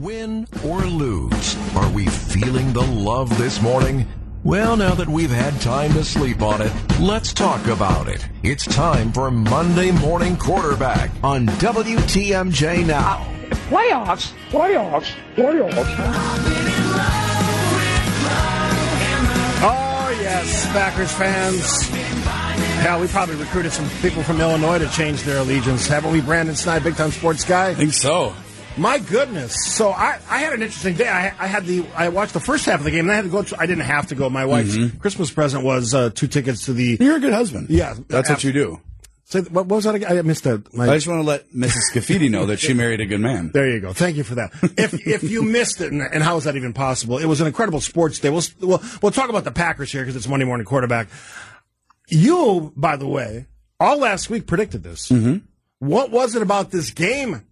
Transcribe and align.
Win 0.00 0.46
or 0.64 0.80
lose, 0.80 1.74
are 1.76 1.90
we 1.90 2.06
feeling 2.06 2.72
the 2.72 2.80
love 2.80 3.36
this 3.36 3.60
morning? 3.60 4.06
Well, 4.44 4.74
now 4.74 4.94
that 4.94 5.06
we've 5.06 5.30
had 5.30 5.60
time 5.60 5.92
to 5.92 6.02
sleep 6.04 6.40
on 6.40 6.62
it, 6.62 6.72
let's 6.98 7.34
talk 7.34 7.66
about 7.66 8.08
it. 8.08 8.26
It's 8.42 8.64
time 8.64 9.12
for 9.12 9.30
Monday 9.30 9.90
Morning 9.90 10.38
Quarterback 10.38 11.10
on 11.22 11.46
WTMJ 11.46 12.86
Now. 12.86 13.26
Playoffs, 13.68 14.32
playoffs, 14.48 15.12
playoffs. 15.34 15.84
Oh, 19.62 20.18
yes, 20.18 20.66
Packers 20.68 21.12
fans. 21.12 21.88
Hell, 22.80 23.02
we 23.02 23.06
probably 23.08 23.36
recruited 23.36 23.72
some 23.72 23.86
people 24.00 24.22
from 24.22 24.40
Illinois 24.40 24.78
to 24.78 24.88
change 24.88 25.24
their 25.24 25.40
allegiance. 25.40 25.86
Haven't 25.86 26.10
we, 26.10 26.22
Brandon 26.22 26.56
Sneide, 26.56 26.82
big 26.82 26.96
time 26.96 27.10
sports 27.10 27.44
guy? 27.44 27.68
I 27.68 27.74
think 27.74 27.92
so. 27.92 28.34
My 28.76 28.98
goodness! 28.98 29.54
So 29.74 29.90
I, 29.90 30.18
I 30.28 30.38
had 30.38 30.52
an 30.52 30.62
interesting 30.62 30.94
day. 30.94 31.08
I, 31.08 31.34
I 31.38 31.46
had 31.46 31.66
the 31.66 31.84
I 31.94 32.08
watched 32.08 32.32
the 32.32 32.40
first 32.40 32.64
half 32.66 32.78
of 32.78 32.84
the 32.84 32.90
game, 32.90 33.00
and 33.00 33.12
I 33.12 33.16
had 33.16 33.24
to 33.24 33.30
go. 33.30 33.42
To, 33.42 33.60
I 33.60 33.66
didn't 33.66 33.84
have 33.84 34.06
to 34.08 34.14
go. 34.14 34.30
My 34.30 34.46
wife's 34.46 34.76
Christmas 34.98 35.30
present 35.30 35.64
was 35.64 35.92
uh, 35.92 36.10
two 36.10 36.28
tickets 36.28 36.66
to 36.66 36.72
the. 36.72 36.96
You're 37.00 37.16
a 37.16 37.20
good 37.20 37.32
husband. 37.32 37.68
Yeah, 37.70 37.94
That's 38.08 38.30
what 38.30 38.44
you 38.44 38.52
do. 38.52 38.80
Say, 39.24 39.42
what 39.42 39.66
was 39.66 39.84
that? 39.84 39.94
Again? 39.94 40.18
I 40.18 40.22
missed 40.22 40.42
that. 40.42 40.74
My, 40.74 40.88
I 40.88 40.94
just 40.94 41.06
want 41.06 41.20
to 41.20 41.26
let 41.26 41.52
Mrs. 41.52 41.92
Scaffidi 41.92 42.28
know 42.28 42.46
that 42.46 42.58
she 42.58 42.74
married 42.74 43.00
a 43.00 43.06
good 43.06 43.20
man. 43.20 43.52
There 43.52 43.68
you 43.68 43.78
go. 43.78 43.92
Thank 43.92 44.16
you 44.16 44.24
for 44.24 44.34
that. 44.36 44.50
If 44.76 45.06
if 45.06 45.22
you 45.22 45.42
missed 45.42 45.80
it, 45.80 45.92
and, 45.92 46.02
and 46.02 46.22
how 46.22 46.36
is 46.36 46.44
that 46.44 46.56
even 46.56 46.72
possible? 46.72 47.18
It 47.18 47.26
was 47.26 47.40
an 47.40 47.46
incredible 47.46 47.80
sports 47.80 48.18
day. 48.18 48.30
We'll 48.30 48.42
we'll, 48.60 48.82
we'll 49.02 49.12
talk 49.12 49.30
about 49.30 49.44
the 49.44 49.52
Packers 49.52 49.92
here 49.92 50.02
because 50.02 50.16
it's 50.16 50.26
Monday 50.26 50.46
morning 50.46 50.64
quarterback. 50.64 51.08
You, 52.08 52.72
by 52.76 52.96
the 52.96 53.06
way, 53.06 53.46
all 53.78 53.98
last 53.98 54.30
week 54.30 54.48
predicted 54.48 54.82
this. 54.82 55.08
Mm-hmm. 55.10 55.44
What 55.78 56.10
was 56.10 56.34
it 56.34 56.42
about 56.42 56.72
this 56.72 56.90
game, 56.90 57.42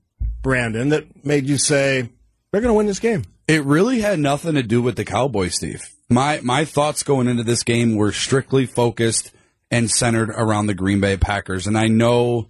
Brandon, 0.49 0.89
that 0.89 1.27
made 1.27 1.47
you 1.47 1.59
say 1.59 2.09
they're 2.51 2.63
going 2.63 2.73
to 2.73 2.75
win 2.75 2.87
this 2.87 3.01
game? 3.01 3.23
It 3.47 3.65
really 3.65 4.01
had 4.01 4.19
nothing 4.19 4.55
to 4.55 4.63
do 4.63 4.81
with 4.81 4.97
the 4.97 5.05
Cowboys, 5.05 5.57
Steve. 5.57 5.87
My 6.09 6.41
my 6.43 6.65
thoughts 6.65 7.03
going 7.03 7.29
into 7.29 7.43
this 7.43 7.63
game 7.63 7.97
were 7.97 8.13
strictly 8.13 8.65
focused 8.65 9.31
and 9.71 9.91
centered 9.91 10.31
around 10.31 10.67
the 10.67 10.73
Green 10.73 11.01
Bay 11.01 11.19
Packers. 11.19 11.67
And 11.67 11.77
I 11.77 11.89
know 11.89 12.49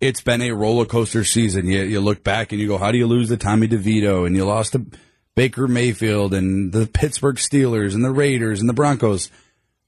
it's 0.00 0.22
been 0.22 0.40
a 0.40 0.52
roller 0.52 0.86
coaster 0.86 1.24
season. 1.24 1.66
You, 1.66 1.82
you 1.82 2.00
look 2.00 2.24
back 2.24 2.52
and 2.52 2.60
you 2.60 2.68
go, 2.68 2.78
how 2.78 2.90
do 2.90 2.96
you 2.96 3.06
lose 3.06 3.28
to 3.28 3.36
Tommy 3.36 3.68
DeVito? 3.68 4.26
And 4.26 4.34
you 4.34 4.46
lost 4.46 4.72
to 4.72 4.86
Baker 5.34 5.68
Mayfield 5.68 6.32
and 6.32 6.72
the 6.72 6.86
Pittsburgh 6.86 7.36
Steelers 7.36 7.92
and 7.92 8.02
the 8.02 8.12
Raiders 8.12 8.60
and 8.60 8.68
the 8.68 8.72
Broncos. 8.72 9.30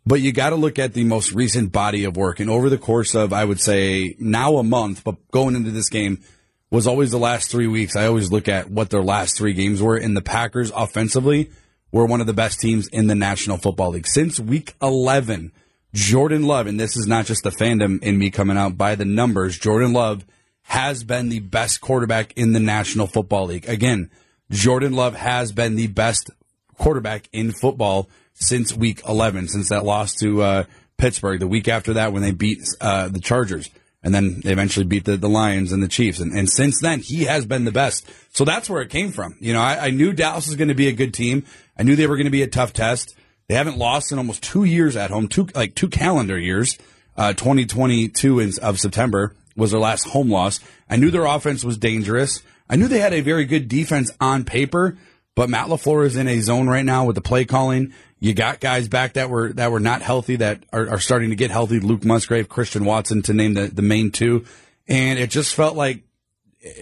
But 0.05 0.21
you 0.21 0.33
got 0.33 0.51
to 0.51 0.57
look 0.57 0.79
at 0.79 0.93
the 0.93 1.05
most 1.05 1.33
recent 1.33 1.73
body 1.73 2.05
of 2.05 2.15
work. 2.15 2.41
And 2.41 2.51
over 2.51 2.69
the 2.69 2.77
course 2.77 3.15
of, 3.15 3.33
I 3.33 3.47
would 3.47 3.59
say, 3.59 4.17
now 4.19 4.59
a 4.59 4.63
month, 4.63 5.03
but 5.03 5.31
going 5.31 5.57
into 5.57 5.71
this 5.71 5.89
game 5.89 6.23
was 6.71 6.87
always 6.87 7.11
the 7.11 7.19
last 7.19 7.51
three 7.51 7.67
weeks. 7.67 7.97
I 7.97 8.07
always 8.07 8.31
look 8.31 8.49
at 8.49 8.71
what 8.71 8.91
their 8.91 9.03
last 9.03 9.37
three 9.37 9.55
games 9.55 9.81
were. 9.81 9.97
And 9.97 10.17
the 10.17 10.23
Packers 10.23 10.71
offensively 10.75 11.51
were 11.91 12.07
one 12.07 12.21
of 12.21 12.27
the 12.27 12.35
best 12.35 12.61
teams 12.61 12.89
in 12.89 13.07
the 13.07 13.15
National 13.15 13.57
Football 13.57 13.91
League. 13.91 14.07
Since 14.07 14.39
week 14.39 14.75
11, 14.83 15.53
Jordan 15.95 16.43
Love, 16.43 16.67
and 16.67 16.79
this 16.79 16.97
is 16.97 17.07
not 17.07 17.27
just 17.27 17.43
the 17.43 17.51
fandom 17.51 18.03
in 18.03 18.19
me 18.19 18.31
coming 18.31 18.59
out 18.59 18.77
by 18.77 18.95
the 18.95 19.07
numbers, 19.07 19.59
Jordan 19.59 19.93
Love 19.93 20.25
has 20.63 21.03
been 21.03 21.31
the 21.31 21.41
best 21.41 21.81
quarterback 21.81 22.37
in 22.37 22.53
the 22.53 22.61
National 22.61 23.07
Football 23.07 23.47
League. 23.47 23.67
Again, 23.69 24.11
Jordan 24.51 24.93
Love 24.93 25.15
has 25.15 25.53
been 25.53 25.77
the 25.77 25.87
best 25.87 26.31
quarterback 26.77 27.29
in 27.33 27.53
football 27.53 28.11
since 28.35 28.75
week 28.75 29.01
11, 29.09 29.49
since 29.49 29.71
that 29.71 29.85
loss 29.85 30.15
to 30.17 30.43
uh, 30.43 30.65
Pittsburgh. 30.99 31.41
The 31.41 31.49
week 31.49 31.69
after 31.69 31.95
that, 31.95 32.13
when 32.13 32.23
they 32.23 32.33
beat 32.33 32.63
uh, 32.83 33.09
the 33.09 33.21
Chargers, 33.21 33.71
and 34.09 34.15
then 34.15 34.41
they 34.43 34.53
eventually 34.53 34.87
beat 34.87 35.05
the, 35.05 35.19
the 35.19 35.29
Lions 35.29 35.71
and 35.71 35.83
the 35.83 35.87
Chiefs. 35.87 36.19
And, 36.19 36.33
and 36.33 36.49
since 36.49 36.81
then, 36.81 37.01
he 37.01 37.25
has 37.25 37.45
been 37.45 37.67
the 37.67 37.71
best. 37.71 38.09
So 38.31 38.43
that's 38.43 38.71
where 38.71 38.81
it 38.81 38.89
came 38.89 39.13
from. 39.13 39.37
You 39.39 39.53
know, 39.53 39.61
I, 39.61 39.89
I 39.89 39.91
knew 39.91 40.15
Dallas 40.15 40.47
was 40.47 40.57
going 40.57 40.69
to 40.69 40.75
be 40.75 40.89
a 40.89 40.93
good 40.93 41.13
team. 41.13 41.45
I 41.79 41.83
knew 41.83 41.95
they 41.95 42.07
were 42.07 42.17
going 42.17 42.25
to 42.25 42.31
be 42.31 42.41
a 42.41 42.47
tough 42.47 42.73
test. 42.73 43.15
They 43.49 43.55
haven't 43.55 43.77
lost 43.77 44.11
in 44.11 44.17
almost 44.17 44.43
two 44.43 44.65
years 44.65 44.97
at 44.97 45.11
home, 45.11 45.29
two 45.29 45.49
like 45.55 45.75
two 45.75 45.89
calendar 45.89 46.39
years. 46.39 46.79
Uh, 47.19 47.35
2022 47.35 48.41
in, 48.41 48.53
of 48.63 48.81
September 48.81 49.35
was 49.57 49.73
their 49.73 49.81
last 49.81 50.09
home 50.09 50.31
loss. 50.31 50.61
I 50.89 50.97
knew 50.97 51.11
their 51.11 51.27
offense 51.27 51.63
was 51.63 51.77
dangerous. 51.77 52.43
I 52.67 52.77
knew 52.77 52.89
they 52.89 53.01
had 53.01 53.13
a 53.13 53.21
very 53.21 53.45
good 53.45 53.69
defense 53.69 54.11
on 54.23 54.45
paper, 54.45 54.97
but 55.35 55.51
Matt 55.51 55.67
LaFleur 55.67 56.07
is 56.07 56.17
in 56.17 56.29
a 56.29 56.41
zone 56.41 56.67
right 56.67 56.85
now 56.85 57.05
with 57.05 57.15
the 57.15 57.21
play 57.21 57.45
calling. 57.45 57.93
You 58.21 58.35
got 58.35 58.61
guys 58.61 58.89
back 58.89 59.15
that 59.15 59.31
were 59.31 59.53
that 59.55 59.71
were 59.71 59.81
not 59.81 60.03
healthy 60.03 60.37
that 60.37 60.65
are, 60.73 60.89
are 60.89 60.99
starting 60.99 61.31
to 61.31 61.37
get 61.37 61.51
healthy. 61.51 61.79
Luke 61.79 62.05
Musgrave, 62.05 62.49
Christian 62.49 62.85
Watson, 62.85 63.23
to 63.23 63.33
name 63.33 63.55
the, 63.55 63.69
the 63.69 63.83
main 63.83 64.11
two, 64.11 64.45
and 64.89 65.19
it 65.19 65.31
just 65.31 65.55
felt 65.55 65.77
like, 65.77 66.03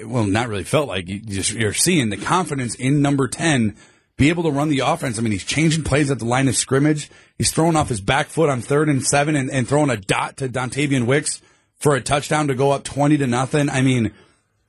well, 0.04 0.24
not 0.24 0.48
really 0.48 0.64
felt 0.64 0.88
like 0.88 1.08
you 1.08 1.20
just 1.20 1.52
you're 1.52 1.74
seeing 1.74 2.08
the 2.08 2.16
confidence 2.16 2.74
in 2.74 3.02
number 3.02 3.28
ten 3.28 3.76
be 4.16 4.30
able 4.30 4.44
to 4.44 4.50
run 4.50 4.68
the 4.68 4.80
offense. 4.80 5.18
I 5.18 5.22
mean, 5.22 5.32
he's 5.32 5.44
changing 5.44 5.84
plays 5.84 6.10
at 6.10 6.18
the 6.18 6.24
line 6.24 6.48
of 6.48 6.56
scrimmage. 6.56 7.10
He's 7.36 7.50
throwing 7.50 7.76
off 7.76 7.88
his 7.88 8.00
back 8.00 8.28
foot 8.28 8.48
on 8.48 8.62
third 8.62 8.88
and 8.88 9.04
seven 9.04 9.36
and, 9.36 9.50
and 9.50 9.68
throwing 9.68 9.90
a 9.90 9.96
dot 9.96 10.38
to 10.38 10.48
Dontayvion 10.48 11.06
Wicks 11.06 11.42
for 11.74 11.94
a 11.94 12.00
touchdown 12.00 12.48
to 12.48 12.54
go 12.54 12.70
up 12.70 12.84
20 12.84 13.18
to 13.18 13.26
nothing. 13.26 13.68
I 13.68 13.82
mean, 13.82 14.12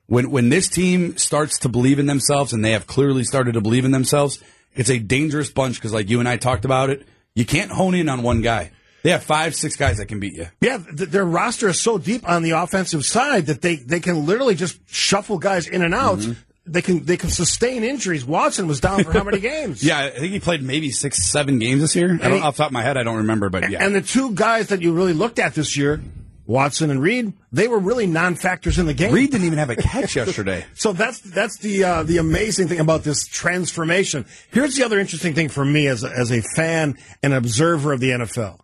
when, 0.08 0.32
when 0.32 0.50
this 0.50 0.68
team 0.68 1.18
starts 1.18 1.60
to 1.60 1.70
believe 1.70 2.00
in 2.00 2.08
themselves 2.08 2.52
and 2.52 2.64
they 2.64 2.72
have 2.72 2.88
clearly 2.88 3.24
started 3.24 3.54
to 3.54 3.62
believe 3.62 3.86
in 3.86 3.92
themselves, 3.92 4.44
it's 4.78 4.90
a 4.90 5.00
dangerous 5.00 5.50
bunch 5.50 5.76
because 5.76 5.94
like 5.94 6.10
you 6.10 6.20
and 6.20 6.30
I 6.30 6.38
talked 6.38 6.66
about 6.66 6.90
it, 6.90 7.06
you 7.36 7.46
can't 7.46 7.72
hone 7.72 7.96
in 7.96 8.08
on 8.10 8.24
one 8.24 8.42
guy. 8.42 8.72
They 9.04 9.12
have 9.12 9.24
five, 9.24 9.56
six 9.56 9.76
guys 9.76 9.98
that 9.98 10.08
can 10.08 10.20
beat 10.20 10.34
you. 10.34 10.48
Yeah, 10.60 10.78
th- 10.80 11.10
their 11.10 11.24
roster 11.26 11.70
is 11.70 11.80
so 11.80 11.98
deep 11.98 12.28
on 12.28 12.42
the 12.44 12.52
offensive 12.52 13.06
side 13.06 13.46
that 13.46 13.62
they, 13.62 13.76
they 13.78 14.00
can 14.00 14.26
literally 14.26 14.56
just 14.56 14.80
shuffle 14.90 15.38
guys 15.38 15.68
in 15.68 15.82
and 15.82 15.94
out. 15.94 16.18
Mm-hmm. 16.20 16.34
They 16.70 16.82
can 16.82 17.06
they 17.06 17.16
can 17.16 17.30
sustain 17.30 17.86
injuries. 17.86 18.26
Watson 18.26 18.68
was 18.68 18.82
down 18.82 19.04
for 19.06 19.14
how 19.14 19.24
many 19.24 19.40
games? 19.54 19.82
Yeah, 19.82 20.00
I 20.00 20.10
think 20.10 20.34
he 20.34 20.40
played 20.42 20.62
maybe 20.62 20.92
six, 20.92 21.24
seven 21.24 21.60
games 21.60 21.80
this 21.80 21.96
year. 21.96 22.16
I 22.16 22.18
don't, 22.28 22.34
he- 22.34 22.42
off 22.42 22.58
the 22.58 22.64
top 22.64 22.70
of 22.72 22.74
my 22.74 22.82
head, 22.84 22.98
I 22.98 23.04
don't 23.04 23.18
remember, 23.18 23.50
but 23.50 23.70
yeah. 23.70 23.86
And 23.86 23.96
the 23.96 24.02
two 24.02 24.34
guys 24.34 24.68
that 24.68 24.82
you 24.82 24.94
really 24.94 25.14
looked 25.14 25.40
at 25.40 25.54
this 25.54 25.78
year, 25.78 26.02
Watson 26.48 26.90
and 26.90 27.02
Reed, 27.02 27.34
they 27.52 27.68
were 27.68 27.78
really 27.78 28.08
non-factors 28.08 28.80
in 28.80 28.86
the 28.86 28.94
game. 28.94 29.14
Reed 29.14 29.32
didn't 29.32 29.46
even 29.46 29.60
have 29.60 29.70
a 29.70 29.76
catch 29.76 30.16
yesterday. 30.16 30.66
So 30.74 30.94
that's 30.94 31.20
that's 31.20 31.58
the 31.60 31.84
uh, 31.84 32.04
the 32.04 32.18
amazing 32.18 32.70
thing 32.70 32.80
about 32.80 33.04
this 33.04 33.28
transformation. 33.28 34.26
Here's 34.52 34.76
the 34.76 34.84
other 34.84 35.00
interesting 35.00 35.34
thing 35.34 35.50
for 35.50 35.66
me 35.66 35.88
as 35.88 36.04
a, 36.04 36.10
as 36.10 36.32
a 36.32 36.42
fan 36.56 36.98
and 37.22 37.34
observer 37.34 37.94
of 37.94 38.00
the 38.00 38.12
NFL. 38.12 38.62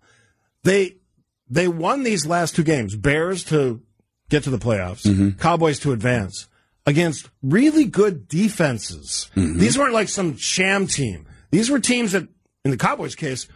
They 0.63 0.95
they 1.49 1.67
won 1.67 2.03
these 2.03 2.25
last 2.25 2.55
two 2.55 2.63
games. 2.63 2.95
Bears 2.95 3.43
to 3.45 3.81
get 4.29 4.43
to 4.45 4.49
the 4.49 4.57
playoffs, 4.57 5.37
Cowboys 5.39 5.79
to 5.79 5.91
advance 5.91 6.47
against 6.85 7.29
really 7.41 7.85
good 7.85 8.27
defenses. 8.27 9.29
These 9.35 9.77
weren't 9.77 9.93
like 9.93 10.09
some 10.09 10.37
sham 10.37 10.87
team. 10.87 11.27
These 11.51 11.69
were 11.69 11.79
teams 11.79 12.13
that, 12.13 12.27
in 12.65 12.71
the 12.71 12.77
Cowboys' 12.77 13.15
case, 13.15 13.47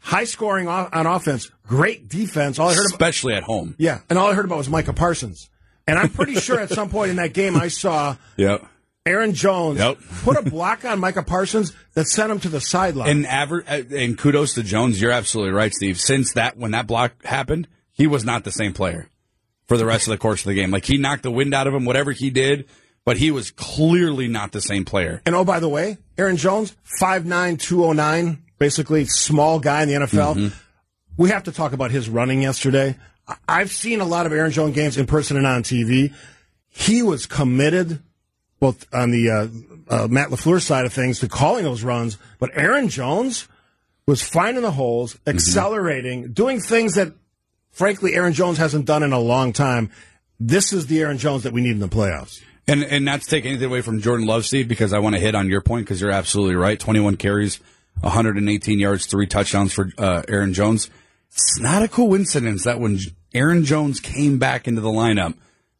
high 0.00 0.24
scoring 0.24 0.66
on 0.68 1.06
offense, 1.06 1.50
great 1.66 2.08
defense. 2.08 2.58
All 2.58 2.68
I 2.68 2.74
heard 2.74 2.80
about, 2.86 2.92
Especially 2.92 3.34
at 3.34 3.42
home. 3.42 3.74
yeah, 3.78 4.00
and 4.08 4.18
all 4.18 4.28
I 4.28 4.34
heard 4.34 4.44
about 4.44 4.58
was 4.58 4.68
Micah 4.68 4.92
Parsons. 4.92 5.48
And 5.86 5.98
I'm 5.98 6.08
pretty 6.10 6.34
sure 6.36 6.58
at 6.60 6.70
some 6.70 6.88
point 6.90 7.10
in 7.10 7.16
that 7.16 7.32
game 7.32 7.56
I 7.56 7.68
saw 7.68 8.16
Yep. 8.36 8.64
Aaron 9.06 9.32
Jones 9.34 9.78
Yep. 9.78 9.98
put 10.22 10.36
a 10.36 10.42
block 10.42 10.84
on 10.84 11.00
Micah 11.00 11.22
Parsons 11.22 11.72
that 11.94 12.06
sent 12.06 12.30
him 12.30 12.38
to 12.40 12.48
the 12.48 12.60
sideline. 12.60 13.08
And 13.10 13.26
aver- 13.26 13.64
uh, 13.66 13.82
and 13.96 14.16
kudos 14.16 14.54
to 14.54 14.62
Jones. 14.62 15.00
You're 15.00 15.10
absolutely 15.10 15.52
right, 15.52 15.72
Steve. 15.72 15.98
Since 15.98 16.34
that 16.34 16.56
when 16.58 16.72
that 16.72 16.86
block 16.86 17.24
happened, 17.24 17.66
he 17.92 18.06
was 18.06 18.24
not 18.24 18.44
the 18.44 18.52
same 18.52 18.72
player 18.74 19.08
for 19.66 19.76
the 19.78 19.86
rest 19.86 20.06
of 20.06 20.10
the 20.12 20.18
course 20.18 20.42
of 20.42 20.48
the 20.48 20.54
game. 20.54 20.70
Like 20.70 20.84
he 20.84 20.96
knocked 20.98 21.22
the 21.22 21.30
wind 21.30 21.54
out 21.54 21.66
of 21.66 21.74
him, 21.74 21.84
whatever 21.86 22.12
he 22.12 22.28
did, 22.30 22.66
but 23.04 23.16
he 23.16 23.30
was 23.30 23.50
clearly 23.50 24.28
not 24.28 24.52
the 24.52 24.60
same 24.60 24.84
player. 24.84 25.22
And 25.26 25.34
oh, 25.34 25.44
by 25.44 25.60
the 25.60 25.68
way, 25.68 25.96
Aaron 26.18 26.36
Jones, 26.36 26.76
5'9", 27.00 27.58
209, 27.58 28.42
basically 28.60 29.06
small 29.06 29.58
guy 29.58 29.82
in 29.82 29.88
the 29.88 29.94
NFL. 29.94 30.36
Mm-hmm. 30.36 30.56
We 31.16 31.30
have 31.30 31.42
to 31.44 31.52
talk 31.52 31.72
about 31.72 31.90
his 31.90 32.08
running 32.08 32.42
yesterday. 32.42 32.96
I've 33.48 33.72
seen 33.72 34.00
a 34.00 34.04
lot 34.04 34.26
of 34.26 34.32
Aaron 34.32 34.52
Jones 34.52 34.74
games 34.74 34.96
in 34.96 35.06
person 35.06 35.36
and 35.36 35.46
on 35.46 35.62
TV. 35.64 36.14
He 36.68 37.02
was 37.02 37.26
committed, 37.26 38.00
both 38.60 38.86
on 38.94 39.10
the 39.10 39.30
uh, 39.30 39.48
uh, 39.88 40.08
Matt 40.08 40.28
LaFleur 40.28 40.60
side 40.62 40.84
of 40.86 40.92
things, 40.92 41.18
to 41.20 41.28
calling 41.28 41.64
those 41.64 41.82
runs. 41.82 42.18
But 42.38 42.50
Aaron 42.54 42.88
Jones 42.88 43.48
was 44.06 44.22
finding 44.22 44.62
the 44.62 44.70
holes, 44.70 45.14
Mm-hmm. 45.14 45.30
accelerating, 45.30 46.32
doing 46.32 46.60
things 46.60 46.94
that, 46.94 47.12
frankly, 47.72 48.14
Aaron 48.14 48.32
Jones 48.32 48.58
hasn't 48.58 48.84
done 48.84 49.02
in 49.02 49.12
a 49.12 49.18
long 49.20 49.52
time. 49.52 49.90
This 50.38 50.72
is 50.72 50.86
the 50.86 51.00
Aaron 51.00 51.18
Jones 51.18 51.42
that 51.44 51.52
we 51.52 51.60
need 51.60 51.72
in 51.72 51.80
the 51.80 51.88
playoffs. 51.88 52.40
And 52.66 52.84
and 52.84 53.04
not 53.04 53.22
to 53.22 53.26
take 53.26 53.44
anything 53.46 53.66
away 53.66 53.80
from 53.80 54.00
Jordan 54.00 54.26
Love, 54.26 54.44
Steve, 54.46 54.68
because 54.68 54.92
I 54.92 54.98
want 55.00 55.14
to 55.16 55.20
hit 55.20 55.34
on 55.34 55.48
your 55.48 55.60
point 55.60 55.86
because 55.86 56.00
you're 56.00 56.10
absolutely 56.10 56.54
right. 56.56 56.78
21 56.78 57.16
carries, 57.16 57.58
118 58.00 58.78
yards, 58.78 59.06
three 59.06 59.26
touchdowns 59.26 59.72
for 59.72 59.90
uh, 59.98 60.22
Aaron 60.28 60.52
Jones. 60.52 60.90
It's 61.32 61.60
not 61.60 61.82
a 61.82 61.88
coincidence 61.88 62.64
that 62.64 62.80
when 62.80 62.98
Aaron 63.34 63.64
Jones 63.64 64.00
came 64.00 64.38
back 64.38 64.66
into 64.66 64.80
the 64.80 64.88
lineup, 64.88 65.34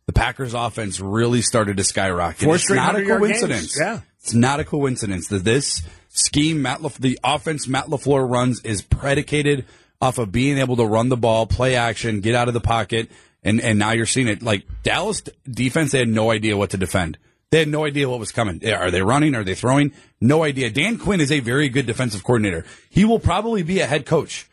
the 0.07 0.13
Packers 0.13 0.55
offense 0.55 1.01
really 1.01 1.43
started 1.43 1.77
to 1.77 1.85
skyrocket. 1.85 2.45
Four 2.45 2.57
it's 2.57 2.71
not 2.71 2.97
a 2.97 3.05
coincidence. 3.05 3.79
Yeah. 3.79 4.01
It's 4.21 4.35
not 4.35 4.61
a 4.61 4.65
coincidence 4.65 5.29
that 5.29 5.45
this 5.45 5.83
scheme, 6.09 6.63
Matt 6.63 6.83
Laf- 6.83 6.99
the 6.99 7.19
offense 7.25 7.67
Matt 7.67 7.87
LaFleur 7.87 8.29
runs 8.29 8.61
is 8.63 8.83
predicated 8.83 9.65
off 10.01 10.19
of 10.19 10.33
being 10.33 10.59
able 10.59 10.77
to 10.77 10.85
run 10.85 11.09
the 11.09 11.17
ball, 11.17 11.47
play 11.47 11.77
action, 11.77 12.21
get 12.21 12.35
out 12.35 12.49
of 12.49 12.55
the 12.55 12.61
pocket, 12.61 13.11
and, 13.43 13.61
and 13.61 13.79
now 13.79 13.93
you're 13.93 14.07
seeing 14.07 14.29
it. 14.29 14.43
Like 14.43 14.67
Dallas 14.83 15.23
defense, 15.51 15.93
they 15.93 15.99
had 15.99 16.09
no 16.09 16.31
idea 16.31 16.57
what 16.57 16.71
to 16.71 16.77
defend. 16.77 17.19
They 17.51 17.59
had 17.59 17.69
no 17.69 17.85
idea 17.85 18.09
what 18.09 18.21
was 18.21 18.31
coming. 18.31 18.65
Are 18.65 18.93
they 18.93 19.03
running? 19.03 19.35
Are 19.35 19.43
they 19.43 19.57
throwing? 19.57 19.93
No 20.21 20.45
idea. 20.45 20.71
Dan 20.71 20.99
Quinn 20.99 21.21
is 21.21 21.33
a 21.33 21.41
very 21.41 21.69
good 21.69 21.85
defensive 21.85 22.23
coordinator. 22.23 22.65
He 22.91 23.05
will 23.05 23.19
probably 23.19 23.65
be 23.65 23.81
a 23.81 23.87
head 23.87 24.07
coach. 24.07 24.49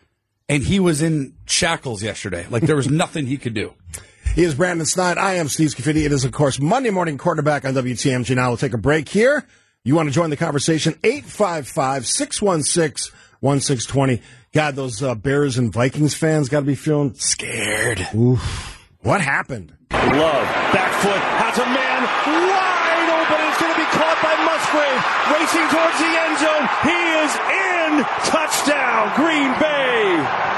And 0.49 0.63
he 0.63 0.79
was 0.79 1.03
in 1.03 1.35
shackles 1.45 2.01
yesterday. 2.01 2.47
Like 2.49 2.63
there 2.63 2.75
was 2.75 2.87
nothing 2.89 3.27
he 3.27 3.37
could 3.37 3.53
do. 3.53 3.75
He 4.33 4.43
is 4.43 4.55
Brandon 4.55 4.85
Sneide. 4.87 5.19
I 5.19 5.35
am 5.35 5.47
Steve 5.47 5.69
Scaffidi. 5.69 6.05
It 6.05 6.11
is, 6.11 6.25
of 6.25 6.31
course, 6.31 6.59
Monday 6.59 6.89
morning 6.89 7.19
quarterback 7.19 7.65
on 7.65 7.75
WTMJ. 7.75 8.35
Now 8.35 8.49
we'll 8.49 8.57
take 8.57 8.73
a 8.73 8.79
break 8.79 9.09
here. 9.09 9.45
You 9.83 9.93
want 9.93 10.09
to 10.09 10.13
join 10.13 10.31
the 10.31 10.37
conversation? 10.37 10.95
855 11.03 12.07
616 12.07 13.13
1620. 13.41 14.23
God, 14.53 14.75
those 14.75 15.03
uh, 15.03 15.13
Bears 15.13 15.59
and 15.59 15.71
Vikings 15.71 16.15
fans 16.15 16.49
got 16.49 16.61
to 16.61 16.65
be 16.65 16.73
feeling 16.73 17.13
scared. 17.13 18.07
Oof. 18.15 18.89
What 19.01 19.21
happened? 19.21 19.75
Love, 19.91 20.47
back 20.73 20.93
foot, 21.03 21.21
has 21.21 21.57
a 21.59 21.65
man 21.65 22.03
wide 22.51 22.76
open. 23.27 23.47
It's 23.47 23.59
going 23.59 23.73
to 23.73 23.79
be 23.79 23.89
caught 23.91 24.19
by 24.23 24.33
Musgrave, 24.47 25.01
racing 25.35 25.67
towards 25.71 25.97
the 25.99 26.11
end 26.15 26.35
zone. 26.39 26.65
He 26.83 26.99
is 27.23 27.31
in. 27.35 27.67
Touchdown, 28.29 29.15
Green 29.15 29.51
Bay. 29.59 30.57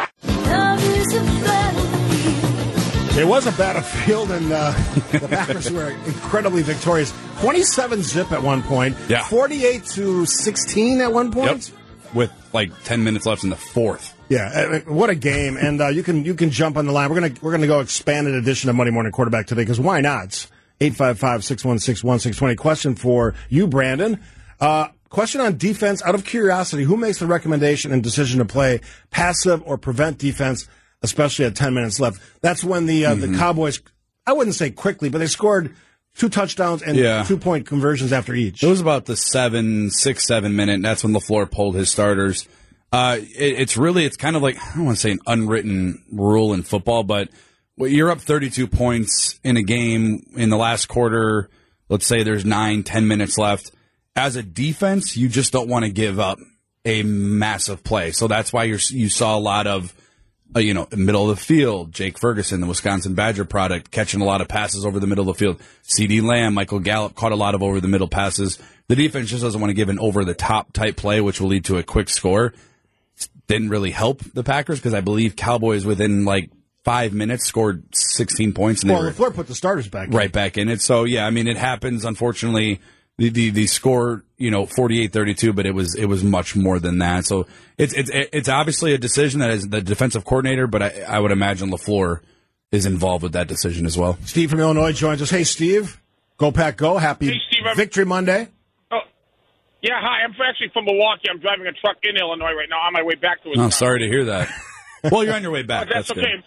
It 3.19 3.27
was 3.27 3.47
a 3.47 3.51
battlefield, 3.51 4.31
and 4.31 4.51
uh, 4.51 4.71
the 5.11 5.27
Packers 5.29 5.69
were 5.71 5.89
incredibly 5.89 6.61
victorious. 6.61 7.13
27 7.41 8.01
zip 8.01 8.31
at 8.31 8.41
one 8.41 8.63
point. 8.63 8.95
Yeah. 9.09 9.23
48 9.25 9.85
to 9.85 10.25
16 10.25 11.01
at 11.01 11.11
one 11.11 11.31
point. 11.31 11.69
Yep. 11.69 12.15
With 12.15 12.49
like 12.53 12.71
10 12.85 13.03
minutes 13.03 13.25
left 13.25 13.43
in 13.43 13.49
the 13.49 13.55
fourth. 13.55 14.15
Yeah, 14.29 14.81
uh, 14.87 14.91
what 14.91 15.09
a 15.09 15.15
game! 15.15 15.57
And 15.57 15.81
uh, 15.81 15.87
you 15.87 16.03
can 16.03 16.23
you 16.23 16.35
can 16.35 16.49
jump 16.51 16.77
on 16.77 16.85
the 16.85 16.91
line. 16.91 17.09
We're 17.09 17.19
gonna 17.19 17.33
we're 17.41 17.51
gonna 17.51 17.67
go 17.67 17.79
expanded 17.79 18.35
edition 18.35 18.69
of 18.69 18.75
Monday 18.75 18.91
Morning 18.91 19.11
Quarterback 19.11 19.47
today 19.47 19.61
because 19.61 19.79
why 19.79 20.01
not? 20.01 20.47
855-616-1620. 20.79 22.57
Question 22.57 22.95
for 22.95 23.35
you, 23.49 23.67
Brandon. 23.67 24.19
Uh, 24.59 24.87
question 25.09 25.41
on 25.41 25.57
defense. 25.57 26.01
Out 26.03 26.15
of 26.15 26.25
curiosity, 26.25 26.83
who 26.83 26.97
makes 26.97 27.19
the 27.19 27.27
recommendation 27.27 27.91
and 27.91 28.03
decision 28.03 28.39
to 28.39 28.45
play 28.45 28.81
passive 29.11 29.61
or 29.65 29.77
prevent 29.77 30.17
defense, 30.17 30.67
especially 31.01 31.45
at 31.45 31.55
10 31.55 31.73
minutes 31.73 31.99
left? 31.99 32.21
That's 32.41 32.63
when 32.63 32.85
the 32.85 33.05
uh, 33.05 33.15
Mm-hmm. 33.15 33.31
the 33.33 33.37
Cowboys. 33.37 33.81
I 34.25 34.33
wouldn't 34.33 34.55
say 34.55 34.69
quickly, 34.69 35.09
but 35.09 35.17
they 35.19 35.27
scored 35.27 35.73
two 36.15 36.29
touchdowns 36.29 36.81
and 36.83 36.97
Yeah. 36.97 37.23
two 37.23 37.37
point 37.37 37.65
conversions 37.65 38.11
after 38.13 38.33
each. 38.35 38.61
It 38.63 38.67
was 38.67 38.81
about 38.81 39.05
the 39.05 39.15
seven, 39.15 39.89
six, 39.89 40.25
seven 40.27 40.55
minute. 40.55 40.81
That's 40.81 41.03
when 41.03 41.13
LaFleur 41.13 41.49
pulled 41.49 41.75
his 41.75 41.89
starters. 41.89 42.47
Uh, 42.91 43.17
it, 43.19 43.59
it's 43.59 43.77
really, 43.77 44.05
it's 44.05 44.17
kind 44.17 44.35
of 44.35 44.41
like 44.41 44.57
I 44.57 44.75
don't 44.75 44.85
want 44.85 44.97
to 44.97 45.01
say 45.01 45.11
an 45.11 45.19
unwritten 45.27 46.03
rule 46.11 46.53
in 46.53 46.63
football, 46.63 47.03
but 47.03 47.29
well, 47.79 47.89
you're 47.89 48.11
up 48.11 48.19
32 48.19 48.67
points 48.67 49.39
in 49.41 49.55
a 49.55 49.63
game 49.63 50.25
in 50.35 50.49
the 50.49 50.57
last 50.57 50.87
quarter. 50.87 51.49
Let's 51.87 52.05
say 52.05 52.23
there's 52.23 52.43
nine, 52.43 52.83
ten 52.83 53.07
minutes 53.07 53.37
left. 53.37 53.71
As 54.17 54.35
a 54.35 54.43
defense, 54.43 55.15
you 55.15 55.29
just 55.29 55.53
don't 55.53 55.69
want 55.69 55.85
to 55.85 55.91
give 55.91 56.19
up 56.19 56.39
a 56.83 57.03
massive 57.03 57.81
play. 57.81 58.11
So 58.11 58.27
that's 58.27 58.51
why 58.51 58.65
you're, 58.65 58.79
you 58.89 59.07
saw 59.07 59.37
a 59.37 59.39
lot 59.39 59.65
of, 59.65 59.95
uh, 60.53 60.59
you 60.59 60.73
know, 60.73 60.89
middle 60.91 61.29
of 61.29 61.37
the 61.37 61.41
field. 61.41 61.93
Jake 61.93 62.19
Ferguson, 62.19 62.59
the 62.59 62.67
Wisconsin 62.67 63.13
Badger 63.13 63.45
product, 63.45 63.91
catching 63.91 64.19
a 64.19 64.25
lot 64.25 64.41
of 64.41 64.49
passes 64.49 64.85
over 64.85 64.99
the 64.99 65.07
middle 65.07 65.29
of 65.29 65.37
the 65.37 65.39
field. 65.39 65.61
CeeDee 65.83 66.21
Lamb, 66.21 66.55
Michael 66.55 66.79
Gallup 66.79 67.15
caught 67.15 67.31
a 67.31 67.37
lot 67.37 67.55
of 67.55 67.63
over 67.63 67.79
the 67.79 67.87
middle 67.87 68.09
passes. 68.09 68.59
The 68.89 68.97
defense 68.97 69.29
just 69.29 69.41
doesn't 69.41 69.61
want 69.61 69.69
to 69.69 69.75
give 69.75 69.87
an 69.87 69.99
over 69.99 70.25
the 70.25 70.33
top 70.33 70.73
type 70.73 70.97
play, 70.97 71.21
which 71.21 71.39
will 71.39 71.47
lead 71.47 71.63
to 71.65 71.77
a 71.77 71.83
quick 71.83 72.09
score. 72.09 72.53
Didn't 73.47 73.69
really 73.69 73.91
help 73.91 74.19
the 74.33 74.43
Packers 74.43 74.79
because 74.79 74.93
I 74.93 74.99
believe 74.99 75.37
Cowboys 75.37 75.85
within 75.85 76.25
like 76.25 76.51
five 76.83 77.13
minutes 77.13 77.45
scored 77.45 77.83
16 77.93 78.53
points 78.53 78.81
and 78.81 78.89
they 78.89 78.93
well, 78.93 79.03
were 79.03 79.11
LaFleur 79.11 79.33
put 79.33 79.47
the 79.47 79.55
starters 79.55 79.87
back. 79.87 80.07
in. 80.07 80.13
right 80.15 80.31
back 80.31 80.57
in 80.57 80.69
it. 80.69 80.81
So 80.81 81.03
yeah, 81.03 81.25
I 81.25 81.29
mean, 81.29 81.47
it 81.47 81.57
happens. 81.57 82.05
Unfortunately, 82.05 82.79
the 83.17 83.29
the, 83.29 83.49
the 83.49 83.67
score, 83.67 84.23
you 84.37 84.49
know, 84.49 84.65
48-32, 84.65 85.53
but 85.55 85.65
it 85.65 85.73
was 85.75 85.95
it 85.95 86.05
was 86.05 86.23
much 86.23 86.55
more 86.55 86.79
than 86.79 86.99
that. 86.99 87.25
So 87.25 87.47
it's 87.77 87.93
it's 87.93 88.09
it's 88.13 88.49
obviously 88.49 88.93
a 88.93 88.97
decision 88.97 89.41
that 89.41 89.51
is 89.51 89.67
the 89.69 89.81
defensive 89.81 90.23
coordinator, 90.25 90.67
but 90.67 90.81
I, 90.81 91.01
I 91.07 91.19
would 91.19 91.31
imagine 91.31 91.69
LaFleur 91.69 92.21
is 92.71 92.85
involved 92.85 93.23
with 93.23 93.33
that 93.33 93.47
decision 93.47 93.85
as 93.85 93.97
well. 93.97 94.17
Steve 94.25 94.49
from 94.51 94.59
Illinois 94.59 94.93
joins 94.93 95.21
us. 95.21 95.29
Hey, 95.29 95.43
Steve. 95.43 95.99
Go 96.37 96.51
Pack, 96.53 96.77
go! 96.77 96.97
Happy 96.97 97.27
Hey, 97.27 97.39
Steve, 97.51 97.65
I'm- 97.65 97.75
Victory 97.75 98.05
Monday. 98.05 98.47
Oh, 98.91 98.99
yeah, 99.81 99.99
hi. 99.99 100.23
I'm 100.23 100.31
actually 100.47 100.69
from 100.71 100.85
Milwaukee. 100.85 101.27
I'm 101.29 101.39
driving 101.39 101.67
a 101.67 101.73
truck 101.73 101.97
in 102.03 102.15
Illinois 102.15 102.53
right 102.53 102.69
now 102.69 102.77
on 102.77 102.93
my 102.93 103.03
way 103.03 103.15
back 103.15 103.41
to 103.43 103.47
Oh, 103.47 103.51
Wisconsin. 103.51 103.77
sorry 103.77 103.99
to 103.99 104.07
hear 104.07 104.23
that. 104.25 104.49
well, 105.11 105.25
you're 105.25 105.33
on 105.33 105.41
your 105.41 105.51
way 105.51 105.63
back. 105.63 105.87
But 105.89 105.93
that's, 105.95 106.07
That's, 106.07 106.17
okay. 106.19 106.31
good. 106.37 106.43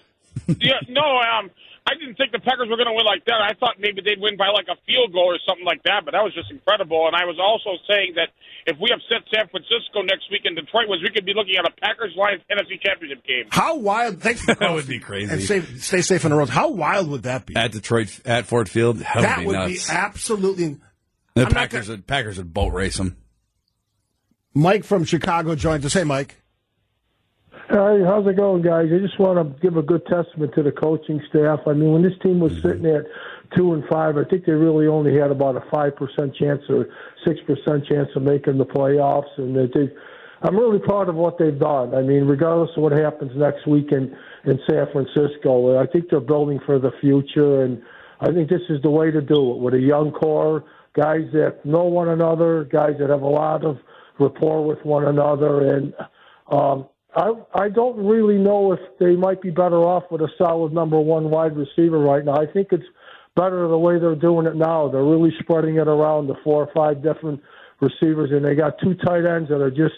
Yeah, 0.60 0.80
no, 0.88 1.02
um, 1.02 1.50
I 1.86 1.94
didn't 1.98 2.14
think 2.14 2.30
the 2.30 2.38
Packers 2.38 2.70
were 2.70 2.78
going 2.78 2.86
to 2.86 2.94
win 2.94 3.06
like 3.06 3.24
that. 3.26 3.42
I 3.42 3.54
thought 3.58 3.82
maybe 3.82 4.02
they'd 4.06 4.20
win 4.20 4.36
by 4.36 4.54
like 4.54 4.70
a 4.70 4.78
field 4.86 5.12
goal 5.12 5.34
or 5.34 5.38
something 5.42 5.66
like 5.66 5.82
that, 5.82 6.06
but 6.06 6.12
that 6.12 6.22
was 6.22 6.32
just 6.32 6.50
incredible. 6.50 7.10
And 7.10 7.16
I 7.16 7.26
was 7.26 7.42
also 7.42 7.74
saying 7.90 8.14
that 8.14 8.30
if 8.70 8.78
we 8.78 8.94
upset 8.94 9.26
San 9.34 9.50
Francisco 9.50 10.06
next 10.06 10.30
week 10.30 10.46
in 10.46 10.54
Detroit, 10.54 10.86
was 10.86 11.02
we 11.02 11.10
could 11.10 11.26
be 11.26 11.34
looking 11.34 11.58
at 11.58 11.66
a 11.66 11.74
Packers 11.82 12.14
Lions 12.14 12.42
NFC 12.46 12.78
Championship 12.78 13.26
game. 13.26 13.50
How 13.50 13.76
wild! 13.76 14.22
Thanks 14.22 14.42
for 14.42 14.54
That 14.62 14.74
would 14.74 14.86
be 14.86 15.00
crazy. 15.00 15.32
And 15.32 15.42
stay, 15.42 15.60
stay 15.82 16.02
safe 16.02 16.24
on 16.24 16.30
the 16.30 16.36
road. 16.36 16.50
How 16.50 16.70
wild 16.70 17.10
would 17.10 17.24
that 17.24 17.46
be? 17.46 17.56
At 17.56 17.72
Detroit, 17.72 18.14
at 18.24 18.46
Ford 18.46 18.70
Field, 18.70 18.98
that, 18.98 19.22
that 19.22 19.38
would 19.44 19.52
be 19.52 19.58
would 19.58 19.68
be 19.68 19.80
absolutely. 19.88 20.78
the 21.34 21.42
I'm 21.42 21.42
not 21.42 21.52
Packers, 21.52 21.88
would, 21.88 22.06
Packers 22.06 22.38
would 22.38 22.54
boat 22.54 22.72
race 22.72 22.96
them. 22.96 23.16
Mike 24.54 24.84
from 24.84 25.04
Chicago 25.04 25.56
joins 25.56 25.84
us. 25.84 25.94
Hey, 25.94 26.04
Mike. 26.04 26.36
Hey, 27.72 28.02
how's 28.04 28.26
it 28.26 28.36
going, 28.36 28.60
guys? 28.60 28.88
I 28.92 28.98
just 28.98 29.18
want 29.18 29.38
to 29.38 29.62
give 29.62 29.78
a 29.78 29.82
good 29.82 30.04
testament 30.04 30.52
to 30.56 30.62
the 30.62 30.72
coaching 30.72 31.22
staff. 31.30 31.60
I 31.66 31.72
mean, 31.72 31.90
when 31.90 32.02
this 32.02 32.12
team 32.22 32.38
was 32.38 32.52
sitting 32.60 32.84
at 32.84 33.06
two 33.56 33.72
and 33.72 33.82
five, 33.88 34.18
I 34.18 34.24
think 34.24 34.44
they 34.44 34.52
really 34.52 34.86
only 34.86 35.16
had 35.16 35.30
about 35.30 35.56
a 35.56 35.64
five 35.70 35.96
percent 35.96 36.36
chance 36.36 36.60
or 36.68 36.88
six 37.24 37.40
percent 37.46 37.86
chance 37.86 38.10
of 38.14 38.24
making 38.24 38.58
the 38.58 38.66
playoffs, 38.66 39.32
and 39.38 39.56
that 39.56 39.72
they. 39.72 39.88
I'm 40.46 40.54
really 40.54 40.80
proud 40.80 41.08
of 41.08 41.14
what 41.14 41.38
they've 41.38 41.58
done. 41.58 41.94
I 41.94 42.02
mean, 42.02 42.24
regardless 42.24 42.68
of 42.76 42.82
what 42.82 42.92
happens 42.92 43.32
next 43.36 43.66
week 43.66 43.90
in 43.90 44.14
in 44.44 44.60
San 44.68 44.88
Francisco, 44.92 45.80
I 45.80 45.86
think 45.86 46.10
they're 46.10 46.20
building 46.20 46.60
for 46.66 46.78
the 46.78 46.92
future, 47.00 47.64
and 47.64 47.80
I 48.20 48.32
think 48.32 48.50
this 48.50 48.68
is 48.68 48.82
the 48.82 48.90
way 48.90 49.10
to 49.10 49.22
do 49.22 49.52
it 49.52 49.58
with 49.60 49.72
a 49.72 49.80
young 49.80 50.10
core, 50.12 50.64
guys 50.94 51.24
that 51.32 51.64
know 51.64 51.84
one 51.84 52.10
another, 52.10 52.64
guys 52.64 52.96
that 53.00 53.08
have 53.08 53.22
a 53.22 53.26
lot 53.26 53.64
of 53.64 53.78
rapport 54.20 54.62
with 54.62 54.84
one 54.84 55.06
another, 55.06 55.74
and 55.74 55.94
um, 56.50 56.86
I 57.14 57.32
I 57.54 57.68
don't 57.68 58.04
really 58.06 58.38
know 58.38 58.72
if 58.72 58.80
they 58.98 59.16
might 59.16 59.40
be 59.42 59.50
better 59.50 59.78
off 59.84 60.04
with 60.10 60.20
a 60.22 60.28
solid 60.38 60.72
number 60.72 60.98
one 61.00 61.30
wide 61.30 61.56
receiver 61.56 61.98
right 61.98 62.24
now. 62.24 62.34
I 62.34 62.46
think 62.46 62.68
it's 62.72 62.84
better 63.36 63.66
the 63.68 63.78
way 63.78 63.98
they're 63.98 64.14
doing 64.14 64.46
it 64.46 64.56
now. 64.56 64.88
They're 64.88 65.04
really 65.04 65.32
spreading 65.40 65.76
it 65.76 65.88
around 65.88 66.26
the 66.26 66.34
four 66.44 66.64
or 66.66 66.70
five 66.74 67.02
different 67.02 67.40
receivers, 67.80 68.30
and 68.30 68.44
they 68.44 68.54
got 68.54 68.74
two 68.82 68.94
tight 68.94 69.24
ends 69.26 69.48
that 69.50 69.60
are 69.60 69.70
just 69.70 69.94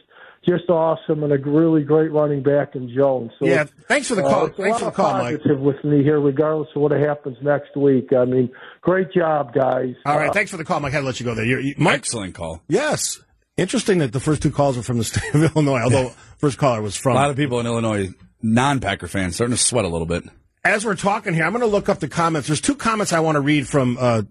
just 0.47 0.69
awesome 0.69 1.23
and 1.23 1.33
a 1.33 1.39
really 1.39 1.83
great 1.83 2.13
running 2.13 2.43
back 2.43 2.75
in 2.75 2.93
Jones. 2.95 3.31
So 3.39 3.47
Yeah, 3.47 3.65
thanks 3.89 4.09
for 4.09 4.15
the 4.15 4.21
call. 4.23 4.43
uh, 4.43 4.47
it's 4.47 4.59
a 4.59 4.63
Thanks 4.63 4.73
lot 4.73 4.79
for 4.81 4.85
the 4.85 4.89
of 4.89 4.95
call, 4.95 5.13
Mike. 5.15 5.37
positive 5.39 5.61
with 5.61 5.83
me 5.85 6.03
here, 6.03 6.21
regardless 6.21 6.69
of 6.77 6.83
what 6.83 6.93
happens 6.93 7.39
next 7.41 7.75
week. 7.77 8.13
I 8.13 8.27
mean, 8.27 8.51
great 8.83 9.11
job, 9.11 9.55
guys. 9.55 9.95
All 10.05 10.19
right, 10.19 10.29
Uh, 10.29 10.33
thanks 10.35 10.51
for 10.51 10.59
the 10.59 10.65
call, 10.65 10.81
Mike. 10.81 10.93
I 10.93 10.97
had 10.97 11.01
to 11.01 11.07
let 11.07 11.19
you 11.19 11.25
go 11.25 11.35
there. 11.35 11.47
You're, 11.47 11.61
you, 11.61 11.75
Mike, 11.79 11.95
Excellent 11.95 12.35
call. 12.35 12.61
yes. 12.69 13.21
Interesting 13.57 13.99
that 13.99 14.13
the 14.13 14.21
first 14.21 14.43
two 14.43 14.51
calls 14.51 14.77
were 14.77 14.83
from 14.83 14.99
the 14.99 15.05
state 15.05 15.35
of 15.35 15.43
Illinois, 15.57 15.83
although 15.83 16.09
first 16.39 16.59
caller 16.59 16.83
was 16.83 16.97
from. 16.97 17.13
A 17.13 17.15
lot 17.15 17.31
of 17.31 17.37
people 17.37 17.61
in 17.61 17.67
Illinois, 17.67 18.09
non-Packer 18.43 19.07
fans, 19.07 19.37
starting 19.37 19.57
to 19.57 19.63
sweat 19.63 19.85
a 19.85 19.89
little 19.89 20.07
bit. 20.07 20.25
As 20.65 20.85
we're 20.85 20.97
talking 20.97 21.35
here, 21.35 21.45
I'm 21.45 21.53
going 21.53 21.61
to 21.61 21.67
look 21.67 21.89
up 21.89 22.01
the 22.01 22.09
comments. 22.09 22.49
There's 22.49 22.61
two 22.61 22.75
comments 22.75 23.13
I 23.13 23.21
want 23.21 23.37
to 23.37 23.41
read 23.41 23.69
from 23.69 23.97
uh, 24.01 24.23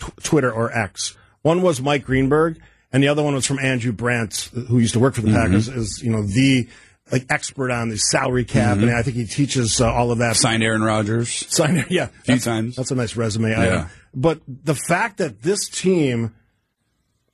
tw- 0.00 0.24
Twitter 0.24 0.50
or 0.50 0.76
X. 0.76 1.16
One 1.42 1.62
was 1.62 1.80
Mike 1.80 2.04
Greenberg, 2.04 2.60
and 2.90 3.02
the 3.02 3.08
other 3.08 3.22
one 3.22 3.34
was 3.34 3.46
from 3.46 3.58
Andrew 3.58 3.92
Brandt, 3.92 4.50
who 4.68 4.78
used 4.78 4.94
to 4.94 4.98
work 4.98 5.14
for 5.14 5.20
the 5.20 5.30
Packers, 5.30 5.68
is 5.68 6.00
you 6.02 6.10
know 6.10 6.22
the 6.22 6.68
like 7.12 7.26
expert 7.28 7.70
on 7.70 7.90
the 7.90 7.98
salary 7.98 8.44
cap, 8.44 8.78
and 8.78 8.90
I 8.90 9.02
think 9.02 9.16
he 9.16 9.26
teaches 9.26 9.80
uh, 9.80 9.92
all 9.92 10.10
of 10.10 10.18
that. 10.18 10.36
Signed 10.36 10.62
Aaron 10.62 10.82
Rodgers. 10.82 11.44
Sign, 11.54 11.84
yeah, 11.90 12.06
few 12.06 12.34
that's, 12.34 12.44
times. 12.44 12.76
That's 12.76 12.90
a 12.90 12.94
nice 12.94 13.14
resume. 13.14 13.50
Yeah. 13.50 13.60
item. 13.60 13.86
But 14.14 14.40
the 14.46 14.74
fact 14.74 15.18
that 15.18 15.42
this 15.42 15.68
team, 15.68 16.34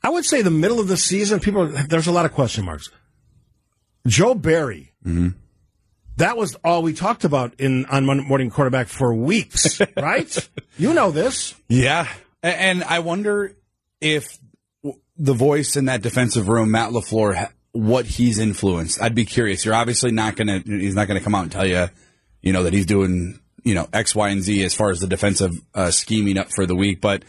I 0.02 0.08
would 0.10 0.24
say, 0.24 0.42
the 0.42 0.50
middle 0.50 0.80
of 0.80 0.88
the 0.88 0.96
season, 0.96 1.40
people 1.40 1.66
there's 1.66 2.06
a 2.06 2.12
lot 2.12 2.24
of 2.24 2.32
question 2.32 2.64
marks. 2.64 2.90
Joe 4.06 4.34
Barry, 4.34 4.92
Mm-hmm. 5.04 5.28
that 6.18 6.36
was 6.36 6.54
all 6.62 6.82
we 6.82 6.92
talked 6.92 7.24
about 7.24 7.54
in 7.58 7.86
on 7.86 8.04
Monday 8.04 8.24
Morning 8.24 8.50
Quarterback 8.50 8.88
for 8.88 9.14
weeks, 9.14 9.80
right? 9.96 10.48
you 10.76 10.92
know 10.92 11.10
this. 11.10 11.54
Yeah, 11.68 12.06
and 12.42 12.84
I 12.84 12.98
wonder 12.98 13.56
if 14.00 14.38
the 15.16 15.32
voice 15.34 15.76
in 15.76 15.86
that 15.86 16.02
defensive 16.02 16.48
room, 16.48 16.70
Matt 16.70 16.90
LaFleur, 16.92 17.50
what 17.72 18.04
he's 18.06 18.38
influenced. 18.38 19.00
I'd 19.02 19.14
be 19.14 19.24
curious. 19.24 19.64
You're 19.64 19.74
obviously 19.74 20.10
not 20.12 20.36
gonna. 20.36 20.60
He's 20.64 20.94
not 20.94 21.08
gonna 21.08 21.20
come 21.20 21.34
out 21.34 21.44
and 21.44 21.52
tell 21.52 21.66
you, 21.66 21.88
you 22.42 22.52
know, 22.52 22.62
that 22.64 22.72
he's 22.74 22.86
doing, 22.86 23.38
you 23.64 23.74
know, 23.74 23.88
X, 23.92 24.14
Y, 24.14 24.28
and 24.28 24.42
Z 24.42 24.62
as 24.64 24.74
far 24.74 24.90
as 24.90 25.00
the 25.00 25.06
defensive 25.06 25.52
uh, 25.74 25.90
scheming 25.90 26.36
up 26.38 26.48
for 26.54 26.66
the 26.66 26.74
week. 26.76 27.00
But 27.00 27.22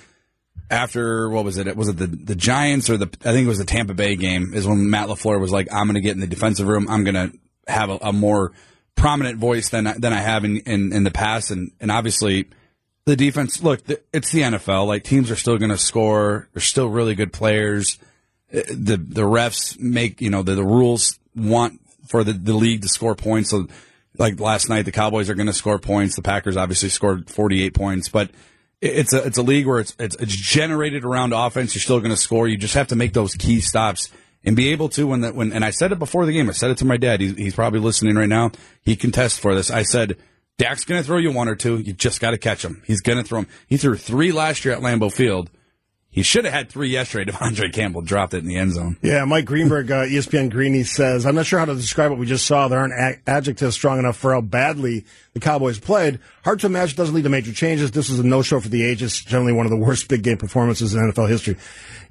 after 0.71 1.29
what 1.29 1.43
was 1.43 1.57
it? 1.57 1.75
Was 1.75 1.89
it 1.89 1.97
the 1.97 2.07
the 2.07 2.35
Giants 2.35 2.89
or 2.89 2.97
the? 2.97 3.09
I 3.25 3.33
think 3.33 3.45
it 3.45 3.49
was 3.49 3.59
the 3.59 3.65
Tampa 3.65 3.93
Bay 3.93 4.15
game. 4.15 4.53
Is 4.53 4.65
when 4.65 4.89
Matt 4.89 5.09
LaFleur 5.09 5.39
was 5.39 5.51
like, 5.51 5.67
"I'm 5.71 5.85
gonna 5.87 6.01
get 6.01 6.13
in 6.13 6.21
the 6.21 6.27
defensive 6.27 6.67
room. 6.67 6.87
I'm 6.89 7.03
gonna 7.03 7.31
have 7.67 7.89
a, 7.89 7.97
a 8.01 8.13
more 8.13 8.53
prominent 8.95 9.37
voice 9.37 9.69
than 9.69 9.83
than 9.83 10.13
I 10.13 10.21
have 10.21 10.45
in, 10.45 10.57
in 10.61 10.93
in 10.93 11.03
the 11.03 11.11
past." 11.11 11.51
And 11.51 11.71
and 11.79 11.91
obviously 11.91 12.47
the 13.05 13.15
defense. 13.15 13.61
Look, 13.61 13.81
it's 14.13 14.31
the 14.31 14.41
NFL. 14.41 14.87
Like 14.87 15.03
teams 15.03 15.29
are 15.29 15.35
still 15.35 15.57
going 15.57 15.71
to 15.71 15.77
score. 15.77 16.47
They're 16.53 16.61
still 16.61 16.87
really 16.87 17.15
good 17.15 17.33
players. 17.33 17.99
Uh, 18.53 18.61
the 18.69 18.97
the 18.97 19.23
refs 19.23 19.79
make 19.79 20.21
you 20.21 20.29
know 20.29 20.41
the, 20.41 20.55
the 20.55 20.63
rules 20.63 21.19
want 21.35 21.81
for 22.07 22.23
the, 22.23 22.33
the 22.33 22.53
league 22.53 22.81
to 22.83 22.87
score 22.87 23.15
points. 23.15 23.49
So, 23.49 23.67
like 24.17 24.39
last 24.39 24.69
night, 24.69 24.83
the 24.83 24.91
Cowboys 24.91 25.29
are 25.29 25.35
going 25.35 25.47
to 25.47 25.53
score 25.53 25.79
points. 25.79 26.15
The 26.15 26.21
Packers 26.21 26.57
obviously 26.57 26.89
scored 26.89 27.29
48 27.29 27.73
points, 27.73 28.09
but 28.09 28.29
it's 28.81 29.13
a 29.13 29.23
it's 29.23 29.37
a 29.37 29.43
league 29.43 29.67
where 29.67 29.79
it's 29.79 29.95
it's, 29.99 30.15
it's 30.17 30.35
generated 30.35 31.05
around 31.05 31.33
offense. 31.33 31.75
You're 31.75 31.81
still 31.81 31.99
going 31.99 32.11
to 32.11 32.17
score. 32.17 32.47
You 32.47 32.57
just 32.57 32.73
have 32.73 32.87
to 32.87 32.95
make 32.95 33.13
those 33.13 33.35
key 33.35 33.61
stops 33.61 34.09
and 34.43 34.55
be 34.55 34.69
able 34.69 34.89
to 34.89 35.07
when 35.07 35.21
that 35.21 35.35
when 35.35 35.53
and 35.53 35.63
I 35.63 35.69
said 35.69 35.91
it 35.91 35.99
before 35.99 36.25
the 36.25 36.33
game. 36.33 36.49
I 36.49 36.53
said 36.53 36.71
it 36.71 36.77
to 36.79 36.85
my 36.85 36.97
dad. 36.97 37.21
He's, 37.21 37.37
he's 37.37 37.55
probably 37.55 37.79
listening 37.79 38.15
right 38.15 38.29
now. 38.29 38.51
He 38.81 38.95
can 38.95 39.11
test 39.11 39.39
for 39.39 39.53
this. 39.53 39.69
I 39.69 39.83
said 39.83 40.17
Dak's 40.57 40.83
going 40.83 41.01
to 41.01 41.05
throw 41.05 41.17
you 41.17 41.31
one 41.31 41.47
or 41.47 41.55
two. 41.55 41.77
You 41.77 41.93
just 41.93 42.19
got 42.19 42.31
to 42.31 42.37
catch 42.37 42.65
him. 42.65 42.81
He's 42.85 43.01
going 43.01 43.17
to 43.17 43.23
throw 43.23 43.39
him. 43.39 43.47
He 43.67 43.77
threw 43.77 43.95
three 43.95 44.31
last 44.31 44.65
year 44.65 44.73
at 44.73 44.81
Lambeau 44.81 45.11
Field. 45.11 45.49
He 46.13 46.23
should 46.23 46.43
have 46.43 46.53
had 46.53 46.69
three 46.69 46.89
yesterday. 46.89 47.31
De'Vondre 47.31 47.71
Campbell 47.71 48.01
dropped 48.01 48.33
it 48.33 48.39
in 48.39 48.45
the 48.45 48.57
end 48.57 48.73
zone. 48.73 48.97
Yeah, 49.01 49.23
Mike 49.23 49.45
Greenberg, 49.45 49.89
uh, 49.89 50.03
ESPN 50.03 50.51
Greeny 50.51 50.83
says, 50.83 51.25
I'm 51.25 51.35
not 51.35 51.45
sure 51.45 51.57
how 51.57 51.65
to 51.65 51.73
describe 51.73 52.11
what 52.11 52.19
we 52.19 52.25
just 52.25 52.45
saw. 52.45 52.67
There 52.67 52.79
aren't 52.79 52.93
a- 52.93 53.19
adjectives 53.25 53.75
strong 53.75 53.97
enough 53.97 54.17
for 54.17 54.33
how 54.33 54.41
badly 54.41 55.05
the 55.33 55.39
Cowboys 55.39 55.79
played. 55.79 56.19
Hard 56.43 56.59
to 56.59 56.67
imagine 56.67 56.97
doesn't 56.97 57.15
lead 57.15 57.23
to 57.23 57.29
major 57.29 57.53
changes. 57.53 57.91
This 57.91 58.09
is 58.09 58.19
a 58.19 58.23
no-show 58.23 58.59
for 58.59 58.67
the 58.67 58.83
ages. 58.83 59.21
Generally 59.21 59.53
one 59.53 59.65
of 59.65 59.69
the 59.69 59.77
worst 59.77 60.09
big 60.09 60.21
game 60.21 60.37
performances 60.37 60.93
in 60.93 61.01
NFL 61.01 61.29
history. 61.29 61.55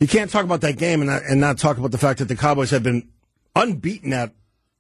You 0.01 0.09
can't 0.09 0.31
talk 0.31 0.45
about 0.45 0.63
that 0.63 0.79
game 0.79 1.03
and 1.03 1.11
not, 1.11 1.23
and 1.25 1.39
not 1.39 1.59
talk 1.59 1.77
about 1.77 1.91
the 1.91 1.99
fact 1.99 2.21
that 2.21 2.29
the 2.29 2.37
Cowboys 2.37 2.71
have 2.71 2.83
been 2.83 3.07
unbeaten 3.55 4.15
at 4.15 4.33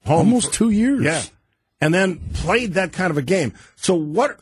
home. 0.06 0.18
Almost 0.18 0.46
for, 0.48 0.54
two 0.54 0.70
years. 0.70 1.04
Yeah. 1.04 1.22
And 1.82 1.92
then 1.92 2.20
played 2.32 2.74
that 2.74 2.94
kind 2.94 3.10
of 3.10 3.18
a 3.18 3.22
game. 3.22 3.52
So 3.76 3.94
what, 3.94 4.38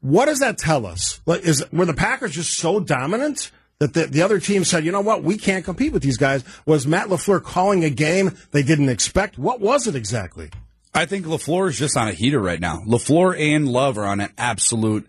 what 0.00 0.26
does 0.26 0.38
that 0.38 0.58
tell 0.58 0.86
us? 0.86 1.20
Is, 1.26 1.64
were 1.72 1.86
the 1.86 1.94
Packers 1.94 2.32
just 2.32 2.56
so 2.56 2.78
dominant? 2.78 3.50
That 3.78 3.94
the, 3.94 4.06
the 4.06 4.22
other 4.22 4.40
team 4.40 4.64
said, 4.64 4.84
you 4.84 4.92
know 4.92 5.00
what, 5.00 5.22
we 5.22 5.36
can't 5.36 5.64
compete 5.64 5.92
with 5.92 6.02
these 6.02 6.16
guys. 6.16 6.44
Was 6.64 6.86
Matt 6.86 7.08
LaFleur 7.08 7.42
calling 7.42 7.84
a 7.84 7.90
game 7.90 8.32
they 8.52 8.62
didn't 8.62 8.88
expect? 8.88 9.38
What 9.38 9.60
was 9.60 9.86
it 9.86 9.94
exactly? 9.94 10.50
I 10.94 11.04
think 11.04 11.26
LaFleur 11.26 11.68
is 11.68 11.78
just 11.78 11.96
on 11.96 12.08
a 12.08 12.12
heater 12.12 12.40
right 12.40 12.60
now. 12.60 12.80
LaFleur 12.86 13.38
and 13.38 13.68
Love 13.68 13.98
are 13.98 14.06
on 14.06 14.20
an 14.20 14.32
absolute 14.38 15.06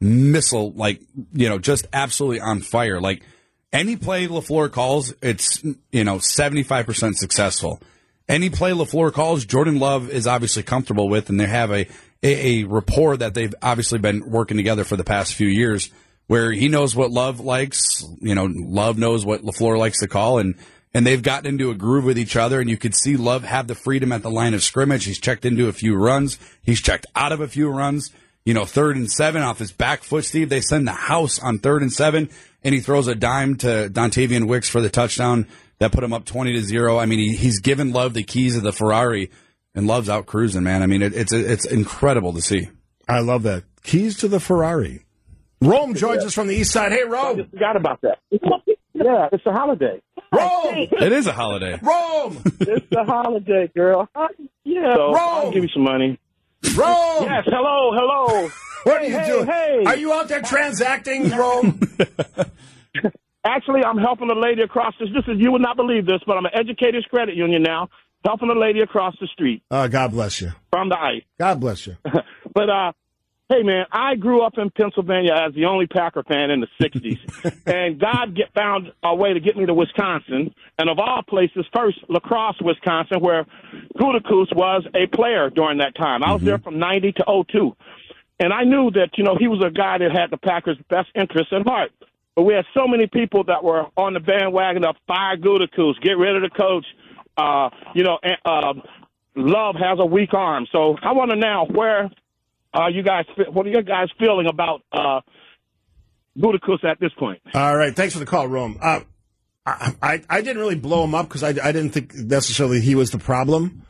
missile, 0.00 0.72
like, 0.72 1.00
you 1.32 1.48
know, 1.48 1.58
just 1.58 1.86
absolutely 1.92 2.40
on 2.40 2.60
fire. 2.60 3.00
Like, 3.00 3.22
any 3.72 3.96
play 3.96 4.28
LaFleur 4.28 4.70
calls, 4.70 5.12
it's, 5.20 5.64
you 5.90 6.04
know, 6.04 6.16
75% 6.16 7.14
successful. 7.14 7.82
Any 8.28 8.48
play 8.48 8.70
LaFleur 8.70 9.12
calls, 9.12 9.44
Jordan 9.44 9.80
Love 9.80 10.08
is 10.08 10.28
obviously 10.28 10.62
comfortable 10.62 11.08
with, 11.08 11.30
and 11.30 11.40
they 11.40 11.46
have 11.46 11.72
a, 11.72 11.88
a, 12.22 12.62
a 12.62 12.64
rapport 12.64 13.16
that 13.16 13.34
they've 13.34 13.54
obviously 13.60 13.98
been 13.98 14.30
working 14.30 14.56
together 14.56 14.84
for 14.84 14.96
the 14.96 15.02
past 15.02 15.34
few 15.34 15.48
years 15.48 15.90
where 16.26 16.52
he 16.52 16.68
knows 16.68 16.96
what 16.96 17.10
Love 17.10 17.40
likes. 17.40 18.04
You 18.20 18.34
know, 18.34 18.48
Love 18.50 18.98
knows 18.98 19.24
what 19.24 19.42
LaFleur 19.42 19.78
likes 19.78 20.00
to 20.00 20.08
call, 20.08 20.38
and 20.38 20.54
and 20.92 21.06
they've 21.06 21.22
gotten 21.22 21.48
into 21.48 21.70
a 21.70 21.74
groove 21.74 22.04
with 22.04 22.18
each 22.18 22.36
other. 22.36 22.60
And 22.60 22.70
you 22.70 22.76
could 22.76 22.94
see 22.94 23.16
Love 23.16 23.44
have 23.44 23.66
the 23.66 23.74
freedom 23.74 24.12
at 24.12 24.22
the 24.22 24.30
line 24.30 24.54
of 24.54 24.62
scrimmage. 24.62 25.04
He's 25.04 25.18
checked 25.18 25.44
into 25.44 25.68
a 25.68 25.72
few 25.72 25.96
runs. 25.96 26.38
He's 26.62 26.80
checked 26.80 27.06
out 27.16 27.32
of 27.32 27.40
a 27.40 27.48
few 27.48 27.68
runs. 27.68 28.10
You 28.44 28.52
know, 28.52 28.66
third 28.66 28.96
and 28.96 29.10
seven 29.10 29.42
off 29.42 29.58
his 29.58 29.72
back 29.72 30.02
foot, 30.02 30.24
Steve. 30.24 30.50
They 30.50 30.60
send 30.60 30.86
the 30.86 30.92
house 30.92 31.38
on 31.38 31.58
third 31.58 31.80
and 31.80 31.92
seven, 31.92 32.28
and 32.62 32.74
he 32.74 32.80
throws 32.80 33.08
a 33.08 33.14
dime 33.14 33.56
to 33.58 33.88
Dontayvion 33.90 34.46
Wicks 34.46 34.68
for 34.68 34.82
the 34.82 34.90
touchdown 34.90 35.48
that 35.78 35.92
put 35.92 36.04
him 36.04 36.12
up 36.12 36.26
twenty 36.26 36.52
to 36.52 36.60
zero. 36.60 36.98
I 36.98 37.06
mean, 37.06 37.20
he, 37.20 37.36
he's 37.36 37.60
given 37.60 37.92
Love 37.92 38.12
the 38.12 38.22
keys 38.22 38.54
of 38.56 38.62
the 38.62 38.72
Ferrari, 38.72 39.30
and 39.74 39.86
Love's 39.86 40.10
out 40.10 40.26
cruising, 40.26 40.62
man. 40.62 40.82
I 40.82 40.86
mean, 40.86 41.00
it, 41.00 41.14
it's 41.14 41.32
it's 41.32 41.64
incredible 41.64 42.34
to 42.34 42.42
see. 42.42 42.68
I 43.08 43.20
love 43.20 43.44
that 43.44 43.64
keys 43.82 44.18
to 44.18 44.28
the 44.28 44.40
Ferrari. 44.40 45.03
Rome 45.60 45.94
joins 45.94 46.22
yeah. 46.22 46.26
us 46.26 46.34
from 46.34 46.48
the 46.48 46.54
east 46.54 46.72
side. 46.72 46.92
Hey, 46.92 47.04
Rome. 47.04 47.38
I 47.38 47.42
just 47.42 47.50
forgot 47.50 47.76
about 47.76 48.00
that. 48.02 48.18
yeah, 48.94 49.28
it's 49.32 49.46
a 49.46 49.52
holiday. 49.52 50.00
Rome. 50.32 50.88
It 51.00 51.12
is 51.12 51.26
a 51.26 51.32
holiday. 51.32 51.78
Rome. 51.82 52.42
it's 52.60 52.92
a 52.92 53.04
holiday, 53.04 53.70
girl. 53.74 54.08
Yeah. 54.64 54.94
So 54.94 55.12
Rome. 55.12 55.16
I'll 55.16 55.52
give 55.52 55.62
you 55.62 55.70
some 55.72 55.84
money. 55.84 56.18
Rome. 56.76 57.24
Yes. 57.24 57.44
Hello. 57.46 57.92
Hello. 57.94 58.50
What 58.84 59.00
hey, 59.00 59.06
are 59.06 59.10
you 59.10 59.18
hey, 59.18 59.26
doing? 59.26 59.46
Hey. 59.46 59.82
Are 59.86 59.96
you 59.96 60.12
out 60.12 60.28
there 60.28 60.42
transacting, 60.42 61.30
Rome? 61.30 61.80
Actually, 63.44 63.84
I'm 63.84 63.98
helping 63.98 64.30
a 64.30 64.38
lady 64.38 64.62
across 64.62 64.94
this. 64.98 65.08
This 65.14 65.24
is 65.28 65.40
you 65.40 65.52
would 65.52 65.60
not 65.62 65.76
believe 65.76 66.06
this, 66.06 66.20
but 66.26 66.36
I'm 66.36 66.46
an 66.46 66.52
educators 66.54 67.06
credit 67.10 67.34
union 67.34 67.62
now, 67.62 67.88
helping 68.24 68.48
a 68.50 68.58
lady 68.58 68.80
across 68.80 69.14
the 69.20 69.26
street. 69.26 69.62
Uh, 69.70 69.86
God 69.88 70.12
bless 70.12 70.40
you. 70.40 70.52
From 70.70 70.88
the 70.88 70.98
ice. 70.98 71.22
God 71.38 71.60
bless 71.60 71.86
you. 71.86 71.96
but 72.54 72.70
uh, 72.70 72.92
Hey 73.54 73.62
man, 73.62 73.86
I 73.92 74.16
grew 74.16 74.42
up 74.42 74.58
in 74.58 74.68
Pennsylvania 74.70 75.32
as 75.32 75.54
the 75.54 75.66
only 75.66 75.86
Packer 75.86 76.24
fan 76.24 76.50
in 76.50 76.60
the 76.60 76.66
'60s, 76.80 77.20
and 77.66 78.00
God 78.00 78.34
get, 78.34 78.52
found 78.52 78.90
a 79.04 79.14
way 79.14 79.32
to 79.32 79.38
get 79.38 79.56
me 79.56 79.64
to 79.64 79.74
Wisconsin, 79.74 80.52
and 80.76 80.90
of 80.90 80.98
all 80.98 81.22
places, 81.22 81.64
first 81.72 81.98
La 82.08 82.18
Crosse, 82.18 82.60
Wisconsin, 82.60 83.20
where 83.20 83.46
Gutekunst 83.96 84.56
was 84.56 84.84
a 84.96 85.06
player 85.06 85.50
during 85.50 85.78
that 85.78 85.94
time. 85.94 86.24
I 86.24 86.32
was 86.32 86.40
mm-hmm. 86.40 86.46
there 86.46 86.58
from 86.58 86.80
'90 86.80 87.12
to 87.12 87.44
'02, 87.48 87.76
and 88.40 88.52
I 88.52 88.64
knew 88.64 88.90
that 88.90 89.10
you 89.16 89.22
know 89.22 89.36
he 89.38 89.46
was 89.46 89.62
a 89.64 89.70
guy 89.70 89.98
that 89.98 90.10
had 90.10 90.30
the 90.30 90.38
Packers' 90.38 90.78
best 90.90 91.10
interests 91.14 91.52
in 91.52 91.62
heart. 91.62 91.92
But 92.34 92.42
we 92.42 92.54
had 92.54 92.64
so 92.74 92.88
many 92.88 93.06
people 93.06 93.44
that 93.44 93.62
were 93.62 93.86
on 93.96 94.14
the 94.14 94.20
bandwagon 94.20 94.84
of 94.84 94.96
fire 95.06 95.36
Gutekunst, 95.36 96.00
get 96.02 96.18
rid 96.18 96.34
of 96.34 96.42
the 96.42 96.50
coach. 96.50 96.86
Uh, 97.36 97.70
you 97.94 98.02
know, 98.02 98.18
and, 98.20 98.36
uh, 98.44 98.74
Love 99.36 99.76
has 99.76 99.98
a 100.00 100.06
weak 100.06 100.32
arm, 100.34 100.66
so 100.72 100.96
I 101.02 101.12
want 101.12 101.30
to 101.30 101.36
now 101.36 101.66
where 101.66 102.10
uh, 102.74 102.88
you 102.88 103.02
guys, 103.02 103.24
what 103.52 103.66
are 103.66 103.70
you 103.70 103.82
guys 103.82 104.08
feeling 104.18 104.46
about 104.46 104.82
uh, 104.92 105.20
Gutekunst 106.36 106.84
at 106.84 106.98
this 107.00 107.12
point? 107.18 107.40
All 107.54 107.76
right, 107.76 107.94
thanks 107.94 108.12
for 108.14 108.20
the 108.20 108.26
call, 108.26 108.48
Rome. 108.48 108.78
Uh, 108.82 109.00
I, 109.66 109.94
I, 110.02 110.22
I 110.28 110.40
didn't 110.42 110.58
really 110.58 110.74
blow 110.74 111.04
him 111.04 111.14
up 111.14 111.28
because 111.28 111.42
I, 111.42 111.48
I 111.48 111.72
didn't 111.72 111.90
think 111.90 112.14
necessarily 112.14 112.80
he 112.80 112.94
was 112.94 113.12
the 113.12 113.18
problem. 113.18 113.82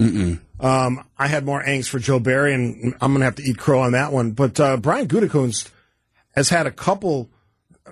Um, 0.60 1.04
I 1.18 1.26
had 1.26 1.44
more 1.44 1.62
angst 1.64 1.88
for 1.88 1.98
Joe 1.98 2.20
Barry, 2.20 2.54
and 2.54 2.94
I'm 3.00 3.10
going 3.10 3.20
to 3.20 3.24
have 3.24 3.34
to 3.36 3.42
eat 3.42 3.58
crow 3.58 3.80
on 3.80 3.92
that 3.92 4.12
one. 4.12 4.32
But 4.32 4.60
uh, 4.60 4.76
Brian 4.76 5.08
Gutekunst 5.08 5.70
has 6.36 6.48
had 6.48 6.66
a 6.66 6.70
couple. 6.70 7.28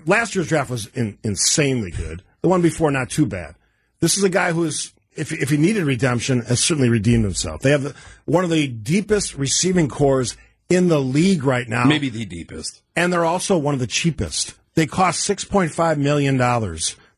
Last 0.07 0.35
year's 0.35 0.49
draft 0.49 0.71
was 0.71 0.87
in, 0.95 1.19
insanely 1.25 1.91
good. 1.91 2.23
The 2.41 2.49
one 2.49 2.63
before, 2.63 2.91
not 2.91 3.11
too 3.11 3.27
bad. 3.27 3.57
This 3.99 4.17
is 4.17 4.23
a 4.25 4.29
guy 4.29 4.53
who's, 4.53 4.93
if, 5.17 5.33
if 5.33 5.51
he 5.51 5.57
needed 5.57 5.85
redemption, 5.85 6.43
has 6.43 6.61
certainly 6.61 6.89
redeemed 6.89 7.25
himself. 7.25 7.63
They 7.63 7.71
have 7.71 7.83
the, 7.83 7.95
one 8.27 8.45
of 8.45 8.51
the 8.51 8.69
deepest 8.69 9.35
receiving 9.35 9.89
corps 9.89 10.37
in 10.73 10.89
the 10.89 11.01
league 11.01 11.45
right 11.45 11.69
now. 11.69 11.85
Maybe 11.85 12.09
the 12.09 12.25
deepest. 12.25 12.83
And 12.97 13.13
they're 13.13 13.25
also 13.25 13.59
one 13.59 13.75
of 13.75 13.81
the 13.81 13.87
cheapest. 13.87 14.55
They 14.75 14.87
cost 14.87 15.29
$6.5 15.29 15.99
million. 15.99 16.37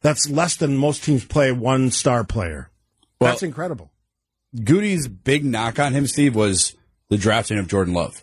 That's 0.01 0.29
less 0.29 0.57
than 0.57 0.77
most 0.77 1.05
teams 1.05 1.25
play 1.25 1.53
one 1.53 1.91
star 1.91 2.25
player. 2.25 2.71
Well, 3.21 3.31
That's 3.31 3.43
incredible. 3.43 3.91
Goody's 4.63 5.09
big 5.09 5.45
knock 5.45 5.79
on 5.79 5.93
him, 5.93 6.07
Steve, 6.07 6.35
was 6.35 6.77
the 7.09 7.17
drafting 7.17 7.59
of 7.59 7.69
Jordan 7.69 7.95
Love. 7.95 8.23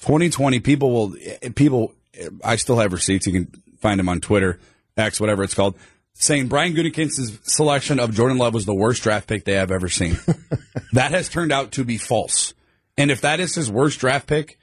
2020, 0.00 0.60
people 0.60 0.92
will, 0.92 1.16
people, 1.54 1.94
I 2.42 2.56
still 2.56 2.78
have 2.78 2.92
receipts. 2.92 3.26
You 3.26 3.32
can 3.32 3.62
find 3.78 3.98
them 3.98 4.08
on 4.08 4.20
Twitter, 4.20 4.60
X, 4.96 5.20
whatever 5.20 5.42
it's 5.42 5.54
called, 5.54 5.76
saying 6.14 6.48
Brian 6.48 6.74
Gutekunst's 6.74 7.38
selection 7.52 7.98
of 7.98 8.14
Jordan 8.14 8.38
Love 8.38 8.54
was 8.54 8.66
the 8.66 8.74
worst 8.74 9.02
draft 9.02 9.26
pick 9.26 9.44
they 9.44 9.54
have 9.54 9.70
ever 9.70 9.88
seen. 9.88 10.18
that 10.92 11.12
has 11.12 11.28
turned 11.28 11.52
out 11.52 11.72
to 11.72 11.84
be 11.84 11.96
false. 11.96 12.54
And 12.96 13.10
if 13.10 13.22
that 13.22 13.40
is 13.40 13.54
his 13.54 13.70
worst 13.70 13.98
draft 13.98 14.26
pick, 14.26 14.58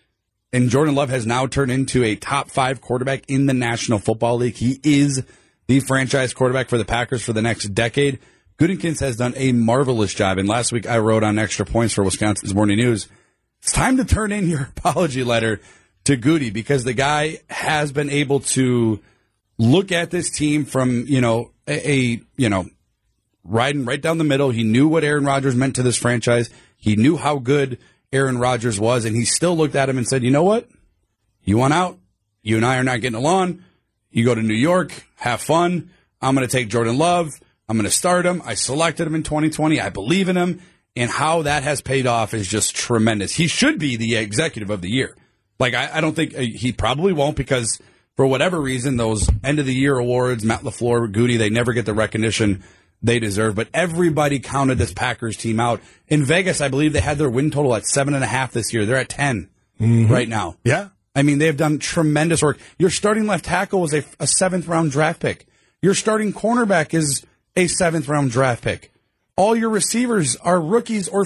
and 0.53 0.69
Jordan 0.69 0.95
Love 0.95 1.09
has 1.09 1.25
now 1.25 1.47
turned 1.47 1.71
into 1.71 2.03
a 2.03 2.15
top 2.15 2.49
five 2.49 2.81
quarterback 2.81 3.23
in 3.27 3.45
the 3.45 3.53
National 3.53 3.99
Football 3.99 4.37
League, 4.37 4.55
he 4.55 4.79
is 4.83 5.23
the 5.67 5.79
franchise 5.79 6.33
quarterback 6.33 6.69
for 6.69 6.77
the 6.77 6.85
Packers 6.85 7.23
for 7.23 7.33
the 7.33 7.41
next 7.41 7.69
decade. 7.69 8.19
Gutekunst 8.59 8.99
has 8.99 9.15
done 9.15 9.33
a 9.37 9.53
marvelous 9.53 10.13
job. 10.13 10.37
And 10.37 10.47
last 10.47 10.71
week 10.71 10.87
I 10.87 10.99
wrote 10.99 11.23
on 11.23 11.39
extra 11.39 11.65
points 11.65 11.93
for 11.93 12.03
Wisconsin's 12.03 12.53
Morning 12.53 12.77
News. 12.77 13.07
It's 13.61 13.71
time 13.71 13.97
to 13.97 14.05
turn 14.05 14.31
in 14.31 14.49
your 14.49 14.71
apology 14.77 15.23
letter 15.23 15.61
to 16.03 16.17
Goody 16.17 16.49
because 16.49 16.83
the 16.83 16.93
guy 16.93 17.39
has 17.49 17.91
been 17.91 18.09
able 18.09 18.41
to 18.41 18.99
look 19.57 19.91
at 19.91 20.11
this 20.11 20.29
team 20.29 20.65
from, 20.65 21.05
you 21.07 21.21
know, 21.21 21.51
a, 21.67 21.91
a 21.91 22.21
you 22.35 22.49
know, 22.49 22.65
riding 23.43 23.85
right 23.85 24.01
down 24.01 24.17
the 24.17 24.23
middle. 24.23 24.49
He 24.49 24.63
knew 24.63 24.87
what 24.87 25.03
Aaron 25.03 25.25
Rodgers 25.25 25.55
meant 25.55 25.75
to 25.77 25.83
this 25.83 25.97
franchise. 25.97 26.49
He 26.77 26.95
knew 26.95 27.17
how 27.17 27.37
good 27.37 27.77
Aaron 28.13 28.37
Rodgers 28.37 28.79
was, 28.79 29.05
and 29.05 29.15
he 29.15 29.25
still 29.25 29.55
looked 29.55 29.75
at 29.75 29.89
him 29.89 29.97
and 29.97 30.07
said, 30.07 30.23
"You 30.23 30.31
know 30.31 30.43
what? 30.43 30.69
You 31.43 31.57
want 31.57 31.73
out? 31.73 31.97
You 32.43 32.57
and 32.57 32.65
I 32.65 32.77
are 32.77 32.83
not 32.83 33.01
getting 33.01 33.17
along. 33.17 33.63
You 34.09 34.25
go 34.25 34.35
to 34.35 34.41
New 34.41 34.55
York, 34.55 35.05
have 35.15 35.41
fun. 35.41 35.89
I'm 36.21 36.35
going 36.35 36.47
to 36.47 36.51
take 36.51 36.69
Jordan 36.69 36.97
Love. 36.97 37.29
I'm 37.69 37.77
going 37.77 37.89
to 37.89 37.95
start 37.95 38.25
him. 38.25 38.41
I 38.45 38.55
selected 38.55 39.07
him 39.07 39.15
in 39.15 39.23
2020. 39.23 39.79
I 39.79 39.89
believe 39.89 40.27
in 40.27 40.35
him, 40.35 40.61
and 40.95 41.09
how 41.09 41.43
that 41.43 41.63
has 41.63 41.81
paid 41.81 42.05
off 42.05 42.33
is 42.33 42.47
just 42.47 42.75
tremendous. 42.75 43.33
He 43.33 43.47
should 43.47 43.79
be 43.79 43.95
the 43.95 44.17
executive 44.17 44.69
of 44.69 44.81
the 44.81 44.89
year. 44.89 45.15
Like 45.59 45.73
I, 45.73 45.89
I 45.97 46.01
don't 46.01 46.15
think 46.15 46.35
uh, 46.35 46.41
he 46.41 46.71
probably 46.71 47.13
won't 47.13 47.35
because." 47.35 47.79
For 48.17 48.27
whatever 48.27 48.59
reason, 48.59 48.97
those 48.97 49.27
end 49.41 49.59
of 49.59 49.65
the 49.65 49.73
year 49.73 49.97
awards, 49.97 50.43
Matt 50.43 50.61
LaFleur, 50.61 51.11
Goody, 51.11 51.37
they 51.37 51.49
never 51.49 51.71
get 51.71 51.85
the 51.85 51.93
recognition 51.93 52.61
they 53.01 53.19
deserve. 53.19 53.55
But 53.55 53.69
everybody 53.73 54.39
counted 54.39 54.77
this 54.77 54.93
Packers 54.93 55.37
team 55.37 55.59
out. 55.59 55.81
In 56.07 56.25
Vegas, 56.25 56.61
I 56.61 56.67
believe 56.67 56.93
they 56.93 57.01
had 57.01 57.17
their 57.17 57.29
win 57.29 57.51
total 57.51 57.75
at 57.75 57.85
seven 57.85 58.13
and 58.13 58.23
a 58.23 58.27
half 58.27 58.51
this 58.51 58.73
year. 58.73 58.85
They're 58.85 58.97
at 58.97 59.09
10 59.09 59.49
mm-hmm. 59.79 60.11
right 60.11 60.29
now. 60.29 60.57
Yeah. 60.63 60.89
I 61.15 61.23
mean, 61.23 61.39
they 61.39 61.47
have 61.47 61.57
done 61.57 61.79
tremendous 61.79 62.41
work. 62.41 62.57
Your 62.77 62.89
starting 62.89 63.27
left 63.27 63.45
tackle 63.45 63.81
was 63.81 63.93
a, 63.93 64.03
a 64.19 64.27
seventh 64.27 64.67
round 64.67 64.91
draft 64.91 65.19
pick. 65.19 65.45
Your 65.81 65.93
starting 65.93 66.31
cornerback 66.31 66.93
is 66.93 67.25
a 67.55 67.67
seventh 67.67 68.07
round 68.07 68.31
draft 68.31 68.63
pick. 68.63 68.93
All 69.35 69.55
your 69.55 69.69
receivers 69.69 70.35
are 70.37 70.61
rookies 70.61 71.07
or 71.07 71.25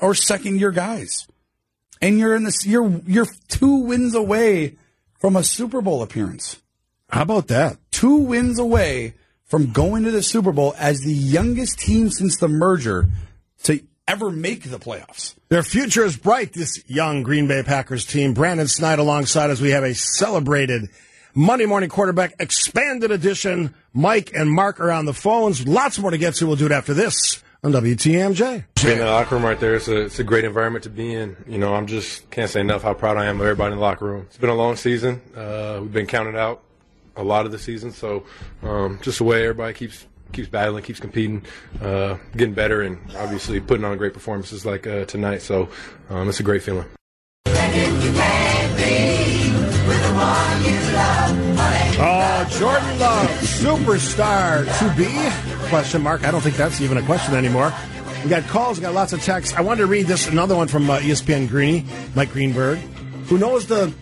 or 0.00 0.14
second 0.14 0.58
year 0.58 0.72
guys, 0.72 1.28
and 2.00 2.18
you're 2.18 2.34
in 2.34 2.44
this. 2.44 2.66
You're 2.66 3.00
you're 3.06 3.28
two 3.48 3.76
wins 3.76 4.14
away 4.14 4.76
from 5.18 5.36
a 5.36 5.44
Super 5.44 5.80
Bowl 5.80 6.02
appearance. 6.02 6.60
How 7.08 7.22
about 7.22 7.48
that? 7.48 7.78
Two 7.90 8.16
wins 8.16 8.58
away 8.58 9.14
from 9.52 9.70
going 9.70 10.04
to 10.04 10.10
the 10.10 10.22
Super 10.22 10.50
Bowl 10.50 10.74
as 10.78 11.02
the 11.02 11.12
youngest 11.12 11.78
team 11.78 12.08
since 12.08 12.38
the 12.38 12.48
merger 12.48 13.10
to 13.64 13.84
ever 14.08 14.30
make 14.30 14.62
the 14.62 14.78
playoffs. 14.78 15.34
Their 15.50 15.62
future 15.62 16.06
is 16.06 16.16
bright, 16.16 16.54
this 16.54 16.82
young 16.86 17.22
Green 17.22 17.48
Bay 17.48 17.62
Packers 17.62 18.06
team. 18.06 18.32
Brandon 18.32 18.66
Sneide 18.66 18.98
alongside 18.98 19.50
as 19.50 19.60
we 19.60 19.72
have 19.72 19.84
a 19.84 19.94
celebrated 19.94 20.88
Monday 21.34 21.66
morning 21.66 21.90
quarterback 21.90 22.32
expanded 22.40 23.10
edition. 23.10 23.74
Mike 23.92 24.32
and 24.34 24.50
Mark 24.50 24.80
are 24.80 24.90
on 24.90 25.04
the 25.04 25.12
phones. 25.12 25.68
Lots 25.68 25.98
more 25.98 26.12
to 26.12 26.16
get 26.16 26.36
to. 26.36 26.46
We'll 26.46 26.56
do 26.56 26.64
it 26.64 26.72
after 26.72 26.94
this 26.94 27.44
on 27.62 27.72
WTMJ. 27.72 28.64
Being 28.82 29.00
in 29.00 29.04
the 29.04 29.04
locker 29.04 29.34
room 29.34 29.44
right 29.44 29.60
there, 29.60 29.74
it's 29.74 29.86
a, 29.86 30.00
it's 30.00 30.18
a 30.18 30.24
great 30.24 30.44
environment 30.44 30.84
to 30.84 30.90
be 30.90 31.12
in. 31.12 31.36
You 31.46 31.58
know, 31.58 31.74
I'm 31.74 31.86
just 31.86 32.30
can't 32.30 32.48
say 32.48 32.60
enough 32.60 32.84
how 32.84 32.94
proud 32.94 33.18
I 33.18 33.26
am 33.26 33.36
of 33.38 33.42
everybody 33.42 33.72
in 33.72 33.78
the 33.78 33.84
locker 33.84 34.06
room. 34.06 34.24
It's 34.28 34.38
been 34.38 34.48
a 34.48 34.54
long 34.54 34.76
season. 34.76 35.20
Uh, 35.36 35.80
we've 35.82 35.92
been 35.92 36.06
counted 36.06 36.36
out 36.36 36.62
a 37.16 37.22
lot 37.22 37.46
of 37.46 37.52
the 37.52 37.58
season. 37.58 37.92
So 37.92 38.24
um, 38.62 38.98
just 39.02 39.18
the 39.18 39.24
way 39.24 39.42
everybody 39.42 39.74
keeps 39.74 40.06
keeps 40.32 40.48
battling, 40.48 40.82
keeps 40.82 41.00
competing, 41.00 41.44
uh, 41.80 42.16
getting 42.36 42.54
better, 42.54 42.82
and 42.82 42.98
obviously 43.16 43.60
putting 43.60 43.84
on 43.84 43.96
great 43.98 44.14
performances 44.14 44.64
like 44.64 44.86
uh, 44.86 45.04
tonight. 45.04 45.42
So 45.42 45.68
um, 46.10 46.28
it's 46.28 46.40
a 46.40 46.42
great 46.42 46.62
feeling. 46.62 46.86
Oh, 52.04 52.46
Jordan 52.58 52.98
Love, 52.98 53.28
superstar 53.40 54.64
to 54.78 54.96
be? 54.96 55.68
Question 55.68 56.02
mark. 56.02 56.24
I 56.24 56.30
don't 56.30 56.40
think 56.40 56.56
that's 56.56 56.80
even 56.80 56.96
a 56.96 57.02
question 57.02 57.34
anymore. 57.34 57.72
We 58.24 58.30
got 58.30 58.44
calls, 58.44 58.78
we 58.78 58.82
got 58.82 58.94
lots 58.94 59.12
of 59.12 59.22
texts. 59.22 59.54
I 59.56 59.60
wanted 59.62 59.80
to 59.80 59.86
read 59.86 60.06
this 60.06 60.28
another 60.28 60.54
one 60.56 60.68
from 60.68 60.88
uh, 60.88 60.98
ESPN 60.98 61.48
Greeny, 61.48 61.84
Mike 62.14 62.32
Greenberg, 62.32 62.78
who 63.26 63.38
knows 63.38 63.66
the 63.66 63.92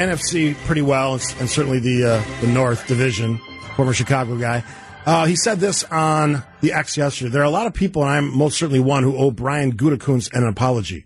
NFC 0.00 0.56
pretty 0.64 0.80
well, 0.80 1.12
and, 1.12 1.22
and 1.40 1.50
certainly 1.50 1.78
the 1.78 2.04
uh, 2.04 2.40
the 2.40 2.46
North 2.46 2.88
Division, 2.88 3.38
former 3.76 3.92
Chicago 3.92 4.38
guy. 4.38 4.64
Uh, 5.04 5.26
he 5.26 5.36
said 5.36 5.60
this 5.60 5.84
on 5.84 6.42
the 6.62 6.72
X 6.72 6.96
yesterday. 6.96 7.30
There 7.30 7.42
are 7.42 7.44
a 7.44 7.50
lot 7.50 7.66
of 7.66 7.74
people, 7.74 8.02
and 8.02 8.10
I'm 8.10 8.36
most 8.36 8.56
certainly 8.58 8.80
one, 8.80 9.02
who 9.02 9.16
owe 9.16 9.30
Brian 9.30 9.76
Gutekunst 9.76 10.32
an 10.32 10.46
apology. 10.46 11.04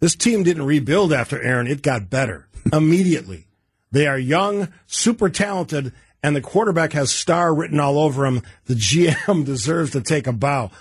This 0.00 0.16
team 0.16 0.42
didn't 0.42 0.64
rebuild 0.64 1.12
after 1.12 1.40
Aaron; 1.40 1.68
it 1.68 1.82
got 1.82 2.10
better 2.10 2.48
immediately. 2.72 3.46
They 3.92 4.08
are 4.08 4.18
young, 4.18 4.72
super 4.88 5.28
talented, 5.28 5.92
and 6.20 6.34
the 6.34 6.40
quarterback 6.40 6.94
has 6.94 7.12
star 7.12 7.54
written 7.54 7.78
all 7.78 7.96
over 7.96 8.26
him. 8.26 8.42
The 8.64 8.74
GM 8.74 9.44
deserves 9.46 9.92
to 9.92 10.00
take 10.00 10.26
a 10.26 10.32
bow. 10.32 10.72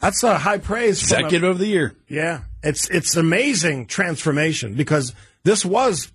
That's 0.00 0.22
a 0.22 0.38
high 0.38 0.58
praise. 0.58 1.02
Executive 1.02 1.44
of 1.44 1.58
the 1.58 1.66
year. 1.66 1.94
Yeah, 2.08 2.40
it's 2.62 2.88
it's 2.88 3.16
amazing 3.16 3.86
transformation 3.86 4.72
because 4.72 5.14
this 5.44 5.62
was 5.62 6.10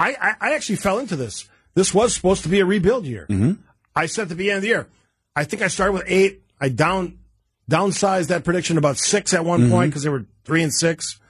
I, 0.00 0.16
I, 0.20 0.34
I, 0.40 0.54
actually 0.54 0.76
fell 0.76 0.98
into 0.98 1.14
this. 1.14 1.48
This 1.74 1.92
was 1.92 2.14
supposed 2.14 2.42
to 2.44 2.48
be 2.48 2.60
a 2.60 2.64
rebuild 2.64 3.04
year. 3.04 3.26
Mm-hmm. 3.28 3.60
I 3.94 4.06
said 4.06 4.22
at 4.22 4.28
the 4.30 4.34
beginning 4.34 4.56
of 4.56 4.62
the 4.62 4.68
year, 4.68 4.88
I 5.36 5.44
think 5.44 5.62
I 5.62 5.68
started 5.68 5.92
with 5.92 6.04
eight. 6.06 6.42
I 6.60 6.70
down 6.70 7.18
downsized 7.70 8.28
that 8.28 8.42
prediction 8.42 8.78
about 8.78 8.98
six 8.98 9.32
at 9.34 9.44
one 9.44 9.60
mm-hmm. 9.60 9.70
point 9.70 9.90
because 9.90 10.02
they 10.02 10.08
were 10.08 10.24
three 10.44 10.62
and 10.62 10.74
six. 10.74 11.20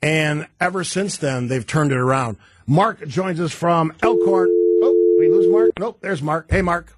And 0.00 0.46
ever 0.60 0.84
since 0.84 1.18
then, 1.18 1.48
they've 1.48 1.66
turned 1.66 1.92
it 1.92 1.98
around. 1.98 2.38
Mark 2.66 3.06
joins 3.06 3.40
us 3.40 3.52
from 3.52 3.92
Elkhorn. 4.02 4.48
Oh, 4.50 5.16
we 5.18 5.28
lose 5.28 5.48
Mark? 5.48 5.72
Nope, 5.78 5.98
there's 6.00 6.22
Mark. 6.22 6.50
Hey, 6.50 6.62
Mark. 6.62 6.96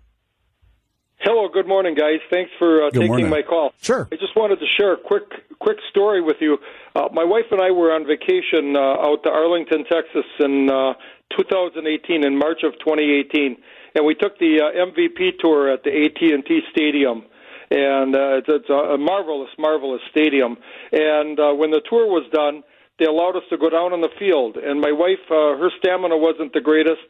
Hello, 1.21 1.49
good 1.49 1.67
morning, 1.67 1.95
guys. 1.95 2.21
Thanks 2.31 2.51
for 2.59 2.85
uh, 2.85 2.91
taking 2.91 3.09
morning. 3.09 3.31
my 3.31 3.41
call. 3.41 3.73
Sure. 3.81 4.07
I 4.13 4.17
just 4.17 4.37
wanted 4.37 4.61
to 4.61 4.67
share 4.77 4.93
a 4.93 4.97
quick 4.99 5.25
quick 5.59 5.79
story 5.89 6.21
with 6.21 6.37
you. 6.41 6.59
Uh, 6.95 7.09
my 7.13 7.25
wife 7.25 7.47
and 7.51 7.63
I 7.63 7.71
were 7.71 7.93
on 7.93 8.07
vacation 8.07 8.77
uh, 8.77 9.09
out 9.09 9.23
to 9.23 9.31
Arlington, 9.31 9.85
Texas, 9.85 10.27
in 10.41 10.71
uh, 10.71 10.93
2018, 11.37 12.25
in 12.25 12.39
March 12.39 12.63
of 12.65 12.73
2018, 12.79 13.57
and 13.95 14.07
we 14.07 14.15
took 14.15 14.39
the 14.39 14.61
uh, 14.61 14.91
MVP 14.91 15.39
tour 15.39 15.73
at 15.73 15.83
the 15.85 15.91
AT&T 15.91 16.61
Stadium. 16.71 17.25
And 17.71 18.15
uh, 18.15 18.39
it's, 18.39 18.49
it's 18.49 18.71
a 18.71 18.99
marvelous, 18.99 19.51
marvelous 19.59 20.03
stadium. 20.11 20.57
And 20.93 21.39
uh, 21.41 21.53
when 21.55 21.71
the 21.71 21.81
tour 21.89 22.07
was 22.07 22.29
done, 22.33 22.63
they 22.99 23.07
allowed 23.07 23.37
us 23.37 23.43
to 23.51 23.59
go 23.59 23.71
down 23.71 23.93
on 23.93 24.01
the 24.01 24.13
field. 24.19 24.57
And 24.57 24.81
my 24.81 24.93
wife, 24.93 25.23
uh, 25.31 25.59
her 25.59 25.71
stamina 25.79 26.17
wasn't 26.17 26.53
the 26.53 26.61
greatest, 26.61 27.03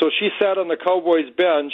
so 0.00 0.10
she 0.18 0.30
sat 0.40 0.58
on 0.58 0.68
the 0.68 0.76
Cowboys 0.76 1.30
bench. 1.36 1.72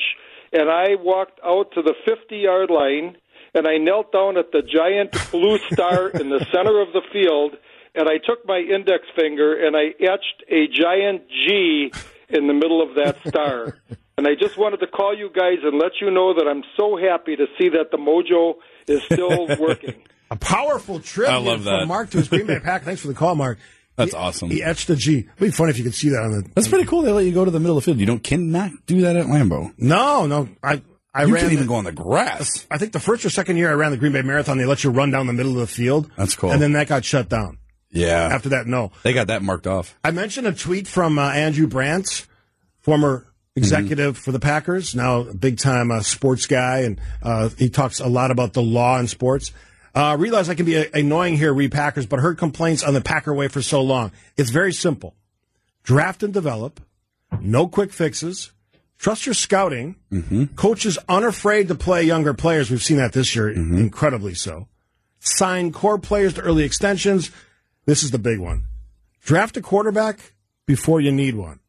And 0.53 0.71
I 0.71 0.95
walked 0.97 1.41
out 1.45 1.73
to 1.73 1.83
the 1.83 1.95
50 2.05 2.37
yard 2.37 2.71
line 2.71 3.17
and 3.55 3.69
I 3.69 3.79
knelt 3.79 4.13
down 4.13 4.37
at 4.37 4.51
the 4.51 4.63
giant 4.63 5.17
blue 5.31 5.59
star 5.73 6.09
in 6.09 6.29
the 6.29 6.45
center 6.53 6.81
of 6.81 6.93
the 6.93 7.03
field 7.13 7.57
and 7.95 8.09
I 8.09 8.19
took 8.19 8.47
my 8.47 8.59
index 8.59 9.05
finger 9.17 9.55
and 9.65 9.77
I 9.77 9.95
etched 10.01 10.45
a 10.49 10.67
giant 10.69 11.29
G 11.29 11.93
in 12.29 12.47
the 12.47 12.55
middle 12.55 12.83
of 12.83 12.97
that 12.97 13.17
star. 13.27 13.79
and 14.19 14.27
I 14.27 14.35
just 14.35 14.57
wanted 14.57 14.79
to 14.79 14.87
call 14.87 15.17
you 15.17 15.31
guys 15.35 15.59
and 15.63 15.79
let 15.79 15.93
you 16.01 16.11
know 16.11 16.35
that 16.35 16.47
I'm 16.49 16.63
so 16.77 16.97
happy 16.97 17.37
to 17.37 17.47
see 17.59 17.71
that 17.71 17.91
the 17.91 17.99
mojo 17.99 18.55
is 18.87 19.03
still 19.05 19.47
working. 19.61 20.03
A 20.31 20.37
powerful 20.37 21.01
trip 21.01 21.29
I 21.29 21.37
love 21.37 21.65
that. 21.65 21.81
from 21.81 21.89
Mark 21.89 22.11
to 22.11 22.19
his 22.19 22.29
Green 22.29 22.47
Bay 22.47 22.59
Pack. 22.63 22.85
Thanks 22.85 23.03
for 23.03 23.09
the 23.09 23.15
call, 23.15 23.35
Mark. 23.35 23.59
That's 23.97 24.11
he, 24.11 24.17
awesome. 24.17 24.51
He 24.51 24.63
etched 24.63 24.91
a 24.91 24.97
G. 24.97 25.19
It'd 25.19 25.39
be 25.39 25.51
funny 25.51 25.71
if 25.71 25.79
you 25.79 25.85
could 25.85 25.95
see 25.95 26.09
that 26.09 26.23
on 26.23 26.33
the. 26.33 26.51
That's 26.55 26.67
pretty 26.67 26.85
cool. 26.85 27.03
They 27.03 27.13
let 27.13 27.25
you 27.25 27.33
go 27.33 27.45
to 27.45 27.51
the 27.51 27.61
middle 27.61 27.79
of 27.79 27.85
the 27.85 27.87
field. 27.87 28.01
You 28.01 28.07
don't 28.07 28.23
cannot 28.23 28.73
do 28.87 29.03
that 29.03 29.15
at 29.15 29.27
Lambeau. 29.27 29.73
No, 29.79 30.27
no. 30.27 30.49
I 30.65 30.83
I 31.15 31.25
you 31.25 31.35
ran 31.35 31.43
can't 31.43 31.53
even 31.53 31.67
the, 31.67 31.69
go 31.69 31.77
on 31.77 31.85
the 31.85 31.93
grass. 31.93 32.67
I 32.71 32.79
think 32.79 32.93
the 32.93 32.99
first 32.99 33.25
or 33.25 33.31
second 33.31 33.57
year 33.57 33.71
I 33.71 33.75
ran 33.75 33.93
the 33.93 33.97
Green 33.97 34.11
Bay 34.11 34.23
Marathon, 34.23 34.59
they 34.59 34.65
let 34.65 34.83
you 34.83 34.91
run 34.91 35.13
down 35.13 35.29
the 35.29 35.33
middle 35.33 35.53
of 35.53 35.59
the 35.59 35.67
field. 35.69 36.11
That's 36.17 36.35
cool. 36.35 36.51
And 36.51 36.61
then 36.61 36.73
that 36.73 36.89
got 36.89 37.05
shut 37.05 37.29
down. 37.29 37.59
Yeah. 37.95 38.29
After 38.31 38.51
that, 38.51 38.67
no. 38.67 38.93
They 39.05 39.13
got 39.15 39.29
that 39.29 39.43
marked 39.43 39.67
off. 39.67 39.97
I 40.05 40.11
mentioned 40.11 40.47
a 40.47 40.53
tweet 40.53 40.87
from 40.89 41.19
uh, 41.19 41.31
Andrew 41.31 41.67
Brandt, 41.67 42.27
former 42.81 43.27
executive 43.57 44.19
for 44.19 44.33
the 44.33 44.41
Packers, 44.41 44.95
now 44.97 45.21
a 45.21 45.33
big 45.35 45.59
time 45.59 45.91
uh, 45.93 46.01
sports 46.03 46.47
guy, 46.47 46.81
and 46.81 47.01
uh, 47.23 47.49
he 47.57 47.71
talks 47.71 48.01
a 48.01 48.09
lot 48.09 48.31
about 48.33 48.53
the 48.53 48.63
law 48.63 48.99
in 48.99 49.07
sports. 49.07 49.53
Uh, 49.95 50.17
realize 50.19 50.49
I 50.51 50.57
can 50.57 50.67
be 50.67 50.75
a- 50.75 50.91
annoying 50.93 51.37
here, 51.37 51.55
re 51.55 51.69
Packers, 51.69 52.05
but 52.05 52.19
heard 52.19 52.37
complaints 52.37 52.83
on 52.83 52.95
the 52.95 53.01
Packer 53.01 53.33
way 53.33 53.47
for 53.47 53.63
so 53.63 53.81
long. 53.81 54.11
It's 54.37 54.51
very 54.51 54.73
simple 54.73 55.15
draft 55.85 56.23
and 56.25 56.35
develop, 56.35 56.81
no 57.41 57.69
quick 57.69 57.93
fixes, 57.93 58.51
trust 58.99 59.25
your 59.25 59.35
scouting. 59.35 59.95
Coaches 60.57 60.99
unafraid 61.09 61.69
to 61.69 61.75
play 61.77 62.03
younger 62.03 62.35
players. 62.35 62.71
We've 62.73 62.83
seen 62.83 62.97
that 62.97 63.13
this 63.13 63.37
year, 63.37 63.51
incredibly 63.51 64.35
so. 64.35 64.67
Sign 65.21 65.71
core 65.73 65.99
players 65.99 66.35
to 66.35 66.41
early 66.41 66.65
extensions. 66.65 67.31
This 67.87 68.03
is 68.03 68.11
the 68.11 68.19
big 68.19 68.39
one. 68.39 68.65
Draft 69.23 69.57
a 69.57 69.61
quarterback 69.61 70.35
before 70.67 71.01
you 71.01 71.13
need 71.13 71.35
one. 71.35 71.61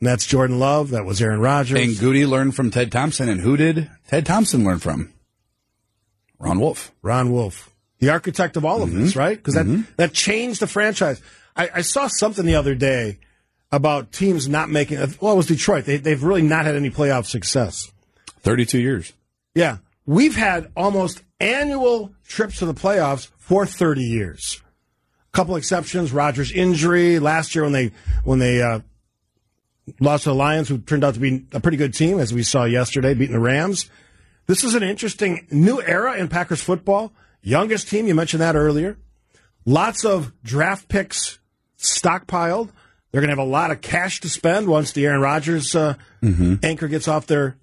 And 0.00 0.08
that's 0.08 0.26
Jordan 0.26 0.58
Love. 0.58 0.90
That 0.90 1.04
was 1.04 1.20
Aaron 1.20 1.40
Rodgers. 1.40 1.78
And 1.78 1.98
Goody 1.98 2.24
learned 2.26 2.56
from 2.56 2.70
Ted 2.70 2.90
Thompson. 2.90 3.28
And 3.28 3.40
who 3.40 3.56
did 3.56 3.90
Ted 4.08 4.26
Thompson 4.26 4.64
learn 4.64 4.78
from? 4.78 5.12
Ron 6.38 6.58
Wolf. 6.58 6.92
Ron 7.02 7.30
Wolf, 7.30 7.70
the 7.98 8.08
architect 8.08 8.56
of 8.56 8.64
all 8.64 8.82
of 8.82 8.92
this, 8.92 9.10
mm-hmm. 9.10 9.18
right? 9.18 9.36
Because 9.36 9.54
that, 9.54 9.66
mm-hmm. 9.66 9.82
that 9.96 10.14
changed 10.14 10.60
the 10.60 10.66
franchise. 10.66 11.20
I, 11.54 11.68
I 11.76 11.80
saw 11.82 12.08
something 12.08 12.46
the 12.46 12.54
other 12.54 12.74
day 12.74 13.18
about 13.70 14.10
teams 14.10 14.48
not 14.48 14.70
making, 14.70 14.98
well, 15.20 15.34
it 15.34 15.36
was 15.36 15.46
Detroit. 15.46 15.84
They, 15.84 15.98
they've 15.98 16.22
really 16.22 16.42
not 16.42 16.64
had 16.64 16.76
any 16.76 16.90
playoff 16.90 17.26
success. 17.26 17.92
32 18.40 18.78
years. 18.78 19.12
Yeah. 19.54 19.78
We've 20.06 20.34
had 20.34 20.72
almost 20.74 21.22
annual 21.38 22.14
trips 22.26 22.58
to 22.60 22.66
the 22.66 22.74
playoffs 22.74 23.28
for 23.36 23.66
30 23.66 24.02
years. 24.02 24.62
Couple 25.32 25.56
exceptions, 25.56 26.12
Rodgers 26.12 26.50
injury 26.50 27.18
last 27.18 27.54
year 27.54 27.64
when 27.64 27.72
they 27.72 27.92
when 28.24 28.40
they 28.40 28.60
uh, 28.60 28.80
lost 30.00 30.24
to 30.24 30.30
the 30.30 30.34
Lions, 30.34 30.68
who 30.68 30.78
turned 30.78 31.04
out 31.04 31.14
to 31.14 31.20
be 31.20 31.46
a 31.52 31.60
pretty 31.60 31.76
good 31.76 31.94
team, 31.94 32.18
as 32.18 32.34
we 32.34 32.42
saw 32.42 32.64
yesterday, 32.64 33.14
beating 33.14 33.34
the 33.34 33.40
Rams. 33.40 33.88
This 34.46 34.64
is 34.64 34.74
an 34.74 34.82
interesting 34.82 35.46
new 35.50 35.80
era 35.80 36.16
in 36.16 36.26
Packers 36.28 36.60
football. 36.60 37.12
Youngest 37.42 37.88
team, 37.88 38.08
you 38.08 38.14
mentioned 38.14 38.40
that 38.40 38.56
earlier. 38.56 38.98
Lots 39.64 40.04
of 40.04 40.32
draft 40.42 40.88
picks 40.88 41.38
stockpiled. 41.78 42.70
They're 43.12 43.20
going 43.20 43.28
to 43.28 43.40
have 43.40 43.46
a 43.46 43.50
lot 43.50 43.70
of 43.70 43.80
cash 43.80 44.20
to 44.20 44.28
spend 44.28 44.66
once 44.66 44.92
the 44.92 45.06
Aaron 45.06 45.20
Rodgers 45.20 45.74
uh, 45.74 45.94
anchor 46.62 46.88
gets 46.88 47.08
off 47.08 47.26
their 47.26 47.56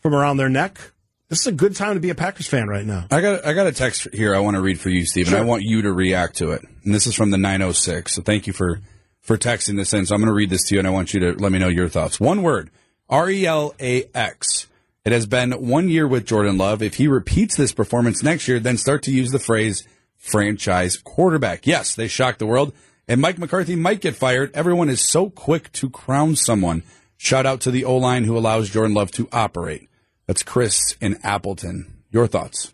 from 0.00 0.14
around 0.14 0.36
their 0.36 0.48
neck. 0.48 0.92
This 1.28 1.40
is 1.40 1.46
a 1.48 1.52
good 1.52 1.74
time 1.74 1.94
to 1.94 2.00
be 2.00 2.10
a 2.10 2.14
Packers 2.14 2.46
fan 2.46 2.68
right 2.68 2.84
now. 2.86 3.06
I 3.10 3.20
got 3.20 3.44
I 3.44 3.52
got 3.52 3.66
a 3.66 3.72
text 3.72 4.06
here 4.12 4.34
I 4.34 4.38
want 4.38 4.54
to 4.56 4.60
read 4.60 4.78
for 4.78 4.90
you, 4.90 5.04
Stephen. 5.04 5.32
Sure. 5.32 5.40
I 5.40 5.44
want 5.44 5.62
you 5.64 5.82
to 5.82 5.92
react 5.92 6.36
to 6.36 6.52
it. 6.52 6.62
And 6.84 6.94
this 6.94 7.06
is 7.06 7.14
from 7.16 7.30
the 7.30 7.38
906. 7.38 8.14
So 8.14 8.22
thank 8.22 8.46
you 8.46 8.52
for 8.52 8.80
for 9.22 9.36
texting 9.36 9.76
this 9.76 9.92
in. 9.92 10.06
So 10.06 10.14
I'm 10.14 10.20
going 10.20 10.28
to 10.28 10.34
read 10.34 10.50
this 10.50 10.68
to 10.68 10.74
you 10.74 10.78
and 10.78 10.86
I 10.86 10.92
want 10.92 11.12
you 11.14 11.20
to 11.20 11.32
let 11.32 11.50
me 11.50 11.58
know 11.58 11.68
your 11.68 11.88
thoughts. 11.88 12.20
One 12.20 12.42
word. 12.42 12.70
R 13.08 13.28
E 13.28 13.44
L 13.44 13.74
A 13.80 14.04
X. 14.14 14.68
It 15.04 15.12
has 15.12 15.26
been 15.26 15.52
one 15.52 15.88
year 15.88 16.06
with 16.06 16.26
Jordan 16.26 16.58
Love. 16.58 16.80
If 16.82 16.94
he 16.94 17.06
repeats 17.08 17.56
this 17.56 17.72
performance 17.72 18.22
next 18.22 18.46
year, 18.48 18.58
then 18.60 18.76
start 18.76 19.02
to 19.04 19.12
use 19.12 19.30
the 19.32 19.38
phrase 19.38 19.86
franchise 20.16 20.96
quarterback. 20.96 21.66
Yes, 21.66 21.94
they 21.94 22.08
shocked 22.08 22.38
the 22.40 22.46
world. 22.46 22.72
and 23.08 23.20
Mike 23.20 23.38
McCarthy 23.38 23.76
might 23.76 24.00
get 24.00 24.16
fired. 24.16 24.50
Everyone 24.54 24.88
is 24.88 25.00
so 25.00 25.30
quick 25.30 25.70
to 25.72 25.88
crown 25.90 26.34
someone. 26.34 26.82
Shout 27.16 27.46
out 27.46 27.60
to 27.62 27.70
the 27.70 27.84
O 27.84 27.96
line 27.96 28.24
who 28.24 28.36
allows 28.36 28.70
Jordan 28.70 28.94
Love 28.94 29.10
to 29.12 29.28
operate. 29.32 29.88
That's 30.26 30.42
Chris 30.42 30.96
in 31.00 31.18
Appleton. 31.22 32.02
Your 32.10 32.26
thoughts? 32.26 32.72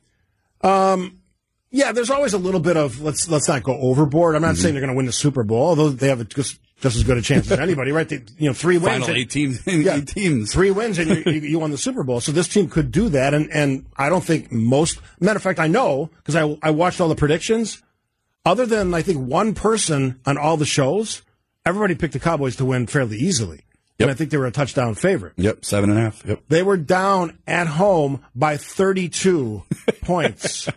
Um, 0.62 1.20
yeah, 1.70 1.92
there's 1.92 2.10
always 2.10 2.34
a 2.34 2.38
little 2.38 2.60
bit 2.60 2.76
of 2.76 3.00
let's 3.00 3.28
let's 3.28 3.48
not 3.48 3.62
go 3.62 3.76
overboard. 3.78 4.36
I'm 4.36 4.42
not 4.42 4.56
saying 4.56 4.74
they're 4.74 4.80
going 4.82 4.92
to 4.92 4.96
win 4.96 5.06
the 5.06 5.12
Super 5.12 5.42
Bowl, 5.42 5.68
although 5.68 5.88
they 5.88 6.08
have 6.08 6.20
a, 6.20 6.24
just 6.24 6.58
just 6.80 6.96
as 6.96 7.04
good 7.04 7.16
a 7.16 7.22
chance 7.22 7.50
as 7.50 7.58
anybody, 7.58 7.92
right? 7.92 8.08
They, 8.08 8.22
you 8.38 8.48
know, 8.48 8.52
three 8.52 8.76
wins, 8.76 8.88
Final 9.04 9.08
and- 9.08 9.16
eight 9.18 9.30
teams. 9.30 9.66
Yeah. 9.66 9.96
Eight 9.96 10.08
teams. 10.08 10.52
three 10.52 10.70
wins, 10.70 10.98
and 10.98 11.08
you, 11.10 11.32
you, 11.32 11.40
you 11.40 11.58
won 11.58 11.70
the 11.70 11.78
Super 11.78 12.02
Bowl. 12.04 12.20
So 12.20 12.30
this 12.32 12.48
team 12.48 12.68
could 12.68 12.90
do 12.92 13.08
that, 13.10 13.34
and 13.34 13.50
and 13.52 13.86
I 13.96 14.08
don't 14.08 14.24
think 14.24 14.52
most. 14.52 15.00
Matter 15.20 15.36
of 15.38 15.42
fact, 15.42 15.58
I 15.58 15.66
know 15.68 16.10
because 16.16 16.36
I 16.36 16.58
I 16.62 16.70
watched 16.70 17.00
all 17.00 17.08
the 17.08 17.14
predictions. 17.14 17.82
Other 18.44 18.66
than 18.66 18.92
I 18.92 19.02
think 19.02 19.26
one 19.28 19.54
person 19.54 20.20
on 20.26 20.36
all 20.36 20.56
the 20.56 20.66
shows, 20.66 21.22
everybody 21.64 21.94
picked 21.94 22.12
the 22.12 22.18
Cowboys 22.20 22.56
to 22.56 22.64
win 22.64 22.86
fairly 22.88 23.16
easily, 23.16 23.62
and 24.02 24.10
I 24.10 24.14
think 24.14 24.30
they 24.30 24.36
were 24.36 24.46
a 24.46 24.50
touchdown 24.52 24.94
favorite. 24.94 25.34
Yep, 25.36 25.64
seven 25.64 25.90
and 25.90 25.98
a 25.98 26.02
half. 26.02 26.24
Yep. 26.26 26.42
They 26.48 26.62
were 26.62 26.76
down 26.76 27.38
at 27.46 27.66
home 27.66 28.24
by 28.34 28.56
32 28.56 29.62
points. 30.02 30.68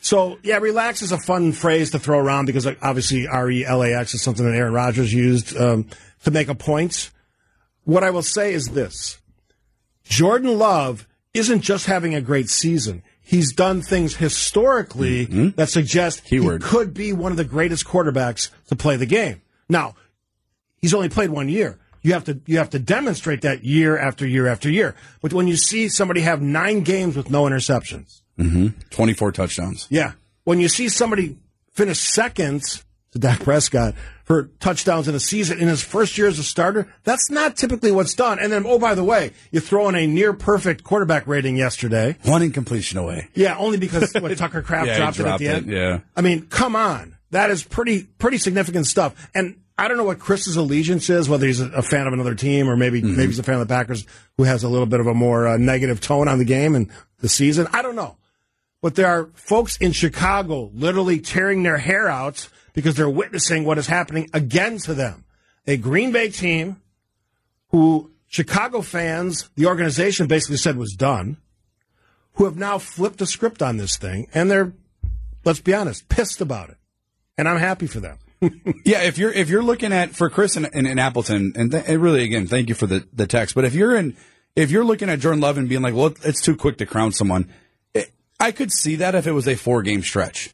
So, 0.00 0.38
yeah, 0.42 0.58
relax 0.58 1.02
is 1.02 1.12
a 1.12 1.18
fun 1.18 1.52
phrase 1.52 1.92
to 1.92 1.98
throw 1.98 2.18
around 2.18 2.46
because 2.46 2.66
obviously 2.66 3.26
R 3.28 3.50
E 3.50 3.64
L 3.64 3.82
A 3.82 3.94
X 3.94 4.14
is 4.14 4.22
something 4.22 4.44
that 4.44 4.54
Aaron 4.54 4.72
Rodgers 4.72 5.12
used 5.12 5.56
um, 5.56 5.86
to 6.24 6.30
make 6.30 6.48
a 6.48 6.54
point. 6.54 7.10
What 7.84 8.02
I 8.04 8.10
will 8.10 8.22
say 8.22 8.52
is 8.52 8.66
this 8.68 9.18
Jordan 10.04 10.58
Love 10.58 11.06
isn't 11.34 11.60
just 11.60 11.86
having 11.86 12.14
a 12.14 12.20
great 12.20 12.48
season. 12.48 13.02
He's 13.24 13.52
done 13.52 13.80
things 13.80 14.16
historically 14.16 15.24
that 15.52 15.68
suggest 15.70 16.24
Keyword. 16.24 16.62
he 16.62 16.68
could 16.68 16.92
be 16.92 17.12
one 17.12 17.30
of 17.30 17.38
the 17.38 17.44
greatest 17.44 17.86
quarterbacks 17.86 18.50
to 18.66 18.76
play 18.76 18.96
the 18.96 19.06
game. 19.06 19.40
Now, 19.68 19.94
he's 20.78 20.92
only 20.92 21.08
played 21.08 21.30
one 21.30 21.48
year. 21.48 21.78
You 22.02 22.12
have 22.14 22.24
to 22.24 22.40
you 22.46 22.58
have 22.58 22.70
to 22.70 22.78
demonstrate 22.78 23.42
that 23.42 23.64
year 23.64 23.96
after 23.98 24.26
year 24.26 24.46
after 24.48 24.68
year. 24.70 24.94
But 25.20 25.32
when 25.32 25.46
you 25.48 25.56
see 25.56 25.88
somebody 25.88 26.20
have 26.22 26.42
nine 26.42 26.80
games 26.82 27.16
with 27.16 27.30
no 27.30 27.44
interceptions, 27.44 28.22
hmm 28.36 28.68
24 28.90 29.32
touchdowns. 29.32 29.86
yeah. 29.90 30.12
When 30.44 30.58
you 30.58 30.68
see 30.68 30.88
somebody 30.88 31.36
finish 31.72 32.00
second 32.00 32.62
to 33.12 33.18
Dak 33.18 33.40
Prescott 33.40 33.94
for 34.24 34.50
touchdowns 34.58 35.06
in 35.06 35.14
a 35.14 35.20
season 35.20 35.60
in 35.60 35.68
his 35.68 35.82
first 35.82 36.18
year 36.18 36.26
as 36.26 36.38
a 36.40 36.42
starter, 36.42 36.88
that's 37.04 37.30
not 37.30 37.56
typically 37.56 37.92
what's 37.92 38.14
done. 38.14 38.38
And 38.40 38.50
then, 38.50 38.64
oh, 38.66 38.78
by 38.78 38.94
the 38.96 39.04
way, 39.04 39.32
you 39.52 39.60
throw 39.60 39.88
in 39.88 39.94
a 39.94 40.06
near 40.06 40.32
perfect 40.32 40.82
quarterback 40.82 41.26
rating 41.28 41.56
yesterday. 41.56 42.16
One 42.24 42.42
incompletion 42.42 42.98
away. 42.98 43.28
Yeah, 43.34 43.56
only 43.58 43.78
because 43.78 44.12
what, 44.14 44.36
Tucker 44.38 44.62
Kraft 44.62 44.86
Yeah, 44.88 44.94
he 44.94 44.98
dropped, 44.98 45.20
it 45.20 45.26
at 45.26 45.38
the 45.38 45.46
it, 45.46 45.54
end. 45.54 45.66
yeah. 45.70 46.00
I 46.16 46.22
mean, 46.22 46.46
come 46.46 46.74
on. 46.74 47.16
That 47.30 47.50
is 47.50 47.62
pretty 47.62 48.02
pretty 48.02 48.38
significant 48.38 48.86
stuff. 48.86 49.14
And 49.34 49.56
I 49.78 49.88
don't 49.88 49.96
know 49.96 50.04
what 50.04 50.18
Chris's 50.18 50.56
allegiance 50.56 51.08
is, 51.10 51.28
whether 51.28 51.46
he's 51.46 51.60
a, 51.60 51.82
fan 51.82 52.06
of 52.06 52.12
another 52.12 52.34
team 52.34 52.68
or 52.68 52.76
maybe 52.76 53.00
Mm-hmm. 53.00 53.16
maybe 53.16 53.28
he's 53.28 53.38
a 53.38 53.42
fan 53.42 53.54
of 53.54 53.66
the 53.66 53.74
Packers 53.74 54.06
who 54.36 54.44
has 54.44 54.62
a 54.62 54.68
little 54.68 54.86
bit 54.86 55.00
of 55.00 55.06
a 55.06 55.14
more 55.14 55.48
uh, 55.48 55.56
negative 55.56 56.00
tone 56.00 56.28
on 56.28 56.38
the 56.38 56.44
game 56.44 56.74
and 56.74 56.90
the 57.20 57.28
season. 57.28 57.66
I 57.72 57.82
don't 57.82 57.96
know. 57.96 58.16
But 58.82 58.96
there 58.96 59.06
are 59.06 59.30
folks 59.34 59.76
in 59.78 59.92
Chicago 59.92 60.70
literally 60.74 61.20
tearing 61.20 61.62
their 61.62 61.78
hair 61.78 62.08
out 62.08 62.48
because 62.74 62.96
they're 62.96 63.08
witnessing 63.08 63.64
what 63.64 63.78
is 63.78 63.86
happening 63.86 64.28
again 64.32 64.78
to 64.78 64.94
them. 64.94 65.24
A 65.66 65.76
Green 65.76 66.12
Bay 66.12 66.28
team 66.28 66.80
who 67.68 68.10
Chicago 68.26 68.80
fans, 68.82 69.48
the 69.56 69.66
organization 69.66 70.26
basically 70.26 70.56
said 70.56 70.76
was 70.76 70.94
done, 70.94 71.36
who 72.34 72.44
have 72.44 72.56
now 72.56 72.78
flipped 72.78 73.18
the 73.18 73.26
script 73.26 73.62
on 73.62 73.76
this 73.76 73.96
thing, 73.96 74.26
and 74.34 74.50
they're, 74.50 74.72
let's 75.44 75.60
be 75.60 75.74
honest, 75.74 76.08
pissed 76.08 76.40
about 76.40 76.70
it. 76.70 76.76
And 77.38 77.48
I'm 77.48 77.58
happy 77.58 77.86
for 77.86 78.00
them. 78.00 78.18
Yeah, 78.84 79.02
if 79.02 79.18
you're 79.18 79.32
if 79.32 79.48
you're 79.48 79.62
looking 79.62 79.92
at 79.92 80.10
for 80.16 80.28
Chris 80.28 80.56
in, 80.56 80.64
in, 80.66 80.86
in 80.86 80.98
Appleton, 80.98 81.52
and, 81.54 81.70
th- 81.70 81.84
and 81.86 82.02
really 82.02 82.24
again, 82.24 82.46
thank 82.46 82.68
you 82.68 82.74
for 82.74 82.86
the 82.86 83.06
the 83.12 83.26
text. 83.26 83.54
But 83.54 83.64
if 83.64 83.74
you're 83.74 83.96
in, 83.96 84.16
if 84.56 84.70
you're 84.70 84.84
looking 84.84 85.08
at 85.08 85.20
Jordan 85.20 85.40
Love 85.40 85.58
and 85.58 85.68
being 85.68 85.82
like, 85.82 85.94
well, 85.94 86.14
it's 86.24 86.40
too 86.42 86.56
quick 86.56 86.78
to 86.78 86.86
crown 86.86 87.12
someone, 87.12 87.52
it, 87.94 88.10
I 88.40 88.50
could 88.50 88.72
see 88.72 88.96
that 88.96 89.14
if 89.14 89.26
it 89.26 89.32
was 89.32 89.46
a 89.46 89.54
four 89.54 89.82
game 89.82 90.02
stretch. 90.02 90.52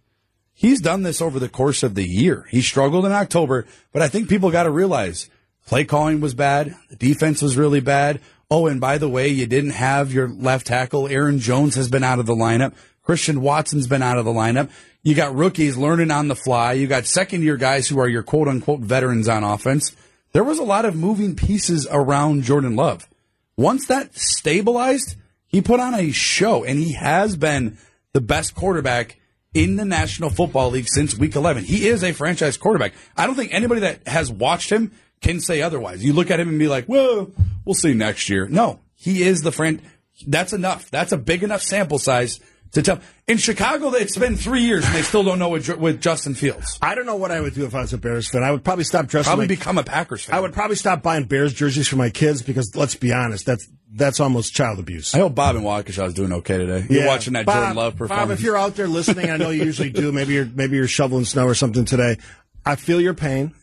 He's 0.53 0.81
done 0.81 1.05
this 1.05 1.23
over 1.23 1.39
the 1.39 1.49
course 1.49 1.83
of 1.83 1.95
the 1.95 2.07
year. 2.07 2.47
He 2.51 2.61
struggled 2.63 3.07
in 3.07 3.13
October, 3.13 3.67
but 3.93 4.03
I 4.03 4.09
think 4.09 4.29
people 4.29 4.51
got 4.51 4.65
to 4.65 4.71
realize 4.71 5.31
play 5.67 5.85
calling 5.85 6.21
was 6.21 6.35
bad, 6.35 6.75
the 6.91 6.97
defense 6.97 7.41
was 7.41 7.57
really 7.57 7.81
bad. 7.81 8.21
Oh, 8.51 8.67
and 8.67 8.81
by 8.81 8.99
the 8.99 9.09
way, 9.09 9.29
you 9.29 9.47
didn't 9.47 9.71
have 9.71 10.13
your 10.13 10.29
left 10.29 10.67
tackle. 10.67 11.07
Aaron 11.07 11.39
Jones 11.39 11.75
has 11.75 11.89
been 11.89 12.03
out 12.03 12.19
of 12.19 12.27
the 12.27 12.35
lineup. 12.35 12.75
Christian 13.09 13.41
Watson's 13.41 13.87
been 13.87 14.03
out 14.03 14.19
of 14.19 14.27
the 14.27 14.33
lineup. 14.33 14.69
You 15.03 15.15
got 15.15 15.35
rookies 15.35 15.79
learning 15.79 16.11
on 16.11 16.29
the 16.29 16.37
fly. 16.37 16.75
You 16.75 16.87
got 16.87 17.07
second 17.07 17.43
year 17.43 17.57
guys 17.57 17.89
who 17.89 17.99
are 18.01 18.07
your 18.07 18.23
quote 18.23 18.49
unquote 18.49 18.81
veterans 18.81 19.29
on 19.29 19.45
offense. 19.45 19.97
There 20.33 20.45
was 20.45 20.59
a 20.59 20.63
lot 20.63 20.85
of 20.85 20.95
moving 20.95 21.35
pieces 21.35 21.89
around 21.91 22.43
Jordan 22.43 22.77
Love. 22.77 23.09
Once 23.57 23.87
that 23.87 24.15
stabilized, 24.15 25.17
he 25.47 25.63
put 25.63 25.81
on 25.81 25.95
a 25.95 26.11
show 26.11 26.65
and 26.65 26.79
he 26.79 26.93
has 26.93 27.35
been 27.35 27.79
the 28.13 28.21
best 28.21 28.55
quarterback 28.55 29.19
in 29.55 29.77
the 29.77 29.87
National 29.87 30.29
Football 30.29 30.73
League 30.73 30.89
since 30.89 31.17
week 31.17 31.35
11. 31.35 31.65
He 31.65 31.89
is 31.89 32.05
a 32.05 32.13
franchise 32.13 32.59
quarterback. 32.59 32.93
I 33.17 33.27
don't 33.27 33.37
think 33.37 33.55
anybody 33.55 33.81
that 33.81 34.07
has 34.07 34.31
watched 34.31 34.69
him 34.69 34.93
can 35.23 35.41
say 35.41 35.63
otherwise. 35.63 36.05
You 36.05 36.13
look 36.13 36.31
at 36.31 36.41
him 36.41 36.51
and 36.51 36.59
be 36.59 36.69
like, 36.69 36.91
well, 36.91 37.31
we'll 37.65 37.73
see 37.73 37.95
next 37.95 38.29
year. 38.29 38.47
No, 38.49 38.81
he 38.97 39.23
is 39.23 39.41
the 39.41 39.51
friend. 39.51 39.81
That's 40.27 40.53
enough. 40.53 40.91
That's 40.91 41.13
a 41.13 41.17
big 41.17 41.43
enough 41.43 41.63
sample 41.63 41.99
size 41.99 42.39
to 42.73 42.83
tell. 42.83 43.01
In 43.27 43.39
Chicago, 43.39 43.91
it's 43.95 44.17
been 44.17 44.37
three 44.37 44.63
years 44.63 44.85
and 44.87 44.95
they 44.95 45.03
still 45.03 45.23
don't 45.23 45.39
know 45.39 45.49
with, 45.51 45.65
Ju- 45.65 45.77
with 45.77 46.01
Justin 46.01 46.35
Fields. 46.35 46.79
I 46.83 46.95
don't 46.95 47.07
know 47.07 47.17
what 47.17 47.31
I 47.31 47.41
would 47.41 47.55
do 47.55 47.65
if 47.67 47.75
I 47.75 47.81
was 47.81 47.93
a 47.93 47.99
Bears 47.99 48.29
fan. 48.31 48.43
I 48.43 48.51
would 48.51 48.65
probably 48.65 48.85
stop 48.85 49.07
dressing. 49.07 49.29
Probably 49.31 49.45
my- 49.45 49.49
become 49.49 49.79
a 49.79 49.83
Packers 49.85 50.25
fan. 50.25 50.37
I 50.37 50.41
would 50.41 50.53
probably 50.53 50.77
stop 50.77 51.03
buying 51.03 51.25
Bears 51.25 51.53
jerseys 51.53 51.89
for 51.89 51.97
my 51.97 52.11
kids 52.11 52.43
because 52.43 52.73
let's 52.75 52.95
be 52.95 53.13
honest, 53.13 53.47
that's 53.47 53.69
that's 53.95 54.21
almost 54.21 54.55
child 54.55 54.79
abuse. 54.79 55.15
I 55.15 55.19
hope 55.19 55.35
Bob 55.35 55.57
and 55.57 55.65
Waukesha 55.65 56.07
is 56.09 56.15
doing 56.15 56.33
okay 56.35 56.59
today. 56.59 56.85
You're 56.91 57.03
Yeah. 57.05 57.07
watching 57.09 57.33
that 57.33 57.47
Bob, 57.47 57.57
Jordan 57.57 57.77
Love 57.77 57.97
performance. 57.97 58.29
Bob, 58.29 58.31
if 58.33 58.43
you're 58.43 58.57
out 58.59 58.77
there 58.77 58.87
listening, 58.87 59.31
I 59.31 59.39
know 59.39 59.49
you 59.49 59.65
usually 59.65 59.89
do. 59.91 60.13
Maybe 60.13 60.35
you're 60.35 60.45
maybe 60.45 60.77
you're 60.77 60.87
shoveling 60.87 61.25
snow 61.25 61.47
or 61.47 61.55
something 61.55 61.87
today. 61.87 62.19
I 62.67 62.77
feel 62.77 63.01
your 63.01 63.15
pain. 63.15 63.55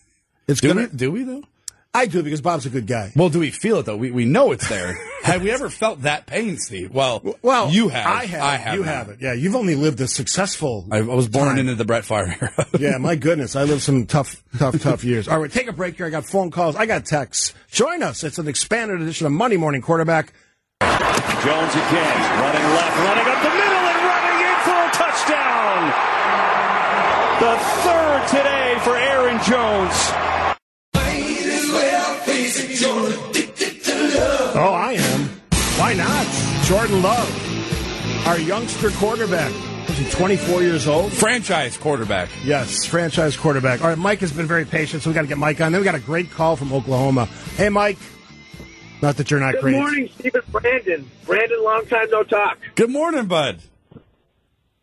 It's 0.47 0.61
do, 0.61 0.69
gonna. 0.69 0.87
we, 0.91 0.97
do 0.97 1.11
we 1.11 1.23
though? 1.23 1.43
I 1.95 2.07
do 2.07 2.21
because 2.23 2.41
Bob's 2.41 2.65
a 2.65 2.69
good 2.69 2.87
guy. 2.87 3.11
Well, 3.15 3.29
do 3.29 3.39
we 3.39 3.51
feel 3.51 3.77
it 3.79 3.85
though? 3.85 3.95
We, 3.95 4.11
we 4.11 4.25
know 4.25 4.51
it's 4.51 4.67
there. 4.67 4.97
have 5.23 5.41
we 5.41 5.49
ever 5.51 5.69
felt 5.69 6.01
that 6.01 6.25
pain, 6.25 6.57
Steve? 6.57 6.91
Well, 6.93 7.23
Well, 7.41 7.71
you 7.71 7.87
have. 7.87 8.05
I 8.05 8.25
have. 8.25 8.41
I 8.43 8.55
have. 8.57 8.75
You 8.75 8.83
have 8.83 9.09
it. 9.09 9.17
Yeah, 9.21 9.31
you've 9.33 9.55
only 9.55 9.75
lived 9.75 10.01
a 10.01 10.07
successful. 10.07 10.85
I, 10.91 10.97
I 10.97 11.01
was 11.01 11.29
born 11.29 11.47
time. 11.47 11.57
into 11.59 11.75
the 11.75 11.85
Brett 11.85 12.03
Favre 12.03 12.35
era. 12.41 12.67
yeah, 12.79 12.97
my 12.97 13.15
goodness, 13.15 13.55
I 13.55 13.63
lived 13.63 13.81
some 13.81 14.05
tough, 14.05 14.43
tough, 14.57 14.77
tough 14.81 15.03
years. 15.05 15.27
All 15.29 15.39
right, 15.39 15.49
take 15.51 15.67
a 15.69 15.73
break 15.73 15.95
here. 15.95 16.05
I 16.05 16.09
got 16.09 16.25
phone 16.25 16.51
calls. 16.51 16.75
I 16.75 16.85
got 16.85 17.05
texts. 17.05 17.53
Join 17.71 18.03
us. 18.03 18.23
It's 18.25 18.39
an 18.39 18.47
expanded 18.49 19.01
edition 19.01 19.25
of 19.27 19.31
Monday 19.33 19.57
Morning 19.57 19.81
Quarterback. 19.81 20.33
Jones 20.81 21.73
again, 21.75 22.17
running 22.41 22.67
left, 22.75 22.97
running 22.99 23.27
up 23.31 23.39
the 23.41 23.49
middle, 23.55 23.85
and 23.87 24.01
running 24.03 24.39
in 24.43 24.57
for 24.67 24.79
a 24.83 24.91
touchdown. 24.91 25.93
The 27.39 27.57
third 27.83 28.27
today 28.29 28.77
for 28.83 28.97
Aaron 28.97 29.41
Jones. 29.43 30.24
Oh, 34.57 34.73
I 34.73 34.93
am. 34.93 35.29
Why 35.77 35.93
not? 35.93 36.25
Jordan 36.63 37.01
Love, 37.01 38.25
our 38.27 38.39
youngster 38.39 38.89
quarterback. 38.91 39.51
Was 39.89 39.97
he 39.97 40.09
24 40.09 40.61
years 40.61 40.87
old? 40.87 41.11
Franchise 41.11 41.75
quarterback. 41.77 42.29
Yes, 42.43 42.85
franchise 42.85 43.35
quarterback. 43.35 43.81
All 43.81 43.89
right, 43.89 43.97
Mike 43.97 44.19
has 44.19 44.31
been 44.31 44.47
very 44.47 44.63
patient, 44.63 45.03
so 45.03 45.09
we 45.09 45.13
got 45.13 45.23
to 45.23 45.27
get 45.27 45.37
Mike 45.37 45.59
on. 45.59 45.73
Then 45.73 45.81
we 45.81 45.85
got 45.85 45.95
a 45.95 45.99
great 45.99 46.31
call 46.31 46.55
from 46.55 46.71
Oklahoma. 46.71 47.25
Hey, 47.57 47.67
Mike. 47.67 47.97
Not 49.01 49.17
that 49.17 49.29
you're 49.29 49.41
not 49.41 49.55
crazy. 49.59 49.61
Good 49.61 49.61
great. 49.61 49.75
morning, 49.75 50.09
Stephen 50.17 50.41
Brandon. 50.51 51.11
Brandon, 51.25 51.63
long 51.63 51.85
time 51.87 52.09
no 52.09 52.23
talk. 52.23 52.57
Good 52.75 52.89
morning, 52.89 53.25
bud. 53.25 53.59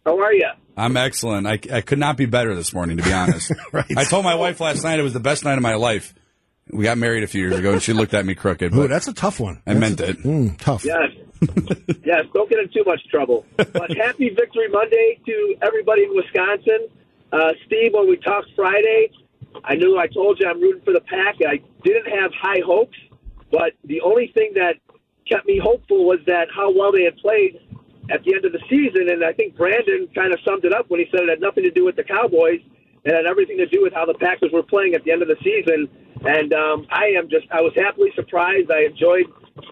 How 0.04 0.18
are 0.20 0.34
you? 0.34 0.50
I'm 0.76 0.96
excellent. 0.98 1.46
I, 1.46 1.58
I 1.72 1.80
could 1.80 1.98
not 1.98 2.16
be 2.18 2.26
better 2.26 2.54
this 2.54 2.72
morning, 2.74 2.98
to 2.98 3.02
be 3.02 3.12
honest. 3.12 3.50
Right. 3.72 3.86
I 3.96 4.04
told 4.04 4.24
my 4.24 4.34
wife 4.34 4.60
last 4.60 4.84
night 4.84 4.98
it 4.98 5.02
was 5.02 5.14
the 5.14 5.20
best 5.20 5.44
night 5.44 5.56
of 5.56 5.62
my 5.62 5.76
life. 5.76 6.14
We 6.72 6.84
got 6.84 6.96
married 6.98 7.22
a 7.22 7.26
few 7.26 7.42
years 7.42 7.58
ago, 7.58 7.72
and 7.72 7.82
she 7.82 7.92
looked 7.92 8.14
at 8.14 8.24
me 8.24 8.34
crooked. 8.34 8.74
Ooh, 8.74 8.88
that's 8.88 9.06
a 9.08 9.12
tough 9.12 9.38
one. 9.40 9.62
I 9.66 9.74
That's 9.74 9.80
meant 9.80 10.00
a- 10.00 10.08
it. 10.10 10.18
Mm, 10.22 10.58
tough. 10.58 10.84
Yes. 10.84 11.10
yes, 12.04 12.24
don't 12.32 12.48
get 12.48 12.60
in 12.60 12.68
too 12.72 12.84
much 12.86 13.00
trouble. 13.10 13.44
But 13.56 13.96
happy 13.96 14.30
Victory 14.30 14.68
Monday 14.68 15.18
to 15.26 15.54
everybody 15.60 16.04
in 16.04 16.14
Wisconsin. 16.16 16.88
Uh, 17.32 17.52
Steve, 17.66 17.92
when 17.94 18.08
we 18.08 18.16
talked 18.16 18.48
Friday, 18.56 19.10
I 19.64 19.74
knew 19.74 19.98
I 19.98 20.06
told 20.06 20.38
you 20.40 20.48
I'm 20.48 20.60
rooting 20.60 20.82
for 20.84 20.92
the 20.92 21.00
pack. 21.00 21.36
I 21.46 21.60
didn't 21.84 22.06
have 22.10 22.30
high 22.40 22.60
hopes, 22.64 22.96
but 23.50 23.72
the 23.84 24.00
only 24.02 24.28
thing 24.34 24.52
that 24.54 24.76
kept 25.28 25.46
me 25.46 25.58
hopeful 25.62 26.06
was 26.06 26.20
that 26.26 26.46
how 26.54 26.72
well 26.76 26.92
they 26.92 27.02
had 27.04 27.16
played 27.18 27.58
at 28.10 28.22
the 28.24 28.34
end 28.34 28.44
of 28.44 28.52
the 28.52 28.60
season. 28.70 29.08
And 29.10 29.24
I 29.24 29.32
think 29.32 29.56
Brandon 29.56 30.08
kind 30.14 30.32
of 30.32 30.38
summed 30.46 30.64
it 30.64 30.72
up 30.72 30.88
when 30.90 31.00
he 31.00 31.06
said 31.10 31.20
it 31.24 31.28
had 31.28 31.40
nothing 31.40 31.64
to 31.64 31.70
do 31.70 31.84
with 31.84 31.96
the 31.96 32.04
Cowboys. 32.04 32.60
It 33.04 33.12
had 33.14 33.26
everything 33.26 33.58
to 33.58 33.66
do 33.66 33.82
with 33.82 33.92
how 33.92 34.06
the 34.06 34.14
Packers 34.14 34.50
were 34.52 34.62
playing 34.62 34.94
at 34.94 35.02
the 35.04 35.10
end 35.10 35.22
of 35.22 35.28
the 35.28 35.36
season. 35.42 35.88
And 36.24 36.52
um, 36.52 36.86
I 36.90 37.06
am 37.18 37.28
just, 37.28 37.46
I 37.50 37.60
was 37.60 37.72
happily 37.74 38.10
surprised. 38.14 38.70
I 38.70 38.84
enjoyed 38.84 39.26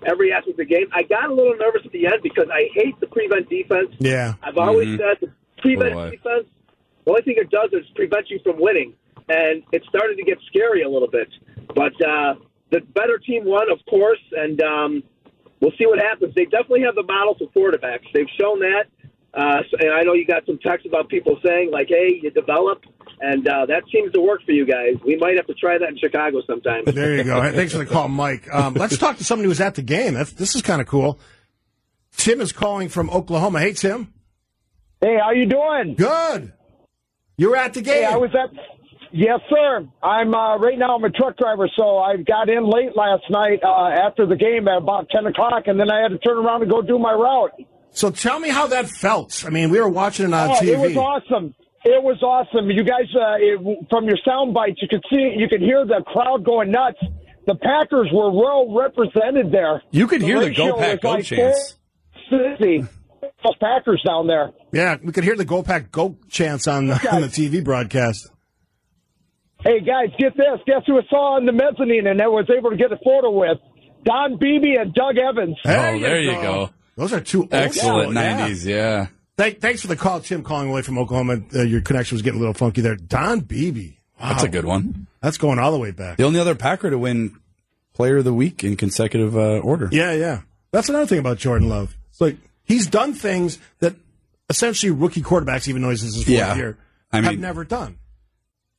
every 0.06 0.32
aspect 0.32 0.50
of 0.52 0.56
the 0.56 0.64
game. 0.64 0.86
I 0.92 1.02
got 1.02 1.30
a 1.30 1.34
little 1.34 1.56
nervous 1.56 1.82
at 1.84 1.92
the 1.92 2.06
end 2.06 2.22
because 2.22 2.48
I 2.52 2.68
hate 2.74 2.98
the 3.00 3.06
prevent 3.06 3.48
defense. 3.48 3.90
Yeah. 3.98 4.34
I've 4.42 4.58
always 4.58 4.88
Mhm. 4.88 4.98
said 4.98 5.16
the 5.20 5.32
prevent 5.62 5.94
Boy. 5.94 6.10
defense, 6.10 6.46
the 7.04 7.10
only 7.10 7.22
thing 7.22 7.36
it 7.38 7.50
does 7.50 7.70
is 7.72 7.86
prevent 7.94 8.30
you 8.30 8.38
from 8.44 8.58
winning. 8.60 8.94
and 9.28 9.62
it 9.70 9.84
started 9.88 10.16
to 10.16 10.24
get 10.24 10.38
scary 10.48 10.82
a 10.82 10.88
little 10.88 11.06
bit. 11.06 11.28
But 11.72 11.92
uh, 12.04 12.34
the 12.70 12.80
better 12.80 13.16
team 13.18 13.44
won, 13.44 13.70
of 13.70 13.78
course, 13.88 14.18
and 14.32 14.60
um, 14.60 15.04
we'll 15.60 15.70
see 15.78 15.86
what 15.86 16.00
happens. 16.00 16.34
They 16.34 16.46
definitely 16.46 16.80
have 16.82 16.96
the 16.96 17.04
model 17.04 17.36
for 17.38 17.46
quarterbacks. 17.52 18.06
They've 18.12 18.26
shown 18.40 18.58
that. 18.60 18.86
Uh, 19.32 19.58
so- 19.70 19.76
and 19.78 19.92
I 19.92 20.02
know 20.02 20.12
you 20.14 20.26
got 20.26 20.44
some 20.46 20.58
texts 20.58 20.86
about 20.88 21.08
people 21.08 21.38
saying 21.46 21.70
like, 21.70 21.86
"Hey, 21.88 22.18
you 22.22 22.30
develop," 22.30 22.82
and 23.20 23.46
uh, 23.46 23.66
that 23.66 23.84
seems 23.92 24.12
to 24.12 24.20
work 24.20 24.42
for 24.44 24.52
you 24.52 24.66
guys. 24.66 24.94
We 25.04 25.16
might 25.16 25.36
have 25.36 25.46
to 25.46 25.54
try 25.54 25.78
that 25.78 25.88
in 25.88 25.98
Chicago 25.98 26.42
sometime. 26.46 26.82
There 26.92 27.16
you 27.16 27.24
go. 27.24 27.40
Thanks 27.52 27.72
for 27.72 27.78
the 27.78 27.86
call, 27.86 28.08
Mike. 28.08 28.52
Um, 28.52 28.74
let's 28.74 28.98
talk 28.98 29.18
to 29.18 29.24
somebody 29.24 29.44
who 29.44 29.50
was 29.50 29.60
at 29.60 29.74
the 29.76 29.82
game. 29.82 30.14
That's, 30.14 30.32
this 30.32 30.54
is 30.56 30.62
kind 30.62 30.80
of 30.80 30.86
cool. 30.88 31.18
Tim 32.16 32.40
is 32.40 32.50
calling 32.52 32.88
from 32.88 33.08
Oklahoma. 33.10 33.60
Hey, 33.60 33.72
Tim. 33.72 34.12
Hey, 35.00 35.16
how 35.22 35.30
you 35.30 35.46
doing? 35.46 35.94
Good. 35.94 36.52
You 37.36 37.50
were 37.50 37.56
at 37.56 37.72
the 37.72 37.80
game. 37.82 38.02
Hey, 38.02 38.04
I 38.04 38.16
was 38.16 38.30
at. 38.34 38.50
Yes, 39.12 39.40
sir. 39.48 39.88
I'm 40.02 40.34
uh, 40.34 40.58
right 40.58 40.78
now. 40.78 40.94
I'm 40.96 41.02
a 41.04 41.10
truck 41.10 41.36
driver, 41.38 41.68
so 41.76 41.98
I 41.98 42.16
got 42.18 42.48
in 42.48 42.64
late 42.68 42.96
last 42.96 43.24
night 43.30 43.60
uh, 43.64 43.88
after 44.06 44.26
the 44.26 44.36
game 44.36 44.68
at 44.68 44.76
about 44.78 45.08
ten 45.10 45.26
o'clock, 45.26 45.64
and 45.66 45.80
then 45.80 45.90
I 45.90 46.02
had 46.02 46.08
to 46.10 46.18
turn 46.18 46.36
around 46.38 46.62
and 46.62 46.70
go 46.70 46.82
do 46.82 46.98
my 46.98 47.12
route. 47.12 47.52
So 47.92 48.10
tell 48.10 48.38
me 48.38 48.48
how 48.48 48.68
that 48.68 48.88
felt. 48.88 49.44
I 49.46 49.50
mean, 49.50 49.70
we 49.70 49.80
were 49.80 49.88
watching 49.88 50.26
it 50.26 50.34
on 50.34 50.50
oh, 50.50 50.54
TV. 50.54 50.68
It 50.68 50.78
was 50.78 50.96
awesome. 50.96 51.54
It 51.84 52.02
was 52.02 52.22
awesome. 52.22 52.70
You 52.70 52.84
guys, 52.84 53.08
uh, 53.14 53.36
it, 53.38 53.86
from 53.88 54.04
your 54.04 54.18
sound 54.24 54.52
bites, 54.52 54.80
you 54.82 54.88
could 54.88 55.02
see, 55.10 55.34
you 55.36 55.48
could 55.48 55.60
hear 55.60 55.84
the 55.86 56.02
crowd 56.06 56.44
going 56.44 56.70
nuts. 56.70 56.98
The 57.46 57.54
Packers 57.54 58.08
were 58.12 58.30
well 58.30 58.72
represented 58.74 59.50
there. 59.50 59.82
You 59.90 60.06
could 60.06 60.22
hear 60.22 60.40
the 60.40 60.54
Go 60.54 60.76
Pack 60.76 61.00
Go 61.00 61.12
like 61.12 61.24
chants. 61.24 61.76
460. 62.28 62.94
Those 63.42 63.56
Packers 63.58 64.02
down 64.06 64.26
there. 64.26 64.50
Yeah, 64.72 64.98
we 65.02 65.12
could 65.12 65.24
hear 65.24 65.36
the 65.36 65.46
Go 65.46 65.62
Pack 65.62 65.90
Go 65.90 66.16
chants 66.28 66.68
on 66.68 66.88
the, 66.88 67.08
on 67.10 67.22
the 67.22 67.28
TV 67.28 67.64
broadcast. 67.64 68.28
Hey 69.62 69.80
guys, 69.80 70.08
get 70.18 70.36
this. 70.36 70.60
Guess 70.66 70.82
who 70.86 70.98
I 70.98 71.02
saw 71.10 71.36
on 71.36 71.44
the 71.44 71.52
mezzanine 71.52 72.06
and 72.06 72.20
I 72.22 72.28
was 72.28 72.48
able 72.56 72.70
to 72.70 72.76
get 72.76 72.92
a 72.92 72.98
photo 73.04 73.30
with? 73.30 73.58
Don 74.04 74.38
Beebe 74.38 74.76
and 74.78 74.94
Doug 74.94 75.18
Evans. 75.18 75.56
oh, 75.66 75.98
there 75.98 76.20
you 76.20 76.32
go. 76.32 76.70
Those 77.00 77.14
are 77.14 77.20
two 77.20 77.48
Excellent 77.50 78.10
school, 78.10 78.14
yeah. 78.14 78.48
90s, 78.48 78.64
yeah. 78.66 79.06
Thank, 79.38 79.60
thanks 79.60 79.80
for 79.80 79.86
the 79.86 79.96
call, 79.96 80.20
Tim, 80.20 80.42
calling 80.42 80.68
away 80.68 80.82
from 80.82 80.98
Oklahoma. 80.98 81.40
Uh, 81.54 81.62
your 81.62 81.80
connection 81.80 82.14
was 82.14 82.20
getting 82.20 82.36
a 82.36 82.40
little 82.40 82.52
funky 82.52 82.82
there. 82.82 82.94
Don 82.94 83.40
Beebe. 83.40 83.92
Wow. 84.20 84.28
That's 84.28 84.42
a 84.42 84.48
good 84.50 84.66
one. 84.66 85.06
That's 85.22 85.38
going 85.38 85.58
all 85.58 85.72
the 85.72 85.78
way 85.78 85.92
back. 85.92 86.18
The 86.18 86.24
only 86.24 86.38
other 86.38 86.54
Packer 86.54 86.90
to 86.90 86.98
win 86.98 87.36
Player 87.94 88.18
of 88.18 88.24
the 88.24 88.34
Week 88.34 88.62
in 88.64 88.76
consecutive 88.76 89.34
uh, 89.34 89.60
order. 89.60 89.88
Yeah, 89.90 90.12
yeah. 90.12 90.42
That's 90.72 90.90
another 90.90 91.06
thing 91.06 91.18
about 91.20 91.38
Jordan 91.38 91.70
Love. 91.70 91.96
It's 92.10 92.20
like 92.20 92.36
he's 92.64 92.86
done 92.86 93.14
things 93.14 93.58
that 93.78 93.94
essentially 94.50 94.92
rookie 94.92 95.22
quarterbacks, 95.22 95.68
even 95.68 95.80
though 95.80 95.88
he's 95.88 96.02
his 96.02 96.16
fourth 96.16 96.28
Yeah. 96.28 96.54
year, 96.54 96.76
I 97.10 97.22
have 97.22 97.32
mean- 97.32 97.40
never 97.40 97.64
done. 97.64 97.96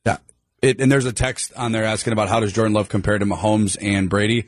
Yeah. 0.06 0.18
It, 0.62 0.80
and 0.80 0.92
there's 0.92 1.06
a 1.06 1.12
text 1.12 1.52
on 1.56 1.72
there 1.72 1.82
asking 1.82 2.12
about 2.12 2.28
how 2.28 2.38
does 2.38 2.52
Jordan 2.52 2.72
Love 2.72 2.88
compare 2.88 3.18
to 3.18 3.26
Mahomes 3.26 3.76
and 3.80 4.08
Brady? 4.08 4.46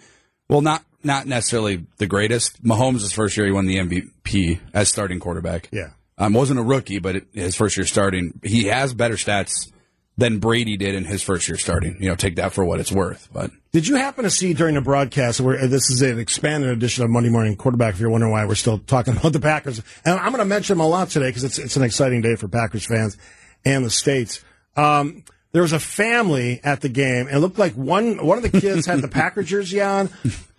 Well, 0.48 0.60
not 0.60 0.84
not 1.04 1.26
necessarily 1.26 1.86
the 1.98 2.06
greatest. 2.06 2.62
Mahomes' 2.62 3.00
his 3.00 3.12
first 3.12 3.36
year 3.36 3.46
he 3.46 3.52
won 3.52 3.66
the 3.66 3.76
MVP 3.76 4.60
as 4.72 4.88
starting 4.88 5.20
quarterback. 5.20 5.68
Yeah. 5.72 5.90
Um, 6.16 6.32
wasn't 6.32 6.60
a 6.60 6.62
rookie, 6.62 7.00
but 7.00 7.16
it, 7.16 7.26
his 7.32 7.56
first 7.56 7.76
year 7.76 7.86
starting, 7.86 8.38
he 8.42 8.64
has 8.64 8.94
better 8.94 9.14
stats 9.14 9.70
than 10.16 10.38
Brady 10.38 10.76
did 10.76 10.94
in 10.94 11.04
his 11.04 11.22
first 11.22 11.48
year 11.48 11.58
starting. 11.58 11.96
You 12.00 12.08
know, 12.08 12.14
take 12.14 12.36
that 12.36 12.52
for 12.52 12.64
what 12.64 12.78
it's 12.78 12.92
worth. 12.92 13.28
But 13.32 13.50
Did 13.72 13.88
you 13.88 13.96
happen 13.96 14.22
to 14.22 14.30
see 14.30 14.54
during 14.54 14.76
the 14.76 14.80
broadcast 14.80 15.40
where 15.40 15.66
this 15.66 15.90
is 15.90 16.02
an 16.02 16.20
expanded 16.20 16.70
edition 16.70 17.02
of 17.02 17.10
Monday 17.10 17.30
Morning 17.30 17.56
Quarterback? 17.56 17.94
If 17.94 18.00
you're 18.00 18.10
wondering 18.10 18.32
why 18.32 18.44
we're 18.46 18.54
still 18.54 18.78
talking 18.78 19.16
about 19.18 19.32
the 19.32 19.40
Packers, 19.40 19.82
and 20.04 20.18
I'm 20.18 20.30
going 20.30 20.38
to 20.38 20.44
mention 20.44 20.78
them 20.78 20.86
a 20.86 20.88
lot 20.88 21.08
today 21.10 21.28
because 21.30 21.42
it's 21.44 21.58
it's 21.58 21.76
an 21.76 21.82
exciting 21.82 22.22
day 22.22 22.36
for 22.36 22.46
Packers 22.46 22.86
fans 22.86 23.16
and 23.64 23.84
the 23.84 23.90
states. 23.90 24.44
Um, 24.76 25.24
there 25.52 25.62
was 25.62 25.72
a 25.72 25.78
family 25.80 26.60
at 26.64 26.80
the 26.80 26.88
game, 26.88 27.26
and 27.28 27.36
it 27.36 27.38
looked 27.38 27.58
like 27.58 27.74
one 27.74 28.24
one 28.24 28.38
of 28.38 28.50
the 28.50 28.60
kids 28.60 28.86
had 28.86 29.00
the 29.00 29.08
Packer 29.08 29.42
jersey 29.42 29.80
on, 29.80 30.10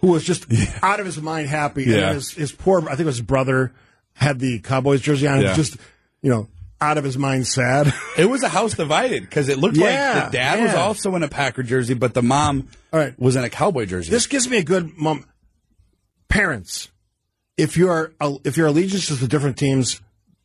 who 0.05 0.11
was 0.13 0.23
just 0.23 0.45
out 0.83 0.99
of 0.99 1.05
his 1.05 1.19
mind 1.21 1.47
happy. 1.49 1.83
Yeah. 1.85 1.97
And 2.07 2.15
his 2.15 2.31
his 2.31 2.51
poor, 2.51 2.81
I 2.81 2.89
think 2.89 3.01
it 3.01 3.05
was 3.05 3.17
his 3.17 3.25
brother, 3.25 3.73
had 4.13 4.39
the 4.39 4.59
Cowboys 4.59 5.01
jersey 5.01 5.27
on, 5.27 5.41
Yeah. 5.41 5.49
was 5.49 5.57
just 5.57 5.77
you 6.21 6.29
know 6.29 6.47
out 6.81 6.97
of 6.97 7.03
his 7.03 7.17
mind 7.17 7.47
sad. 7.47 7.93
it 8.17 8.25
was 8.25 8.43
a 8.43 8.49
house 8.49 8.73
divided 8.75 9.23
because 9.23 9.49
it 9.49 9.57
looked 9.57 9.77
Yeah, 9.77 10.13
like 10.23 10.31
the 10.31 10.37
dad 10.37 10.61
was 10.63 10.73
also 10.75 11.15
in 11.15 11.23
a 11.23 11.27
Packer 11.27 11.63
jersey, 11.63 11.93
but 11.93 12.13
the 12.13 12.21
mom 12.21 12.67
right. 12.91 13.17
was 13.19 13.35
in 13.35 13.43
a 13.43 13.49
Cowboy 13.49 13.85
jersey. 13.85 14.11
This 14.11 14.27
gives 14.27 14.49
me 14.49 14.57
a 14.57 14.63
good 14.63 14.95
mom. 14.97 15.25
Parents, 16.27 16.89
if 17.57 17.77
your 17.77 18.13
if 18.43 18.57
your 18.57 18.67
allegiance 18.67 19.09
is 19.09 19.19
to 19.19 19.27
different 19.27 19.57
teams, 19.57 20.01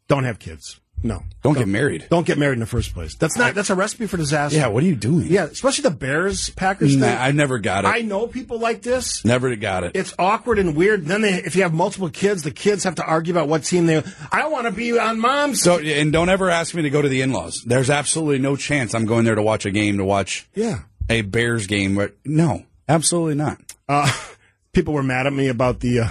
don't 0.09 0.25
have 0.25 0.39
kids. 0.39 0.80
No, 1.03 1.23
Don't 1.43 1.57
get 1.57 1.67
married. 1.67 2.07
Don't 2.11 2.27
get 2.27 2.37
married 2.37 2.55
in 2.55 2.61
the 2.61 2.67
first 2.67 2.93
place. 2.93 3.15
That's 3.15 3.37
not. 3.37 3.55
That's 3.55 3.71
a 3.71 3.75
recipe 3.75 4.07
for 4.07 4.19
disaster. 4.19 4.59
yeah, 4.59 4.67
what 4.67 4.83
are 4.83 4.87
you 4.87 4.95
doing? 4.95 5.29
Yeah, 5.29 5.45
especially 5.45 5.83
the 5.83 5.91
Bears 5.93 6.51
Packers 6.51 6.95
Nah, 6.95 7.07
thing. 7.07 7.17
I 7.19 7.31
never 7.31 7.59
got 7.59 7.85
it. 7.87 7.89
I 7.89 8.03
know 8.03 8.27
people 8.27 8.59
like 8.59 8.83
this. 8.83 9.25
never 9.25 9.57
got 9.57 9.85
it. 9.85 9.93
It's 9.95 10.13
awkward 10.19 10.59
and 10.59 10.77
weird. 10.77 11.07
Then 11.07 11.23
they, 11.23 11.35
if 11.35 11.57
you 11.57 11.63
have 11.63 11.73
multiple 11.73 12.11
kids, 12.11 12.43
the 12.43 12.51
kids 12.51 12.85
have 12.85 12.97
to 12.97 13.05
argue 13.05 13.33
about 13.33 13.49
what 13.49 13.65
team 13.65 13.87
they. 13.87 14.03
I 14.31 14.49
want 14.49 14.67
to 14.67 14.73
be 14.73 14.99
on 14.99 15.19
mom's. 15.19 15.63
So, 15.63 15.79
and 15.79 16.13
don't 16.13 16.29
ever 16.29 16.51
ask 16.51 16.75
me 16.75 16.83
to 16.83 16.91
go 16.91 17.01
to 17.01 17.09
the 17.09 17.23
in-laws. 17.23 17.63
There's 17.65 17.89
absolutely 17.89 18.39
no 18.39 18.57
chance 18.57 18.95
I'm 18.95 19.07
going 19.07 19.25
there 19.25 19.35
to 19.37 19.43
watch 19.43 19.65
a 19.65 19.71
game 19.71 19.97
to 19.99 20.05
watch 20.05 20.49
yeah. 20.55 20.81
a 21.09 21.23
Bears 21.23 21.67
game. 21.67 21.95
But 21.95 22.15
no, 22.27 22.65
absolutely 22.89 23.37
not. 23.37 23.59
Uh, 23.89 24.13
people 24.73 24.93
were 24.93 25.03
mad 25.03 25.27
at 25.27 25.33
me 25.33 25.49
about 25.49 25.81
the. 25.81 26.01
Uh, 26.01 26.09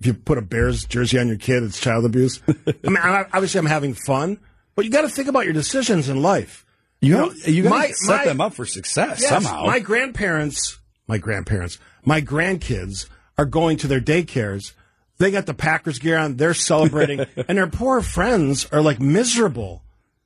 if 0.00 0.06
you 0.06 0.14
put 0.14 0.38
a 0.38 0.42
Bears 0.42 0.84
jersey 0.84 1.18
on 1.18 1.28
your 1.28 1.36
kid, 1.38 1.62
it's 1.62 1.80
child 1.80 2.04
abuse. 2.04 2.40
I 2.48 2.52
mean, 2.88 2.96
obviously, 2.98 3.58
I'm 3.58 3.66
having 3.66 3.94
fun, 3.94 4.38
but 4.74 4.84
you 4.84 4.90
got 4.90 5.02
to 5.02 5.08
think 5.08 5.28
about 5.28 5.44
your 5.44 5.54
decisions 5.54 6.08
in 6.08 6.22
life. 6.22 6.64
You 7.00 7.14
know, 7.14 7.32
you 7.46 7.62
got 7.64 7.70
my- 7.70 7.86
to 7.88 7.94
set 7.94 8.16
my- 8.18 8.24
them 8.24 8.40
up 8.40 8.54
for 8.54 8.66
success 8.66 9.20
Yes, 9.20 9.28
somehow. 9.28 9.64
My 9.66 9.78
grandparents, 9.80 10.78
my 11.06 11.18
grandparents, 11.18 11.78
my 12.04 12.20
grandkids 12.20 13.08
are 13.36 13.44
going 13.44 13.76
to 13.78 13.86
their 13.86 14.00
daycares. 14.00 14.72
They 15.18 15.30
got 15.32 15.46
the 15.46 15.54
Packers 15.54 15.98
gear 15.98 16.16
on. 16.16 16.36
They're 16.36 16.54
celebrating, 16.54 17.20
and 17.48 17.58
their 17.58 17.66
poor 17.68 18.00
friends 18.02 18.66
are 18.72 18.80
like 18.82 19.00
miserable 19.00 19.82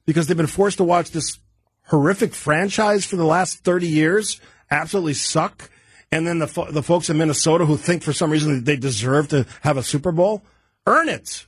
because 0.07 0.27
they've 0.27 0.37
been 0.37 0.47
forced 0.47 0.79
to 0.79 0.85
watch 0.85 1.11
this 1.13 1.39
horrific 1.87 2.35
franchise 2.35 3.05
for 3.07 3.17
the 3.17 3.25
last 3.25 3.65
thirty 3.65 3.89
years. 3.89 4.41
Absolutely 4.71 5.15
suck. 5.15 5.71
And 6.13 6.27
then 6.27 6.39
the 6.39 6.47
fo- 6.47 6.71
the 6.71 6.83
folks 6.83 7.09
in 7.11 7.17
Minnesota 7.19 7.65
who 7.67 7.77
think 7.77 8.03
for 8.03 8.13
some 8.13 8.31
reason 8.31 8.55
that 8.57 8.65
they 8.67 8.77
deserve 8.77 9.29
to 9.29 9.47
have 9.63 9.77
a 9.79 9.83
Super 9.83 10.13
Bowl, 10.13 10.43
earn 10.87 11.09
it. 11.09 11.47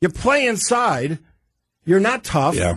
You 0.00 0.08
play 0.08 0.46
inside. 0.46 1.18
You're 1.84 2.00
not 2.00 2.24
tough. 2.24 2.56
yeah. 2.56 2.74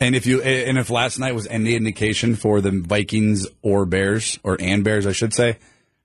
And 0.00 0.14
if 0.14 0.26
you 0.26 0.40
and 0.42 0.76
if 0.78 0.90
last 0.90 1.18
night 1.18 1.34
was 1.34 1.46
any 1.48 1.74
indication 1.74 2.36
for 2.36 2.60
the 2.60 2.70
Vikings 2.70 3.46
or 3.62 3.84
Bears 3.86 4.38
or 4.44 4.56
and 4.60 4.84
Bears, 4.84 5.06
I 5.06 5.12
should 5.12 5.32
say, 5.34 5.58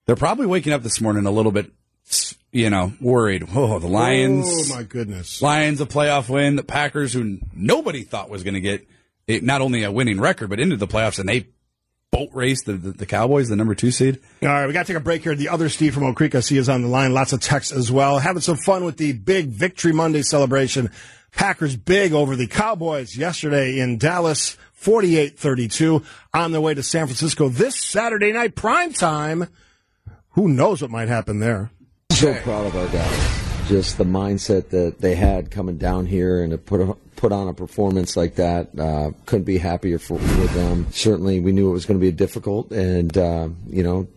they're 0.06 0.16
probably 0.16 0.46
waking 0.48 0.74
up 0.74 0.82
this 0.84 1.00
morning 1.00 1.26
a 1.28 1.32
little 1.32 1.52
bit, 1.52 1.72
you 2.52 2.70
know, 2.72 2.94
worried. 3.00 3.48
Oh, 3.54 3.78
the 3.80 3.88
Lions. 3.88 4.48
Oh 4.72 4.76
my 4.76 4.84
goodness. 4.84 5.42
Lions 5.44 5.80
a 5.80 5.86
playoff 5.86 6.28
win. 6.28 6.56
The 6.56 6.64
Packers, 6.64 7.14
who 7.14 7.40
nobody 7.54 8.04
thought 8.04 8.32
was 8.32 8.44
going 8.44 8.56
to 8.56 8.62
get 8.62 8.88
it, 9.28 9.44
not 9.44 9.62
only 9.62 9.84
a 9.84 9.92
winning 9.92 10.20
record 10.20 10.50
but 10.50 10.60
into 10.60 10.76
the 10.76 10.88
playoffs, 10.88 11.20
and 11.20 11.30
they 11.30 11.48
boat 12.14 12.30
race 12.34 12.64
the, 12.64 12.74
the, 12.74 12.92
the 12.92 13.06
Cowboys, 13.06 13.50
the 13.50 13.56
number 13.56 13.74
two 13.74 13.92
seed. 13.92 14.20
All 14.44 14.50
right, 14.50 14.68
we 14.68 14.74
got 14.74 14.86
to 14.86 14.94
take 14.94 15.02
a 15.02 15.04
break 15.04 15.24
here. 15.24 15.36
The 15.36 15.50
other 15.50 15.68
Steve 15.68 15.96
from 15.96 16.04
Oak 16.04 16.16
Creek, 16.16 16.36
I 16.36 16.42
see, 16.42 16.58
is 16.58 16.70
on 16.70 16.84
the 16.84 16.88
line. 16.88 17.14
Lots 17.14 17.34
of 17.34 17.42
texts 17.42 17.74
as 17.74 17.92
well. 17.92 18.20
Having 18.20 18.42
some 18.42 18.58
fun 18.58 18.86
with 18.86 18.98
the 18.98 19.14
big 19.14 19.48
Victory 19.48 19.92
Monday 19.92 20.22
celebration. 20.22 20.92
Packers 21.36 21.76
big 21.76 22.14
over 22.14 22.36
the 22.36 22.46
Cowboys 22.46 23.18
yesterday 23.18 23.80
in 23.80 23.98
Dallas, 23.98 24.56
48-32. 24.80 26.06
On 26.36 26.52
their 26.52 26.62
way 26.62 26.76
to 26.76 26.84
San 26.84 27.08
Francisco 27.08 27.50
this 27.50 27.76
Saturday 27.76 28.32
night, 28.32 28.56
prime 28.56 28.94
time. 28.94 29.48
Who 30.32 30.48
knows 30.48 30.82
what 30.82 30.92
might 30.92 31.08
happen 31.08 31.40
there? 31.40 31.72
So 32.12 32.34
proud 32.42 32.68
of 32.68 32.76
our 32.76 32.88
guys. 32.90 33.68
Just 33.68 33.98
the 33.98 34.04
mindset 34.04 34.70
that 34.70 35.00
they 35.00 35.16
had 35.16 35.50
coming 35.50 35.78
down 35.78 36.06
here 36.06 36.44
and 36.44 36.52
to 36.52 36.58
put 36.60 36.82
a, 36.82 36.96
put 37.24 37.32
on 37.32 37.48
a 37.48 37.54
performance 37.54 38.18
like 38.18 38.36
that. 38.36 38.78
Uh, 38.78 39.12
couldn't 39.26 39.46
be 39.46 39.58
happier 39.58 39.98
for 39.98 40.16
with 40.16 40.54
them. 40.54 40.86
Certainly, 40.92 41.40
we 41.40 41.54
knew 41.54 41.70
it 41.70 41.72
was 41.72 41.86
going 41.86 41.98
to 41.98 42.06
be 42.06 42.12
difficult, 42.12 42.70
and 42.72 43.18
uh, 43.18 43.48
you 43.70 43.82
know, 43.82 44.10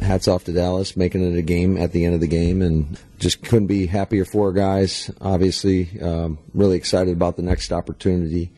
hats 0.00 0.26
off 0.26 0.42
to 0.44 0.52
Dallas 0.52 0.96
making 0.96 1.22
it 1.22 1.38
a 1.38 1.42
game 1.42 1.76
at 1.76 1.92
the 1.92 2.04
end 2.04 2.16
of 2.16 2.20
the 2.20 2.26
game, 2.26 2.60
and 2.60 2.98
just 3.20 3.44
couldn't 3.44 3.68
be 3.68 3.86
happier 3.86 4.24
for 4.24 4.48
our 4.48 4.52
guys. 4.52 5.12
Obviously, 5.20 6.00
um, 6.02 6.38
really 6.52 6.76
excited 6.76 7.12
about 7.12 7.36
the 7.36 7.42
next 7.42 7.70
opportunity. 7.70 8.50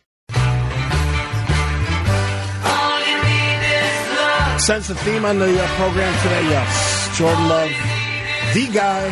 Sense 4.57 4.87
the 4.87 4.95
theme 5.05 5.23
on 5.23 5.37
the 5.37 5.63
uh, 5.63 5.67
program 5.75 6.23
today. 6.23 6.49
Yes, 6.49 7.15
Jordan 7.15 7.47
Love, 7.47 7.69
the 8.55 8.71
guy, 8.73 9.11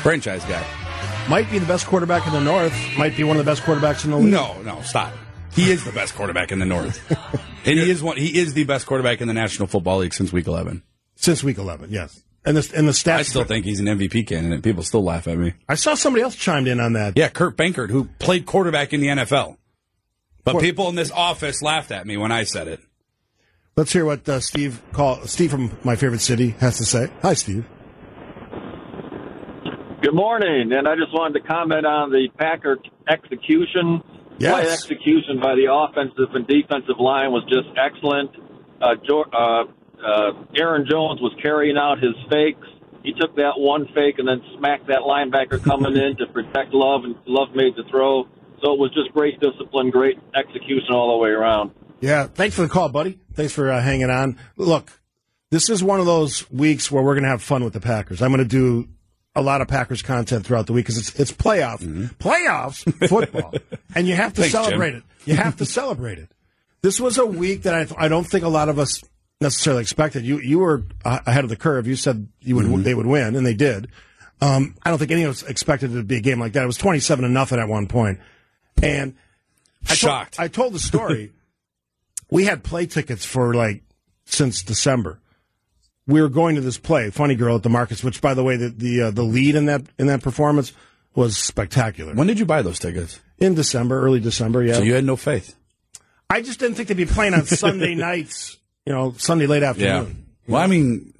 Franchise 0.00 0.46
guy. 0.46 0.83
Might 1.28 1.50
be 1.50 1.58
the 1.58 1.66
best 1.66 1.86
quarterback 1.86 2.26
in 2.26 2.32
the 2.32 2.40
North. 2.40 2.74
Might 2.98 3.16
be 3.16 3.24
one 3.24 3.38
of 3.38 3.44
the 3.44 3.50
best 3.50 3.62
quarterbacks 3.62 4.04
in 4.04 4.10
the 4.10 4.18
league. 4.18 4.32
No, 4.32 4.60
no, 4.62 4.82
stop. 4.82 5.12
He 5.52 5.70
is 5.70 5.84
the 5.84 5.92
best 5.92 6.14
quarterback 6.14 6.52
in 6.52 6.58
the 6.58 6.66
North, 6.66 7.00
and 7.64 7.78
he 7.78 7.90
is 7.90 8.02
one. 8.02 8.16
He 8.16 8.38
is 8.38 8.54
the 8.54 8.64
best 8.64 8.86
quarterback 8.86 9.20
in 9.20 9.28
the 9.28 9.34
National 9.34 9.66
Football 9.68 9.98
League 9.98 10.12
since 10.12 10.32
Week 10.32 10.46
11. 10.46 10.82
since 11.14 11.42
week 11.44 11.58
11. 11.58 11.90
Yes, 11.90 12.22
and 12.44 12.56
the 12.56 12.76
and 12.76 12.86
the 12.88 12.92
stats. 12.92 13.18
I 13.18 13.22
still 13.22 13.44
think 13.44 13.64
he's 13.64 13.80
an 13.80 13.86
MVP 13.86 14.26
candidate. 14.26 14.62
People 14.62 14.82
still 14.82 15.02
laugh 15.04 15.26
at 15.28 15.38
me. 15.38 15.54
I 15.68 15.76
saw 15.76 15.94
somebody 15.94 16.22
else 16.22 16.34
chimed 16.34 16.66
in 16.68 16.80
on 16.80 16.94
that. 16.94 17.16
Yeah, 17.16 17.28
Kurt 17.28 17.56
Benkert, 17.56 17.90
who 17.90 18.04
played 18.18 18.46
quarterback 18.46 18.92
in 18.92 19.00
the 19.00 19.06
NFL, 19.06 19.56
but 20.42 20.60
people 20.60 20.88
in 20.88 20.94
this 20.96 21.10
office 21.12 21.62
laughed 21.62 21.90
at 21.92 22.06
me 22.06 22.16
when 22.16 22.32
I 22.32 22.44
said 22.44 22.68
it. 22.68 22.80
Let's 23.76 23.92
hear 23.92 24.04
what 24.04 24.28
uh, 24.28 24.40
Steve 24.40 24.82
call 24.92 25.24
Steve 25.26 25.52
from 25.52 25.76
my 25.84 25.96
favorite 25.96 26.20
city 26.20 26.50
has 26.58 26.78
to 26.78 26.84
say. 26.84 27.10
Hi, 27.22 27.34
Steve. 27.34 27.64
Good 30.04 30.14
morning, 30.14 30.70
and 30.70 30.86
I 30.86 30.96
just 30.96 31.14
wanted 31.14 31.40
to 31.40 31.48
comment 31.48 31.86
on 31.86 32.10
the 32.10 32.28
Packer 32.36 32.76
execution. 33.08 34.04
Yes. 34.36 34.52
Play 34.52 34.70
execution 34.70 35.40
by 35.40 35.54
the 35.56 35.72
offensive 35.72 36.28
and 36.34 36.46
defensive 36.46 37.00
line 37.00 37.32
was 37.32 37.42
just 37.48 37.72
excellent. 37.80 38.28
Uh, 38.82 39.00
jo- 39.00 39.24
uh, 39.32 39.64
uh, 40.04 40.44
Aaron 40.60 40.84
Jones 40.84 41.22
was 41.22 41.32
carrying 41.40 41.78
out 41.78 42.04
his 42.04 42.12
fakes. 42.28 42.68
He 43.02 43.14
took 43.18 43.34
that 43.36 43.56
one 43.56 43.86
fake 43.94 44.18
and 44.18 44.28
then 44.28 44.42
smacked 44.58 44.88
that 44.88 45.08
linebacker 45.08 45.64
coming 45.64 45.96
in 45.96 46.18
to 46.18 46.26
protect 46.34 46.74
Love, 46.74 47.04
and 47.04 47.16
Love 47.24 47.56
made 47.56 47.72
the 47.74 47.88
throw. 47.88 48.28
So 48.60 48.74
it 48.74 48.78
was 48.78 48.92
just 48.92 49.10
great 49.14 49.40
discipline, 49.40 49.88
great 49.88 50.18
execution 50.36 50.92
all 50.92 51.16
the 51.16 51.22
way 51.24 51.30
around. 51.30 51.70
Yeah, 52.02 52.26
thanks 52.26 52.56
for 52.56 52.60
the 52.60 52.68
call, 52.68 52.90
buddy. 52.90 53.20
Thanks 53.32 53.54
for 53.54 53.72
uh, 53.72 53.80
hanging 53.80 54.10
on. 54.10 54.36
Look, 54.58 55.00
this 55.50 55.70
is 55.70 55.82
one 55.82 55.98
of 55.98 56.04
those 56.04 56.44
weeks 56.50 56.92
where 56.92 57.02
we're 57.02 57.14
going 57.14 57.24
to 57.24 57.30
have 57.30 57.40
fun 57.40 57.64
with 57.64 57.72
the 57.72 57.80
Packers. 57.80 58.20
I'm 58.20 58.32
going 58.32 58.46
to 58.46 58.84
do 58.84 58.86
a 59.36 59.42
lot 59.42 59.60
of 59.60 59.68
Packers 59.68 60.02
content 60.02 60.46
throughout 60.46 60.66
the 60.66 60.72
week 60.72 60.86
because 60.86 60.98
it's 60.98 61.18
it's 61.18 61.32
playoff 61.32 61.80
playoffs 62.18 63.08
football, 63.08 63.54
and 63.94 64.06
you 64.06 64.14
have 64.14 64.32
to 64.34 64.42
Thanks, 64.42 64.52
celebrate 64.52 64.90
Jim. 64.92 64.98
it. 65.26 65.28
You 65.30 65.36
have 65.36 65.56
to 65.56 65.66
celebrate 65.66 66.18
it. 66.18 66.28
This 66.82 67.00
was 67.00 67.18
a 67.18 67.26
week 67.26 67.62
that 67.62 67.74
I 67.74 67.84
th- 67.84 67.96
I 67.98 68.08
don't 68.08 68.24
think 68.24 68.44
a 68.44 68.48
lot 68.48 68.68
of 68.68 68.78
us 68.78 69.02
necessarily 69.40 69.82
expected. 69.82 70.24
You 70.24 70.38
you 70.38 70.58
were 70.60 70.84
uh, 71.04 71.20
ahead 71.26 71.44
of 71.44 71.50
the 71.50 71.56
curve. 71.56 71.86
You 71.86 71.96
said 71.96 72.28
you 72.40 72.56
would 72.56 72.84
they 72.84 72.94
would 72.94 73.06
win, 73.06 73.36
and 73.36 73.44
they 73.46 73.54
did. 73.54 73.88
Um, 74.40 74.74
I 74.82 74.90
don't 74.90 74.98
think 74.98 75.10
any 75.10 75.22
of 75.22 75.30
us 75.30 75.42
expected 75.42 75.92
it 75.92 75.96
to 75.96 76.02
be 76.02 76.16
a 76.16 76.20
game 76.20 76.38
like 76.40 76.52
that. 76.52 76.62
It 76.64 76.66
was 76.66 76.76
27 76.76 77.22
to 77.22 77.28
nothing 77.30 77.58
at 77.58 77.68
one 77.68 77.86
point, 77.86 78.18
and 78.82 79.14
I 79.88 79.94
Shocked. 79.94 80.34
Told, 80.34 80.44
I 80.44 80.48
told 80.48 80.72
the 80.74 80.78
story. 80.78 81.32
we 82.30 82.44
had 82.44 82.62
play 82.64 82.86
tickets 82.86 83.24
for 83.24 83.54
like 83.54 83.82
since 84.24 84.62
December. 84.62 85.20
We 86.06 86.20
were 86.20 86.28
going 86.28 86.54
to 86.56 86.60
this 86.60 86.76
play, 86.78 87.08
Funny 87.10 87.34
Girl 87.34 87.56
at 87.56 87.62
the 87.62 87.70
Marcus, 87.70 88.04
which, 88.04 88.20
by 88.20 88.34
the 88.34 88.44
way, 88.44 88.56
the 88.56 88.68
the, 88.68 89.02
uh, 89.02 89.10
the 89.10 89.22
lead 89.22 89.54
in 89.54 89.66
that 89.66 89.82
in 89.98 90.06
that 90.08 90.22
performance 90.22 90.72
was 91.14 91.36
spectacular. 91.36 92.12
When 92.14 92.26
did 92.26 92.38
you 92.38 92.44
buy 92.44 92.60
those 92.62 92.78
tickets? 92.78 93.20
In 93.38 93.54
December, 93.54 94.00
early 94.00 94.20
December, 94.20 94.62
yeah. 94.62 94.74
So 94.74 94.82
you 94.82 94.94
had 94.94 95.04
no 95.04 95.16
faith. 95.16 95.54
I 96.30 96.40
just 96.42 96.58
didn't 96.60 96.76
think 96.76 96.88
they'd 96.88 96.96
be 96.96 97.06
playing 97.06 97.34
on 97.34 97.44
Sunday 97.46 97.94
nights. 98.10 98.58
You 98.84 98.92
know, 98.92 99.14
Sunday 99.16 99.46
late 99.46 99.62
afternoon. 99.62 100.26
Yeah. 100.46 100.52
Well, 100.52 100.62
I 100.62 100.66
mean, 100.66 101.12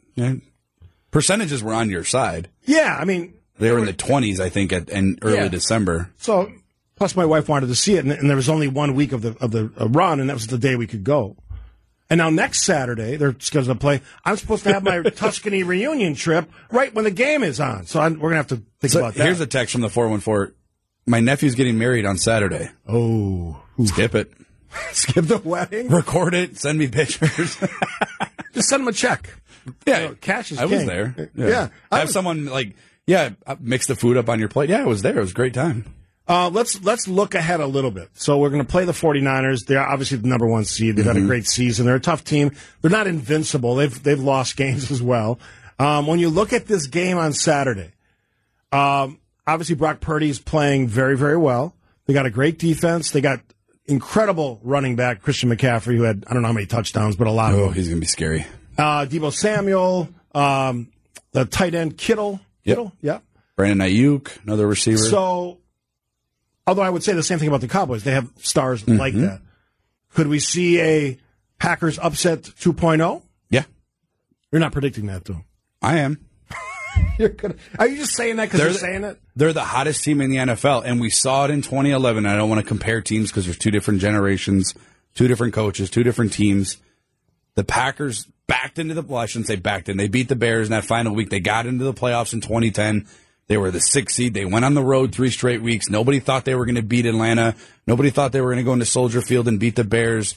percentages 1.11 1.62
were 1.62 1.73
on 1.73 1.88
your 1.90 2.05
side. 2.05 2.49
Yeah, 2.64 2.97
I 3.01 3.05
mean, 3.05 3.35
They 3.59 3.70
were 3.70 3.79
in 3.79 3.87
the 3.87 3.92
twenties, 3.92 4.40
I 4.40 4.49
think, 4.49 4.73
at 4.73 4.88
in 4.90 5.18
early 5.23 5.37
Yeah. 5.37 5.49
December. 5.49 6.11
So, 6.18 6.51
plus 6.97 7.16
my 7.16 7.25
wife 7.25 7.49
wanted 7.49 7.68
to 7.68 7.75
see 7.75 7.94
it, 7.97 8.05
and, 8.05 8.12
and 8.12 8.29
there 8.29 8.37
was 8.37 8.49
only 8.49 8.68
one 8.68 8.94
week 8.94 9.12
of 9.12 9.23
the 9.23 9.37
of 9.40 9.51
the 9.51 9.70
uh, 9.81 9.88
run, 9.88 10.20
and 10.20 10.29
that 10.29 10.35
was 10.35 10.47
the 10.49 10.59
day 10.59 10.77
we 10.77 10.87
could 10.87 11.05
go. 11.05 11.37
And 12.11 12.19
now 12.19 12.31
next 12.31 12.62
Saturday 12.62 13.17
they're 13.17 13.35
scheduled 13.38 13.77
to 13.77 13.81
play. 13.81 14.03
I'm 14.25 14.37
supposed 14.37 14.64
to 14.64 14.73
have 14.73 14.83
my 14.85 15.03
Tuscany 15.17 15.62
reunion 15.62 16.14
trip 16.14 16.51
right 16.71 16.93
when 16.95 17.05
the 17.05 17.11
game 17.11 17.43
is 17.43 17.61
on, 17.61 17.87
so 17.87 18.01
I'm, 18.01 18.19
we're 18.19 18.31
gonna 18.31 18.37
have 18.37 18.49
to 18.49 18.62
think 18.81 18.93
So 18.93 19.01
about 19.01 19.14
that. 19.14 19.25
here's 19.25 19.40
a 19.40 19.47
text 19.47 19.73
from 19.73 19.81
the 19.81 19.88
four 19.88 20.09
one 20.09 20.21
four. 20.21 20.53
My 21.07 21.21
nephew's 21.21 21.55
getting 21.55 21.79
married 21.79 22.07
on 22.07 22.17
Saturday. 22.19 22.71
Oh, 22.88 23.62
skip 23.85 24.14
it. 24.14 24.33
skip 24.93 25.25
the 25.27 25.38
wedding. 25.38 25.88
Record 25.88 26.35
it. 26.35 26.59
Send 26.59 26.79
me 26.79 26.88
pictures. 26.88 27.57
Just 28.55 28.69
send 28.69 28.83
him 28.83 28.88
a 28.88 28.93
check. 28.93 29.29
yeah, 29.87 30.12
cash 30.21 30.53
is 30.53 30.59
I 30.59 30.67
was 30.67 30.85
there. 30.87 31.31
Yeah. 31.35 31.69
I 31.90 31.99
have 31.99 32.09
was- 32.09 32.12
someone 32.14 32.47
like, 32.47 32.75
yeah, 33.07 33.31
uh, 33.47 33.57
mix 33.61 33.87
the 33.87 33.97
food 33.97 34.17
up 34.17 34.29
on 34.29 34.38
your 34.38 34.49
plate. 34.49 34.71
Yeah, 34.71 34.81
I 34.83 34.85
was 34.87 35.03
there. 35.03 35.17
It 35.17 35.21
was 35.21 35.33
a 35.33 35.35
great 35.35 35.55
time. 35.55 35.85
Uh, 36.27 36.49
let's 36.49 36.83
let's 36.83 37.07
look 37.07 37.35
ahead 37.35 37.61
a 37.61 37.67
little 37.67 37.91
bit. 37.91 38.09
So 38.15 38.39
we're 38.39 38.49
going 38.49 38.65
to 38.65 38.71
play 38.71 38.85
the 38.87 38.93
49ers. 38.93 39.67
They're 39.67 39.87
obviously 39.87 40.17
the 40.19 40.29
number 40.29 40.47
one 40.47 40.65
seed. 40.65 40.97
They've 40.97 41.05
had 41.05 41.19
a 41.19 41.23
great 41.27 41.47
season. 41.47 41.85
They're 41.85 41.97
a 41.97 42.01
tough 42.01 42.25
team. 42.25 42.53
They're 42.81 42.91
not 42.91 43.07
invincible. 43.07 43.75
They've 43.75 44.03
they've 44.03 44.21
lost 44.21 44.57
games 44.57 44.91
as 44.91 45.03
well. 45.03 45.39
Um, 45.79 46.07
when 46.07 46.19
you 46.21 46.31
look 46.31 46.53
at 46.53 46.67
this 46.67 46.87
game 46.87 47.19
on 47.19 47.33
Saturday, 47.35 47.93
um, 48.73 49.19
obviously 49.47 49.75
Brock 49.75 50.01
Purdy 50.01 50.31
is 50.31 50.39
playing 50.39 50.89
very 50.89 51.17
very 51.17 51.37
well. 51.37 51.75
They 52.07 52.15
got 52.15 52.27
a 52.27 52.31
great 52.31 52.59
defense. 52.59 53.11
They 53.11 53.21
got 53.21 53.41
incredible 53.87 54.61
running 54.63 54.97
back 54.97 55.21
Christian 55.21 55.51
McCaffrey, 55.51 55.97
who 55.97 56.03
had 56.05 56.25
I 56.27 56.33
don't 56.33 56.43
know 56.43 56.49
how 56.49 56.55
many 56.55 56.67
touchdowns, 56.67 57.17
but 57.17 57.27
a 57.27 57.31
lot 57.33 57.53
of 57.53 57.61
Oh, 57.61 57.69
he's 57.71 57.89
gonna 57.89 58.01
be 58.01 58.07
scary. 58.07 58.47
Uh, 58.79 59.05
Deebo 59.07 59.33
Samuel, 59.33 60.09
um, 60.35 60.89
the 61.33 61.45
tight 61.45 61.75
end 61.75 61.99
Kittle. 61.99 62.41
Yep. 62.65 62.77
Kittle, 62.77 62.93
yeah. 63.03 63.19
Brandon 63.57 63.87
Aiyuk, 63.87 64.43
another 64.45 64.67
receiver. 64.67 64.99
So, 64.99 65.59
although 66.66 66.83
I 66.83 66.90
would 66.90 67.03
say 67.03 67.12
the 67.12 67.22
same 67.22 67.38
thing 67.38 67.48
about 67.48 67.61
the 67.61 67.68
Cowboys, 67.68 68.05
they 68.05 68.12
have 68.12 68.31
stars 68.38 68.83
Mm-hmm. 68.83 68.98
like 68.98 69.14
that. 69.14 69.40
Could 70.14 70.29
we 70.29 70.38
see 70.38 70.81
a 70.81 71.18
Packers 71.59 71.98
upset 71.98 72.42
2.0? 72.42 73.22
yeah, 73.50 73.64
You're 74.53 74.61
not 74.61 74.72
predicting 74.72 75.07
that, 75.07 75.24
though. 75.24 75.44
I 75.83 75.98
am. 75.98 76.24
You're 77.18 77.31
gonna, 77.31 77.55
are 77.79 77.88
you 77.88 77.96
just 77.98 78.14
saying 78.14 78.37
that 78.37 78.44
because 78.46 78.61
you're 78.61 78.68
the- 78.70 78.79
saying 78.79 79.05
it? 79.05 79.20
They're 79.37 79.53
the 79.53 79.64
hottest 79.64 80.05
team 80.05 80.20
in 80.20 80.31
the 80.31 80.37
NFL, 80.37 80.83
and 80.85 81.00
we 81.00 81.11
saw 81.11 81.44
it 81.44 81.50
in 81.50 81.61
2011. 81.62 82.24
I 82.27 82.37
don't 82.37 82.48
want 82.48 82.61
to 82.61 82.66
compare 82.66 83.00
teams 83.00 83.31
because 83.31 83.44
there's 83.46 83.59
two 83.59 83.72
different 83.72 84.00
generations, 84.00 84.74
two 85.14 85.27
different 85.27 85.55
coaches, 85.55 85.90
two 85.90 86.05
different 86.05 86.33
teams. 86.33 86.77
The 87.57 87.64
Packers 87.64 88.27
backed 88.46 88.79
into 88.79 88.94
the 88.94 89.03
well, 89.03 89.20
I 89.20 89.27
shouldn't 89.27 89.48
say 89.48 89.57
backed 89.57 89.88
in. 89.88 89.96
They 89.96 90.07
beat 90.09 90.29
the 90.29 90.37
Bears 90.37 90.68
in 90.68 90.70
that 90.72 90.85
final 90.85 91.14
week. 91.14 91.31
They 91.31 91.40
got 91.40 91.66
into 91.66 91.85
the 91.85 91.94
playoffs 91.94 92.33
in 92.33 92.40
2010. 92.40 93.07
They 93.47 93.57
were 93.57 93.71
the 93.71 93.81
sixth 93.81 94.17
seed. 94.17 94.35
They 94.35 94.45
went 94.45 94.65
on 94.65 94.75
the 94.75 94.83
road 94.83 95.15
three 95.15 95.31
straight 95.31 95.63
weeks. 95.63 95.91
Nobody 95.91 96.21
thought 96.21 96.45
they 96.45 96.55
were 96.55 96.65
going 96.65 96.77
to 96.77 96.83
beat 96.83 97.07
Atlanta. 97.07 97.55
Nobody 97.87 98.11
thought 98.11 98.33
they 98.33 98.41
were 98.41 98.49
going 98.49 98.59
to 98.59 98.65
go 98.65 98.73
into 98.73 98.87
Soldier 98.87 99.21
Field 99.21 99.49
and 99.49 99.61
beat 99.61 99.77
the 99.77 99.85
Bears. 99.85 100.35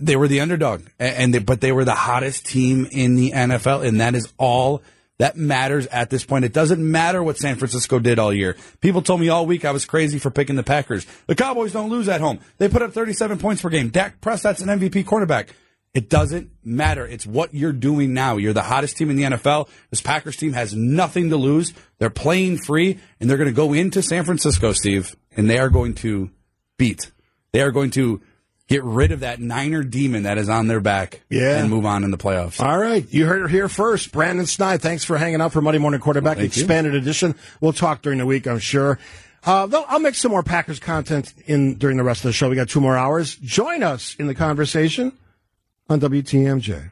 They 0.00 0.16
were 0.16 0.28
the 0.28 0.40
underdog, 0.40 0.86
and 0.98 1.34
they, 1.34 1.38
but 1.38 1.60
they 1.60 1.72
were 1.72 1.84
the 1.84 1.94
hottest 1.94 2.46
team 2.46 2.88
in 2.90 3.14
the 3.14 3.32
NFL, 3.32 3.86
and 3.86 4.00
that 4.00 4.14
is 4.14 4.32
all 4.38 4.82
that 5.18 5.36
matters 5.36 5.86
at 5.86 6.10
this 6.10 6.24
point. 6.24 6.44
It 6.44 6.52
doesn't 6.52 6.80
matter 6.82 7.22
what 7.22 7.38
San 7.38 7.56
Francisco 7.56 7.98
did 7.98 8.18
all 8.18 8.32
year. 8.32 8.56
People 8.80 9.02
told 9.02 9.20
me 9.20 9.28
all 9.28 9.46
week 9.46 9.64
I 9.64 9.70
was 9.70 9.84
crazy 9.84 10.18
for 10.18 10.30
picking 10.30 10.56
the 10.56 10.62
Packers. 10.62 11.06
The 11.26 11.34
Cowboys 11.34 11.72
don't 11.72 11.90
lose 11.90 12.08
at 12.08 12.20
home. 12.20 12.40
They 12.58 12.68
put 12.68 12.82
up 12.82 12.92
37 12.92 13.38
points 13.38 13.62
per 13.62 13.68
game. 13.68 13.90
Dak 13.90 14.20
Prescott's 14.20 14.62
an 14.62 14.68
MVP 14.68 15.06
quarterback. 15.06 15.54
It 15.94 16.08
doesn't 16.08 16.50
matter. 16.64 17.06
It's 17.06 17.26
what 17.26 17.52
you're 17.52 17.72
doing 17.72 18.14
now. 18.14 18.38
You're 18.38 18.54
the 18.54 18.62
hottest 18.62 18.96
team 18.96 19.10
in 19.10 19.16
the 19.16 19.24
NFL. 19.24 19.68
This 19.90 20.00
Packers 20.00 20.36
team 20.36 20.54
has 20.54 20.74
nothing 20.74 21.28
to 21.30 21.36
lose. 21.36 21.74
They're 21.98 22.08
playing 22.08 22.58
free, 22.58 22.98
and 23.20 23.28
they're 23.28 23.36
going 23.36 23.50
to 23.50 23.54
go 23.54 23.74
into 23.74 24.00
San 24.02 24.24
Francisco, 24.24 24.72
Steve, 24.72 25.14
and 25.36 25.50
they 25.50 25.58
are 25.58 25.68
going 25.68 25.94
to 25.96 26.30
beat. 26.78 27.10
They 27.52 27.60
are 27.60 27.70
going 27.72 27.90
to 27.90 28.22
get 28.68 28.82
rid 28.84 29.12
of 29.12 29.20
that 29.20 29.38
Niner 29.38 29.82
demon 29.82 30.22
that 30.22 30.38
is 30.38 30.48
on 30.48 30.66
their 30.66 30.80
back 30.80 31.20
Yeah. 31.28 31.58
and 31.58 31.68
move 31.68 31.84
on 31.84 32.04
in 32.04 32.10
the 32.10 32.16
playoffs. 32.16 32.58
All 32.64 32.78
right. 32.78 33.04
You 33.12 33.26
heard 33.26 33.42
it 33.44 33.50
here 33.50 33.68
first. 33.68 34.12
Brandon 34.12 34.46
Sneide, 34.46 34.80
thanks 34.80 35.04
for 35.04 35.18
hanging 35.18 35.42
out 35.42 35.52
for 35.52 35.60
Monday 35.60 35.78
Morning 35.78 36.00
Quarterback 36.00 36.38
you. 36.38 36.44
Expanded 36.44 36.94
Edition. 36.94 37.34
We'll 37.60 37.74
talk 37.74 38.00
during 38.00 38.18
the 38.18 38.24
week, 38.24 38.46
I'm 38.46 38.60
sure. 38.60 38.98
Uh, 39.44 39.66
though 39.66 39.84
I'll 39.88 39.98
make 39.98 40.14
some 40.14 40.30
more 40.30 40.42
Packers 40.42 40.78
content 40.80 41.34
in 41.46 41.74
during 41.74 41.98
the 41.98 42.02
rest 42.04 42.20
of 42.24 42.28
the 42.30 42.32
show. 42.32 42.48
We 42.48 42.56
got 42.56 42.70
two 42.70 42.80
more 42.80 42.96
hours. 42.96 43.36
Join 43.36 43.82
us 43.82 44.16
in 44.18 44.26
the 44.26 44.34
conversation 44.34 45.12
on 45.88 46.00
WTMJ. 46.00 46.90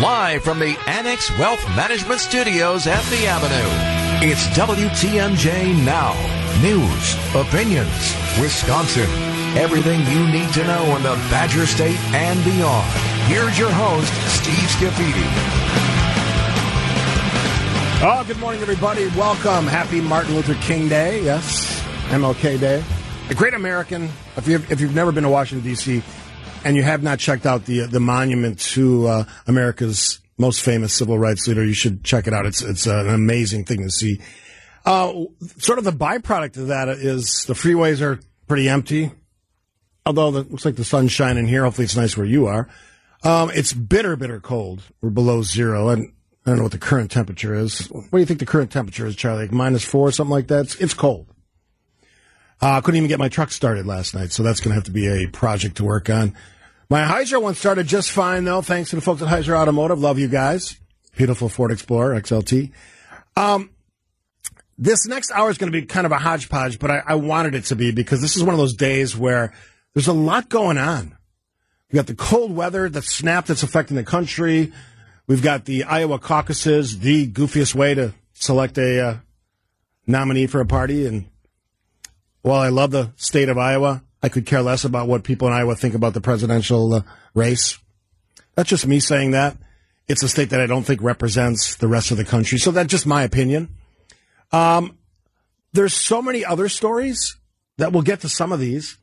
Live 0.00 0.42
from 0.42 0.58
the 0.58 0.76
Annex 0.86 1.30
Wealth 1.38 1.62
Management 1.76 2.20
Studios 2.20 2.86
at 2.86 3.02
the 3.10 3.26
Avenue. 3.26 4.26
It's 4.30 4.46
WTMJ 4.56 5.84
Now. 5.84 6.14
News, 6.62 7.14
opinions, 7.34 8.14
Wisconsin. 8.40 9.08
Everything 9.56 10.00
you 10.06 10.26
need 10.30 10.52
to 10.54 10.64
know 10.64 10.96
in 10.96 11.02
the 11.02 11.14
Badger 11.30 11.66
State 11.66 11.98
and 12.14 12.42
beyond. 12.44 12.86
Here's 13.26 13.58
your 13.58 13.70
host, 13.70 14.12
Steve 14.42 14.54
Scaffidi. 14.54 15.26
Oh, 18.00 18.24
good 18.26 18.38
morning, 18.38 18.62
everybody. 18.62 19.06
Welcome. 19.08 19.66
Happy 19.66 20.00
Martin 20.00 20.34
Luther 20.34 20.54
King 20.54 20.88
Day. 20.88 21.22
Yes, 21.24 21.80
MLK 22.10 22.58
Day. 22.60 22.84
A 23.30 23.34
great 23.34 23.54
American. 23.54 24.08
If 24.36 24.46
you've, 24.46 24.70
if 24.70 24.80
you've 24.80 24.94
never 24.94 25.12
been 25.12 25.24
to 25.24 25.28
Washington, 25.30 25.68
D.C., 25.68 26.02
and 26.64 26.76
you 26.76 26.82
have 26.82 27.02
not 27.02 27.18
checked 27.18 27.46
out 27.46 27.64
the 27.64 27.86
the 27.86 28.00
monument 28.00 28.58
to 28.60 29.06
uh, 29.06 29.24
America's 29.46 30.20
most 30.38 30.62
famous 30.62 30.94
civil 30.94 31.18
rights 31.18 31.46
leader, 31.48 31.64
you 31.64 31.74
should 31.74 32.04
check 32.04 32.26
it 32.26 32.32
out. 32.32 32.46
It's 32.46 32.62
it's 32.62 32.86
an 32.86 33.08
amazing 33.08 33.64
thing 33.64 33.82
to 33.82 33.90
see. 33.90 34.20
Uh, 34.86 35.24
sort 35.58 35.78
of 35.78 35.84
the 35.84 35.90
byproduct 35.92 36.56
of 36.56 36.68
that 36.68 36.88
is 36.88 37.44
the 37.46 37.54
freeways 37.54 38.00
are 38.00 38.20
pretty 38.46 38.68
empty. 38.68 39.10
Although 40.06 40.28
it 40.38 40.50
looks 40.50 40.64
like 40.64 40.76
the 40.76 40.84
sun's 40.84 41.12
shining 41.12 41.46
here. 41.46 41.64
Hopefully, 41.64 41.84
it's 41.84 41.96
nice 41.96 42.16
where 42.16 42.26
you 42.26 42.46
are. 42.46 42.68
Um, 43.22 43.50
it's 43.54 43.72
bitter, 43.72 44.16
bitter 44.16 44.40
cold. 44.40 44.82
We're 45.02 45.10
below 45.10 45.42
zero, 45.42 45.90
and 45.90 46.12
I 46.46 46.50
don't 46.50 46.58
know 46.58 46.62
what 46.62 46.72
the 46.72 46.78
current 46.78 47.10
temperature 47.10 47.54
is. 47.54 47.86
What 47.88 48.10
do 48.10 48.18
you 48.18 48.24
think 48.24 48.38
the 48.38 48.46
current 48.46 48.70
temperature 48.70 49.06
is, 49.06 49.16
Charlie? 49.16 49.42
Like 49.42 49.52
minus 49.52 49.84
four, 49.84 50.10
something 50.12 50.32
like 50.32 50.46
that. 50.46 50.66
It's, 50.66 50.74
it's 50.76 50.94
cold. 50.94 51.26
Uh, 52.60 52.72
I 52.72 52.80
couldn't 52.80 52.96
even 52.96 53.08
get 53.08 53.18
my 53.18 53.28
truck 53.28 53.52
started 53.52 53.86
last 53.86 54.14
night, 54.14 54.32
so 54.32 54.42
that's 54.42 54.60
going 54.60 54.70
to 54.70 54.74
have 54.74 54.84
to 54.84 54.90
be 54.90 55.06
a 55.06 55.28
project 55.28 55.76
to 55.76 55.84
work 55.84 56.10
on. 56.10 56.34
My 56.90 57.04
Heiser 57.04 57.40
one 57.40 57.54
started 57.54 57.86
just 57.86 58.10
fine, 58.10 58.44
though, 58.44 58.62
thanks 58.62 58.90
to 58.90 58.96
the 58.96 59.02
folks 59.02 59.22
at 59.22 59.28
Heiser 59.28 59.54
Automotive. 59.54 60.00
Love 60.00 60.18
you 60.18 60.28
guys. 60.28 60.76
Beautiful 61.16 61.48
Ford 61.48 61.70
Explorer 61.70 62.20
XLT. 62.20 62.72
Um, 63.36 63.70
this 64.76 65.06
next 65.06 65.30
hour 65.32 65.50
is 65.50 65.58
going 65.58 65.72
to 65.72 65.80
be 65.80 65.86
kind 65.86 66.06
of 66.06 66.12
a 66.12 66.18
hodgepodge, 66.18 66.78
but 66.78 66.90
I, 66.90 67.02
I 67.06 67.14
wanted 67.16 67.54
it 67.54 67.64
to 67.66 67.76
be 67.76 67.90
because 67.90 68.20
this 68.20 68.36
is 68.36 68.42
one 68.42 68.54
of 68.54 68.58
those 68.58 68.74
days 68.74 69.16
where 69.16 69.52
there's 69.94 70.08
a 70.08 70.12
lot 70.12 70.48
going 70.48 70.78
on. 70.78 71.16
We've 71.90 71.96
got 71.96 72.06
the 72.06 72.14
cold 72.14 72.54
weather, 72.54 72.88
the 72.88 73.02
snap 73.02 73.46
that's 73.46 73.62
affecting 73.62 73.96
the 73.96 74.04
country. 74.04 74.72
We've 75.26 75.42
got 75.42 75.64
the 75.64 75.84
Iowa 75.84 76.18
caucuses, 76.18 77.00
the 77.00 77.26
goofiest 77.26 77.74
way 77.74 77.94
to 77.94 78.14
select 78.34 78.78
a 78.78 79.00
uh, 79.00 79.16
nominee 80.06 80.46
for 80.46 80.60
a 80.60 80.66
party. 80.66 81.06
And 81.06 81.28
while 82.42 82.60
I 82.60 82.68
love 82.68 82.90
the 82.90 83.12
state 83.16 83.48
of 83.48 83.58
Iowa, 83.58 84.02
I 84.22 84.28
could 84.28 84.46
care 84.46 84.62
less 84.62 84.84
about 84.84 85.08
what 85.08 85.24
people 85.24 85.48
in 85.48 85.54
Iowa 85.54 85.76
think 85.76 85.94
about 85.94 86.14
the 86.14 86.20
presidential 86.20 86.94
uh, 86.94 87.02
race. 87.34 87.78
That's 88.54 88.70
just 88.70 88.86
me 88.86 89.00
saying 89.00 89.32
that. 89.32 89.56
It's 90.08 90.22
a 90.22 90.28
state 90.28 90.50
that 90.50 90.60
I 90.60 90.66
don't 90.66 90.84
think 90.84 91.02
represents 91.02 91.76
the 91.76 91.88
rest 91.88 92.10
of 92.10 92.16
the 92.16 92.24
country. 92.24 92.58
So 92.58 92.70
that's 92.70 92.90
just 92.90 93.06
my 93.06 93.22
opinion. 93.22 93.68
Um, 94.52 94.96
there's 95.72 95.94
so 95.94 96.22
many 96.22 96.44
other 96.44 96.68
stories 96.68 97.36
that 97.76 97.92
we'll 97.92 98.02
get 98.02 98.20
to 98.20 98.28
some 98.28 98.52
of 98.52 98.58
these. 98.58 98.96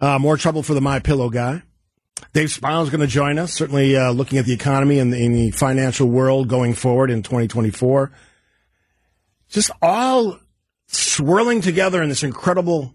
Uh, 0.00 0.18
more 0.18 0.36
trouble 0.36 0.62
for 0.62 0.74
the 0.74 0.80
My 0.80 0.98
Pillow 0.98 1.30
guy. 1.30 1.62
Dave 2.32 2.46
is 2.46 2.58
going 2.58 3.00
to 3.00 3.06
join 3.06 3.38
us, 3.38 3.52
certainly 3.52 3.96
uh, 3.96 4.10
looking 4.10 4.38
at 4.38 4.44
the 4.44 4.52
economy 4.52 4.98
and 4.98 5.12
in 5.14 5.32
the 5.32 5.50
financial 5.50 6.08
world 6.08 6.48
going 6.48 6.74
forward 6.74 7.10
in 7.10 7.22
2024. 7.22 8.12
Just 9.48 9.70
all 9.82 10.38
swirling 10.92 11.60
together 11.60 12.02
in 12.02 12.08
this 12.08 12.22
incredible 12.22 12.94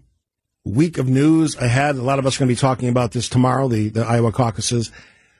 week 0.64 0.98
of 0.98 1.08
news 1.08 1.56
ahead. 1.56 1.96
A 1.96 2.02
lot 2.02 2.18
of 2.18 2.26
us 2.26 2.36
are 2.36 2.40
going 2.40 2.48
to 2.48 2.54
be 2.54 2.60
talking 2.60 2.88
about 2.88 3.12
this 3.12 3.28
tomorrow, 3.28 3.68
the, 3.68 3.88
the 3.88 4.04
Iowa 4.04 4.32
caucuses. 4.32 4.90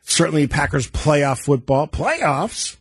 Certainly 0.03 0.47
Packers 0.47 0.89
playoff 0.89 1.41
football. 1.41 1.89
Playoffs? 1.89 2.77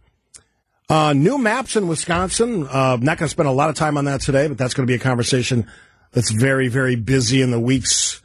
Uh, 0.88 1.14
new 1.14 1.38
maps 1.40 1.76
in 1.76 1.88
Wisconsin. 1.88 2.68
Uh, 2.68 2.98
not 3.02 3.18
going 3.18 3.28
to 3.28 3.30
spend 3.30 3.50
a 3.50 3.52
lot 3.52 3.70
of 3.70 3.76
time 3.76 3.98
on 3.98 4.06
that 4.06 4.22
today, 4.22 4.48
but 4.48 4.58
that's 4.58 4.76
going 4.76 4.86
to 4.86 4.92
be 4.92 4.96
a 4.96 5.00
conversation 5.00 5.68
that's 6.12 6.32
very, 6.32 6.68
very 6.68 6.96
busy 6.96 7.42
in 7.42 7.50
the 7.50 7.60
weeks 7.60 8.22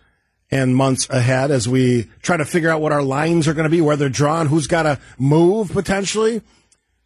and 0.51 0.77
months 0.77 1.09
ahead 1.09 1.51
as 1.51 1.69
we 1.69 2.11
try 2.23 2.37
to 2.37 2.45
figure 2.45 2.69
out 2.69 2.81
what 2.81 2.93
our 2.93 3.03
lines 3.03 3.49
are 3.49 3.55
going 3.55 3.65
to 3.65 3.71
be, 3.71 3.81
where 3.81 3.97
they're 3.97 4.09
drawn, 4.09 4.47
who's 4.47 4.67
got 4.67 4.83
to 4.83 4.99
move 5.19 5.73
potentially. 5.73 6.43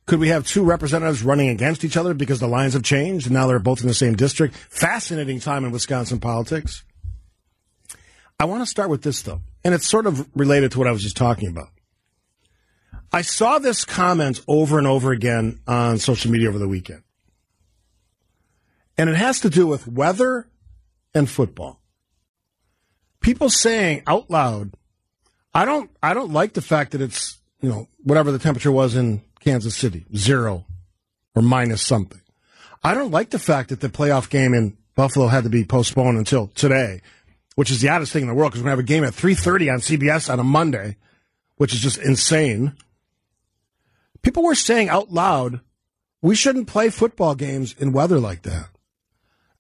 Could 0.07 0.21
we 0.21 0.29
have 0.29 0.47
two 0.47 0.63
representatives 0.63 1.23
running 1.23 1.49
against 1.49 1.85
each 1.85 1.97
other 1.97 2.13
because 2.13 2.41
the 2.41 2.47
lines 2.47 2.75
have 2.75 2.83
changed 2.83 3.27
and 3.27 3.35
now 3.35 3.47
they're 3.47 3.59
both 3.59 3.81
in 3.81 3.89
the 3.89 3.95
same 3.95 4.15
district? 4.15 4.55
Fascinating 4.55 5.41
time 5.41 5.65
in 5.65 5.73
Wisconsin 5.73 6.21
politics. 6.21 6.85
I 8.39 8.45
want 8.45 8.63
to 8.63 8.67
start 8.67 8.91
with 8.91 9.03
this 9.03 9.23
though, 9.23 9.41
and 9.65 9.75
it's 9.75 9.87
sort 9.87 10.07
of 10.07 10.29
related 10.37 10.73
to 10.73 10.79
what 10.79 10.89
I 10.89 10.93
was 10.93 11.03
just 11.03 11.17
talking 11.17 11.49
about. 11.49 11.69
I 13.13 13.23
saw 13.23 13.59
this 13.59 13.85
comment 13.85 14.41
over 14.49 14.77
and 14.77 14.87
over 14.87 15.13
again 15.13 15.61
on 15.67 15.99
social 15.99 16.31
media 16.31 16.49
over 16.49 16.59
the 16.59 16.69
weekend. 16.69 17.03
And 18.99 19.09
it 19.09 19.17
has 19.17 19.41
to 19.41 19.51
do 19.51 19.67
with 19.67 19.87
weather 19.87 20.49
and 21.15 21.31
football 21.31 21.81
people 23.25 23.49
saying 23.49 24.03
out 24.07 24.31
loud, 24.31 24.75
I 25.55 25.65
don't, 25.65 25.91
I 26.03 26.15
don't 26.15 26.33
like 26.33 26.53
the 26.53 26.63
fact 26.63 26.93
that 26.93 27.01
it's, 27.01 27.39
you 27.61 27.71
know, 27.71 27.89
whatever 28.03 28.31
the 28.31 28.39
temperature 28.39 28.71
was 28.71 28.95
in 28.95 29.23
Kansas 29.45 29.77
City, 29.77 30.07
zero 30.17 30.65
or 31.35 31.43
minus 31.43 31.87
something. 31.87 32.21
I 32.83 32.95
don't 32.95 33.11
like 33.11 33.31
the 33.31 33.39
fact 33.39 33.69
that 33.69 33.81
the 33.81 33.89
playoff 33.89 34.31
game 34.31 34.55
in 34.55 34.77
Buffalo 34.95 35.29
had 35.29 35.45
to 35.45 35.51
be 35.51 35.65
postponed 35.65 36.17
until 36.19 36.49
today, 36.49 37.03
which 37.55 37.71
is 37.71 37.81
the 37.81 37.89
oddest 37.89 38.13
thing 38.13 38.23
in 38.23 38.29
the 38.29 38.35
world 38.35 38.53
because 38.53 38.63
to 38.63 38.69
have 38.69 38.79
a 38.79 38.83
game 38.83 39.05
at 39.05 39.13
3.30 39.13 39.73
on 39.73 39.81
CBS 39.81 40.33
on 40.33 40.41
a 40.41 40.45
Monday, 40.45 40.97
which 41.57 41.75
is 41.75 41.81
just 41.81 41.99
insane. 41.99 42.73
People 44.23 44.43
were 44.43 44.55
saying 44.55 44.89
out 44.89 45.13
loud, 45.13 45.61
we 46.23 46.35
shouldn't 46.35 46.67
play 46.67 46.89
football 46.89 47.35
games 47.35 47.75
in 47.79 47.93
weather 47.93 48.19
like 48.19 48.43
that. 48.43 48.69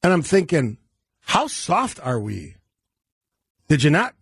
And 0.03 0.13
I'm 0.13 0.23
thinking, 0.23 0.79
how 1.21 1.47
soft 1.47 2.01
are 2.03 2.21
we? 2.21 2.57
Did 3.69 3.83
you 3.83 3.91
not 3.91 4.15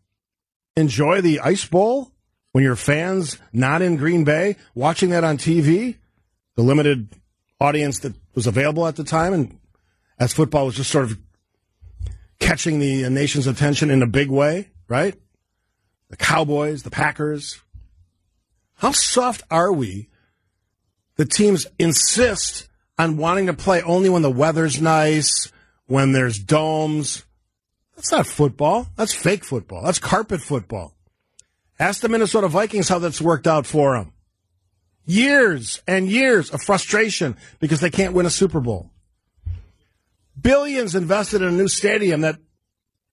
enjoy 0.77 1.21
the 1.21 1.41
Ice 1.41 1.67
Bowl 1.67 2.12
when 2.53 2.64
your 2.64 2.76
fans 2.76 3.38
not 3.53 3.82
in 3.82 3.96
Green 3.96 4.24
Bay 4.24 4.57
watching 4.74 5.11
that 5.11 5.24
on 5.24 5.38
TV? 5.38 5.96
The 6.55 6.62
limited 6.62 7.09
audience 7.61 8.00
that 8.00 8.14
was 8.34 8.46
available 8.46 8.86
at 8.86 8.96
the 8.96 9.05
time, 9.05 9.32
and 9.32 9.59
as 10.18 10.32
football 10.32 10.66
was 10.66 10.76
just 10.76 10.90
sort 10.90 11.05
of 11.05 11.18
catching 12.38 12.78
the 12.78 13.09
nation's 13.09 13.46
attention 13.46 13.90
in 13.90 14.03
a 14.03 14.07
big 14.07 14.28
way, 14.28 14.68
right? 14.88 15.14
The 16.11 16.16
Cowboys, 16.16 16.82
the 16.82 16.90
Packers. 16.90 17.61
How 18.74 18.92
soft 18.92 19.42
are 19.50 19.72
we? 19.72 20.11
The 21.16 21.24
teams 21.24 21.66
insist 21.78 22.68
on 22.98 23.16
wanting 23.16 23.46
to 23.46 23.55
play 23.55 23.80
only 23.82 24.11
when 24.11 24.22
the 24.22 24.30
weather's 24.30 24.80
nice, 24.80 25.50
when 25.86 26.12
there's 26.12 26.38
domes, 26.38 27.24
that's 27.96 28.11
not 28.11 28.26
football. 28.26 28.88
That's 28.96 29.14
fake 29.14 29.44
football. 29.44 29.82
That's 29.82 29.98
carpet 29.98 30.40
football. 30.40 30.94
Ask 31.83 32.01
the 32.01 32.09
Minnesota 32.09 32.47
Vikings 32.47 32.89
how 32.89 33.01
that's 33.01 33.20
worked 33.20 33.49
out 33.49 33.66
for 33.66 33.97
them. 33.97 34.12
Years 35.05 35.83
and 35.89 36.09
years 36.09 36.49
of 36.51 36.62
frustration 36.62 37.37
because 37.59 37.80
they 37.80 37.91
can't 37.91 38.14
win 38.14 38.24
a 38.24 38.30
Super 38.30 38.61
Bowl. 38.61 38.93
Billions 40.41 40.95
invested 40.95 41.43
in 41.43 41.49
a 41.49 41.51
new 41.51 41.66
stadium 41.66 42.20
that, 42.20 42.39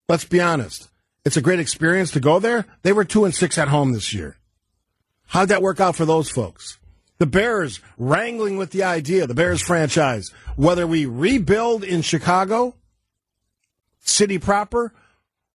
let's 0.07 0.25
be 0.25 0.39
honest, 0.39 0.87
it's 1.25 1.35
a 1.35 1.41
great 1.41 1.59
experience 1.59 2.11
to 2.11 2.19
go 2.19 2.37
there. 2.37 2.67
They 2.83 2.93
were 2.93 3.05
two 3.05 3.25
and 3.25 3.33
six 3.33 3.57
at 3.57 3.69
home 3.69 3.91
this 3.93 4.13
year. 4.13 4.37
How'd 5.25 5.49
that 5.49 5.63
work 5.63 5.79
out 5.79 5.95
for 5.95 6.05
those 6.05 6.29
folks? 6.29 6.77
The 7.17 7.25
Bears 7.25 7.79
wrangling 7.97 8.57
with 8.57 8.69
the 8.69 8.83
idea, 8.83 9.25
the 9.25 9.33
Bears 9.33 9.63
franchise, 9.63 10.29
whether 10.57 10.85
we 10.85 11.07
rebuild 11.07 11.83
in 11.83 12.03
Chicago 12.03 12.75
city 14.01 14.37
proper 14.37 14.93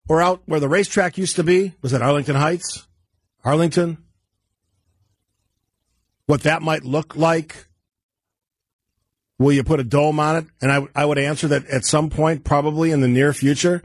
or 0.09 0.21
out 0.21 0.43
where 0.47 0.59
the 0.59 0.69
racetrack 0.69 1.17
used 1.17 1.37
to 1.37 1.45
be? 1.45 1.75
Was 1.81 1.93
that 1.93 2.03
Arlington 2.03 2.35
Heights? 2.35 2.89
Arlington? 3.45 3.99
What 6.27 6.43
that 6.43 6.63
might 6.63 6.85
look 6.85 7.17
like? 7.17 7.67
Will 9.39 9.53
you 9.53 9.65
put 9.65 9.81
a 9.81 9.85
dome 9.85 10.19
on 10.21 10.37
it? 10.37 10.47
And 10.63 10.73
I, 10.73 10.87
I 10.95 11.05
would 11.05 11.19
answer 11.19 11.49
that 11.49 11.67
at 11.67 11.85
some 11.85 12.09
point, 12.09 12.45
probably 12.45 12.91
in 12.91 13.01
the 13.01 13.09
near 13.09 13.33
future. 13.33 13.83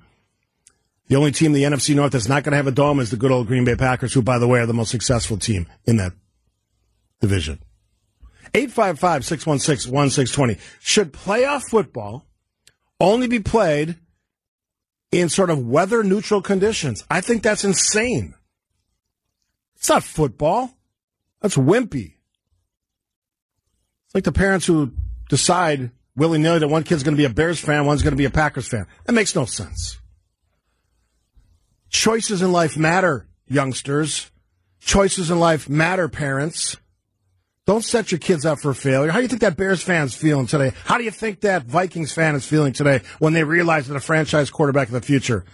The 1.07 1.16
only 1.16 1.32
team 1.32 1.47
in 1.47 1.53
the 1.53 1.64
NFC 1.64 1.95
North 1.95 2.12
that's 2.12 2.30
not 2.30 2.43
going 2.43 2.51
to 2.51 2.57
have 2.57 2.68
a 2.68 2.72
dome 2.72 2.99
is 2.99 3.10
the 3.10 3.18
good 3.18 3.32
old 3.32 3.47
Green 3.47 3.66
Bay 3.66 3.76
Packers, 3.76 4.14
who, 4.14 4.22
by 4.22 4.38
the 4.38 4.47
way, 4.47 4.60
are 4.60 4.68
the 4.68 4.74
most 4.74 4.91
successful 4.91 5.38
team 5.38 5.68
in 5.86 5.97
that 5.97 6.14
division. 7.20 7.60
855 8.53 9.26
616 9.26 9.91
1620. 9.91 10.57
Should 10.80 11.12
playoff 11.12 11.64
football 11.64 12.26
only 12.99 13.28
be 13.28 13.39
played 13.39 13.95
in 15.12 15.30
sort 15.30 15.49
of 15.49 15.68
weather 15.68 16.03
neutral 16.03 16.41
conditions. 16.41 17.03
I 17.10 17.22
think 17.22 17.41
that's 17.41 17.64
insane. 17.64 18.36
It's 19.80 19.89
not 19.89 20.03
football. 20.03 20.71
That's 21.41 21.55
wimpy. 21.55 22.13
It's 24.05 24.15
like 24.15 24.23
the 24.25 24.32
parents 24.32 24.65
who 24.65 24.91
decide 25.30 25.91
willy 26.15 26.39
nilly 26.39 26.59
that 26.59 26.67
one 26.67 26.84
kid's 26.84 27.03
going 27.03 27.15
to 27.15 27.17
be 27.17 27.25
a 27.25 27.30
Bears 27.30 27.59
fan, 27.59 27.86
one's 27.86 28.01
going 28.01 28.11
to 28.11 28.17
be 28.17 28.25
a 28.25 28.30
Packers 28.30 28.67
fan. 28.67 28.88
That 29.05 29.13
makes 29.13 29.36
no 29.36 29.45
sense. 29.45 29.99
Choices 31.89 32.41
in 32.41 32.51
life 32.51 32.77
matter, 32.77 33.27
youngsters. 33.47 34.30
Choices 34.82 35.32
in 35.32 35.39
life 35.39 35.69
matter, 35.69 36.07
parents. 36.09 36.77
Don't 37.65 37.84
set 37.84 38.11
your 38.11 38.19
kids 38.19 38.45
up 38.45 38.59
for 38.59 38.73
failure. 38.73 39.11
How 39.11 39.17
do 39.17 39.23
you 39.23 39.27
think 39.27 39.41
that 39.41 39.57
Bears 39.57 39.82
fan's 39.82 40.15
feeling 40.15 40.47
today? 40.47 40.73
How 40.86 40.97
do 40.97 41.03
you 41.03 41.11
think 41.11 41.41
that 41.41 41.65
Vikings 41.65 42.11
fan 42.11 42.36
is 42.36 42.45
feeling 42.45 42.73
today 42.73 43.01
when 43.19 43.34
they 43.34 43.43
realize 43.43 43.88
that 43.88 43.95
a 43.95 43.99
franchise 43.99 44.49
quarterback 44.49 44.88
of 44.88 44.93
the 44.93 45.01
future 45.01 45.45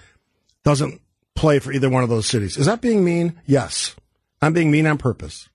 doesn't 0.63 1.01
play 1.35 1.59
for 1.59 1.73
either 1.73 1.89
one 1.89 2.03
of 2.03 2.09
those 2.09 2.25
cities? 2.25 2.57
Is 2.57 2.67
that 2.67 2.81
being 2.81 3.03
mean? 3.03 3.39
Yes. 3.45 3.95
I'm 4.45 4.53
being 4.53 4.69
mean 4.69 4.85
on 4.85 4.99
purpose. 4.99 5.49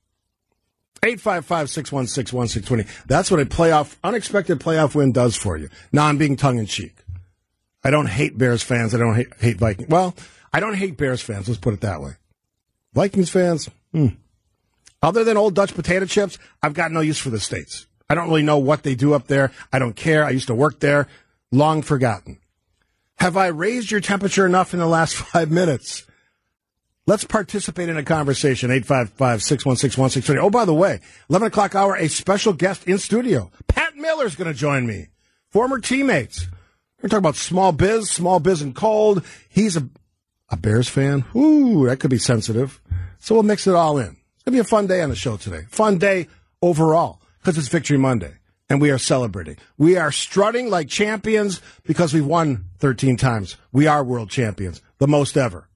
855-616-1620. 1.02 3.06
That's 3.06 3.30
what 3.30 3.38
a 3.38 3.46
playoff, 3.46 3.94
unexpected 4.02 4.58
playoff 4.58 4.96
win 4.96 5.12
does 5.12 5.36
for 5.36 5.56
you. 5.56 5.68
Now 5.92 6.06
I'm 6.06 6.18
being 6.18 6.34
tongue 6.34 6.58
in 6.58 6.66
cheek. 6.66 6.96
I 7.84 7.90
don't 7.90 8.08
hate 8.08 8.36
Bears 8.36 8.64
fans. 8.64 8.92
I 8.92 8.98
don't 8.98 9.14
hate, 9.14 9.28
hate 9.38 9.58
Vikings. 9.58 9.88
Well, 9.88 10.16
I 10.52 10.58
don't 10.58 10.74
hate 10.74 10.96
Bears 10.96 11.22
fans. 11.22 11.46
Let's 11.46 11.60
put 11.60 11.72
it 11.72 11.82
that 11.82 12.02
way. 12.02 12.14
Vikings 12.92 13.30
fans, 13.30 13.70
hmm. 13.92 14.08
Other 15.00 15.22
than 15.22 15.36
old 15.36 15.54
Dutch 15.54 15.72
potato 15.72 16.04
chips, 16.04 16.36
I've 16.60 16.74
got 16.74 16.90
no 16.90 17.00
use 17.00 17.20
for 17.20 17.30
the 17.30 17.38
States. 17.38 17.86
I 18.08 18.16
don't 18.16 18.26
really 18.26 18.42
know 18.42 18.58
what 18.58 18.82
they 18.82 18.96
do 18.96 19.14
up 19.14 19.28
there. 19.28 19.52
I 19.72 19.78
don't 19.78 19.94
care. 19.94 20.24
I 20.24 20.30
used 20.30 20.48
to 20.48 20.54
work 20.56 20.80
there. 20.80 21.06
Long 21.52 21.82
forgotten. 21.82 22.40
Have 23.20 23.36
I 23.36 23.46
raised 23.46 23.92
your 23.92 24.00
temperature 24.00 24.46
enough 24.46 24.74
in 24.74 24.80
the 24.80 24.88
last 24.88 25.14
five 25.14 25.48
minutes? 25.48 26.06
Let's 27.06 27.24
participate 27.24 27.88
in 27.88 27.96
a 27.96 28.04
conversation. 28.04 28.70
855 28.70 29.42
616 29.42 30.00
1620. 30.00 30.40
Oh, 30.40 30.50
by 30.50 30.64
the 30.64 30.74
way, 30.74 31.00
11 31.28 31.48
o'clock 31.48 31.74
hour, 31.74 31.96
a 31.96 32.08
special 32.08 32.52
guest 32.52 32.86
in 32.86 32.98
studio. 32.98 33.50
Pat 33.68 33.96
Miller's 33.96 34.36
going 34.36 34.52
to 34.52 34.58
join 34.58 34.86
me. 34.86 35.08
Former 35.50 35.78
teammates. 35.78 36.46
We're 37.02 37.08
talking 37.08 37.18
about 37.18 37.36
small 37.36 37.72
biz, 37.72 38.10
small 38.10 38.40
biz 38.40 38.62
and 38.62 38.74
cold. 38.74 39.24
He's 39.48 39.76
a, 39.76 39.88
a 40.50 40.56
Bears 40.56 40.88
fan. 40.88 41.24
Ooh, 41.34 41.86
that 41.86 41.98
could 41.98 42.10
be 42.10 42.18
sensitive. 42.18 42.80
So 43.18 43.34
we'll 43.34 43.42
mix 43.42 43.66
it 43.66 43.74
all 43.74 43.98
in. 43.98 44.16
It's 44.34 44.44
going 44.44 44.52
to 44.52 44.52
be 44.52 44.58
a 44.58 44.64
fun 44.64 44.86
day 44.86 45.00
on 45.00 45.08
the 45.08 45.16
show 45.16 45.36
today. 45.36 45.62
Fun 45.70 45.98
day 45.98 46.28
overall 46.62 47.20
because 47.38 47.56
it's 47.56 47.68
Victory 47.68 47.96
Monday 47.96 48.34
and 48.68 48.80
we 48.80 48.90
are 48.90 48.98
celebrating. 48.98 49.56
We 49.78 49.96
are 49.96 50.12
strutting 50.12 50.70
like 50.70 50.88
champions 50.88 51.60
because 51.84 52.14
we've 52.14 52.24
won 52.24 52.66
13 52.78 53.16
times. 53.16 53.56
We 53.72 53.86
are 53.86 54.04
world 54.04 54.30
champions, 54.30 54.80
the 54.98 55.08
most 55.08 55.36
ever. 55.36 55.69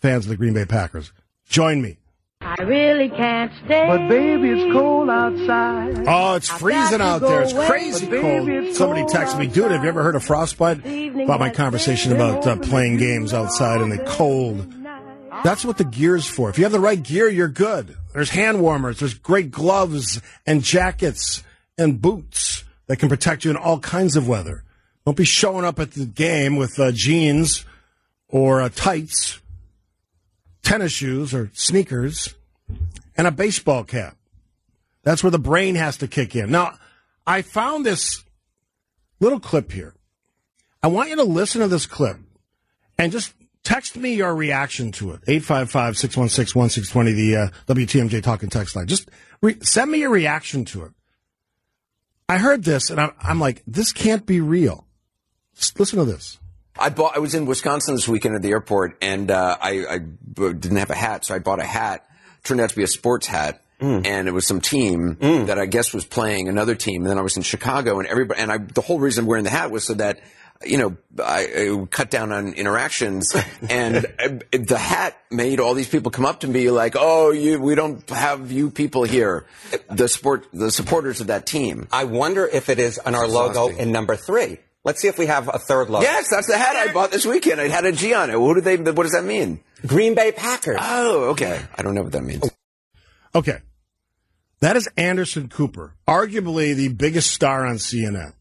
Fans 0.00 0.24
of 0.26 0.30
the 0.30 0.36
Green 0.36 0.54
Bay 0.54 0.64
Packers 0.64 1.12
Join 1.48 1.82
me. 1.82 1.96
I 2.42 2.62
really 2.62 3.08
can't 3.10 3.52
stay. 3.64 3.86
But 3.86 4.08
baby, 4.08 4.50
it's 4.50 4.72
cold 4.72 5.10
outside. 5.10 6.04
Oh, 6.06 6.34
it's 6.36 6.48
freezing 6.48 7.00
out 7.00 7.20
there. 7.20 7.42
It's 7.42 7.52
crazy 7.52 8.06
But 8.06 8.10
baby, 8.12 8.22
cold. 8.22 8.48
it's 8.48 8.78
Somebody 8.78 9.00
cold 9.02 9.12
texted 9.12 9.38
me, 9.38 9.46
dude, 9.46 9.70
have 9.72 9.82
you 9.82 9.88
ever 9.88 10.02
heard 10.02 10.14
of 10.14 10.24
frostbite? 10.24 10.78
About 10.86 11.40
my 11.40 11.50
conversation 11.50 12.12
about 12.12 12.46
uh, 12.46 12.56
playing 12.56 12.96
games 12.96 13.34
outside 13.34 13.80
in 13.82 13.90
the 13.90 13.98
cold. 13.98 14.72
That's 15.44 15.64
what 15.64 15.76
the 15.76 15.84
gear's 15.84 16.26
for. 16.26 16.48
If 16.50 16.56
you 16.58 16.64
have 16.64 16.72
the 16.72 16.80
right 16.80 17.02
gear, 17.02 17.28
you're 17.28 17.48
good. 17.48 17.96
There's 18.14 18.30
hand 18.30 18.60
warmers, 18.62 19.00
there's 19.00 19.14
great 19.14 19.50
gloves 19.50 20.20
and 20.46 20.62
jackets 20.62 21.42
and 21.76 22.00
boots 22.00 22.64
that 22.86 22.98
can 22.98 23.08
protect 23.08 23.44
you 23.44 23.50
in 23.50 23.56
all 23.56 23.80
kinds 23.80 24.16
of 24.16 24.26
weather. 24.28 24.64
Don't 25.04 25.16
be 25.16 25.24
showing 25.24 25.64
up 25.64 25.78
at 25.78 25.92
the 25.92 26.06
game 26.06 26.56
with 26.56 26.78
uh, 26.78 26.90
jeans 26.92 27.64
or 28.28 28.62
uh, 28.62 28.68
tights, 28.74 29.40
tennis 30.62 30.92
shoes 30.92 31.34
or 31.34 31.50
sneakers, 31.54 32.34
and 33.16 33.26
a 33.26 33.30
baseball 33.30 33.84
cap. 33.84 34.16
That's 35.02 35.22
where 35.22 35.30
the 35.30 35.38
brain 35.38 35.74
has 35.76 35.98
to 35.98 36.08
kick 36.08 36.36
in. 36.36 36.50
Now, 36.50 36.78
I 37.26 37.42
found 37.42 37.86
this 37.86 38.24
little 39.20 39.40
clip 39.40 39.72
here. 39.72 39.94
I 40.82 40.88
want 40.88 41.10
you 41.10 41.16
to 41.16 41.24
listen 41.24 41.60
to 41.60 41.68
this 41.68 41.86
clip 41.86 42.16
and 42.98 43.12
just 43.12 43.34
text 43.62 43.96
me 43.96 44.14
your 44.14 44.34
reaction 44.34 44.92
to 44.92 45.12
it. 45.12 45.20
855 45.26 45.96
616 45.96 46.58
1620, 46.58 47.12
the 47.12 47.36
uh, 47.36 47.48
WTMJ 47.72 48.22
talking 48.22 48.48
text 48.48 48.74
line. 48.74 48.86
Just 48.86 49.10
re- 49.42 49.58
send 49.60 49.90
me 49.90 49.98
your 49.98 50.10
reaction 50.10 50.64
to 50.66 50.84
it. 50.84 50.92
I 52.28 52.38
heard 52.38 52.64
this 52.64 52.90
and 52.90 53.00
I'm, 53.00 53.12
I'm 53.20 53.40
like, 53.40 53.62
this 53.66 53.92
can't 53.92 54.24
be 54.24 54.40
real. 54.40 54.86
Just 55.54 55.78
listen 55.78 55.98
to 55.98 56.04
this. 56.04 56.39
I 56.80 56.88
bought. 56.88 57.14
I 57.16 57.20
was 57.20 57.34
in 57.34 57.46
Wisconsin 57.46 57.94
this 57.94 58.08
weekend 58.08 58.34
at 58.34 58.42
the 58.42 58.50
airport, 58.50 58.96
and 59.02 59.30
uh, 59.30 59.56
I, 59.60 59.84
I 59.88 59.98
didn't 59.98 60.76
have 60.76 60.90
a 60.90 60.94
hat, 60.94 61.26
so 61.26 61.34
I 61.34 61.38
bought 61.38 61.60
a 61.60 61.64
hat. 61.64 62.06
Turned 62.42 62.60
out 62.60 62.70
to 62.70 62.76
be 62.76 62.82
a 62.82 62.86
sports 62.88 63.26
hat, 63.26 63.62
and 64.06 64.26
it 64.28 64.32
was 64.32 64.46
some 64.46 64.60
team 64.62 65.16
that 65.46 65.58
I 65.58 65.66
guess 65.66 65.92
was 65.92 66.04
playing 66.06 66.48
another 66.48 66.74
team. 66.74 67.02
And 67.02 67.10
then 67.10 67.18
I 67.18 67.22
was 67.22 67.36
in 67.36 67.42
Chicago, 67.42 67.98
and 67.98 68.08
everybody. 68.08 68.40
And 68.40 68.50
I, 68.50 68.58
the 68.58 68.80
whole 68.80 68.98
reason 68.98 69.24
I'm 69.24 69.28
wearing 69.28 69.44
the 69.44 69.50
hat 69.50 69.70
was 69.70 69.84
so 69.86 69.94
that 69.94 70.20
you 70.64 70.78
know 70.78 70.96
I, 71.22 71.40
I 71.70 71.86
cut 71.90 72.10
down 72.10 72.32
on 72.32 72.54
interactions. 72.54 73.34
and 73.68 74.06
uh, 74.18 74.38
the 74.52 74.78
hat 74.78 75.18
made 75.30 75.60
all 75.60 75.74
these 75.74 75.88
people 75.88 76.10
come 76.10 76.24
up 76.24 76.40
to 76.40 76.48
me 76.48 76.70
like, 76.70 76.94
"Oh, 76.98 77.30
you, 77.30 77.60
we 77.60 77.74
don't 77.74 78.08
have 78.08 78.50
you 78.50 78.70
people 78.70 79.04
here." 79.04 79.44
The 79.90 80.08
sport, 80.08 80.46
the 80.52 80.70
supporters 80.70 81.20
of 81.20 81.26
that 81.26 81.44
team. 81.44 81.88
I 81.92 82.04
wonder 82.04 82.46
if 82.46 82.70
it 82.70 82.78
is 82.78 82.98
on 82.98 83.14
our 83.14 83.28
logo 83.28 83.68
in 83.68 83.92
number 83.92 84.16
three. 84.16 84.60
Let's 84.82 85.00
see 85.00 85.08
if 85.08 85.18
we 85.18 85.26
have 85.26 85.48
a 85.48 85.58
third 85.58 85.90
logo. 85.90 86.04
Yes, 86.04 86.28
that's 86.30 86.46
the 86.46 86.56
hat 86.56 86.74
I 86.74 86.92
bought 86.92 87.10
this 87.10 87.26
weekend. 87.26 87.60
It 87.60 87.70
had 87.70 87.84
a 87.84 87.92
G 87.92 88.14
on 88.14 88.30
it. 88.30 88.40
What 88.40 88.54
do 88.54 88.60
they? 88.62 88.76
What 88.76 89.02
does 89.02 89.12
that 89.12 89.24
mean? 89.24 89.60
Green 89.86 90.14
Bay 90.14 90.32
Packers. 90.32 90.78
Oh, 90.80 91.30
okay. 91.30 91.60
I 91.76 91.82
don't 91.82 91.94
know 91.94 92.02
what 92.02 92.12
that 92.12 92.24
means. 92.24 92.48
Okay. 93.34 93.58
That 94.60 94.76
is 94.76 94.88
Anderson 94.96 95.48
Cooper, 95.48 95.94
arguably 96.06 96.74
the 96.74 96.88
biggest 96.88 97.30
star 97.30 97.64
on 97.64 97.76
CNN, 97.76 98.34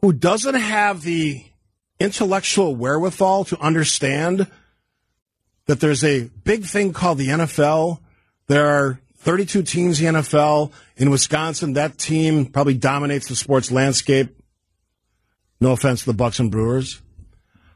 who 0.00 0.12
doesn't 0.12 0.54
have 0.54 1.02
the 1.02 1.44
intellectual 1.98 2.76
wherewithal 2.76 3.44
to 3.46 3.60
understand 3.60 4.48
that 5.66 5.80
there's 5.80 6.04
a 6.04 6.30
big 6.44 6.64
thing 6.64 6.92
called 6.92 7.18
the 7.18 7.28
NFL. 7.28 8.00
There 8.46 8.66
are 8.66 9.00
32 9.22 9.62
teams 9.62 10.00
in 10.00 10.14
the 10.14 10.20
NFL. 10.20 10.72
In 10.96 11.10
Wisconsin, 11.10 11.74
that 11.74 11.96
team 11.96 12.46
probably 12.46 12.74
dominates 12.74 13.28
the 13.28 13.36
sports 13.36 13.70
landscape. 13.70 14.36
No 15.60 15.72
offense 15.72 16.00
to 16.00 16.06
the 16.06 16.16
Bucks 16.16 16.40
and 16.40 16.50
Brewers. 16.50 17.00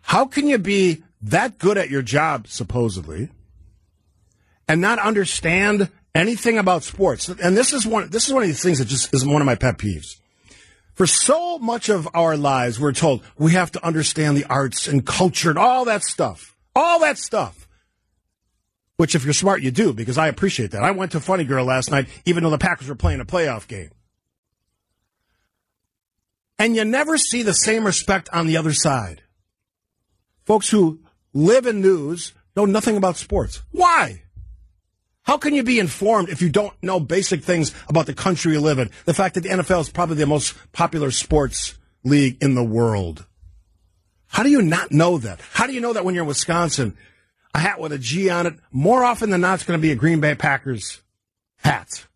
How 0.02 0.26
can 0.26 0.48
you 0.48 0.58
be 0.58 1.02
that 1.22 1.58
good 1.58 1.78
at 1.78 1.88
your 1.88 2.02
job, 2.02 2.48
supposedly, 2.48 3.30
and 4.68 4.80
not 4.80 4.98
understand 4.98 5.90
anything 6.14 6.58
about 6.58 6.82
sports? 6.82 7.28
And 7.28 7.56
this 7.56 7.72
is 7.72 7.86
one. 7.86 8.10
This 8.10 8.26
is 8.26 8.34
one 8.34 8.42
of 8.42 8.48
these 8.48 8.62
things 8.62 8.78
that 8.78 8.88
just 8.88 9.14
is 9.14 9.24
one 9.24 9.40
of 9.40 9.46
my 9.46 9.54
pet 9.54 9.78
peeves. 9.78 10.16
For 10.94 11.06
so 11.06 11.58
much 11.58 11.88
of 11.88 12.08
our 12.14 12.36
lives, 12.36 12.80
we're 12.80 12.92
told 12.92 13.22
we 13.38 13.52
have 13.52 13.70
to 13.72 13.86
understand 13.86 14.36
the 14.36 14.46
arts 14.46 14.88
and 14.88 15.06
culture 15.06 15.50
and 15.50 15.58
all 15.58 15.84
that 15.84 16.02
stuff. 16.02 16.56
All 16.74 17.00
that 17.00 17.18
stuff. 17.18 17.65
Which, 18.96 19.14
if 19.14 19.24
you're 19.24 19.34
smart, 19.34 19.62
you 19.62 19.70
do, 19.70 19.92
because 19.92 20.16
I 20.16 20.28
appreciate 20.28 20.70
that. 20.70 20.82
I 20.82 20.90
went 20.90 21.12
to 21.12 21.20
Funny 21.20 21.44
Girl 21.44 21.64
last 21.66 21.90
night, 21.90 22.08
even 22.24 22.42
though 22.42 22.50
the 22.50 22.58
Packers 22.58 22.88
were 22.88 22.94
playing 22.94 23.20
a 23.20 23.26
playoff 23.26 23.68
game. 23.68 23.90
And 26.58 26.74
you 26.74 26.84
never 26.84 27.18
see 27.18 27.42
the 27.42 27.52
same 27.52 27.84
respect 27.84 28.30
on 28.32 28.46
the 28.46 28.56
other 28.56 28.72
side. 28.72 29.22
Folks 30.44 30.70
who 30.70 31.00
live 31.34 31.66
in 31.66 31.82
news 31.82 32.32
know 32.56 32.64
nothing 32.64 32.96
about 32.96 33.18
sports. 33.18 33.62
Why? 33.72 34.22
How 35.22 35.36
can 35.36 35.54
you 35.54 35.64
be 35.64 35.80
informed 35.80 36.28
if 36.28 36.40
you 36.40 36.48
don't 36.48 36.72
know 36.82 37.00
basic 37.00 37.42
things 37.42 37.74
about 37.88 38.06
the 38.06 38.14
country 38.14 38.52
you 38.52 38.60
live 38.60 38.78
in? 38.78 38.90
The 39.04 39.14
fact 39.14 39.34
that 39.34 39.42
the 39.42 39.50
NFL 39.50 39.80
is 39.80 39.90
probably 39.90 40.16
the 40.16 40.26
most 40.26 40.54
popular 40.72 41.10
sports 41.10 41.76
league 42.04 42.38
in 42.40 42.54
the 42.54 42.64
world. 42.64 43.26
How 44.28 44.44
do 44.44 44.50
you 44.50 44.62
not 44.62 44.92
know 44.92 45.18
that? 45.18 45.40
How 45.52 45.66
do 45.66 45.72
you 45.72 45.80
know 45.80 45.92
that 45.92 46.04
when 46.04 46.14
you're 46.14 46.22
in 46.22 46.28
Wisconsin, 46.28 46.96
a 47.56 47.58
hat 47.58 47.80
with 47.80 47.90
a 47.90 47.98
G 47.98 48.28
on 48.28 48.46
it, 48.46 48.54
more 48.70 49.02
often 49.02 49.30
than 49.30 49.40
not, 49.40 49.54
it's 49.54 49.64
going 49.64 49.78
to 49.78 49.82
be 49.82 49.90
a 49.90 49.96
Green 49.96 50.20
Bay 50.20 50.34
Packers 50.34 51.00
hat? 51.56 52.06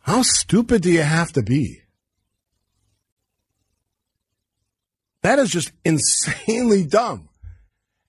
How 0.00 0.20
stupid 0.20 0.82
do 0.82 0.90
you 0.90 1.02
have 1.02 1.32
to 1.32 1.42
be? 1.42 1.80
That 5.22 5.38
is 5.38 5.50
just 5.50 5.72
insanely 5.82 6.84
dumb. 6.84 7.30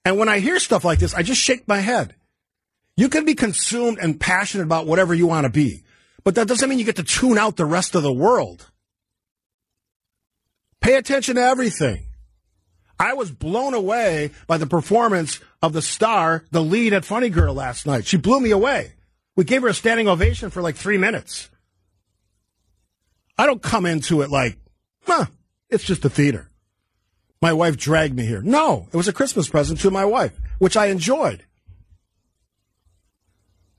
And 0.03 0.17
when 0.17 0.27
I 0.27 0.39
hear 0.39 0.59
stuff 0.59 0.83
like 0.83 0.99
this, 0.99 1.13
I 1.13 1.23
just 1.23 1.41
shake 1.41 1.67
my 1.69 1.77
head. 1.77 2.15
You 2.97 3.07
can 3.07 3.23
be 3.23 3.33
consumed 3.33 3.97
and 3.97 4.19
passionate 4.19 4.63
about 4.63 4.87
whatever 4.87 5.13
you 5.13 5.25
want 5.25 5.45
to 5.45 5.49
be, 5.49 5.83
but 6.25 6.35
that 6.35 6.49
doesn't 6.49 6.67
mean 6.67 6.79
you 6.79 6.85
get 6.85 6.97
to 6.97 7.03
tune 7.03 7.37
out 7.37 7.55
the 7.55 7.65
rest 7.65 7.95
of 7.95 8.03
the 8.03 8.13
world. 8.13 8.69
Pay 10.81 10.95
attention 10.95 11.35
to 11.35 11.41
everything. 11.41 12.07
I 13.01 13.13
was 13.13 13.31
blown 13.31 13.73
away 13.73 14.29
by 14.45 14.59
the 14.59 14.67
performance 14.67 15.39
of 15.63 15.73
the 15.73 15.81
star, 15.81 16.45
the 16.51 16.61
lead 16.61 16.93
at 16.93 17.03
Funny 17.03 17.29
Girl 17.29 17.55
last 17.55 17.87
night. 17.87 18.05
She 18.05 18.17
blew 18.17 18.39
me 18.39 18.51
away. 18.51 18.91
We 19.35 19.43
gave 19.43 19.63
her 19.63 19.69
a 19.69 19.73
standing 19.73 20.07
ovation 20.07 20.51
for 20.51 20.61
like 20.61 20.75
three 20.75 20.99
minutes. 20.99 21.49
I 23.39 23.47
don't 23.47 23.61
come 23.61 23.87
into 23.87 24.21
it 24.21 24.29
like, 24.29 24.55
huh, 25.07 25.25
it's 25.67 25.83
just 25.83 26.05
a 26.05 26.09
theater. 26.09 26.51
My 27.41 27.53
wife 27.53 27.75
dragged 27.75 28.15
me 28.15 28.23
here. 28.23 28.43
No, 28.43 28.87
it 28.93 28.95
was 28.95 29.07
a 29.07 29.13
Christmas 29.13 29.49
present 29.49 29.79
to 29.79 29.89
my 29.89 30.05
wife, 30.05 30.39
which 30.59 30.77
I 30.77 30.87
enjoyed. 30.87 31.43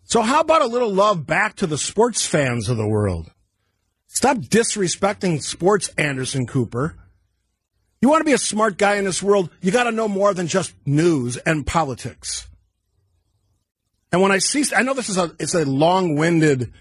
So 0.03 0.23
how 0.23 0.41
about 0.41 0.63
a 0.63 0.67
little 0.67 0.93
love 0.93 1.29
back 1.29 1.55
to 1.57 1.69
the 1.69 1.79
sports 1.79 2.27
fans 2.27 2.69
of 2.69 2.77
the 2.77 2.89
world? 2.89 3.31
Stop 4.09 4.39
disrespecting 4.39 5.41
sports, 5.41 5.91
Anderson 5.97 6.45
Cooper. 6.45 6.97
You 8.03 8.09
want 8.09 8.21
to 8.21 8.25
be 8.25 8.33
a 8.33 8.39
smart 8.39 8.77
guy 8.79 8.97
in 8.97 9.05
this 9.05 9.23
world, 9.23 9.49
you 9.61 9.71
got 9.71 9.85
to 9.85 9.93
know 9.93 10.09
more 10.09 10.35
than 10.35 10.49
just 10.49 10.75
news 10.85 11.37
and 11.37 11.65
politics. 11.65 12.49
And 14.11 14.21
when 14.21 14.33
I 14.33 14.39
see, 14.39 14.65
I 14.75 14.83
know 14.83 14.93
this 14.93 15.09
is 15.09 15.17
a, 15.17 15.35
it's 15.39 15.55
a 15.55 15.65
long-winded, 15.65 16.73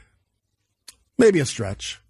maybe 1.19 1.39
a 1.39 1.45
stretch, 1.45 2.01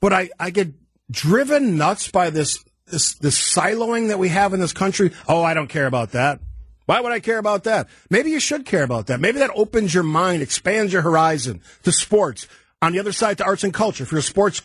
but 0.00 0.12
I, 0.12 0.28
I 0.38 0.50
get 0.50 0.74
driven 1.10 1.78
nuts 1.78 2.10
by 2.10 2.28
this, 2.28 2.62
this, 2.86 3.14
this 3.14 3.38
siloing 3.54 4.08
that 4.08 4.18
we 4.18 4.28
have 4.28 4.52
in 4.52 4.60
this 4.60 4.74
country. 4.74 5.10
Oh, 5.26 5.42
I 5.42 5.54
don't 5.54 5.68
care 5.68 5.86
about 5.86 6.12
that. 6.12 6.40
Why 6.86 7.00
would 7.00 7.12
I 7.12 7.20
care 7.20 7.38
about 7.38 7.64
that? 7.64 7.88
Maybe 8.10 8.30
you 8.30 8.38
should 8.38 8.66
care 8.66 8.82
about 8.82 9.06
that. 9.06 9.18
Maybe 9.18 9.38
that 9.38 9.50
opens 9.54 9.94
your 9.94 10.02
mind, 10.02 10.42
expands 10.42 10.92
your 10.92 11.00
horizon 11.00 11.62
to 11.84 11.90
sports. 11.90 12.46
On 12.82 12.92
the 12.92 13.00
other 13.00 13.12
side, 13.12 13.38
to 13.38 13.44
arts 13.44 13.64
and 13.64 13.72
culture. 13.72 14.04
If 14.04 14.12
you're 14.12 14.18
a 14.18 14.22
sports 14.22 14.60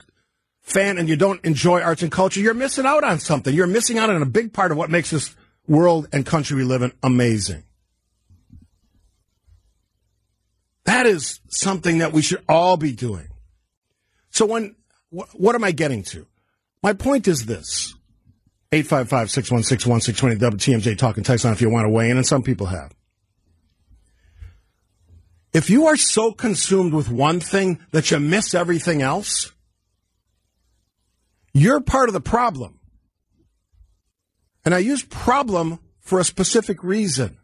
fan 0.70 0.98
and 0.98 1.10
you 1.10 1.16
don't 1.16 1.44
enjoy 1.44 1.82
arts 1.82 2.02
and 2.02 2.12
culture, 2.12 2.40
you're 2.40 2.54
missing 2.54 2.86
out 2.86 3.04
on 3.04 3.20
something. 3.20 3.54
You're 3.54 3.68
missing 3.68 3.98
out 3.98 4.10
on 4.10 4.22
a 4.22 4.26
big 4.26 4.54
part 4.54 4.72
of 4.72 4.78
what 4.78 4.90
makes 4.90 5.10
this 5.10 5.36
world 5.68 6.08
and 6.12 6.26
country 6.26 6.58
we 6.58 6.64
live 6.64 6.82
in 6.82 6.92
amazing. 7.04 7.64
That 10.86 11.06
is 11.06 11.40
something 11.50 12.00
that 12.00 12.14
we 12.14 12.22
should 12.22 12.44
all 12.50 12.78
be 12.78 12.94
doing. 12.94 13.28
So 14.32 14.46
when, 14.46 14.76
wh- 15.12 15.34
what 15.36 15.56
am 15.56 15.64
I 15.64 15.72
getting 15.72 16.04
to? 16.04 16.26
My 16.82 16.94
point 16.94 17.28
is 17.28 17.46
this. 17.46 17.94
855-616-1620 18.72 20.38
WTMJ 20.38 20.98
talking 20.98 21.24
text 21.24 21.46
on 21.46 21.54
if 21.54 21.62
you 21.62 21.70
want 21.70 21.86
to 21.86 21.90
weigh 21.90 22.10
in, 22.10 22.18
and 22.18 22.26
some 22.26 22.44
people 22.44 22.68
have. 22.68 22.94
If 25.54 25.70
you 25.70 25.88
are 25.88 25.98
so 25.98 26.32
consumed 26.32 26.94
with 26.94 27.10
one 27.10 27.40
thing 27.40 27.80
that 27.92 28.12
you 28.12 28.20
miss 28.20 28.54
everything 28.54 29.02
else, 29.02 29.52
you're 31.60 31.82
part 31.82 32.10
of 32.10 32.14
the 32.14 32.22
problem. 32.22 32.80
And 34.66 34.74
I 34.76 34.80
use 34.80 35.04
problem 35.04 35.80
for 36.00 36.20
a 36.20 36.24
specific 36.24 36.84
reason. 36.84 37.38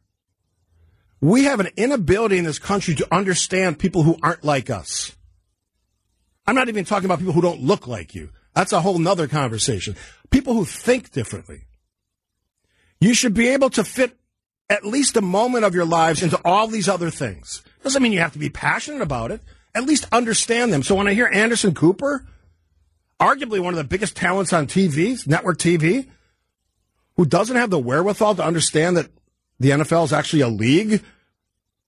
We 1.22 1.46
have 1.46 1.60
an 1.60 1.70
inability 1.78 2.38
in 2.38 2.46
this 2.46 2.60
country 2.60 2.96
to 2.96 3.08
understand 3.14 3.80
people 3.80 4.04
who 4.04 4.18
aren't 4.22 4.44
like 4.44 4.70
us. 4.70 5.16
I'm 6.46 6.56
not 6.56 6.70
even 6.70 6.86
talking 6.86 7.06
about 7.06 7.20
people 7.20 7.34
who 7.34 7.42
don't 7.42 7.62
look 7.62 7.88
like 7.88 8.14
you. 8.14 8.30
That's 8.54 8.74
a 8.74 8.82
whole 8.82 9.00
nother 9.00 9.28
conversation. 9.28 9.96
People 10.30 10.54
who 10.54 10.66
think 10.66 11.12
differently. 11.12 11.64
You 13.00 13.14
should 13.14 13.34
be 13.34 13.50
able 13.50 13.70
to 13.72 13.84
fit 13.84 14.18
at 14.70 14.86
least 14.86 15.18
a 15.18 15.22
moment 15.22 15.66
of 15.66 15.76
your 15.76 15.86
lives 15.86 16.24
into 16.24 16.40
all 16.46 16.68
these 16.68 16.90
other 16.90 17.10
things. 17.10 17.64
Doesn't 17.84 18.02
mean 18.02 18.14
you 18.14 18.20
have 18.20 18.34
to 18.34 18.40
be 18.40 18.50
passionate 18.50 19.02
about 19.02 19.32
it. 19.32 19.42
At 19.74 19.86
least 19.86 20.08
understand 20.12 20.72
them. 20.72 20.84
So 20.84 20.96
when 20.96 21.08
I 21.08 21.14
hear 21.14 21.30
Anderson 21.32 21.74
Cooper, 21.74 22.26
arguably 23.20 23.60
one 23.60 23.74
of 23.74 23.78
the 23.78 23.84
biggest 23.84 24.16
talents 24.16 24.54
on 24.54 24.68
TV, 24.68 25.26
network 25.28 25.58
TV, 25.58 26.08
who 27.16 27.26
doesn't 27.26 27.56
have 27.56 27.70
the 27.70 27.80
wherewithal 27.80 28.36
to 28.36 28.44
understand 28.44 28.98
that 28.98 29.10
the 29.60 29.72
NFL 29.72 30.06
is 30.06 30.14
actually 30.14 30.42
a 30.42 30.48
league 30.48 31.02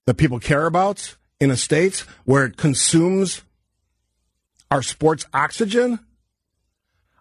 that 0.05 0.15
people 0.15 0.39
care 0.39 0.65
about 0.65 1.15
in 1.39 1.51
a 1.51 1.57
state 1.57 2.05
where 2.25 2.45
it 2.45 2.57
consumes 2.57 3.41
our 4.71 4.81
sports 4.81 5.25
oxygen, 5.33 5.99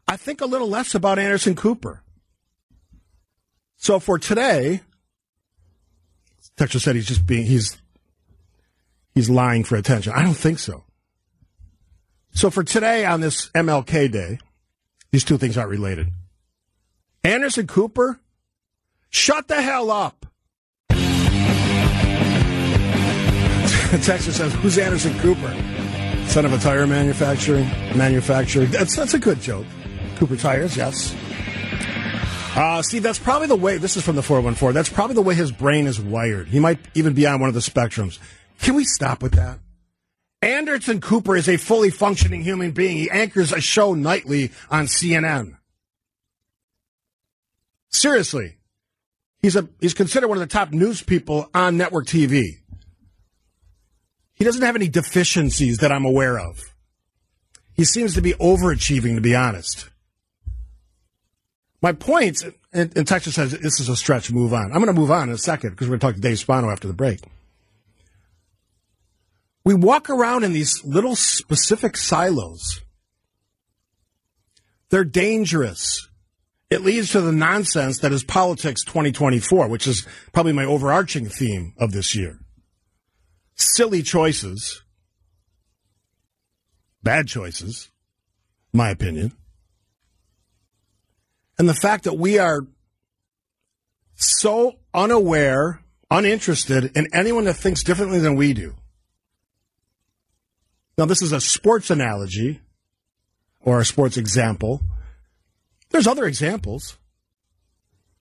I 0.08 0.16
think 0.16 0.40
a 0.40 0.46
little 0.46 0.68
less 0.68 0.94
about 0.94 1.18
Anderson 1.18 1.54
Cooper. 1.54 2.02
So 3.76 3.98
for 4.00 4.18
today, 4.18 4.80
Texas 6.56 6.82
said 6.82 6.96
he's 6.96 7.06
just 7.06 7.26
being 7.26 7.46
he's 7.46 7.76
he's 9.14 9.28
lying 9.28 9.64
for 9.64 9.76
attention. 9.76 10.12
I 10.14 10.22
don't 10.22 10.34
think 10.34 10.58
so. 10.58 10.84
So 12.36 12.50
for 12.50 12.62
today 12.62 13.06
on 13.06 13.22
this 13.22 13.48
MLK 13.54 14.12
day, 14.12 14.38
these 15.10 15.24
two 15.24 15.38
things 15.38 15.56
aren't 15.56 15.70
related. 15.70 16.08
Anderson 17.24 17.66
Cooper, 17.66 18.20
shut 19.08 19.48
the 19.48 19.62
hell 19.62 19.90
up. 19.90 20.26
Texas 24.02 24.36
says, 24.36 24.52
"Who's 24.56 24.76
Anderson 24.76 25.18
Cooper? 25.20 25.48
Son 26.26 26.44
of 26.44 26.52
a 26.52 26.58
tire 26.58 26.86
manufacturing 26.86 27.66
manufacturer." 27.96 28.66
That's 28.66 28.94
that's 28.94 29.14
a 29.14 29.18
good 29.18 29.40
joke. 29.40 29.64
Cooper 30.16 30.36
tires, 30.36 30.76
yes. 30.76 31.16
Uh, 32.54 32.82
Steve, 32.82 33.02
that's 33.02 33.18
probably 33.18 33.46
the 33.46 33.56
way. 33.56 33.78
This 33.78 33.96
is 33.96 34.02
from 34.02 34.14
the 34.16 34.22
four 34.22 34.42
one 34.42 34.54
four. 34.54 34.74
That's 34.74 34.90
probably 34.90 35.14
the 35.14 35.22
way 35.22 35.34
his 35.34 35.52
brain 35.52 35.86
is 35.86 35.98
wired. 35.98 36.48
He 36.48 36.60
might 36.60 36.80
even 36.92 37.14
be 37.14 37.26
on 37.26 37.40
one 37.40 37.48
of 37.48 37.54
the 37.54 37.60
spectrums. 37.60 38.18
Can 38.60 38.74
we 38.74 38.84
stop 38.84 39.22
with 39.22 39.32
that? 39.32 39.58
Anderson 40.46 41.00
Cooper 41.00 41.34
is 41.34 41.48
a 41.48 41.56
fully 41.56 41.90
functioning 41.90 42.42
human 42.42 42.70
being. 42.70 42.96
He 42.96 43.10
anchors 43.10 43.52
a 43.52 43.60
show 43.60 43.94
nightly 43.94 44.52
on 44.70 44.86
CNN. 44.86 45.56
Seriously, 47.88 48.56
he's 49.40 49.56
a 49.56 49.68
he's 49.80 49.94
considered 49.94 50.28
one 50.28 50.38
of 50.38 50.48
the 50.48 50.52
top 50.52 50.70
news 50.70 51.02
people 51.02 51.50
on 51.52 51.76
network 51.76 52.06
TV. 52.06 52.60
He 54.34 54.44
doesn't 54.44 54.62
have 54.62 54.76
any 54.76 54.86
deficiencies 54.88 55.78
that 55.78 55.90
I'm 55.90 56.04
aware 56.04 56.38
of. 56.38 56.62
He 57.74 57.84
seems 57.84 58.14
to 58.14 58.22
be 58.22 58.34
overachieving, 58.34 59.16
to 59.16 59.20
be 59.20 59.34
honest. 59.34 59.90
My 61.82 61.92
point, 61.92 62.42
and, 62.72 62.96
and 62.96 63.06
Texas 63.06 63.34
says 63.34 63.50
this 63.50 63.80
is 63.80 63.88
a 63.88 63.96
stretch, 63.96 64.30
move 64.30 64.54
on. 64.54 64.66
I'm 64.66 64.82
going 64.82 64.86
to 64.86 64.92
move 64.92 65.10
on 65.10 65.28
in 65.28 65.34
a 65.34 65.38
second 65.38 65.70
because 65.70 65.88
we're 65.88 65.98
going 65.98 66.00
to 66.00 66.06
talk 66.06 66.14
to 66.14 66.20
Dave 66.20 66.38
Spano 66.38 66.70
after 66.70 66.86
the 66.86 66.94
break. 66.94 67.20
We 69.66 69.74
walk 69.74 70.08
around 70.10 70.44
in 70.44 70.52
these 70.52 70.84
little 70.84 71.16
specific 71.16 71.96
silos. 71.96 72.82
They're 74.90 75.02
dangerous. 75.02 76.06
It 76.70 76.82
leads 76.82 77.10
to 77.10 77.20
the 77.20 77.32
nonsense 77.32 77.98
that 77.98 78.12
is 78.12 78.22
politics 78.22 78.84
2024, 78.84 79.66
which 79.66 79.88
is 79.88 80.06
probably 80.32 80.52
my 80.52 80.64
overarching 80.64 81.28
theme 81.28 81.74
of 81.78 81.90
this 81.90 82.14
year 82.14 82.38
silly 83.56 84.04
choices, 84.04 84.82
bad 87.02 87.26
choices, 87.26 87.90
my 88.72 88.90
opinion. 88.90 89.32
And 91.58 91.68
the 91.68 91.74
fact 91.74 92.04
that 92.04 92.16
we 92.16 92.38
are 92.38 92.60
so 94.14 94.78
unaware, 94.94 95.82
uninterested 96.08 96.96
in 96.96 97.08
anyone 97.12 97.46
that 97.46 97.54
thinks 97.54 97.82
differently 97.82 98.20
than 98.20 98.36
we 98.36 98.54
do. 98.54 98.76
Now, 100.98 101.04
this 101.04 101.22
is 101.22 101.32
a 101.32 101.40
sports 101.40 101.90
analogy 101.90 102.60
or 103.60 103.80
a 103.80 103.84
sports 103.84 104.16
example. 104.16 104.80
There's 105.90 106.06
other 106.06 106.24
examples, 106.24 106.96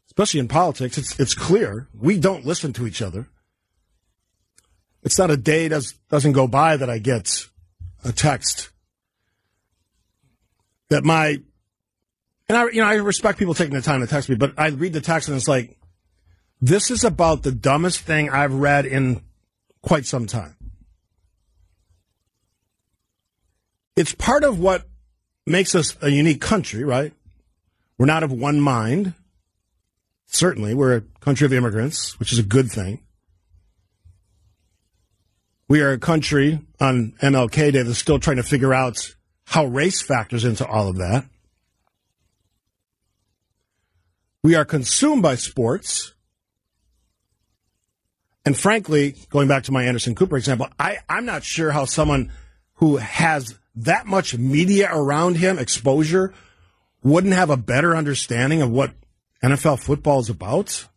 especially 0.07 0.41
in 0.41 0.47
politics. 0.47 0.97
It's, 0.97 1.19
it's 1.19 1.33
clear 1.33 1.87
we 1.97 2.19
don't 2.19 2.45
listen 2.45 2.73
to 2.73 2.85
each 2.85 3.01
other. 3.01 3.27
It's 5.03 5.19
not 5.19 5.29
a 5.29 5.37
day 5.37 5.67
does 5.67 5.93
doesn't 6.09 6.31
go 6.31 6.47
by 6.47 6.77
that 6.77 6.89
I 6.89 6.97
get 6.97 7.45
a 8.03 8.11
text 8.11 8.69
that 10.89 11.03
my 11.03 11.41
and 12.49 12.57
I 12.57 12.65
you 12.71 12.81
know 12.81 12.87
I 12.87 12.95
respect 12.95 13.37
people 13.37 13.53
taking 13.53 13.75
the 13.75 13.83
time 13.83 14.01
to 14.01 14.07
text 14.07 14.29
me, 14.29 14.35
but 14.35 14.53
I 14.57 14.69
read 14.69 14.93
the 14.93 15.01
text 15.01 15.29
and 15.29 15.37
it's 15.37 15.47
like 15.47 15.77
this 16.59 16.89
is 16.89 17.03
about 17.03 17.43
the 17.43 17.51
dumbest 17.51 17.99
thing 17.99 18.31
I've 18.31 18.53
read 18.53 18.87
in 18.87 19.21
quite 19.83 20.07
some 20.07 20.25
time. 20.25 20.54
It's 23.95 24.13
part 24.13 24.43
of 24.43 24.59
what 24.59 24.85
makes 25.45 25.75
us 25.75 25.95
a 26.01 26.09
unique 26.09 26.41
country, 26.41 26.83
right? 26.83 27.13
We're 27.97 28.07
not 28.07 28.23
of 28.23 28.31
one 28.31 28.59
mind. 28.59 29.13
Certainly, 30.27 30.73
we're 30.73 30.97
a 30.97 31.01
country 31.21 31.45
of 31.45 31.53
immigrants, 31.53 32.19
which 32.19 32.33
is 32.33 32.39
a 32.39 32.43
good 32.43 32.69
thing. 32.69 32.99
We 35.67 35.81
are 35.81 35.91
a 35.91 35.97
country 35.97 36.59
on 36.79 37.13
MLK 37.21 37.71
Day 37.71 37.81
that's 37.81 37.97
still 37.97 38.19
trying 38.19 38.37
to 38.37 38.43
figure 38.43 38.73
out 38.73 39.15
how 39.45 39.65
race 39.65 40.01
factors 40.01 40.43
into 40.43 40.67
all 40.67 40.89
of 40.89 40.97
that. 40.97 41.25
We 44.43 44.55
are 44.55 44.65
consumed 44.65 45.23
by 45.23 45.35
sports. 45.35 46.13
And 48.45 48.55
frankly, 48.55 49.15
going 49.29 49.47
back 49.47 49.63
to 49.63 49.71
my 49.71 49.85
Anderson 49.85 50.13
Cooper 50.13 50.37
example, 50.37 50.67
I, 50.77 50.99
I'm 51.09 51.25
not 51.25 51.43
sure 51.43 51.71
how 51.71 51.85
someone 51.85 52.31
who 52.75 52.97
has 52.97 53.57
that 53.75 54.05
much 54.05 54.37
media 54.37 54.89
around 54.91 55.37
him, 55.37 55.59
exposure, 55.59 56.33
wouldn't 57.03 57.33
have 57.33 57.49
a 57.49 57.57
better 57.57 57.95
understanding 57.95 58.61
of 58.61 58.69
what 58.69 58.93
NFL 59.43 59.79
football 59.79 60.19
is 60.19 60.29
about. 60.29 60.87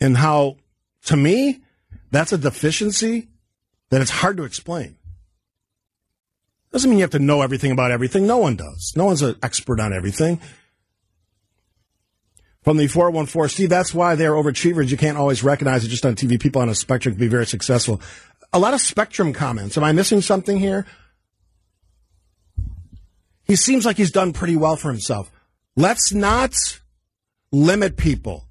And 0.00 0.16
how, 0.16 0.56
to 1.06 1.16
me, 1.16 1.62
that's 2.10 2.32
a 2.32 2.38
deficiency 2.38 3.28
that 3.90 4.02
it's 4.02 4.10
hard 4.10 4.36
to 4.36 4.44
explain. 4.44 4.96
Doesn't 6.72 6.90
mean 6.90 6.98
you 6.98 7.04
have 7.04 7.10
to 7.12 7.20
know 7.20 7.42
everything 7.42 7.70
about 7.70 7.92
everything. 7.92 8.26
No 8.26 8.38
one 8.38 8.56
does. 8.56 8.92
No 8.96 9.04
one's 9.04 9.22
an 9.22 9.36
expert 9.42 9.78
on 9.78 9.92
everything. 9.92 10.40
From 12.62 12.78
the 12.78 12.88
414, 12.88 13.48
Steve, 13.48 13.68
that's 13.68 13.94
why 13.94 14.14
they're 14.14 14.32
overachievers. 14.32 14.90
You 14.90 14.96
can't 14.96 15.18
always 15.18 15.44
recognize 15.44 15.84
it 15.84 15.88
just 15.88 16.04
on 16.04 16.16
TV. 16.16 16.40
People 16.40 16.62
on 16.62 16.68
a 16.68 16.74
spectrum 16.74 17.14
can 17.14 17.20
be 17.20 17.28
very 17.28 17.46
successful. 17.46 18.00
A 18.54 18.58
lot 18.58 18.72
of 18.72 18.80
spectrum 18.80 19.32
comments. 19.32 19.76
Am 19.76 19.82
I 19.82 19.90
missing 19.90 20.20
something 20.20 20.58
here? 20.58 20.86
He 23.42 23.56
seems 23.56 23.84
like 23.84 23.96
he's 23.96 24.12
done 24.12 24.32
pretty 24.32 24.56
well 24.56 24.76
for 24.76 24.90
himself. 24.90 25.30
Let's 25.76 26.14
not 26.14 26.54
limit 27.50 27.96
people. 27.96 28.46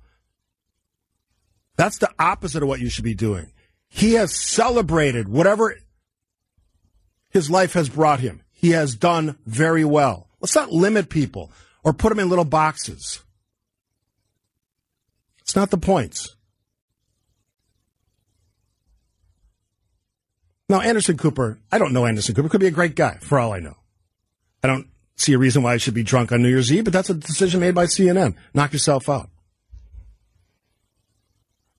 That's 1.77 1.97
the 1.99 2.09
opposite 2.19 2.61
of 2.61 2.69
what 2.69 2.81
you 2.81 2.89
should 2.89 3.05
be 3.05 3.15
doing. 3.15 3.53
He 3.87 4.13
has 4.13 4.35
celebrated 4.35 5.29
whatever 5.29 5.75
his 7.29 7.49
life 7.49 7.73
has 7.73 7.87
brought 7.87 8.19
him. 8.19 8.43
He 8.51 8.71
has 8.71 8.95
done 8.95 9.37
very 9.45 9.85
well. 9.85 10.27
Let's 10.41 10.55
not 10.55 10.71
limit 10.71 11.09
people 11.09 11.49
or 11.81 11.93
put 11.93 12.09
them 12.09 12.19
in 12.19 12.29
little 12.29 12.45
boxes. 12.45 13.21
It's 15.39 15.55
not 15.55 15.71
the 15.71 15.77
point. 15.77 16.35
Now, 20.73 20.81
Anderson 20.81 21.17
Cooper, 21.17 21.59
I 21.71 21.77
don't 21.77 21.93
know 21.93 22.07
Anderson 22.07 22.33
Cooper. 22.33 22.49
Could 22.49 22.59
be 22.59 22.65
a 22.65 22.71
great 22.71 22.95
guy 22.95 23.19
for 23.21 23.37
all 23.37 23.53
I 23.53 23.59
know. 23.59 23.77
I 24.63 24.67
don't 24.67 24.87
see 25.15 25.33
a 25.33 25.37
reason 25.37 25.61
why 25.61 25.73
I 25.73 25.77
should 25.77 25.93
be 25.93 26.01
drunk 26.01 26.31
on 26.31 26.41
New 26.41 26.49
Year's 26.49 26.73
Eve, 26.73 26.85
but 26.85 26.93
that's 26.93 27.11
a 27.11 27.13
decision 27.13 27.59
made 27.59 27.75
by 27.75 27.85
CNN. 27.85 28.33
Knock 28.55 28.73
yourself 28.73 29.07
out. 29.07 29.29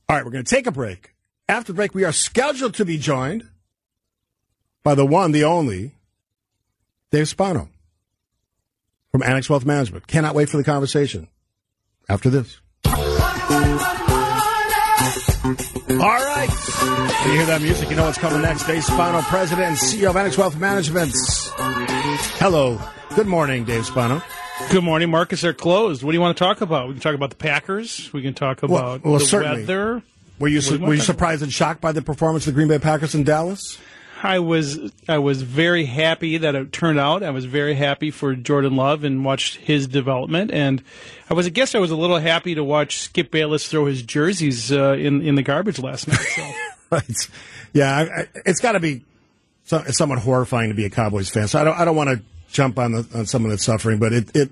All 0.09 0.15
right, 0.15 0.25
we're 0.25 0.31
going 0.31 0.45
to 0.45 0.49
take 0.49 0.69
a 0.69 0.71
break. 0.71 1.13
After 1.49 1.73
the 1.73 1.77
break, 1.77 1.93
we 1.93 2.05
are 2.05 2.13
scheduled 2.13 2.75
to 2.75 2.85
be 2.85 2.97
joined 2.97 3.49
by 4.85 4.95
the 4.95 5.05
one, 5.05 5.33
the 5.33 5.43
only, 5.43 5.97
Dave 7.11 7.29
Spano 7.29 7.71
from 9.11 9.25
Annex 9.25 9.51
Wealth 9.51 9.65
Management. 9.65 10.07
Cannot 10.07 10.37
wait 10.37 10.49
for 10.49 10.57
the 10.57 10.63
conversation 10.63 11.27
after 12.09 12.31
this. 12.31 12.61
All 15.91 15.99
right. 15.99 16.49
When 16.49 17.33
you 17.33 17.37
hear 17.37 17.47
that 17.47 17.61
music, 17.61 17.91
you 17.91 17.97
know 17.97 18.05
what's 18.05 18.17
coming 18.17 18.41
next. 18.41 18.67
Dave 18.67 18.83
Spano, 18.83 19.21
President 19.23 19.69
and 19.69 19.77
CEO 19.77 20.09
of 20.09 20.17
Annex 20.17 20.39
Wealth 20.39 20.57
Management. 20.57 21.13
Hello. 22.39 22.81
Good 23.15 23.27
morning, 23.27 23.65
Dave 23.65 23.85
Spano. 23.85 24.23
Good 24.71 24.83
morning, 24.83 25.11
Marcus. 25.11 25.43
They're 25.43 25.53
closed. 25.53 26.03
What 26.03 26.13
do 26.13 26.17
you 26.17 26.23
want 26.23 26.39
to 26.39 26.43
talk 26.43 26.63
about? 26.63 26.89
We 26.89 26.95
can 26.95 27.03
talk 27.03 27.15
about 27.15 27.31
the 27.31 27.37
Packers. 27.37 28.11
We 28.15 28.23
can 28.23 28.33
talk 28.33 28.63
about 28.63 28.73
well, 28.73 29.01
well, 29.13 29.19
the 29.19 29.27
certainly. 29.27 29.61
weather. 29.61 30.03
Were 30.39 30.49
you 30.49 30.61
you 30.61 30.79
were 30.79 30.95
you 30.95 31.01
surprised 31.01 31.43
and 31.43 31.53
shocked 31.53 31.83
by 31.83 31.93
the 31.93 32.03
performance 32.03 32.47
of 32.47 32.55
the 32.55 32.57
Green 32.57 32.69
Bay 32.69 32.79
Packers 32.79 33.15
in 33.15 33.23
Dallas? 33.23 33.79
I 34.25 34.39
was 34.39 34.79
I 35.07 35.19
was 35.19 35.43
very 35.43 35.85
happy 35.85 36.39
that 36.39 36.55
it 36.55 36.73
turned 36.73 36.99
out. 36.99 37.23
I 37.23 37.29
was 37.31 37.45
very 37.45 37.75
happy 37.75 38.11
for 38.11 38.35
Jordan 38.35 38.75
Love 38.75 39.05
and 39.05 39.23
watched 39.23 39.57
his 39.57 39.87
development. 39.87 40.51
And 40.51 40.83
I 41.29 41.35
was, 41.35 41.47
I 41.47 41.51
guess, 41.51 41.75
I 41.75 41.79
was 41.79 41.91
a 41.91 41.97
little 41.97 42.19
happy 42.19 42.55
to 42.55 42.65
watch 42.65 43.01
Skip 43.01 43.31
Bayless 43.31 43.69
throw 43.69 43.85
his 43.85 44.03
jerseys 44.03 44.73
uh, 44.73 44.93
in 44.93 45.21
in 45.21 45.35
the 45.35 45.43
garbage 45.43 45.79
last 45.79 46.09
night. 46.09 46.17
So. 46.17 46.53
right. 46.91 47.31
Yeah, 47.75 47.95
I, 47.95 48.03
I, 48.03 48.27
it's 48.47 48.61
got 48.61 48.73
to 48.73 48.81
be 48.81 49.05
so, 49.65 49.83
somewhat 49.89 50.21
horrifying 50.21 50.71
to 50.71 50.75
be 50.75 50.87
a 50.87 50.91
Cowboys 50.91 51.29
fan. 51.29 51.47
So 51.47 51.61
I 51.61 51.65
don't 51.65 51.79
I 51.79 51.85
don't 51.85 51.97
want 51.97 52.09
to 52.09 52.23
jump 52.51 52.79
on 52.79 52.93
the 52.93 53.07
on 53.15 53.27
someone 53.27 53.51
that's 53.51 53.65
suffering, 53.65 53.99
but 53.99 54.15
it 54.15 54.35
it 54.35 54.51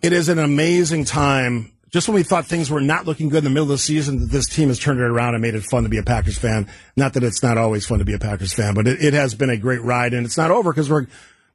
it 0.00 0.12
is 0.12 0.28
an 0.28 0.38
amazing 0.38 1.06
time. 1.06 1.72
Just 1.90 2.08
when 2.08 2.14
we 2.16 2.22
thought 2.24 2.46
things 2.46 2.68
were 2.70 2.80
not 2.80 3.06
looking 3.06 3.28
good 3.28 3.38
in 3.38 3.44
the 3.44 3.50
middle 3.50 3.64
of 3.64 3.68
the 3.70 3.78
season, 3.78 4.28
this 4.28 4.48
team 4.48 4.68
has 4.68 4.78
turned 4.78 4.98
it 4.98 5.04
around 5.04 5.34
and 5.34 5.42
made 5.42 5.54
it 5.54 5.62
fun 5.62 5.84
to 5.84 5.88
be 5.88 5.98
a 5.98 6.02
Packers 6.02 6.36
fan. 6.36 6.66
Not 6.96 7.12
that 7.14 7.22
it's 7.22 7.42
not 7.42 7.58
always 7.58 7.86
fun 7.86 8.00
to 8.00 8.04
be 8.04 8.12
a 8.14 8.18
Packers 8.18 8.52
fan, 8.52 8.74
but 8.74 8.86
it, 8.88 9.02
it 9.02 9.14
has 9.14 9.34
been 9.34 9.50
a 9.50 9.56
great 9.56 9.80
ride, 9.82 10.12
and 10.12 10.26
it's 10.26 10.36
not 10.36 10.50
over 10.50 10.72
because 10.72 10.90
we're 10.90 11.06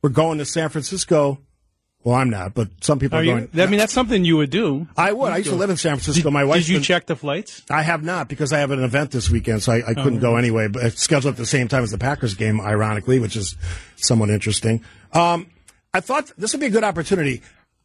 we're 0.02 0.10
going 0.10 0.38
to 0.40 0.46
San 0.46 0.70
Francisco. 0.70 1.40
Well, 2.04 2.16
I'm 2.16 2.32
not, 2.32 2.56
but 2.56 2.70
some 2.82 2.98
people 2.98 3.20
are, 3.20 3.22
Are 3.22 3.26
going. 3.26 3.50
you, 3.54 3.62
I 3.62 3.68
mean, 3.68 3.78
that's 3.78 3.94
something 3.94 4.26
you 4.26 4.38
would 4.38 4.50
do. 4.50 4.88
I 4.98 5.14
would. 5.14 5.32
I 5.32 5.38
used 5.38 5.50
to 5.52 5.56
live 5.56 5.70
in 5.70 5.78
San 5.78 5.98
Francisco. 5.98 6.30
Did, 6.30 6.34
My 6.34 6.46
wife. 6.46 6.62
Did 6.66 6.70
you 6.70 6.80
check 6.80 7.06
the 7.06 7.16
flights? 7.16 7.62
I 7.70 7.84
have 7.84 8.02
not 8.04 8.28
because 8.28 8.52
I 8.54 8.58
have 8.60 8.72
an 8.72 8.84
event 8.84 9.12
this 9.12 9.30
weekend, 9.30 9.62
so 9.62 9.74
I, 9.74 9.90
I 9.90 9.94
couldn't 9.94 10.18
Oh. 10.18 10.22
go 10.22 10.36
anyway. 10.38 10.68
But 10.68 10.84
it's 10.86 11.02
scheduled 11.04 11.34
at 11.34 11.38
the 11.38 11.46
same 11.46 11.68
time 11.68 11.84
as 11.84 11.92
the 11.92 12.00
Packers 12.00 12.34
game, 12.34 12.60
ironically, 12.60 13.20
which 13.20 13.36
is 13.36 13.56
somewhat 13.98 14.32
interesting. 14.32 14.84
Um, 15.14 15.46
I 15.94 16.00
thought 16.00 16.32
this 16.40 16.54
would 16.54 16.60
be 16.62 16.66
a 16.68 16.72
good 16.72 16.84
opportunity. 16.86 17.44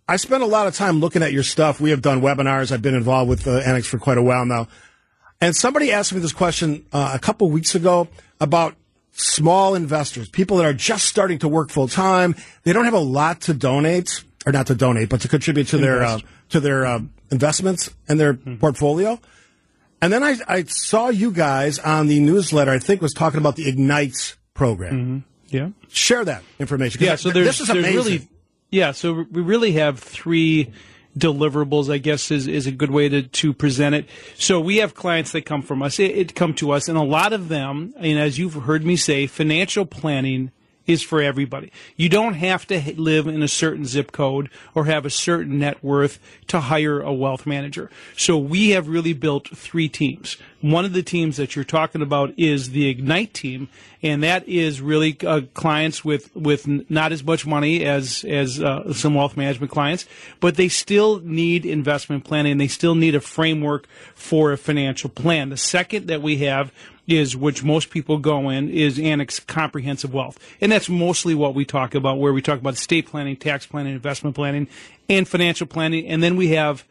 I 0.09 0.17
spent 0.17 0.43
a 0.43 0.47
lot 0.47 0.67
of 0.67 0.75
time 0.75 1.01
looking 1.01 1.23
at 1.23 1.33
your 1.33 1.43
stuff. 1.43 1.81
We 1.81 1.91
have 1.91 2.01
done 2.01 2.21
webinars. 2.21 2.71
I've 2.71 2.83
been 2.83 2.95
involved 2.95 3.29
with 3.29 3.47
uh, 3.47 3.57
Annex 3.59 3.87
for 3.89 3.99
quite 3.99 4.19
a 4.19 4.23
while 4.23 4.45
now. 4.45 4.69
And 5.41 5.55
somebody 5.55 5.93
asked 5.93 6.13
me 6.13 6.21
this 6.21 6.33
question 6.33 6.87
uh, 6.93 7.13
a 7.15 7.19
couple 7.19 7.51
weeks 7.51 7.75
ago 7.75 8.09
about 8.41 8.75
small 9.13 9.75
investors, 9.75 10.29
people 10.29 10.59
that 10.59 10.67
are 10.67 10.73
just 10.73 11.07
starting 11.07 11.39
to 11.41 11.49
work 11.49 11.71
full 11.71 11.89
time. 11.89 12.37
They 12.63 12.73
don't 12.73 12.85
have 12.85 12.95
a 12.95 12.99
lot 12.99 13.43
to 13.43 13.55
donate, 13.55 14.23
or 14.47 14.53
not 14.53 14.69
to 14.69 14.75
donate, 14.75 15.09
but 15.09 15.23
to 15.23 15.29
contribute 15.29 15.69
to 15.69 15.79
their 15.79 16.03
uh, 16.03 16.21
to 16.51 16.61
their 16.61 16.87
uh, 16.87 17.01
investments 17.31 17.91
and 18.09 18.21
their 18.21 18.35
portfolio. 18.35 19.21
And 20.01 20.13
then 20.13 20.23
I, 20.23 20.37
I 20.47 20.65
saw 20.65 21.09
you 21.09 21.33
guys 21.33 21.79
on 21.79 22.07
the 22.07 22.21
newsletter. 22.21 22.71
I 22.71 22.79
think 22.79 23.03
was 23.03 23.15
talking 23.15 23.41
about 23.41 23.57
the 23.57 23.69
Ignite 23.69 24.37
program. 24.55 25.25
Yeah. 25.49 25.71
Share 25.89 26.25
that 26.25 26.43
information. 26.59 27.03
Yeah, 27.03 27.17
so 27.17 27.31
there's, 27.31 27.47
this 27.47 27.61
is 27.61 27.69
there's 27.69 27.79
amazing. 27.79 27.97
really, 27.97 28.29
yeah, 28.71 28.93
so 28.93 29.27
we 29.31 29.43
really 29.43 29.73
have 29.73 29.99
three 29.99 30.73
deliverables, 31.17 31.91
I 31.91 31.99
guess 31.99 32.31
is, 32.31 32.47
is 32.47 32.67
a 32.67 32.73
good 32.73 32.91
way 32.91 33.09
to, 33.09 33.23
to 33.23 33.53
present 33.55 33.95
it. 33.95 34.09
So 34.37 34.61
we 34.61 34.77
have 34.79 34.95
clients 34.95 35.33
that 35.33 35.47
come 35.47 35.63
from 35.63 35.83
us, 35.83 35.99
it, 35.99 36.11
it 36.11 36.35
come 36.35 36.55
to 36.55 36.73
us, 36.73 36.89
and 36.89 36.99
a 36.99 37.03
lot 37.03 37.33
of 37.33 37.49
them, 37.49 37.95
and 37.97 38.19
as 38.19 38.39
you've 38.39 38.55
heard 38.55 38.85
me 38.85 38.97
say, 38.97 39.27
financial 39.27 39.87
planning 39.87 40.53
is 40.87 41.03
for 41.03 41.21
everybody. 41.21 41.73
You 41.97 42.09
don't 42.09 42.35
have 42.35 42.67
to 42.69 42.95
live 43.01 43.27
in 43.27 43.43
a 43.43 43.49
certain 43.49 43.85
zip 43.85 44.13
code 44.13 44.49
or 44.75 44.85
have 44.85 45.05
a 45.05 45.11
certain 45.11 45.59
net 45.59 45.83
worth 45.83 46.19
to 46.49 46.61
hire 46.61 47.01
a 47.01 47.13
wealth 47.13 47.47
manager. 47.47 47.91
So 48.17 48.37
we 48.37 48.71
have 48.71 48.89
really 48.89 49.13
built 49.13 49.49
three 49.57 49.89
teams. 49.89 50.37
One 50.61 50.85
of 50.85 50.93
the 50.93 51.03
teams 51.03 51.37
that 51.37 51.55
you're 51.55 51.65
talking 51.65 52.03
about 52.03 52.33
is 52.37 52.71
the 52.71 52.89
Ignite 52.89 53.35
team, 53.35 53.69
and 54.03 54.23
that 54.23 54.49
is 54.49 54.81
really 54.81 55.17
uh, 55.25 55.43
clients 55.55 56.05
with 56.05 56.35
with 56.35 56.67
not 56.91 57.13
as 57.13 57.23
much 57.23 57.47
money 57.47 57.85
as 57.85 58.25
as 58.25 58.61
uh, 58.61 58.93
some 58.93 59.15
wealth 59.15 59.37
management 59.37 59.71
clients, 59.71 60.07
but 60.41 60.57
they 60.57 60.69
still 60.69 61.21
need 61.21 61.67
investment 61.67 62.25
planning. 62.25 62.59
They 62.59 62.69
still 62.69 62.95
need 62.95 63.15
a 63.15 63.21
framework 63.21 63.87
for 64.15 64.51
a 64.53 64.59
financial 64.59 65.11
plan. 65.11 65.51
The 65.51 65.57
second 65.57 66.07
that 66.07 66.23
we 66.23 66.39
have 66.39 66.73
is 67.07 67.37
which 67.37 67.63
most 67.63 67.91
people 67.91 68.19
go 68.19 68.49
in 68.49 68.69
is 68.69 68.99
annex 68.99 69.41
comprehensive 69.41 70.13
wealth 70.13 70.39
and 70.61 70.73
that's 70.73 70.89
mostly 70.89 71.35
what 71.35 71.55
we 71.55 71.65
talk 71.65 71.95
about 71.95 72.19
where 72.19 72.33
we 72.33 72.43
talk 72.43 72.59
about 72.59 72.75
estate 72.75 73.07
planning 73.07 73.37
tax 73.37 73.67
planning 73.67 73.93
investment 73.93 74.35
planning 74.35 74.67
and 75.09 75.29
financial 75.29 75.67
planning 75.67 76.07
and 76.07 76.23
then 76.23 76.37
we 76.37 76.49
have 76.49 76.85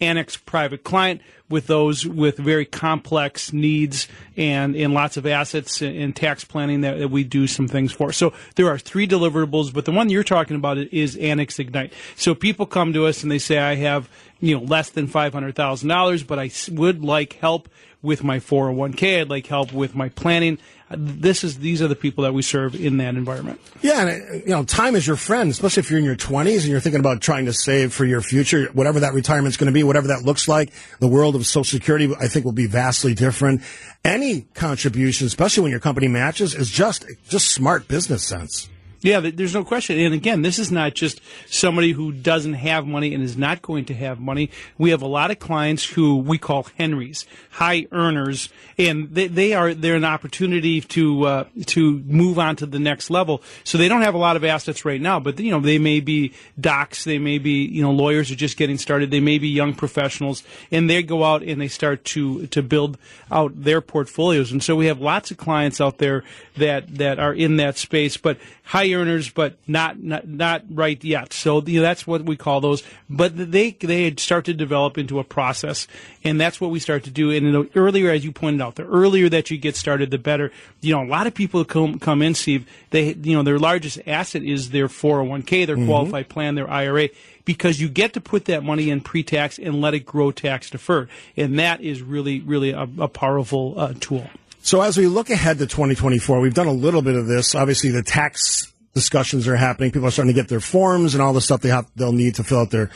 annex 0.00 0.36
private 0.36 0.84
client 0.84 1.20
with 1.48 1.66
those 1.66 2.06
with 2.06 2.36
very 2.36 2.64
complex 2.64 3.52
needs 3.52 4.08
and, 4.36 4.74
and 4.74 4.92
lots 4.92 5.16
of 5.16 5.26
assets 5.26 5.80
and 5.80 6.14
tax 6.14 6.44
planning 6.44 6.80
that, 6.80 6.98
that 6.98 7.08
we 7.08 7.24
do 7.24 7.46
some 7.46 7.68
things 7.68 7.92
for. 7.92 8.12
So 8.12 8.32
there 8.56 8.68
are 8.68 8.78
three 8.78 9.06
deliverables, 9.06 9.72
but 9.72 9.84
the 9.84 9.92
one 9.92 10.10
you're 10.10 10.24
talking 10.24 10.56
about 10.56 10.78
is 10.78 11.16
Annex 11.16 11.58
Ignite. 11.58 11.92
So 12.16 12.34
people 12.34 12.66
come 12.66 12.92
to 12.94 13.06
us 13.06 13.22
and 13.22 13.30
they 13.30 13.38
say, 13.38 13.58
I 13.58 13.76
have, 13.76 14.08
you 14.40 14.56
know, 14.56 14.64
less 14.64 14.90
than 14.90 15.06
$500,000, 15.06 16.26
but 16.26 16.38
I 16.38 16.50
would 16.72 17.04
like 17.04 17.34
help 17.34 17.68
with 18.06 18.24
my 18.24 18.38
401k. 18.38 19.20
I'd 19.20 19.28
like 19.28 19.46
help 19.46 19.72
with 19.72 19.94
my 19.94 20.08
planning. 20.08 20.58
This 20.88 21.42
is, 21.42 21.58
these 21.58 21.82
are 21.82 21.88
the 21.88 21.96
people 21.96 22.22
that 22.22 22.32
we 22.32 22.42
serve 22.42 22.76
in 22.76 22.98
that 22.98 23.16
environment. 23.16 23.60
Yeah, 23.82 24.06
and 24.06 24.08
uh, 24.08 24.34
you 24.34 24.50
know, 24.50 24.64
time 24.64 24.94
is 24.94 25.04
your 25.04 25.16
friend, 25.16 25.50
especially 25.50 25.80
if 25.80 25.90
you're 25.90 25.98
in 25.98 26.04
your 26.04 26.16
20s 26.16 26.60
and 26.60 26.66
you're 26.66 26.80
thinking 26.80 27.00
about 27.00 27.20
trying 27.20 27.46
to 27.46 27.52
save 27.52 27.92
for 27.92 28.04
your 28.04 28.20
future, 28.20 28.66
whatever 28.72 29.00
that 29.00 29.12
retirement's 29.12 29.56
going 29.56 29.66
to 29.66 29.72
be, 29.72 29.82
whatever 29.82 30.06
that 30.06 30.22
looks 30.22 30.46
like. 30.46 30.72
The 31.00 31.08
world 31.08 31.34
of 31.34 31.44
Social 31.44 31.78
Security, 31.78 32.14
I 32.20 32.28
think, 32.28 32.44
will 32.44 32.52
be 32.52 32.68
vastly 32.68 33.14
different. 33.14 33.62
Any 34.04 34.42
contribution, 34.54 35.26
especially 35.26 35.64
when 35.64 35.72
your 35.72 35.80
company 35.80 36.06
matches, 36.06 36.54
is 36.54 36.70
just 36.70 37.04
just 37.28 37.48
smart 37.48 37.88
business 37.88 38.22
sense. 38.22 38.68
Yeah, 39.02 39.20
there's 39.20 39.54
no 39.54 39.64
question. 39.64 39.98
And 39.98 40.14
again, 40.14 40.42
this 40.42 40.58
is 40.58 40.72
not 40.72 40.94
just 40.94 41.20
somebody 41.48 41.92
who 41.92 42.12
doesn't 42.12 42.54
have 42.54 42.86
money 42.86 43.14
and 43.14 43.22
is 43.22 43.36
not 43.36 43.62
going 43.62 43.84
to 43.86 43.94
have 43.94 44.18
money. 44.18 44.50
We 44.78 44.90
have 44.90 45.02
a 45.02 45.06
lot 45.06 45.30
of 45.30 45.38
clients 45.38 45.84
who 45.84 46.16
we 46.16 46.38
call 46.38 46.66
Henrys, 46.76 47.26
high 47.50 47.86
earners, 47.92 48.48
and 48.78 49.10
they, 49.14 49.28
they 49.28 49.54
are 49.54 49.74
they're 49.74 49.96
an 49.96 50.04
opportunity 50.04 50.80
to 50.80 51.26
uh, 51.26 51.44
to 51.66 51.98
move 52.06 52.38
on 52.38 52.56
to 52.56 52.66
the 52.66 52.78
next 52.78 53.10
level. 53.10 53.42
So 53.64 53.78
they 53.78 53.88
don't 53.88 54.02
have 54.02 54.14
a 54.14 54.18
lot 54.18 54.36
of 54.36 54.44
assets 54.44 54.84
right 54.84 55.00
now, 55.00 55.20
but 55.20 55.38
you 55.38 55.50
know 55.50 55.60
they 55.60 55.78
may 55.78 56.00
be 56.00 56.32
docs, 56.58 57.04
they 57.04 57.18
may 57.18 57.38
be 57.38 57.64
you 57.64 57.82
know 57.82 57.92
lawyers 57.92 58.28
who 58.28 58.34
are 58.34 58.36
just 58.36 58.56
getting 58.56 58.78
started, 58.78 59.10
they 59.10 59.20
may 59.20 59.38
be 59.38 59.48
young 59.48 59.74
professionals, 59.74 60.42
and 60.70 60.88
they 60.88 61.02
go 61.02 61.22
out 61.22 61.42
and 61.42 61.60
they 61.60 61.68
start 61.68 62.04
to 62.04 62.46
to 62.48 62.62
build 62.62 62.98
out 63.30 63.52
their 63.62 63.80
portfolios. 63.80 64.52
And 64.52 64.62
so 64.62 64.74
we 64.74 64.86
have 64.86 65.00
lots 65.00 65.30
of 65.30 65.36
clients 65.36 65.80
out 65.80 65.98
there 65.98 66.24
that 66.56 66.96
that 66.96 67.18
are 67.18 67.34
in 67.34 67.56
that 67.56 67.76
space, 67.76 68.16
but 68.16 68.38
high 68.66 68.92
earners, 68.92 69.30
but 69.30 69.56
not 69.68 70.02
not, 70.02 70.26
not 70.26 70.62
right 70.68 71.02
yet. 71.04 71.32
So 71.32 71.62
you 71.62 71.76
know, 71.80 71.82
that's 71.82 72.04
what 72.06 72.22
we 72.24 72.36
call 72.36 72.60
those. 72.60 72.82
But 73.08 73.36
they 73.36 73.70
they 73.70 74.14
start 74.16 74.44
to 74.46 74.54
develop 74.54 74.98
into 74.98 75.18
a 75.20 75.24
process, 75.24 75.86
and 76.24 76.40
that's 76.40 76.60
what 76.60 76.70
we 76.72 76.80
start 76.80 77.04
to 77.04 77.10
do. 77.10 77.30
And 77.30 77.54
the 77.54 77.70
earlier, 77.76 78.10
as 78.10 78.24
you 78.24 78.32
pointed 78.32 78.60
out, 78.60 78.74
the 78.74 78.84
earlier 78.84 79.28
that 79.28 79.50
you 79.50 79.56
get 79.56 79.76
started, 79.76 80.10
the 80.10 80.18
better. 80.18 80.50
You 80.80 80.94
know, 80.94 81.02
a 81.02 81.06
lot 81.08 81.26
of 81.28 81.34
people 81.34 81.64
come 81.64 81.98
come 82.00 82.22
in, 82.22 82.34
Steve. 82.34 82.66
They 82.90 83.12
you 83.14 83.36
know 83.36 83.42
their 83.44 83.58
largest 83.58 84.00
asset 84.06 84.42
is 84.42 84.70
their 84.70 84.88
401k, 84.88 85.64
their 85.64 85.76
Mhm. 85.76 85.86
qualified 85.86 86.28
plan, 86.28 86.56
their 86.56 86.68
IRA. 86.68 87.08
Because 87.44 87.80
you 87.80 87.88
get 87.88 88.12
to 88.14 88.20
put 88.20 88.46
that 88.46 88.64
money 88.64 88.90
in 88.90 89.00
pre-tax 89.00 89.56
and 89.60 89.80
let 89.80 89.94
it 89.94 90.00
grow 90.04 90.32
tax 90.32 90.68
deferred, 90.68 91.08
and 91.36 91.60
that 91.60 91.80
is 91.80 92.02
really, 92.02 92.40
really 92.40 92.70
a, 92.72 92.88
a 92.98 93.06
powerful 93.06 93.74
uh, 93.78 93.92
tool. 94.00 94.28
So 94.66 94.82
as 94.82 94.98
we 94.98 95.06
look 95.06 95.30
ahead 95.30 95.58
to 95.58 95.66
2024, 95.66 96.40
we've 96.40 96.52
done 96.52 96.66
a 96.66 96.72
little 96.72 97.00
bit 97.00 97.14
of 97.14 97.28
this. 97.28 97.54
Obviously, 97.54 97.90
the 97.90 98.02
tax 98.02 98.72
discussions 98.94 99.46
are 99.46 99.54
happening. 99.54 99.92
People 99.92 100.08
are 100.08 100.10
starting 100.10 100.34
to 100.34 100.40
get 100.40 100.48
their 100.48 100.58
forms 100.58 101.14
and 101.14 101.22
all 101.22 101.32
the 101.32 101.40
stuff 101.40 101.60
they 101.60 101.68
have 101.68 101.86
they'll 101.94 102.10
need 102.10 102.34
to 102.34 102.42
fill 102.42 102.58
out 102.58 102.70
their 102.70 102.90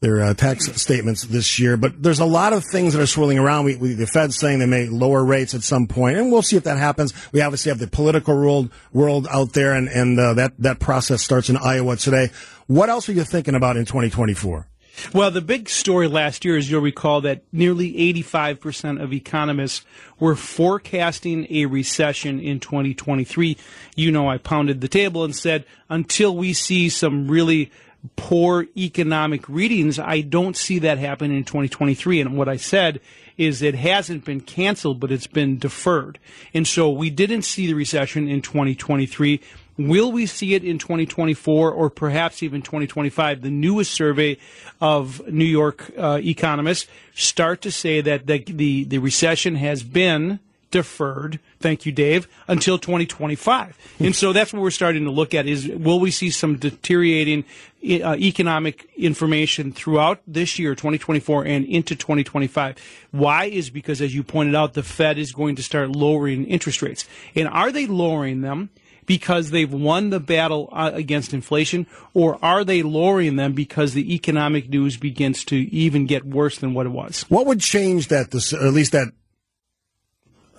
their 0.00 0.20
uh, 0.20 0.34
tax 0.34 0.64
statements 0.82 1.22
this 1.22 1.60
year. 1.60 1.76
But 1.76 2.02
there's 2.02 2.18
a 2.18 2.24
lot 2.24 2.52
of 2.52 2.64
things 2.64 2.92
that 2.92 3.00
are 3.00 3.06
swirling 3.06 3.38
around. 3.38 3.66
We, 3.66 3.76
we, 3.76 3.92
the 3.92 4.08
Fed's 4.08 4.36
saying 4.36 4.58
they 4.58 4.66
may 4.66 4.86
lower 4.86 5.24
rates 5.24 5.54
at 5.54 5.62
some 5.62 5.86
point, 5.86 6.18
and 6.18 6.32
we'll 6.32 6.42
see 6.42 6.56
if 6.56 6.64
that 6.64 6.76
happens. 6.76 7.14
We 7.30 7.40
obviously 7.40 7.70
have 7.70 7.78
the 7.78 7.86
political 7.86 8.34
world 8.34 8.72
world 8.92 9.28
out 9.30 9.52
there, 9.52 9.74
and 9.74 9.88
and 9.88 10.18
uh, 10.18 10.34
that 10.34 10.54
that 10.58 10.80
process 10.80 11.22
starts 11.22 11.48
in 11.48 11.56
Iowa 11.56 11.94
today. 11.98 12.30
What 12.66 12.88
else 12.88 13.08
are 13.08 13.12
you 13.12 13.22
thinking 13.22 13.54
about 13.54 13.76
in 13.76 13.84
2024? 13.84 14.66
Well, 15.12 15.30
the 15.30 15.40
big 15.40 15.68
story 15.68 16.06
last 16.06 16.44
year, 16.44 16.56
as 16.56 16.70
you'll 16.70 16.82
recall, 16.82 17.20
that 17.22 17.42
nearly 17.52 17.92
85% 18.14 19.02
of 19.02 19.12
economists 19.12 19.84
were 20.18 20.36
forecasting 20.36 21.46
a 21.50 21.66
recession 21.66 22.38
in 22.40 22.60
2023. 22.60 23.56
You 23.96 24.10
know, 24.10 24.28
I 24.28 24.38
pounded 24.38 24.80
the 24.80 24.88
table 24.88 25.24
and 25.24 25.34
said, 25.34 25.64
until 25.88 26.36
we 26.36 26.52
see 26.52 26.88
some 26.88 27.28
really 27.28 27.70
poor 28.16 28.66
economic 28.76 29.48
readings, 29.48 29.98
I 29.98 30.20
don't 30.20 30.56
see 30.56 30.78
that 30.80 30.98
happen 30.98 31.30
in 31.30 31.44
2023. 31.44 32.20
And 32.20 32.36
what 32.36 32.48
I 32.48 32.56
said 32.56 33.00
is 33.36 33.62
it 33.62 33.74
hasn't 33.74 34.24
been 34.24 34.40
canceled, 34.40 35.00
but 35.00 35.12
it's 35.12 35.26
been 35.26 35.58
deferred. 35.58 36.18
And 36.52 36.66
so 36.66 36.90
we 36.90 37.10
didn't 37.10 37.42
see 37.42 37.66
the 37.66 37.74
recession 37.74 38.28
in 38.28 38.42
2023. 38.42 39.40
Will 39.78 40.12
we 40.12 40.26
see 40.26 40.54
it 40.54 40.64
in 40.64 40.78
2024 40.78 41.70
or 41.70 41.90
perhaps 41.90 42.42
even 42.42 42.62
2025? 42.62 43.40
The 43.40 43.50
newest 43.50 43.92
survey 43.92 44.38
of 44.80 45.26
New 45.28 45.44
York 45.44 45.90
uh, 45.96 46.20
economists 46.22 46.88
start 47.14 47.62
to 47.62 47.70
say 47.70 48.00
that 48.00 48.26
the, 48.26 48.38
the, 48.38 48.84
the 48.84 48.98
recession 48.98 49.56
has 49.56 49.82
been 49.82 50.40
deferred. 50.72 51.38
Thank 51.60 51.86
you, 51.86 51.92
Dave, 51.92 52.26
until 52.48 52.78
2025. 52.78 53.78
and 54.00 54.16
so 54.16 54.32
that's 54.32 54.52
what 54.52 54.60
we're 54.60 54.70
starting 54.70 55.04
to 55.04 55.10
look 55.12 55.34
at 55.34 55.46
is 55.46 55.68
will 55.68 56.00
we 56.00 56.10
see 56.10 56.30
some 56.30 56.56
deteriorating 56.56 57.44
uh, 57.84 58.16
economic 58.16 58.88
information 58.96 59.72
throughout 59.72 60.20
this 60.26 60.58
year, 60.58 60.74
2024 60.74 61.44
and 61.44 61.64
into 61.66 61.94
2025. 61.94 62.76
Why 63.12 63.44
is 63.44 63.70
because 63.70 64.00
as 64.00 64.14
you 64.14 64.24
pointed 64.24 64.54
out, 64.56 64.74
the 64.74 64.82
Fed 64.82 65.18
is 65.18 65.32
going 65.32 65.56
to 65.56 65.62
start 65.62 65.90
lowering 65.90 66.46
interest 66.46 66.82
rates. 66.82 67.06
And 67.36 67.46
are 67.48 67.70
they 67.70 67.86
lowering 67.86 68.40
them? 68.40 68.70
Because 69.06 69.50
they've 69.50 69.72
won 69.72 70.10
the 70.10 70.20
battle 70.20 70.68
uh, 70.72 70.90
against 70.94 71.34
inflation, 71.34 71.86
or 72.14 72.38
are 72.44 72.64
they 72.64 72.82
lowering 72.82 73.36
them 73.36 73.52
because 73.52 73.94
the 73.94 74.14
economic 74.14 74.68
news 74.68 74.96
begins 74.96 75.44
to 75.46 75.56
even 75.56 76.06
get 76.06 76.24
worse 76.24 76.58
than 76.58 76.74
what 76.74 76.86
it 76.86 76.90
was? 76.90 77.24
What 77.28 77.46
would 77.46 77.60
change 77.60 78.08
that, 78.08 78.34
or 78.34 78.66
at 78.66 78.72
least 78.72 78.92
that 78.92 79.08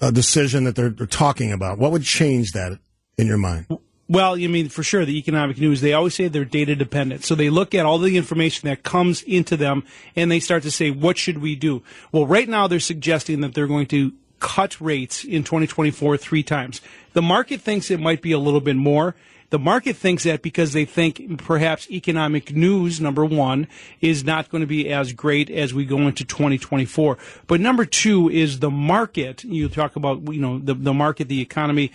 uh, 0.02 0.12
decision 0.12 0.66
that 0.66 0.76
they're, 0.76 0.90
they're 0.90 1.08
talking 1.08 1.52
about? 1.52 1.78
What 1.78 1.92
would 1.92 2.04
change 2.04 2.52
that 2.52 2.80
in 3.18 3.28
your 3.28 3.38
mind? 3.38 3.68
Well, 4.10 4.38
you 4.38 4.50
mean 4.50 4.68
for 4.70 4.84
sure 4.84 5.06
the 5.06 5.18
economic 5.18 5.58
news. 5.58 5.80
They 5.80 5.94
always 5.94 6.14
say 6.14 6.28
they're 6.28 6.46
data 6.46 6.76
dependent, 6.76 7.24
so 7.24 7.36
they 7.36 7.50
look 7.50 7.74
at 7.74 7.86
all 7.86 7.98
the 7.98 8.18
information 8.18 8.68
that 8.68 8.84
comes 8.84 9.24
into 9.24 9.56
them 9.56 9.84
and 10.16 10.30
they 10.30 10.42
start 10.42 10.64
to 10.64 10.72
say, 10.72 10.92
"What 10.92 11.18
should 11.18 11.38
we 11.38 11.56
do?" 11.56 11.82
Well, 12.12 12.28
right 12.28 12.48
now 12.48 12.68
they're 12.68 12.82
suggesting 12.82 13.40
that 13.42 13.54
they're 13.54 13.66
going 13.66 13.88
to 13.88 14.12
cut 14.44 14.80
rates 14.82 15.24
in 15.24 15.44
2024 15.44 16.18
three 16.18 16.44
times. 16.44 16.82
The 17.14 17.22
market 17.22 17.62
thinks 17.62 17.90
it 17.90 18.00
might 18.00 18.22
be 18.22 18.34
a 18.34 18.38
little 18.38 18.60
bit 18.60 18.76
more. 18.76 19.16
The 19.52 19.60
market 19.60 19.96
thinks 19.96 20.24
that 20.24 20.42
because 20.42 20.74
they 20.74 20.84
think 20.84 21.38
perhaps 21.38 21.90
economic 21.90 22.54
news, 22.54 23.00
number 23.00 23.24
one, 23.24 23.68
is 24.02 24.24
not 24.24 24.50
going 24.50 24.62
to 24.62 24.68
be 24.68 24.90
as 24.90 25.14
great 25.14 25.50
as 25.50 25.74
we 25.74 25.86
go 25.86 26.00
into 26.00 26.26
2024. 26.26 27.18
But 27.48 27.62
number 27.62 27.86
two 27.86 28.30
is 28.30 28.60
the 28.60 28.72
market. 28.72 29.44
You 29.44 29.70
talk 29.70 29.96
about, 29.96 30.22
you 30.34 30.42
know, 30.42 30.60
the, 30.60 30.74
the 30.74 30.94
market, 30.94 31.30
the 31.30 31.40
economy 31.40 31.92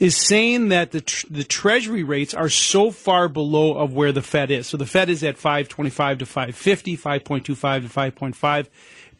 is 0.00 0.16
saying 0.16 0.68
that 0.68 0.90
the 0.90 1.00
tr- 1.00 1.26
the 1.30 1.44
treasury 1.44 2.02
rates 2.02 2.34
are 2.34 2.48
so 2.48 2.90
far 2.90 3.28
below 3.28 3.74
of 3.74 3.94
where 3.94 4.12
the 4.12 4.22
Fed 4.22 4.50
is. 4.50 4.66
So 4.66 4.76
the 4.76 4.86
Fed 4.86 5.08
is 5.08 5.22
at 5.22 5.38
525 5.38 6.18
to 6.18 6.26
550, 6.26 6.96
5.25 6.96 7.44
to 7.44 7.54
5.5. 7.54 8.66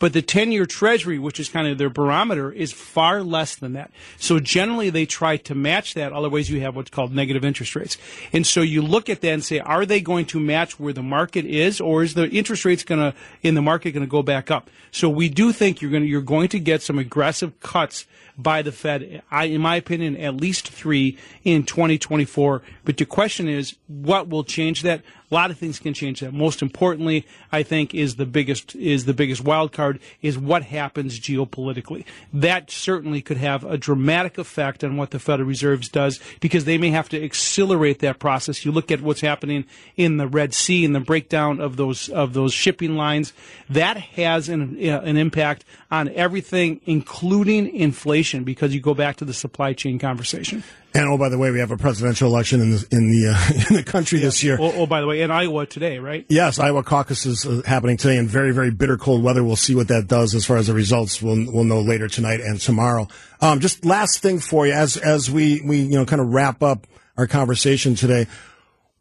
But 0.04 0.12
the 0.12 0.20
10 0.20 0.52
year 0.52 0.66
treasury, 0.66 1.18
which 1.18 1.40
is 1.40 1.48
kind 1.48 1.66
of 1.66 1.78
their 1.78 1.88
barometer, 1.88 2.52
is 2.52 2.74
far 2.74 3.22
less 3.22 3.56
than 3.56 3.72
that. 3.72 3.90
So 4.18 4.38
generally 4.38 4.90
they 4.90 5.06
try 5.06 5.38
to 5.38 5.54
match 5.54 5.94
that. 5.94 6.12
Otherwise 6.12 6.50
you 6.50 6.60
have 6.60 6.76
what's 6.76 6.90
called 6.90 7.14
negative 7.14 7.42
interest 7.42 7.74
rates. 7.74 7.96
And 8.30 8.46
so 8.46 8.60
you 8.60 8.82
look 8.82 9.08
at 9.08 9.22
that 9.22 9.30
and 9.30 9.42
say, 9.42 9.60
are 9.60 9.86
they 9.86 10.02
going 10.02 10.26
to 10.26 10.38
match 10.38 10.78
where 10.78 10.92
the 10.92 11.02
market 11.02 11.46
is 11.46 11.80
or 11.80 12.02
is 12.02 12.12
the 12.12 12.28
interest 12.28 12.66
rates 12.66 12.84
going 12.84 13.00
to, 13.00 13.16
in 13.42 13.54
the 13.54 13.62
market 13.62 13.92
going 13.92 14.04
to 14.04 14.10
go 14.10 14.22
back 14.22 14.50
up? 14.50 14.68
So 14.90 15.08
we 15.08 15.30
do 15.30 15.52
think 15.52 15.80
you're 15.80 15.90
going 15.90 16.02
to, 16.02 16.08
you're 16.10 16.20
going 16.20 16.48
to 16.48 16.58
get 16.58 16.82
some 16.82 16.98
aggressive 16.98 17.58
cuts 17.60 18.04
by 18.36 18.60
the 18.60 18.72
Fed. 18.72 19.22
I, 19.30 19.44
in 19.44 19.62
my 19.62 19.76
opinion, 19.76 20.18
at 20.18 20.34
least 20.34 20.68
three 20.68 21.16
in 21.44 21.62
2024. 21.64 22.60
But 22.84 22.98
the 22.98 23.06
question 23.06 23.48
is, 23.48 23.76
what 23.86 24.28
will 24.28 24.44
change 24.44 24.82
that? 24.82 25.00
A 25.34 25.42
lot 25.44 25.50
of 25.50 25.58
things 25.58 25.80
can 25.80 25.94
change 25.94 26.20
that. 26.20 26.32
Most 26.32 26.62
importantly, 26.62 27.26
I 27.50 27.64
think 27.64 27.92
is 27.92 28.14
the 28.14 28.24
biggest 28.24 28.76
is 28.76 29.04
the 29.04 29.12
biggest 29.12 29.42
wild 29.42 29.72
card 29.72 29.98
is 30.22 30.38
what 30.38 30.62
happens 30.62 31.18
geopolitically. 31.18 32.04
That 32.32 32.70
certainly 32.70 33.20
could 33.20 33.38
have 33.38 33.64
a 33.64 33.76
dramatic 33.76 34.38
effect 34.38 34.84
on 34.84 34.96
what 34.96 35.10
the 35.10 35.18
Federal 35.18 35.48
Reserve 35.48 35.90
does 35.90 36.20
because 36.38 36.66
they 36.66 36.78
may 36.78 36.90
have 36.90 37.08
to 37.08 37.20
accelerate 37.20 37.98
that 37.98 38.20
process. 38.20 38.64
You 38.64 38.70
look 38.70 38.92
at 38.92 39.00
what's 39.00 39.22
happening 39.22 39.64
in 39.96 40.18
the 40.18 40.28
Red 40.28 40.54
Sea 40.54 40.84
and 40.84 40.94
the 40.94 41.00
breakdown 41.00 41.58
of 41.60 41.74
those 41.78 42.08
of 42.10 42.32
those 42.32 42.54
shipping 42.54 42.94
lines. 42.94 43.32
That 43.68 43.96
has 43.96 44.48
an 44.48 44.78
uh, 44.88 45.00
an 45.00 45.16
impact 45.16 45.64
on 45.90 46.10
everything, 46.10 46.80
including 46.86 47.74
inflation, 47.74 48.44
because 48.44 48.72
you 48.72 48.80
go 48.80 48.94
back 48.94 49.16
to 49.16 49.24
the 49.24 49.34
supply 49.34 49.72
chain 49.72 49.98
conversation. 49.98 50.62
And 50.96 51.08
oh, 51.08 51.18
by 51.18 51.28
the 51.28 51.38
way, 51.38 51.50
we 51.50 51.58
have 51.58 51.72
a 51.72 51.76
presidential 51.76 52.28
election 52.28 52.60
in 52.60 52.70
the 52.70 52.86
in 52.92 53.10
the, 53.10 53.34
uh, 53.34 53.52
in 53.70 53.76
the 53.76 53.82
country 53.82 54.20
yeah. 54.20 54.26
this 54.26 54.44
year. 54.44 54.56
Oh, 54.60 54.72
oh, 54.76 54.86
by 54.86 55.00
the 55.00 55.08
way, 55.08 55.22
in 55.22 55.30
Iowa 55.32 55.66
today, 55.66 55.98
right? 55.98 56.24
Yes, 56.28 56.60
Iowa 56.60 56.84
caucus 56.84 57.26
is 57.26 57.44
uh, 57.44 57.62
happening 57.66 57.96
today 57.96 58.16
in 58.16 58.28
very 58.28 58.52
very 58.52 58.70
bitter 58.70 58.96
cold 58.96 59.24
weather. 59.24 59.42
We'll 59.42 59.56
see 59.56 59.74
what 59.74 59.88
that 59.88 60.06
does 60.06 60.36
as 60.36 60.46
far 60.46 60.56
as 60.56 60.68
the 60.68 60.74
results. 60.74 61.20
We'll 61.20 61.52
we'll 61.52 61.64
know 61.64 61.80
later 61.80 62.06
tonight 62.06 62.40
and 62.40 62.60
tomorrow. 62.60 63.08
Um, 63.40 63.58
just 63.58 63.84
last 63.84 64.20
thing 64.20 64.38
for 64.38 64.68
you, 64.68 64.72
as 64.72 64.96
as 64.96 65.28
we 65.28 65.60
we 65.62 65.78
you 65.78 65.98
know 65.98 66.06
kind 66.06 66.22
of 66.22 66.32
wrap 66.32 66.62
up 66.62 66.86
our 67.16 67.26
conversation 67.26 67.96
today. 67.96 68.28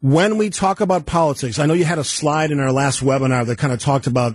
When 0.00 0.36
we 0.36 0.50
talk 0.50 0.80
about 0.80 1.06
politics, 1.06 1.58
I 1.58 1.66
know 1.66 1.74
you 1.74 1.84
had 1.84 1.98
a 1.98 2.04
slide 2.04 2.50
in 2.50 2.60
our 2.60 2.72
last 2.72 3.02
webinar 3.02 3.46
that 3.46 3.56
kind 3.56 3.72
of 3.72 3.80
talked 3.80 4.06
about 4.06 4.34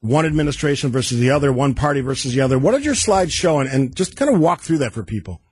one 0.00 0.24
administration 0.24 0.90
versus 0.92 1.18
the 1.18 1.30
other, 1.30 1.52
one 1.52 1.74
party 1.74 2.00
versus 2.00 2.32
the 2.32 2.40
other. 2.40 2.58
What 2.58 2.72
did 2.72 2.84
your 2.84 2.94
slides 2.94 3.32
show? 3.32 3.60
And, 3.60 3.68
and 3.68 3.94
just 3.94 4.16
kind 4.16 4.32
of 4.32 4.40
walk 4.40 4.62
through 4.62 4.78
that 4.78 4.92
for 4.92 5.02
people. 5.02 5.42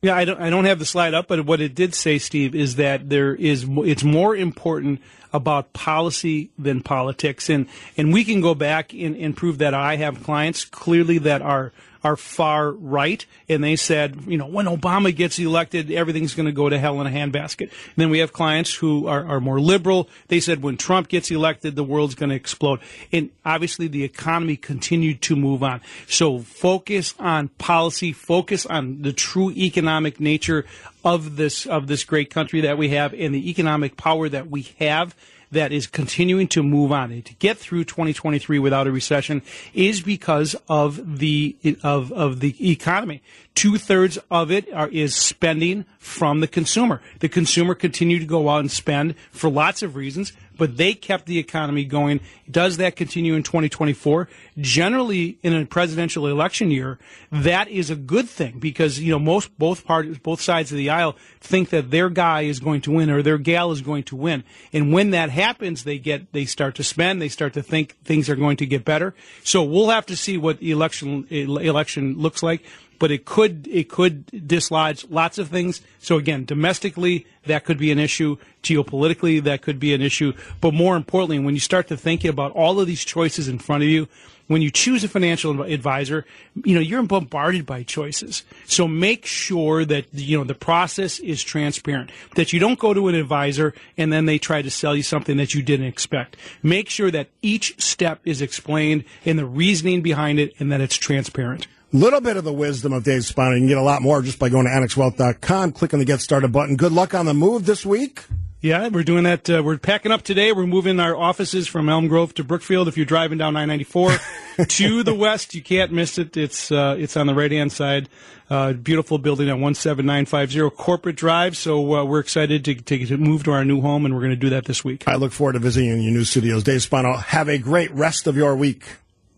Yeah, 0.00 0.14
I 0.14 0.24
don't, 0.24 0.40
I 0.40 0.48
don't 0.48 0.64
have 0.64 0.78
the 0.78 0.84
slide 0.84 1.12
up, 1.12 1.26
but 1.26 1.44
what 1.44 1.60
it 1.60 1.74
did 1.74 1.92
say, 1.92 2.18
Steve, 2.18 2.54
is 2.54 2.76
that 2.76 3.08
there 3.08 3.34
is, 3.34 3.66
it's 3.68 4.04
more 4.04 4.36
important 4.36 5.00
about 5.32 5.72
policy 5.72 6.50
than 6.56 6.82
politics. 6.82 7.50
And, 7.50 7.66
and 7.96 8.12
we 8.12 8.24
can 8.24 8.40
go 8.40 8.54
back 8.54 8.94
and, 8.94 9.16
and 9.16 9.36
prove 9.36 9.58
that 9.58 9.74
I 9.74 9.96
have 9.96 10.22
clients 10.22 10.64
clearly 10.64 11.18
that 11.18 11.42
are 11.42 11.72
are 12.04 12.16
far 12.16 12.70
right, 12.70 13.24
and 13.48 13.62
they 13.62 13.76
said, 13.76 14.22
you 14.26 14.38
know, 14.38 14.46
when 14.46 14.66
Obama 14.66 15.14
gets 15.14 15.38
elected, 15.38 15.90
everything's 15.90 16.34
going 16.34 16.46
to 16.46 16.52
go 16.52 16.68
to 16.68 16.78
hell 16.78 17.00
in 17.00 17.06
a 17.06 17.10
handbasket. 17.10 17.70
And 17.70 17.96
then 17.96 18.10
we 18.10 18.18
have 18.20 18.32
clients 18.32 18.74
who 18.74 19.06
are, 19.06 19.24
are 19.26 19.40
more 19.40 19.60
liberal. 19.60 20.08
They 20.28 20.40
said 20.40 20.62
when 20.62 20.76
Trump 20.76 21.08
gets 21.08 21.30
elected, 21.30 21.76
the 21.76 21.84
world's 21.84 22.14
going 22.14 22.30
to 22.30 22.36
explode. 22.36 22.80
And 23.12 23.30
obviously, 23.44 23.88
the 23.88 24.04
economy 24.04 24.56
continued 24.56 25.22
to 25.22 25.36
move 25.36 25.62
on. 25.62 25.80
So 26.06 26.40
focus 26.40 27.14
on 27.18 27.48
policy, 27.48 28.12
focus 28.12 28.66
on 28.66 29.02
the 29.02 29.12
true 29.12 29.50
economic 29.50 30.20
nature 30.20 30.64
of 31.04 31.36
this 31.36 31.66
of 31.66 31.86
this 31.86 32.04
great 32.04 32.30
country 32.30 32.62
that 32.62 32.76
we 32.76 32.90
have, 32.90 33.14
and 33.14 33.34
the 33.34 33.50
economic 33.50 33.96
power 33.96 34.28
that 34.28 34.50
we 34.50 34.62
have 34.78 35.14
that 35.50 35.72
is 35.72 35.86
continuing 35.86 36.48
to 36.48 36.62
move 36.62 36.92
on 36.92 37.10
and 37.12 37.24
to 37.24 37.34
get 37.34 37.58
through 37.58 37.84
2023 37.84 38.58
without 38.58 38.86
a 38.86 38.92
recession 38.92 39.42
is 39.74 40.00
because 40.00 40.56
of 40.68 41.18
the 41.18 41.56
of 41.82 42.12
of 42.12 42.40
the 42.40 42.70
economy. 42.70 43.22
Two 43.54 43.76
thirds 43.76 44.18
of 44.30 44.50
it 44.50 44.72
are, 44.72 44.88
is 44.88 45.16
spending 45.16 45.84
from 45.98 46.40
the 46.40 46.46
consumer. 46.46 47.00
The 47.18 47.28
consumer 47.28 47.74
continued 47.74 48.20
to 48.20 48.26
go 48.26 48.48
out 48.48 48.60
and 48.60 48.70
spend 48.70 49.16
for 49.32 49.50
lots 49.50 49.82
of 49.82 49.96
reasons 49.96 50.32
but 50.58 50.76
they 50.76 50.92
kept 50.92 51.24
the 51.24 51.38
economy 51.38 51.84
going. 51.84 52.20
Does 52.50 52.76
that 52.76 52.96
continue 52.96 53.34
in 53.34 53.42
2024? 53.42 54.28
Generally, 54.58 55.38
in 55.42 55.54
a 55.54 55.64
presidential 55.64 56.26
election 56.26 56.70
year, 56.70 56.98
that 57.32 57.68
is 57.68 57.88
a 57.88 57.96
good 57.96 58.28
thing 58.28 58.58
because 58.58 59.00
you 59.00 59.10
know 59.12 59.18
most 59.18 59.56
both 59.58 59.86
parties, 59.86 60.18
both 60.18 60.42
sides 60.42 60.70
of 60.70 60.76
the 60.76 60.90
aisle, 60.90 61.16
think 61.40 61.70
that 61.70 61.90
their 61.90 62.10
guy 62.10 62.42
is 62.42 62.60
going 62.60 62.82
to 62.82 62.92
win 62.92 63.08
or 63.08 63.22
their 63.22 63.38
gal 63.38 63.72
is 63.72 63.80
going 63.80 64.02
to 64.02 64.16
win. 64.16 64.44
And 64.72 64.92
when 64.92 65.10
that 65.10 65.30
happens, 65.30 65.84
they 65.84 65.98
get 65.98 66.32
they 66.32 66.44
start 66.44 66.74
to 66.74 66.84
spend. 66.84 67.22
They 67.22 67.28
start 67.28 67.54
to 67.54 67.62
think 67.62 67.96
things 68.04 68.28
are 68.28 68.36
going 68.36 68.58
to 68.58 68.66
get 68.66 68.84
better. 68.84 69.14
So 69.44 69.62
we'll 69.62 69.90
have 69.90 70.06
to 70.06 70.16
see 70.16 70.36
what 70.36 70.58
the 70.58 70.72
election 70.72 71.26
election 71.30 72.18
looks 72.18 72.42
like 72.42 72.62
but 72.98 73.10
it 73.10 73.24
could 73.24 73.68
it 73.70 73.88
could 73.88 74.26
dislodge 74.46 75.06
lots 75.10 75.38
of 75.38 75.48
things. 75.48 75.80
So 75.98 76.16
again, 76.16 76.44
domestically 76.44 77.26
that 77.44 77.64
could 77.64 77.78
be 77.78 77.90
an 77.90 77.98
issue, 77.98 78.36
geopolitically 78.62 79.42
that 79.44 79.62
could 79.62 79.80
be 79.80 79.94
an 79.94 80.02
issue, 80.02 80.32
but 80.60 80.74
more 80.74 80.96
importantly, 80.96 81.38
when 81.38 81.54
you 81.54 81.60
start 81.60 81.88
to 81.88 81.96
think 81.96 82.24
about 82.24 82.52
all 82.52 82.80
of 82.80 82.86
these 82.86 83.04
choices 83.04 83.48
in 83.48 83.58
front 83.58 83.82
of 83.82 83.88
you, 83.88 84.08
when 84.48 84.62
you 84.62 84.70
choose 84.70 85.04
a 85.04 85.08
financial 85.08 85.62
advisor, 85.62 86.24
you 86.64 86.74
know 86.74 86.80
you're 86.80 87.02
bombarded 87.02 87.66
by 87.66 87.82
choices. 87.82 88.44
So 88.64 88.88
make 88.88 89.26
sure 89.26 89.84
that 89.84 90.06
you 90.12 90.36
know 90.36 90.44
the 90.44 90.54
process 90.54 91.18
is 91.20 91.42
transparent. 91.42 92.10
That 92.34 92.52
you 92.52 92.58
don't 92.58 92.78
go 92.78 92.94
to 92.94 93.08
an 93.08 93.14
advisor 93.14 93.74
and 93.96 94.12
then 94.12 94.24
they 94.24 94.38
try 94.38 94.62
to 94.62 94.70
sell 94.70 94.96
you 94.96 95.02
something 95.02 95.36
that 95.36 95.54
you 95.54 95.62
didn't 95.62 95.86
expect. 95.86 96.36
Make 96.62 96.88
sure 96.88 97.10
that 97.10 97.28
each 97.42 97.80
step 97.80 98.20
is 98.24 98.42
explained 98.42 99.04
and 99.24 99.38
the 99.38 99.46
reasoning 99.46 100.02
behind 100.02 100.38
it, 100.40 100.54
and 100.58 100.72
that 100.72 100.80
it's 100.80 100.96
transparent 100.96 101.66
little 101.92 102.20
bit 102.20 102.36
of 102.36 102.44
the 102.44 102.52
wisdom 102.52 102.92
of 102.92 103.04
Dave 103.04 103.24
Spano. 103.24 103.54
You 103.54 103.60
can 103.60 103.68
get 103.68 103.78
a 103.78 103.82
lot 103.82 104.02
more 104.02 104.22
just 104.22 104.38
by 104.38 104.48
going 104.48 104.66
to 104.66 104.70
annexwealth.com, 104.70 105.72
clicking 105.72 105.98
the 105.98 106.04
Get 106.04 106.20
Started 106.20 106.52
button. 106.52 106.76
Good 106.76 106.92
luck 106.92 107.14
on 107.14 107.26
the 107.26 107.34
move 107.34 107.66
this 107.66 107.86
week. 107.86 108.24
Yeah, 108.60 108.88
we're 108.88 109.04
doing 109.04 109.22
that. 109.22 109.48
Uh, 109.48 109.62
we're 109.64 109.78
packing 109.78 110.10
up 110.10 110.22
today. 110.22 110.50
We're 110.50 110.66
moving 110.66 110.98
our 110.98 111.16
offices 111.16 111.68
from 111.68 111.88
Elm 111.88 112.08
Grove 112.08 112.34
to 112.34 112.44
Brookfield. 112.44 112.88
If 112.88 112.96
you're 112.96 113.06
driving 113.06 113.38
down 113.38 113.54
994 113.54 114.16
to 114.66 115.02
the 115.04 115.14
west, 115.14 115.54
you 115.54 115.62
can't 115.62 115.92
miss 115.92 116.18
it. 116.18 116.36
It's 116.36 116.72
uh, 116.72 116.96
it's 116.98 117.16
on 117.16 117.28
the 117.28 117.34
right 117.34 117.52
hand 117.52 117.70
side. 117.70 118.08
Uh, 118.50 118.72
beautiful 118.72 119.18
building 119.18 119.48
at 119.48 119.58
17950 119.58 120.70
Corporate 120.76 121.14
Drive. 121.14 121.56
So 121.56 121.94
uh, 121.94 122.04
we're 122.04 122.18
excited 122.18 122.64
to, 122.64 122.74
to, 122.74 123.06
to 123.06 123.16
move 123.16 123.44
to 123.44 123.52
our 123.52 123.64
new 123.64 123.80
home, 123.80 124.04
and 124.04 124.12
we're 124.12 124.22
going 124.22 124.30
to 124.30 124.36
do 124.36 124.50
that 124.50 124.64
this 124.64 124.84
week. 124.84 125.06
I 125.06 125.14
look 125.14 125.30
forward 125.30 125.52
to 125.52 125.60
visiting 125.60 126.02
your 126.02 126.12
new 126.12 126.24
studios. 126.24 126.64
Dave 126.64 126.82
Spano, 126.82 127.12
have 127.12 127.48
a 127.48 127.58
great 127.58 127.92
rest 127.92 128.26
of 128.26 128.36
your 128.36 128.56
week. 128.56 128.84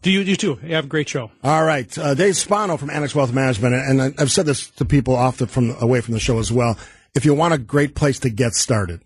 Do 0.03 0.11
you, 0.11 0.21
you 0.21 0.37
too? 0.37 0.59
You 0.63 0.75
have 0.75 0.87
a 0.87 0.89
great 0.89 1.09
show. 1.09 1.31
All 1.45 1.63
right. 1.63 1.97
Uh, 1.99 2.15
Dave 2.15 2.37
Spano 2.37 2.79
from 2.79 2.89
Annex 2.89 3.15
Wealth 3.15 3.33
Management, 3.33 3.75
and 3.75 4.01
I've 4.19 4.31
said 4.33 4.47
this 4.47 4.71
to 4.71 4.85
people 4.85 5.15
off 5.15 5.37
the, 5.39 5.47
from 5.47 5.77
away 5.81 6.01
from 6.01 6.15
the 6.15 6.21
show 6.21 6.39
as 6.39 6.51
well. 6.51 6.79
If 7.15 7.25
you 7.25 7.35
want 7.35 7.53
a 7.53 7.59
great 7.59 7.95
place 7.95 8.19
to 8.21 8.31
get 8.31 8.55
started, 8.55 9.03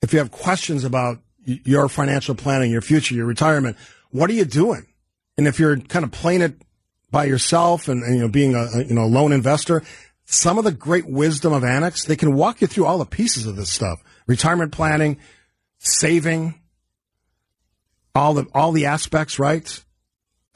if 0.00 0.12
you 0.12 0.18
have 0.20 0.30
questions 0.30 0.84
about 0.84 1.18
your 1.44 1.88
financial 1.88 2.34
planning, 2.34 2.70
your 2.70 2.80
future, 2.80 3.14
your 3.14 3.26
retirement, 3.26 3.76
what 4.10 4.30
are 4.30 4.34
you 4.34 4.46
doing? 4.46 4.86
And 5.36 5.46
if 5.46 5.58
you're 5.58 5.76
kind 5.78 6.04
of 6.04 6.12
playing 6.12 6.40
it 6.40 6.54
by 7.10 7.24
yourself 7.24 7.88
and, 7.88 8.02
and 8.02 8.16
you 8.16 8.22
know 8.22 8.28
being 8.28 8.54
a, 8.54 8.66
a 8.74 8.84
you 8.84 8.94
know 8.94 9.06
lone 9.06 9.32
investor, 9.32 9.82
some 10.24 10.56
of 10.58 10.64
the 10.64 10.72
great 10.72 11.06
wisdom 11.06 11.52
of 11.52 11.64
Annex, 11.64 12.04
they 12.04 12.16
can 12.16 12.34
walk 12.34 12.60
you 12.60 12.66
through 12.66 12.86
all 12.86 12.98
the 12.98 13.04
pieces 13.04 13.46
of 13.46 13.56
this 13.56 13.70
stuff: 13.70 14.02
retirement 14.26 14.72
planning, 14.72 15.18
saving, 15.78 16.60
all 18.14 18.32
the 18.32 18.46
all 18.54 18.72
the 18.72 18.86
aspects, 18.86 19.38
right? 19.38 19.84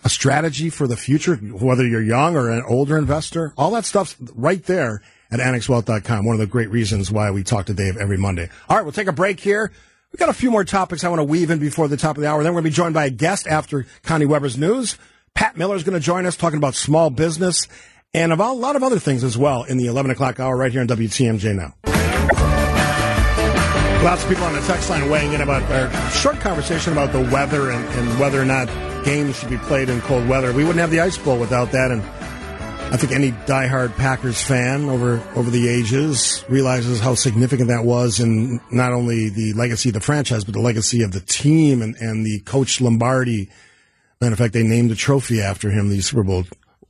A 0.05 0.09
strategy 0.09 0.71
for 0.71 0.87
the 0.87 0.97
future, 0.97 1.37
whether 1.37 1.87
you're 1.87 2.03
young 2.03 2.37
or 2.37 2.51
an 2.51 2.63
older 2.67 2.97
investor, 2.97 3.53
all 3.57 3.73
that 3.73 3.85
stuff's 3.85 4.17
right 4.35 4.63
there 4.65 5.03
at 5.31 5.41
annexwealth.com. 5.41 6.25
One 6.25 6.35
of 6.35 6.41
the 6.41 6.47
great 6.47 6.71
reasons 6.71 7.11
why 7.11 7.31
we 7.31 7.43
talk 7.43 7.67
to 7.67 7.75
Dave 7.75 7.97
every 7.97 8.17
Monday. 8.17 8.49
All 8.69 8.77
right, 8.77 8.83
we'll 8.83 8.93
take 8.93 9.09
a 9.09 9.13
break 9.13 9.41
here. 9.41 9.73
We've 10.13 10.21
got 10.21 10.29
a 10.29 10.35
few 10.35 10.51
more 10.51 10.65
topics 10.65 11.05
I 11.05 11.09
want 11.09 11.21
to 11.21 11.25
weave 11.25 11.51
in 11.51 11.59
before 11.59 11.89
the 11.89 11.97
top 11.97 12.17
of 12.17 12.23
the 12.23 12.29
hour. 12.29 12.43
Then 12.43 12.53
we're 12.55 12.63
going 12.63 12.71
to 12.73 12.77
be 12.77 12.77
joined 12.77 12.95
by 12.95 13.07
a 13.07 13.11
guest 13.11 13.47
after 13.47 13.87
Connie 14.05 14.25
Weber's 14.25 14.57
news. 14.57 14.97
Pat 15.35 15.57
Miller 15.57 15.77
is 15.77 15.85
going 15.85 15.99
to 15.99 16.05
join 16.05 16.27
us 16.27 16.37
talking 16.37 16.57
about 16.57 16.75
small 16.75 17.11
business 17.11 17.69
and 18.15 18.33
about 18.33 18.53
a 18.53 18.59
lot 18.59 18.77
of 18.77 18.83
other 18.83 18.99
things 18.99 19.23
as 19.23 19.37
well 19.37 19.65
in 19.65 19.77
the 19.77 19.87
11 19.87 20.11
o'clock 20.11 20.41
hour 20.41 20.57
right 20.57 20.73
here 20.73 20.81
on 20.81 20.89
WTMJ 20.89 21.55
now. 21.55 21.75
Lots 24.03 24.23
of 24.23 24.29
people 24.29 24.45
on 24.45 24.55
the 24.55 24.61
text 24.63 24.89
line 24.89 25.11
weighing 25.11 25.33
in 25.33 25.41
about 25.41 25.63
our 25.65 26.11
short 26.13 26.41
conversation 26.41 26.93
about 26.93 27.13
the 27.13 27.21
weather 27.21 27.71
and, 27.71 27.85
and 27.85 28.21
whether 28.21 28.41
or 28.41 28.45
not 28.45 28.69
games 29.09 29.39
should 29.39 29.49
be 29.49 29.57
played 29.57 29.89
in 29.89 30.03
cold 30.03 30.29
weather. 30.29 30.53
We 30.53 30.65
wouldn't 30.65 30.81
have 30.81 30.91
the 30.91 31.01
Ice 31.01 31.17
Bowl 31.17 31.39
without 31.39 31.73
that, 31.73 31.91
and 31.91 32.03
I 32.93 32.99
think 32.99 33.11
any 33.11 33.33
diehard 33.33 33.97
Packers 33.97 34.43
fan 34.43 34.91
over 34.91 35.23
over 35.35 35.49
the 35.49 35.67
ages 35.67 36.45
realizes 36.47 37.01
how 37.01 37.15
significant 37.15 37.69
that 37.69 37.87
was 37.87 38.21
in 38.21 38.61
not 38.71 38.93
only 38.93 39.31
the 39.31 39.55
legacy 39.55 39.89
of 39.89 39.95
the 39.95 40.01
franchise, 40.01 40.45
but 40.45 40.53
the 40.53 40.61
legacy 40.61 41.03
of 41.03 41.13
the 41.13 41.21
team 41.21 41.81
and, 41.81 41.97
and 41.97 42.27
the 42.27 42.41
coach 42.41 42.83
Lombardi. 42.83 43.49
Matter 44.21 44.35
of 44.35 44.39
fact, 44.39 44.53
they 44.53 44.63
named 44.63 44.91
a 44.91 44.95
trophy 44.95 45.41
after 45.41 45.71
him, 45.71 45.89
the 45.89 46.03
Super 46.03 46.23
Bowl 46.23 46.45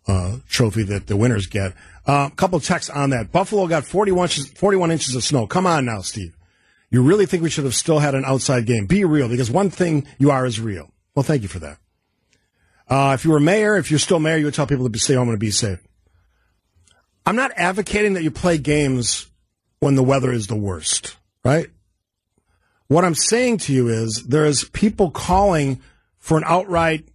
uh, 0.09 0.39
trophy 0.49 0.83
that 0.83 1.07
the 1.07 1.17
winners 1.17 1.47
get. 1.47 1.73
A 2.09 2.11
uh, 2.11 2.29
couple 2.31 2.59
texts 2.59 2.91
on 2.91 3.11
that. 3.11 3.31
Buffalo 3.31 3.69
got 3.69 3.85
41 3.85 4.25
inches, 4.25 4.49
41 4.49 4.91
inches 4.91 5.15
of 5.15 5.23
snow. 5.23 5.47
Come 5.47 5.69
on 5.69 5.85
now, 5.85 6.01
Steve. 6.01 6.37
You 6.91 7.01
really 7.01 7.27
think 7.27 7.45
we 7.45 7.51
should 7.51 7.65
have 7.65 7.77
still 7.77 8.01
had 8.01 8.17
an 8.17 8.25
outside 8.25 8.67
game? 8.67 8.87
Be 8.87 9.05
real, 9.05 9.29
because 9.29 9.53
one 9.53 9.71
thing 9.71 10.05
you 10.19 10.33
are 10.33 10.45
is 10.47 10.59
real. 10.59 10.91
Well, 11.15 11.23
thank 11.23 11.43
you 11.43 11.49
for 11.49 11.61
that. 11.61 11.79
Uh, 12.89 13.13
if 13.15 13.25
you 13.25 13.31
were 13.31 13.41
mayor, 13.41 13.77
if 13.77 13.91
you're 13.91 13.99
still 13.99 14.19
mayor, 14.19 14.37
you 14.37 14.47
would 14.47 14.55
tell 14.55 14.67
people 14.67 14.89
to 14.89 14.99
stay 14.99 15.15
home 15.15 15.29
and 15.29 15.39
be 15.39 15.51
safe. 15.51 15.79
I'm 17.27 17.37
not 17.37 17.53
advocating 17.57 18.15
that 18.15 18.23
you 18.23 18.31
play 18.31 18.57
games 18.59 19.27
when 19.81 19.95
the 19.95 20.03
weather 20.03 20.33
is 20.33 20.47
the 20.47 20.57
worst, 20.57 21.17
right? 21.45 21.69
What 22.87 23.05
I'm 23.05 23.15
saying 23.15 23.59
to 23.59 23.73
you 23.73 23.89
is 23.89 24.25
there's 24.27 24.65
people 24.65 25.11
calling 25.11 25.83
for 26.19 26.39
an 26.39 26.45
outright, 26.47 27.07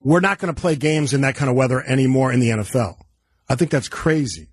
we're 0.00 0.20
not 0.20 0.38
going 0.38 0.54
to 0.54 0.60
play 0.60 0.76
games 0.76 1.14
in 1.14 1.22
that 1.22 1.36
kind 1.36 1.50
of 1.50 1.56
weather 1.56 1.82
anymore 1.82 2.32
in 2.32 2.40
the 2.40 2.50
NFL. 2.50 2.96
I 3.48 3.54
think 3.54 3.70
that's 3.70 3.88
crazy 3.88 4.48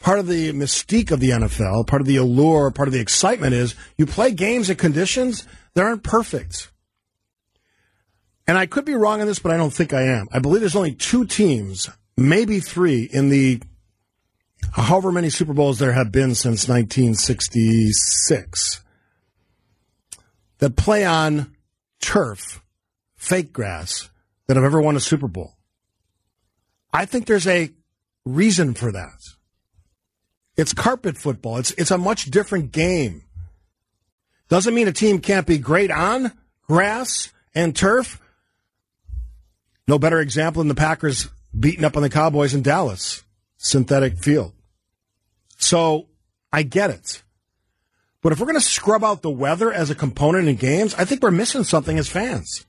part 0.00 0.18
of 0.18 0.26
the 0.26 0.52
mystique 0.52 1.12
of 1.12 1.20
the 1.20 1.30
NFL, 1.30 1.86
part 1.86 2.02
of 2.02 2.08
the 2.08 2.16
allure, 2.16 2.70
part 2.70 2.88
of 2.88 2.94
the 2.94 3.00
excitement 3.00 3.54
is 3.54 3.76
you 3.96 4.06
play 4.06 4.32
games 4.32 4.68
at 4.70 4.78
conditions 4.78 5.46
that 5.74 5.84
aren't 5.84 6.02
perfect. 6.02 6.70
And 8.50 8.58
I 8.58 8.66
could 8.66 8.84
be 8.84 8.94
wrong 8.94 9.20
on 9.20 9.28
this, 9.28 9.38
but 9.38 9.52
I 9.52 9.56
don't 9.56 9.72
think 9.72 9.92
I 9.92 10.02
am. 10.02 10.26
I 10.32 10.40
believe 10.40 10.60
there's 10.60 10.74
only 10.74 10.90
two 10.90 11.24
teams, 11.24 11.88
maybe 12.16 12.58
three, 12.58 13.04
in 13.04 13.28
the 13.28 13.62
however 14.72 15.12
many 15.12 15.30
Super 15.30 15.52
Bowls 15.52 15.78
there 15.78 15.92
have 15.92 16.10
been 16.10 16.34
since 16.34 16.66
1966 16.66 18.82
that 20.58 20.74
play 20.74 21.04
on 21.04 21.54
turf, 22.00 22.60
fake 23.14 23.52
grass, 23.52 24.10
that 24.48 24.56
have 24.56 24.64
ever 24.64 24.80
won 24.80 24.96
a 24.96 25.00
Super 25.00 25.28
Bowl. 25.28 25.54
I 26.92 27.04
think 27.04 27.26
there's 27.26 27.46
a 27.46 27.70
reason 28.24 28.74
for 28.74 28.90
that. 28.90 29.20
It's 30.56 30.74
carpet 30.74 31.16
football. 31.16 31.58
It's 31.58 31.70
it's 31.78 31.92
a 31.92 31.98
much 31.98 32.32
different 32.32 32.72
game. 32.72 33.22
Doesn't 34.48 34.74
mean 34.74 34.88
a 34.88 34.92
team 34.92 35.20
can't 35.20 35.46
be 35.46 35.58
great 35.58 35.92
on 35.92 36.32
grass 36.66 37.32
and 37.54 37.76
turf. 37.76 38.20
No 39.90 39.98
better 39.98 40.20
example 40.20 40.60
than 40.60 40.68
the 40.68 40.76
Packers 40.76 41.28
beating 41.58 41.84
up 41.84 41.96
on 41.96 42.04
the 42.04 42.08
Cowboys 42.08 42.54
in 42.54 42.62
Dallas, 42.62 43.24
synthetic 43.56 44.18
field. 44.18 44.52
So 45.58 46.06
I 46.52 46.62
get 46.62 46.90
it. 46.90 47.24
But 48.22 48.30
if 48.30 48.38
we're 48.38 48.46
going 48.46 48.54
to 48.54 48.60
scrub 48.60 49.02
out 49.02 49.22
the 49.22 49.32
weather 49.32 49.72
as 49.72 49.90
a 49.90 49.96
component 49.96 50.46
in 50.46 50.54
games, 50.54 50.94
I 50.94 51.04
think 51.04 51.24
we're 51.24 51.32
missing 51.32 51.64
something 51.64 51.98
as 51.98 52.08
fans. 52.08 52.66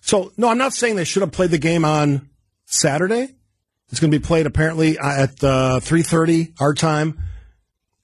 So, 0.00 0.32
no, 0.38 0.48
I'm 0.48 0.56
not 0.56 0.72
saying 0.72 0.96
they 0.96 1.04
should 1.04 1.20
have 1.20 1.32
played 1.32 1.50
the 1.50 1.58
game 1.58 1.84
on 1.84 2.30
Saturday. 2.64 3.34
It's 3.90 4.00
going 4.00 4.10
to 4.10 4.18
be 4.18 4.24
played 4.24 4.46
apparently 4.46 4.96
uh, 4.96 5.24
at 5.24 5.44
uh, 5.44 5.80
3:30 5.82 6.58
our 6.62 6.72
time 6.72 7.18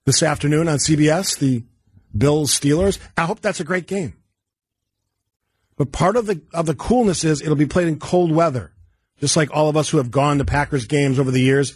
this 0.04 0.22
afternoon 0.22 0.68
on 0.68 0.76
CBS. 0.76 1.38
The 1.38 1.64
Bills 2.14 2.52
Steelers. 2.52 2.98
I 3.16 3.24
hope 3.24 3.40
that's 3.40 3.60
a 3.60 3.64
great 3.64 3.86
game. 3.86 4.19
But 5.80 5.92
part 5.92 6.16
of 6.16 6.26
the 6.26 6.42
of 6.52 6.66
the 6.66 6.74
coolness 6.74 7.24
is 7.24 7.40
it'll 7.40 7.56
be 7.56 7.64
played 7.64 7.88
in 7.88 7.98
cold 7.98 8.30
weather, 8.30 8.70
just 9.18 9.34
like 9.34 9.48
all 9.50 9.70
of 9.70 9.78
us 9.78 9.88
who 9.88 9.96
have 9.96 10.10
gone 10.10 10.36
to 10.36 10.44
Packers 10.44 10.84
games 10.84 11.18
over 11.18 11.30
the 11.30 11.40
years 11.40 11.74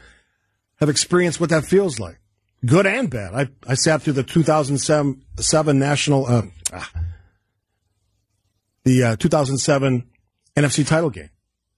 have 0.77 0.91
experienced 0.91 1.41
what 1.41 1.49
that 1.49 1.65
feels 1.65 1.99
like, 1.99 2.19
good 2.67 2.87
and 2.87 3.09
bad. 3.09 3.35
I 3.35 3.49
I 3.67 3.73
sat 3.73 4.03
through 4.03 4.13
the 4.13 4.23
2007 4.23 5.79
national 5.79 6.27
uh, 6.27 6.43
ah, 6.71 6.93
the 8.85 9.05
uh, 9.05 9.17
2007 9.17 10.05
NFC 10.55 10.87
title 10.87 11.09
game 11.09 11.31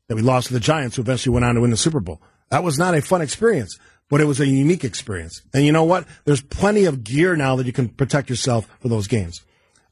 that 0.09 0.17
we 0.17 0.23
lost 0.23 0.49
to 0.49 0.53
the 0.53 0.59
Giants, 0.59 0.97
who 0.97 1.03
eventually 1.03 1.33
went 1.33 1.45
on 1.45 1.55
to 1.55 1.61
win 1.61 1.71
the 1.71 1.77
Super 1.77 2.01
Bowl. 2.01 2.21
That 2.51 2.65
was 2.65 2.77
not 2.77 2.97
a 2.97 3.03
fun 3.03 3.23
experience, 3.23 3.79
but 4.09 4.21
it 4.21 4.25
was 4.25 4.41
a 4.41 4.49
unique 4.49 4.83
experience. 4.83 5.43
And 5.55 5.65
you 5.65 5.71
know 5.71 5.85
what? 5.85 6.09
There's 6.25 6.43
plenty 6.43 6.87
of 6.87 7.05
gear 7.05 7.37
now 7.37 7.55
that 7.55 7.67
you 7.67 7.73
can 7.73 7.89
protect 7.89 8.31
yourself 8.31 8.69
for 8.81 8.89
those 8.89 9.07
games. 9.07 9.43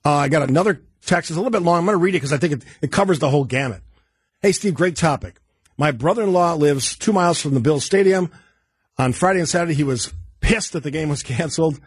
Uh, 0.05 0.15
I 0.15 0.29
got 0.29 0.49
another 0.49 0.83
text. 1.07 1.31
It's 1.31 1.37
a 1.37 1.41
little 1.41 1.51
bit 1.51 1.63
long. 1.63 1.79
I'm 1.79 1.85
going 1.85 1.95
to 1.95 2.03
read 2.03 2.15
it 2.15 2.19
because 2.19 2.33
I 2.33 2.39
think 2.39 2.53
it, 2.55 2.65
it 2.83 2.93
covers 2.93 3.19
the 3.19 3.31
whole 3.31 3.45
gamut. 3.45 3.83
Hey, 4.41 4.53
Steve, 4.53 4.75
great 4.75 4.97
topic. 4.97 5.41
My 5.77 5.91
brother-in-law 5.91 6.55
lives 6.55 6.97
two 6.97 7.13
miles 7.13 7.41
from 7.41 7.55
the 7.55 7.61
Bills 7.61 7.85
Stadium. 7.85 8.31
On 8.99 9.13
Friday 9.13 9.41
and 9.41 9.49
Saturday, 9.49 9.75
he 9.75 9.85
was 9.85 10.13
pissed 10.41 10.73
that 10.73 10.83
the 10.83 10.91
game 10.91 11.09
was 11.09 11.23
canceled. 11.25 11.81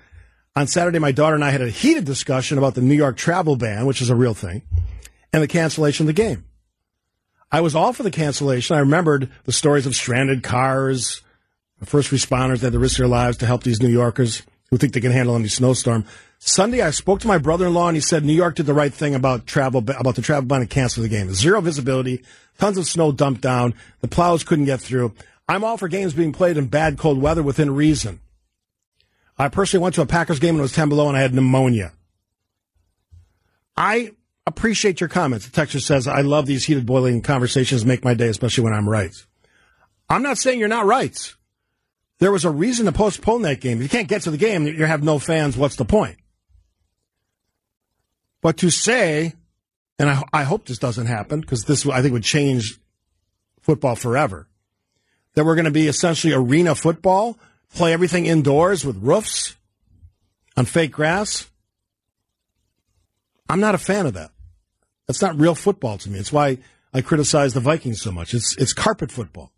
On 0.55 0.67
Saturday, 0.67 0.99
my 0.99 1.11
daughter 1.11 1.35
and 1.35 1.45
I 1.45 1.51
had 1.51 1.61
a 1.61 1.69
heated 1.69 2.05
discussion 2.05 2.57
about 2.57 2.75
the 2.75 2.81
New 2.81 2.95
York 2.95 3.15
travel 3.15 3.55
ban, 3.55 3.85
which 3.85 4.01
is 4.01 4.09
a 4.09 4.15
real 4.15 4.33
thing, 4.33 4.63
and 5.31 5.43
the 5.43 5.47
cancellation 5.47 6.03
of 6.03 6.07
the 6.07 6.21
game. 6.21 6.45
I 7.51 7.61
was 7.61 7.75
all 7.75 7.93
for 7.93 8.03
the 8.03 8.11
cancellation. 8.11 8.75
I 8.75 8.79
remembered 8.79 9.29
the 9.45 9.51
stories 9.53 9.85
of 9.85 9.95
stranded 9.95 10.43
cars, 10.43 11.21
first 11.85 12.11
responders 12.11 12.59
that 12.59 12.67
had 12.67 12.73
to 12.73 12.79
risk 12.79 12.97
their 12.97 13.07
lives 13.07 13.37
to 13.37 13.45
help 13.45 13.63
these 13.63 13.81
New 13.81 13.87
Yorkers 13.87 14.41
who 14.69 14.77
think 14.77 14.93
they 14.93 14.99
can 14.99 15.11
handle 15.11 15.35
any 15.35 15.47
snowstorm. 15.47 16.05
Sunday, 16.39 16.81
I 16.81 16.91
spoke 16.91 17.19
to 17.21 17.27
my 17.27 17.39
brother-in-law, 17.39 17.87
and 17.89 17.97
he 17.97 18.01
said 18.01 18.23
New 18.23 18.33
York 18.33 18.55
did 18.55 18.67
the 18.67 18.73
right 18.73 18.93
thing 18.93 19.15
about 19.15 19.47
travel 19.47 19.79
about 19.79 20.15
the 20.15 20.21
travel 20.21 20.47
ban 20.47 20.61
and 20.61 20.69
cancel 20.69 21.03
the 21.03 21.09
game. 21.09 21.33
Zero 21.33 21.61
visibility, 21.61 22.23
tons 22.59 22.77
of 22.77 22.85
snow 22.85 23.11
dumped 23.11 23.41
down, 23.41 23.73
the 24.01 24.07
plows 24.07 24.43
couldn't 24.43 24.65
get 24.65 24.79
through. 24.79 25.13
I'm 25.49 25.63
all 25.63 25.77
for 25.77 25.87
games 25.87 26.13
being 26.13 26.33
played 26.33 26.57
in 26.57 26.67
bad 26.67 26.97
cold 26.97 27.19
weather 27.21 27.41
within 27.41 27.73
reason. 27.73 28.19
I 29.37 29.49
personally 29.49 29.83
went 29.83 29.95
to 29.95 30.01
a 30.01 30.05
Packers 30.05 30.39
game 30.39 30.55
and 30.55 30.59
it 30.59 30.63
was 30.63 30.73
10 30.73 30.89
below, 30.89 31.07
and 31.07 31.17
I 31.17 31.21
had 31.21 31.33
pneumonia. 31.33 31.93
I 33.75 34.11
appreciate 34.45 34.99
your 34.99 35.09
comments. 35.09 35.47
The 35.47 35.61
texter 35.61 35.81
says, 35.81 36.07
I 36.07 36.21
love 36.21 36.45
these 36.45 36.65
heated, 36.65 36.85
boiling 36.85 37.21
conversations, 37.21 37.85
make 37.85 38.03
my 38.03 38.13
day, 38.13 38.27
especially 38.27 38.63
when 38.63 38.73
I'm 38.73 38.89
right. 38.89 39.13
I'm 40.09 40.23
not 40.23 40.37
saying 40.37 40.59
you're 40.59 40.67
not 40.67 40.85
right. 40.85 41.33
There 42.19 42.31
was 42.31 42.45
a 42.45 42.49
reason 42.49 42.85
to 42.87 42.91
postpone 42.91 43.43
that 43.43 43.61
game. 43.61 43.77
If 43.77 43.83
you 43.83 43.89
can't 43.89 44.07
get 44.07 44.23
to 44.23 44.31
the 44.31 44.37
game, 44.37 44.65
you 44.65 44.85
have 44.85 45.03
no 45.03 45.19
fans, 45.19 45.55
what's 45.55 45.75
the 45.75 45.85
point? 45.85 46.17
But 48.47 48.55
to 48.59 48.69
say, 48.69 49.33
and 49.99 50.09
I, 50.09 50.23
I 50.31 50.43
hope 50.43 50.67
this 50.67 50.77
doesn't 50.77 51.07
happen, 51.07 51.41
because 51.41 51.65
this, 51.65 51.85
I 51.85 52.01
think, 52.01 52.13
would 52.13 52.23
change 52.23 52.79
football 53.59 53.97
forever, 53.97 54.47
that 55.33 55.43
we're 55.43 55.55
going 55.55 55.65
to 55.65 55.71
be 55.71 55.89
essentially 55.89 56.31
arena 56.31 56.73
football, 56.73 57.37
play 57.75 57.91
everything 57.91 58.25
indoors 58.25 58.85
with 58.85 59.03
roofs 59.03 59.57
on 60.55 60.63
fake 60.63 60.93
grass. 60.93 61.51
I'm 63.49 63.59
not 63.59 63.75
a 63.75 63.77
fan 63.77 64.05
of 64.05 64.13
that. 64.13 64.31
That's 65.07 65.21
not 65.21 65.37
real 65.37 65.53
football 65.53 65.97
to 65.97 66.09
me. 66.09 66.17
It's 66.17 66.31
why 66.31 66.59
I 66.93 67.01
criticize 67.01 67.53
the 67.53 67.59
Vikings 67.59 68.01
so 68.01 68.13
much. 68.13 68.33
It's 68.33 68.55
it's 68.55 68.71
carpet 68.71 69.11
football. 69.11 69.51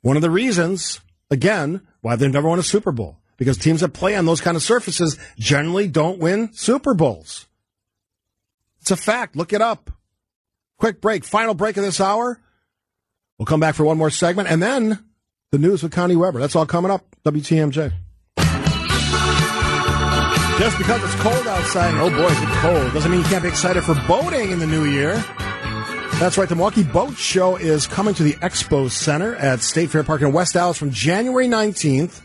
One 0.00 0.16
of 0.16 0.22
the 0.22 0.30
reasons, 0.30 1.00
again, 1.30 1.82
why 2.00 2.16
they've 2.16 2.32
never 2.32 2.48
won 2.48 2.58
a 2.58 2.64
Super 2.64 2.90
Bowl. 2.90 3.18
Because 3.36 3.56
teams 3.56 3.82
that 3.82 3.92
play 3.92 4.16
on 4.16 4.26
those 4.26 4.40
kind 4.40 4.56
of 4.56 4.64
surfaces 4.64 5.16
generally 5.38 5.86
don't 5.86 6.18
win 6.18 6.52
Super 6.52 6.94
Bowls. 6.94 7.46
It's 8.80 8.90
a 8.90 8.96
fact. 8.96 9.36
Look 9.36 9.52
it 9.52 9.60
up. 9.60 9.90
Quick 10.78 11.00
break. 11.00 11.24
Final 11.24 11.54
break 11.54 11.76
of 11.76 11.84
this 11.84 12.00
hour. 12.00 12.40
We'll 13.38 13.46
come 13.46 13.60
back 13.60 13.74
for 13.74 13.84
one 13.84 13.98
more 13.98 14.10
segment 14.10 14.48
and 14.48 14.62
then 14.62 15.04
the 15.52 15.58
news 15.58 15.82
with 15.82 15.92
Connie 15.92 16.16
Weber. 16.16 16.40
That's 16.40 16.56
all 16.56 16.66
coming 16.66 16.90
up. 16.90 17.04
WTMJ. 17.24 17.92
Just 20.58 20.76
because 20.76 21.02
it's 21.02 21.22
cold 21.22 21.46
outside, 21.46 21.94
oh 21.94 22.10
boy, 22.10 22.26
is 22.26 22.42
it 22.42 22.48
cold, 22.60 22.92
doesn't 22.92 23.10
mean 23.10 23.20
you 23.20 23.26
can't 23.28 23.42
be 23.42 23.48
excited 23.48 23.82
for 23.82 23.94
boating 24.06 24.50
in 24.50 24.58
the 24.58 24.66
new 24.66 24.84
year. 24.84 25.14
That's 26.18 26.36
right. 26.36 26.46
The 26.46 26.54
Milwaukee 26.54 26.82
Boat 26.82 27.16
Show 27.16 27.56
is 27.56 27.86
coming 27.86 28.12
to 28.14 28.22
the 28.22 28.34
Expo 28.34 28.90
Center 28.90 29.34
at 29.36 29.60
State 29.60 29.88
Fair 29.88 30.04
Park 30.04 30.20
in 30.20 30.34
West 30.34 30.56
Allis 30.56 30.76
from 30.76 30.90
January 30.90 31.46
19th 31.48 32.20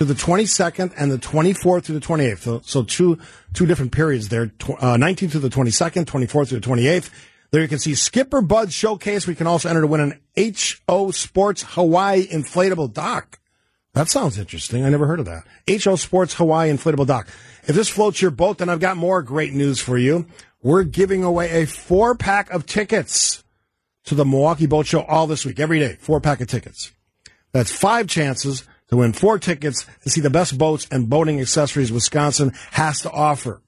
to 0.00 0.06
the 0.06 0.14
22nd 0.14 0.94
and 0.96 1.12
the 1.12 1.18
24th 1.18 1.84
to 1.84 1.92
the 1.92 2.00
28th. 2.00 2.38
So, 2.38 2.60
so 2.64 2.82
two 2.84 3.18
two 3.52 3.66
different 3.66 3.92
periods 3.92 4.30
there. 4.30 4.44
Uh, 4.44 4.96
19th 4.96 5.32
to 5.32 5.38
the 5.38 5.50
22nd, 5.50 6.06
24th 6.06 6.48
to 6.48 6.58
the 6.58 6.66
28th. 6.66 7.10
There 7.50 7.60
you 7.60 7.68
can 7.68 7.78
see 7.78 7.94
Skipper 7.94 8.40
Bud 8.40 8.72
Showcase. 8.72 9.26
We 9.26 9.34
can 9.34 9.46
also 9.46 9.68
enter 9.68 9.82
to 9.82 9.86
win 9.86 10.00
an 10.00 10.54
HO 10.88 11.10
Sports 11.10 11.64
Hawaii 11.74 12.26
inflatable 12.26 12.94
dock. 12.94 13.40
That 13.92 14.08
sounds 14.08 14.38
interesting. 14.38 14.86
I 14.86 14.88
never 14.88 15.06
heard 15.06 15.20
of 15.20 15.26
that. 15.26 15.44
HO 15.84 15.96
Sports 15.96 16.32
Hawaii 16.32 16.70
inflatable 16.72 17.06
dock. 17.06 17.28
If 17.64 17.76
this 17.76 17.90
floats 17.90 18.22
your 18.22 18.30
boat, 18.30 18.56
then 18.56 18.70
I've 18.70 18.80
got 18.80 18.96
more 18.96 19.20
great 19.20 19.52
news 19.52 19.80
for 19.80 19.98
you. 19.98 20.24
We're 20.62 20.84
giving 20.84 21.24
away 21.24 21.62
a 21.62 21.66
four 21.66 22.14
pack 22.14 22.48
of 22.48 22.64
tickets 22.64 23.44
to 24.04 24.14
the 24.14 24.24
Milwaukee 24.24 24.64
Boat 24.64 24.86
Show 24.86 25.02
all 25.02 25.26
this 25.26 25.44
week, 25.44 25.60
every 25.60 25.78
day. 25.78 25.98
Four 26.00 26.22
pack 26.22 26.40
of 26.40 26.48
tickets. 26.48 26.90
That's 27.52 27.70
five 27.70 28.06
chances 28.06 28.64
to 28.90 28.96
win 28.96 29.12
four 29.12 29.38
tickets 29.38 29.86
to 30.02 30.10
see 30.10 30.20
the 30.20 30.30
best 30.30 30.58
boats 30.58 30.88
and 30.90 31.08
boating 31.08 31.40
accessories 31.40 31.92
Wisconsin 31.92 32.52
has 32.72 33.00
to 33.00 33.10
offer. 33.10 33.62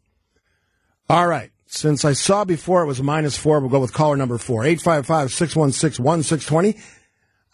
All 1.09 1.27
right. 1.27 1.51
Since 1.67 2.05
I 2.05 2.13
saw 2.13 2.45
before 2.45 2.83
it 2.83 2.87
was 2.87 3.03
minus 3.03 3.39
four, 3.39 3.59
we'll 3.61 3.71
go 3.71 3.81
with 3.81 3.95
caller 3.95 4.17
number 4.17 4.37
four, 4.37 4.65
855-616-1620 4.65 6.79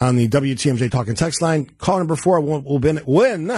on 0.01 0.17
the 0.17 0.29
WTMJ 0.29 0.91
talking 0.91 1.15
text 1.15 1.41
line. 1.41 1.67
Caller 1.79 2.01
number 2.01 2.17
four 2.17 2.41
will, 2.41 2.63
will 2.63 2.79
win, 2.79 3.01
win. 3.07 3.53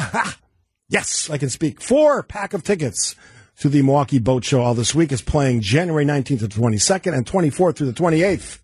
yes, 0.89 1.31
I 1.31 1.39
can 1.39 1.49
speak. 1.49 1.81
Four 1.81 2.23
pack 2.23 2.53
of 2.53 2.63
tickets 2.63 3.17
to 3.61 3.71
the 3.71 3.81
Milwaukee 3.81 4.19
Boat 4.19 4.45
Show 4.45 4.61
all 4.61 4.75
this 4.75 4.95
week 4.95 5.13
is 5.13 5.23
playing 5.23 5.63
January 5.63 6.05
19th 6.05 6.41
to 6.41 6.49
22nd 6.49 7.15
and 7.15 7.25
24th 7.25 7.77
through 7.77 7.91
the 7.91 7.95
28th. 7.95 8.59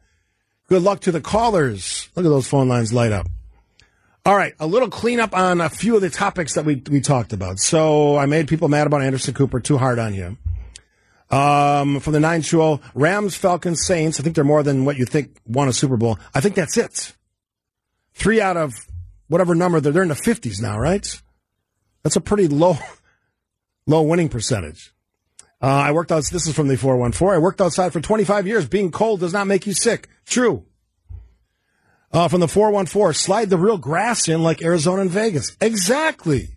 Good 0.69 0.83
luck 0.83 1.01
to 1.01 1.13
the 1.13 1.23
callers. 1.23 2.11
Look 2.15 2.27
at 2.27 2.29
those 2.29 2.49
phone 2.49 2.69
lines 2.69 2.93
light 2.93 3.13
up. 3.13 3.27
All 4.27 4.35
right, 4.35 4.55
a 4.59 4.67
little 4.67 4.91
cleanup 4.91 5.37
on 5.37 5.61
a 5.61 5.69
few 5.69 5.95
of 5.95 6.03
the 6.03 6.11
topics 6.11 6.55
that 6.55 6.65
we, 6.65 6.83
we 6.91 7.01
talked 7.01 7.33
about. 7.33 7.61
So 7.61 8.17
I 8.17 8.27
made 8.27 8.49
people 8.49 8.67
mad 8.67 8.89
about 8.89 9.01
Anderson 9.01 9.35
Cooper, 9.35 9.61
too 9.61 9.79
hard 9.79 10.01
on 10.01 10.15
you. 10.15 10.37
Um, 11.31 12.01
from 12.01 12.13
the 12.13 12.19
920, 12.19 12.83
Rams, 12.97 13.37
Falcons, 13.37 13.87
Saints. 13.87 14.19
I 14.19 14.25
think 14.25 14.35
they're 14.35 14.43
more 14.43 14.65
than 14.65 14.85
what 14.85 14.97
you 14.97 15.05
think 15.05 15.37
won 15.47 15.69
a 15.69 15.73
Super 15.73 15.97
Bowl. 15.97 16.19
I 16.35 16.41
think 16.41 16.57
that's 16.57 16.77
it. 16.77 17.15
Three 18.15 18.41
out 18.41 18.57
of 18.57 18.75
whatever 19.29 19.55
number, 19.55 19.79
they're, 19.79 19.93
they're 19.93 20.03
in 20.03 20.09
the 20.09 20.17
50s 20.17 20.61
now, 20.61 20.77
right? 20.77 21.07
That's 22.03 22.17
a 22.17 22.21
pretty 22.21 22.49
low, 22.49 22.79
low 23.87 24.03
winning 24.03 24.29
percentage. 24.29 24.93
Uh, 25.63 25.67
I 25.67 25.93
worked 25.93 26.11
out, 26.11 26.25
this 26.33 26.49
is 26.49 26.53
from 26.57 26.67
the 26.67 26.77
414. 26.77 27.33
I 27.33 27.39
worked 27.39 27.61
outside 27.61 27.93
for 27.93 28.01
25 28.01 28.49
years. 28.49 28.67
Being 28.67 28.91
cold 28.91 29.21
does 29.21 29.33
not 29.33 29.47
make 29.47 29.69
you 29.69 29.73
sick. 29.73 30.09
True. 30.25 30.65
Uh, 32.13 32.29
from 32.29 32.41
the 32.41 32.49
414, 32.49 33.15
slide 33.15 33.51
the 33.51 33.59
real 33.59 33.79
grass 33.79 34.29
in 34.29 34.43
like 34.43 34.63
Arizona 34.63 35.03
and 35.03 35.11
Vegas. 35.11 35.57
Exactly. 35.61 36.51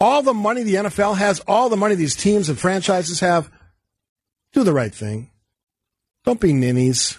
All 0.00 0.22
the 0.22 0.34
money 0.34 0.62
the 0.62 0.74
NFL 0.74 1.16
has, 1.16 1.40
all 1.40 1.68
the 1.68 1.76
money 1.76 1.94
these 1.94 2.16
teams 2.16 2.48
and 2.48 2.58
franchises 2.58 3.20
have, 3.20 3.50
do 4.52 4.64
the 4.64 4.72
right 4.72 4.94
thing. 4.94 5.30
Don't 6.24 6.40
be 6.40 6.52
ninnies. 6.52 7.18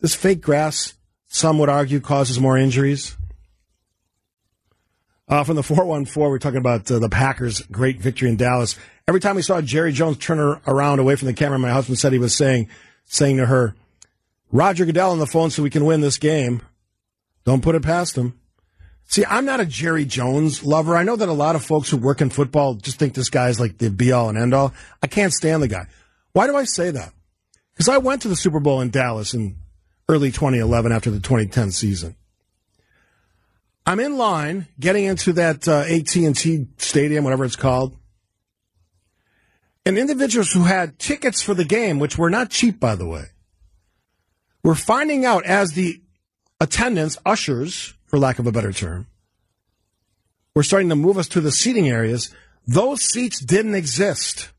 This 0.00 0.14
fake 0.14 0.40
grass, 0.40 0.94
some 1.28 1.58
would 1.58 1.68
argue, 1.68 2.00
causes 2.00 2.40
more 2.40 2.56
injuries. 2.56 3.16
Uh, 5.28 5.44
from 5.44 5.56
the 5.56 5.62
414, 5.62 6.30
we're 6.30 6.38
talking 6.38 6.58
about 6.58 6.90
uh, 6.90 6.98
the 6.98 7.08
Packers' 7.08 7.60
great 7.62 8.00
victory 8.00 8.30
in 8.30 8.36
Dallas. 8.36 8.76
Every 9.06 9.20
time 9.20 9.36
we 9.36 9.42
saw 9.42 9.60
Jerry 9.60 9.92
Jones 9.92 10.16
turn 10.16 10.38
around 10.66 10.98
away 11.00 11.16
from 11.16 11.26
the 11.26 11.34
camera, 11.34 11.58
my 11.58 11.70
husband 11.70 11.98
said 11.98 12.12
he 12.12 12.18
was 12.18 12.34
saying, 12.34 12.68
saying 13.04 13.36
to 13.36 13.46
her, 13.46 13.74
Roger 14.50 14.84
Goodell 14.84 15.12
on 15.12 15.18
the 15.18 15.26
phone 15.26 15.50
so 15.50 15.62
we 15.62 15.70
can 15.70 15.84
win 15.84 16.00
this 16.00 16.18
game. 16.18 16.62
Don't 17.44 17.62
put 17.62 17.74
it 17.74 17.82
past 17.82 18.16
him. 18.16 18.38
See, 19.04 19.24
I'm 19.24 19.46
not 19.46 19.60
a 19.60 19.66
Jerry 19.66 20.04
Jones 20.04 20.64
lover. 20.64 20.94
I 20.94 21.02
know 21.02 21.16
that 21.16 21.28
a 21.28 21.32
lot 21.32 21.56
of 21.56 21.64
folks 21.64 21.88
who 21.88 21.96
work 21.96 22.20
in 22.20 22.28
football 22.28 22.74
just 22.74 22.98
think 22.98 23.14
this 23.14 23.30
guy's 23.30 23.58
like 23.58 23.78
the 23.78 23.88
be 23.90 24.12
all 24.12 24.28
and 24.28 24.36
end 24.36 24.52
all. 24.52 24.74
I 25.02 25.06
can't 25.06 25.32
stand 25.32 25.62
the 25.62 25.68
guy. 25.68 25.86
Why 26.32 26.46
do 26.46 26.56
I 26.56 26.64
say 26.64 26.90
that? 26.90 27.12
Because 27.72 27.88
I 27.88 27.98
went 27.98 28.22
to 28.22 28.28
the 28.28 28.36
Super 28.36 28.60
Bowl 28.60 28.80
in 28.80 28.90
Dallas 28.90 29.32
in 29.32 29.56
early 30.08 30.30
2011 30.30 30.92
after 30.92 31.10
the 31.10 31.20
2010 31.20 31.70
season. 31.70 32.16
I'm 33.86 34.00
in 34.00 34.18
line 34.18 34.66
getting 34.78 35.04
into 35.04 35.32
that 35.34 35.66
uh, 35.66 35.84
AT&T 35.88 36.66
stadium, 36.76 37.24
whatever 37.24 37.46
it's 37.46 37.56
called. 37.56 37.96
And 39.86 39.96
individuals 39.96 40.52
who 40.52 40.64
had 40.64 40.98
tickets 40.98 41.40
for 41.40 41.54
the 41.54 41.64
game, 41.64 41.98
which 41.98 42.18
were 42.18 42.28
not 42.28 42.50
cheap, 42.50 42.78
by 42.78 42.94
the 42.94 43.06
way, 43.06 43.28
we're 44.62 44.74
finding 44.74 45.24
out 45.24 45.44
as 45.44 45.72
the 45.72 46.00
attendants, 46.60 47.18
ushers, 47.24 47.94
for 48.06 48.18
lack 48.18 48.38
of 48.38 48.46
a 48.46 48.52
better 48.52 48.72
term, 48.72 49.06
were 50.54 50.62
starting 50.62 50.88
to 50.88 50.96
move 50.96 51.18
us 51.18 51.28
to 51.28 51.40
the 51.40 51.52
seating 51.52 51.88
areas. 51.88 52.34
Those 52.66 53.02
seats 53.02 53.40
didn't 53.40 53.74
exist. 53.74 54.50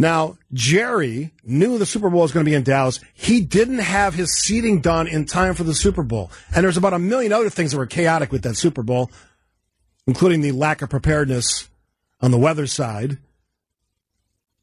Now, 0.00 0.38
Jerry 0.52 1.34
knew 1.44 1.76
the 1.76 1.84
Super 1.84 2.08
Bowl 2.08 2.22
was 2.22 2.32
going 2.32 2.44
to 2.44 2.50
be 2.50 2.54
in 2.54 2.62
Dallas. 2.62 3.00
He 3.12 3.42
didn't 3.42 3.80
have 3.80 4.14
his 4.14 4.32
seating 4.38 4.80
done 4.80 5.06
in 5.06 5.26
time 5.26 5.54
for 5.54 5.62
the 5.62 5.74
Super 5.74 6.02
Bowl. 6.02 6.30
And 6.54 6.64
there's 6.64 6.78
about 6.78 6.94
a 6.94 6.98
million 6.98 7.32
other 7.32 7.50
things 7.50 7.72
that 7.72 7.76
were 7.76 7.86
chaotic 7.86 8.32
with 8.32 8.42
that 8.42 8.56
Super 8.56 8.82
Bowl, 8.82 9.10
including 10.06 10.40
the 10.40 10.52
lack 10.52 10.80
of 10.80 10.88
preparedness 10.88 11.68
on 12.22 12.30
the 12.30 12.38
weather 12.38 12.66
side, 12.66 13.18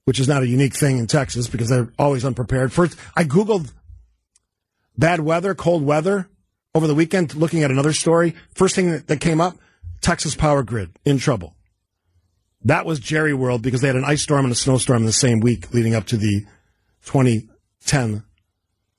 which 0.05 0.19
is 0.19 0.27
not 0.27 0.41
a 0.41 0.47
unique 0.47 0.75
thing 0.75 0.97
in 0.97 1.05
Texas 1.05 1.47
because 1.47 1.69
they're 1.69 1.93
always 1.99 2.25
unprepared. 2.25 2.73
First, 2.73 2.97
I 3.15 3.23
Googled 3.23 3.71
bad 4.97 5.19
weather, 5.19 5.53
cold 5.55 5.83
weather 5.83 6.29
over 6.73 6.87
the 6.87 6.95
weekend, 6.95 7.35
looking 7.35 7.63
at 7.63 7.71
another 7.71 7.93
story. 7.93 8.35
First 8.53 8.75
thing 8.75 8.91
that, 8.91 9.07
that 9.07 9.21
came 9.21 9.41
up 9.41 9.57
Texas 10.01 10.35
power 10.35 10.63
grid 10.63 10.91
in 11.05 11.17
trouble. 11.17 11.55
That 12.63 12.85
was 12.85 12.99
Jerry 12.99 13.33
World 13.33 13.61
because 13.61 13.81
they 13.81 13.87
had 13.87 13.95
an 13.95 14.05
ice 14.05 14.23
storm 14.23 14.45
and 14.45 14.51
a 14.51 14.55
snowstorm 14.55 15.01
in 15.01 15.05
the 15.05 15.11
same 15.11 15.39
week 15.39 15.73
leading 15.73 15.95
up 15.95 16.05
to 16.07 16.17
the 16.17 16.45
2010 17.05 18.23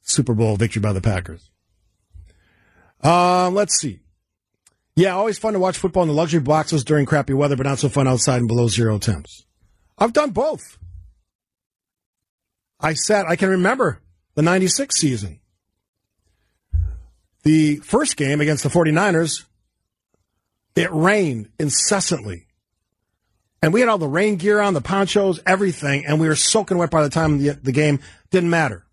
Super 0.03 0.35
Bowl 0.35 0.57
victory 0.57 0.81
by 0.81 0.93
the 0.93 1.01
Packers. 1.01 1.51
Um, 3.03 3.55
let's 3.55 3.79
see. 3.79 4.01
Yeah, 4.97 5.15
always 5.15 5.39
fun 5.39 5.53
to 5.53 5.61
watch 5.61 5.79
football 5.79 6.03
in 6.03 6.09
the 6.09 6.15
luxury 6.15 6.41
boxes 6.41 6.83
during 6.83 7.07
crappy 7.07 7.33
weather, 7.33 7.57
but 7.57 7.67
not 7.67 7.79
so 7.79 7.89
fun 7.89 8.09
outside 8.09 8.39
and 8.39 8.49
below 8.49 8.67
zero 8.67 8.99
temps. 8.99 9.45
I've 9.97 10.13
done 10.13 10.31
both. 10.31 10.79
I 12.81 12.95
sat, 12.95 13.27
I 13.27 13.37
can 13.37 13.49
remember 13.49 14.01
the 14.35 14.43
96 14.43 14.97
season. 14.97 15.41
The 17.43 17.77
first 17.77 18.17
game 18.17 18.41
against 18.41 18.63
the 18.63 18.69
49ers, 18.69 19.45
it 20.75 20.93
rained 20.93 21.49
incessantly. 21.59 22.47
And 23.61 23.73
we 23.73 23.81
had 23.81 23.89
all 23.89 23.99
the 23.99 24.07
rain 24.07 24.37
gear 24.37 24.61
on, 24.61 24.75
the 24.75 24.81
ponchos, 24.81 25.41
everything, 25.45 26.07
and 26.07 26.21
we 26.21 26.29
were 26.29 26.37
soaking 26.37 26.79
wet 26.79 26.91
by 26.91 27.03
the 27.03 27.11
time 27.11 27.39
the, 27.39 27.51
the 27.51 27.73
game 27.73 28.01
didn't 28.31 28.51
matter 28.51 28.85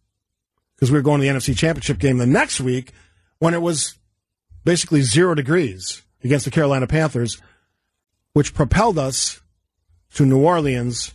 because 0.76 0.92
we 0.92 0.98
were 0.98 1.04
going 1.04 1.22
to 1.22 1.28
the 1.28 1.34
NFC 1.34 1.56
Championship 1.56 2.00
game 2.00 2.18
the 2.18 2.26
next 2.26 2.60
week 2.60 2.92
when 3.40 3.54
it 3.54 3.62
was 3.62 3.96
basically 4.64 5.02
zero 5.02 5.36
degrees 5.36 6.02
against 6.24 6.46
the 6.46 6.52
Carolina 6.52 6.88
Panthers, 6.88 7.40
which 8.34 8.54
propelled 8.54 8.98
us 8.98 9.42
to 10.16 10.26
New 10.26 10.44
Orleans 10.44 11.14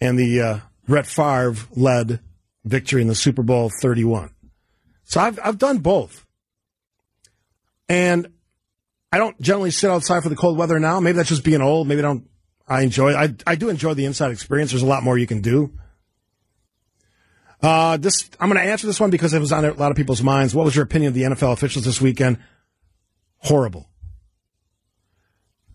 and 0.00 0.18
the 0.18 0.40
uh, 0.40 0.58
Brett 0.86 1.06
Favre 1.06 1.54
led 1.76 2.20
victory 2.64 3.02
in 3.02 3.08
the 3.08 3.14
Super 3.14 3.42
Bowl 3.42 3.70
31. 3.80 4.34
So 5.04 5.20
I've, 5.20 5.38
I've 5.44 5.58
done 5.58 5.78
both. 5.78 6.26
And 7.88 8.28
I 9.10 9.18
don't 9.18 9.38
generally 9.40 9.70
sit 9.70 9.90
outside 9.90 10.22
for 10.22 10.28
the 10.28 10.36
cold 10.36 10.56
weather 10.56 10.80
now. 10.80 11.00
Maybe 11.00 11.16
that's 11.16 11.28
just 11.28 11.44
being 11.44 11.60
old. 11.60 11.88
Maybe 11.88 12.00
I 12.00 12.02
don't. 12.02 12.28
I 12.66 12.82
enjoy. 12.82 13.14
I 13.14 13.34
I 13.46 13.56
do 13.56 13.68
enjoy 13.68 13.94
the 13.94 14.06
inside 14.06 14.30
experience. 14.30 14.70
There's 14.70 14.82
a 14.82 14.86
lot 14.86 15.02
more 15.02 15.18
you 15.18 15.26
can 15.26 15.40
do. 15.40 15.72
Uh, 17.60 17.96
this 17.96 18.28
I'm 18.40 18.48
going 18.48 18.60
to 18.60 18.70
answer 18.70 18.86
this 18.86 18.98
one 18.98 19.10
because 19.10 19.34
it 19.34 19.38
was 19.38 19.52
on 19.52 19.64
a 19.64 19.72
lot 19.74 19.90
of 19.90 19.96
people's 19.96 20.22
minds. 20.22 20.54
What 20.54 20.64
was 20.64 20.74
your 20.74 20.84
opinion 20.84 21.08
of 21.08 21.14
the 21.14 21.22
NFL 21.22 21.52
officials 21.52 21.84
this 21.84 22.00
weekend? 22.00 22.38
Horrible. 23.38 23.88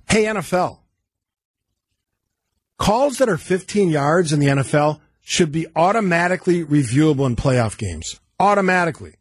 Hey 0.10 0.24
NFL, 0.24 0.80
calls 2.78 3.18
that 3.18 3.30
are 3.30 3.38
15 3.38 3.90
yards 3.90 4.32
in 4.32 4.40
the 4.40 4.48
NFL 4.48 5.02
should 5.22 5.52
be 5.52 5.68
automatically 5.76 6.64
reviewable 6.64 7.26
in 7.26 7.36
playoff 7.36 7.78
games. 7.78 8.20
Automatically. 8.40 9.17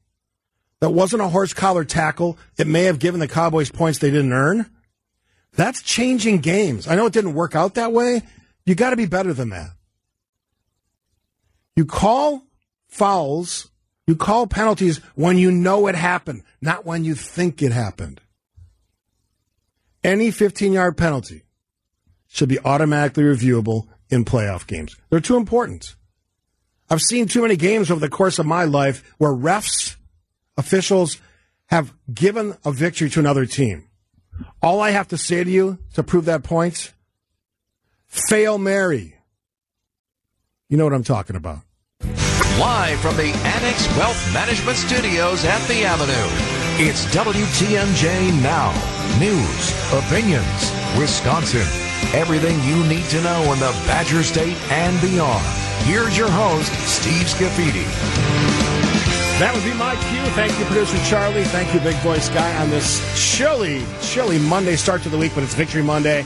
That 0.81 0.91
wasn't 0.91 1.23
a 1.23 1.29
horse 1.29 1.55
collar 1.55 1.85
tackle. 1.85 2.39
It 2.59 2.67
may 2.67 2.85
have 2.85 2.99
given 2.99 3.21
the 3.21 3.29
Cowboys 3.29 3.71
points 3.71 3.99
they 3.99 4.11
didn't 4.11 4.33
earn. 4.33 4.67
That's 5.55 5.83
changing 5.83 6.39
games. 6.39 6.87
I 6.87 6.95
know 6.97 7.07
it 7.07 7.13
didn't 7.13 7.35
work 7.35 7.55
out 7.55 7.75
that 7.75 7.93
way. 7.93 8.23
You 8.67 8.75
got 8.75 8.91
to 8.91 8.97
be 8.97 9.07
better 9.07 9.33
than 9.33 9.51
that. 9.51 9.71
You 11.77 11.87
call 11.87 12.43
fouls, 12.89 13.71
you 14.07 14.17
call 14.17 14.47
penalties 14.47 14.99
when 15.15 15.39
you 15.39 15.51
know 15.51 15.87
it 15.87 15.95
happened, 15.95 16.43
not 16.61 16.85
when 16.85 17.05
you 17.05 17.15
think 17.15 17.63
it 17.63 17.73
happened. 17.73 18.21
Any 20.05 20.31
15 20.31 20.73
yard 20.73 20.97
penalty 20.97 21.43
should 22.29 22.49
be 22.49 22.59
automatically 22.61 23.25
reviewable 23.25 23.89
in 24.09 24.25
playoff 24.25 24.67
games. 24.67 24.97
They're 25.11 25.21
too 25.21 25.37
important. 25.37 25.97
I've 26.89 27.01
seen 27.01 27.27
too 27.27 27.43
many 27.43 27.57
games 27.57 27.91
over 27.91 28.01
the 28.01 28.09
course 28.09 28.39
of 28.39 28.47
my 28.47 28.65
life 28.65 29.15
where 29.19 29.33
refs, 29.33 29.97
officials 30.57 31.21
have 31.67 31.93
given 32.13 32.57
a 32.65 32.73
victory 32.73 33.11
to 33.11 33.21
another 33.21 33.47
team. 33.47 33.89
All 34.63 34.81
I 34.81 34.91
have 34.91 35.09
to 35.09 35.19
say 35.19 35.43
to 35.43 35.51
you 35.51 35.79
to 35.95 36.03
prove 36.03 36.27
that 36.27 36.43
point, 36.43 36.93
fail 38.07 38.59
Mary. 38.59 39.17
You 40.69 40.77
know 40.77 40.85
what 40.85 40.93
I'm 40.95 41.05
talking 41.05 41.37
about. 41.37 41.61
Live 42.59 42.99
from 43.01 43.17
the 43.17 43.29
Annex 43.45 43.87
Wealth 43.97 44.33
Management 44.33 44.79
Studios 44.79 45.45
at 45.45 45.61
the 45.69 45.85
Avenue, 45.85 46.13
it's 46.79 47.05
WTMJ 47.15 48.43
Now. 48.43 48.73
News, 49.21 49.93
opinions, 49.93 50.73
Wisconsin. 50.99 51.67
Everything 52.15 52.63
you 52.65 52.83
need 52.87 53.05
to 53.11 53.23
know 53.23 53.53
in 53.53 53.59
the 53.59 53.73
Badger 53.87 54.23
State 54.23 54.57
and 54.71 55.01
beyond. 55.01 55.45
Here's 55.85 56.17
your 56.17 56.31
host, 56.31 56.73
Steve 56.87 57.27
Scaffidi. 57.27 58.66
That 59.39 59.55
would 59.55 59.65
be 59.65 59.75
my 59.75 59.95
cue. 59.95 60.25
Thank 60.33 60.59
you, 60.59 60.65
producer 60.65 60.97
Charlie. 61.05 61.45
Thank 61.45 61.75
you, 61.75 61.81
Big 61.81 61.97
voice 61.97 62.31
guy, 62.31 62.57
on 62.57 62.71
this 62.71 63.37
chilly, 63.37 63.85
chilly 64.01 64.39
Monday 64.39 64.77
start 64.77 65.03
to 65.03 65.11
the 65.11 65.19
week, 65.19 65.33
but 65.35 65.45
it's 65.45 65.53
Victory 65.53 65.83
Monday. 65.83 66.25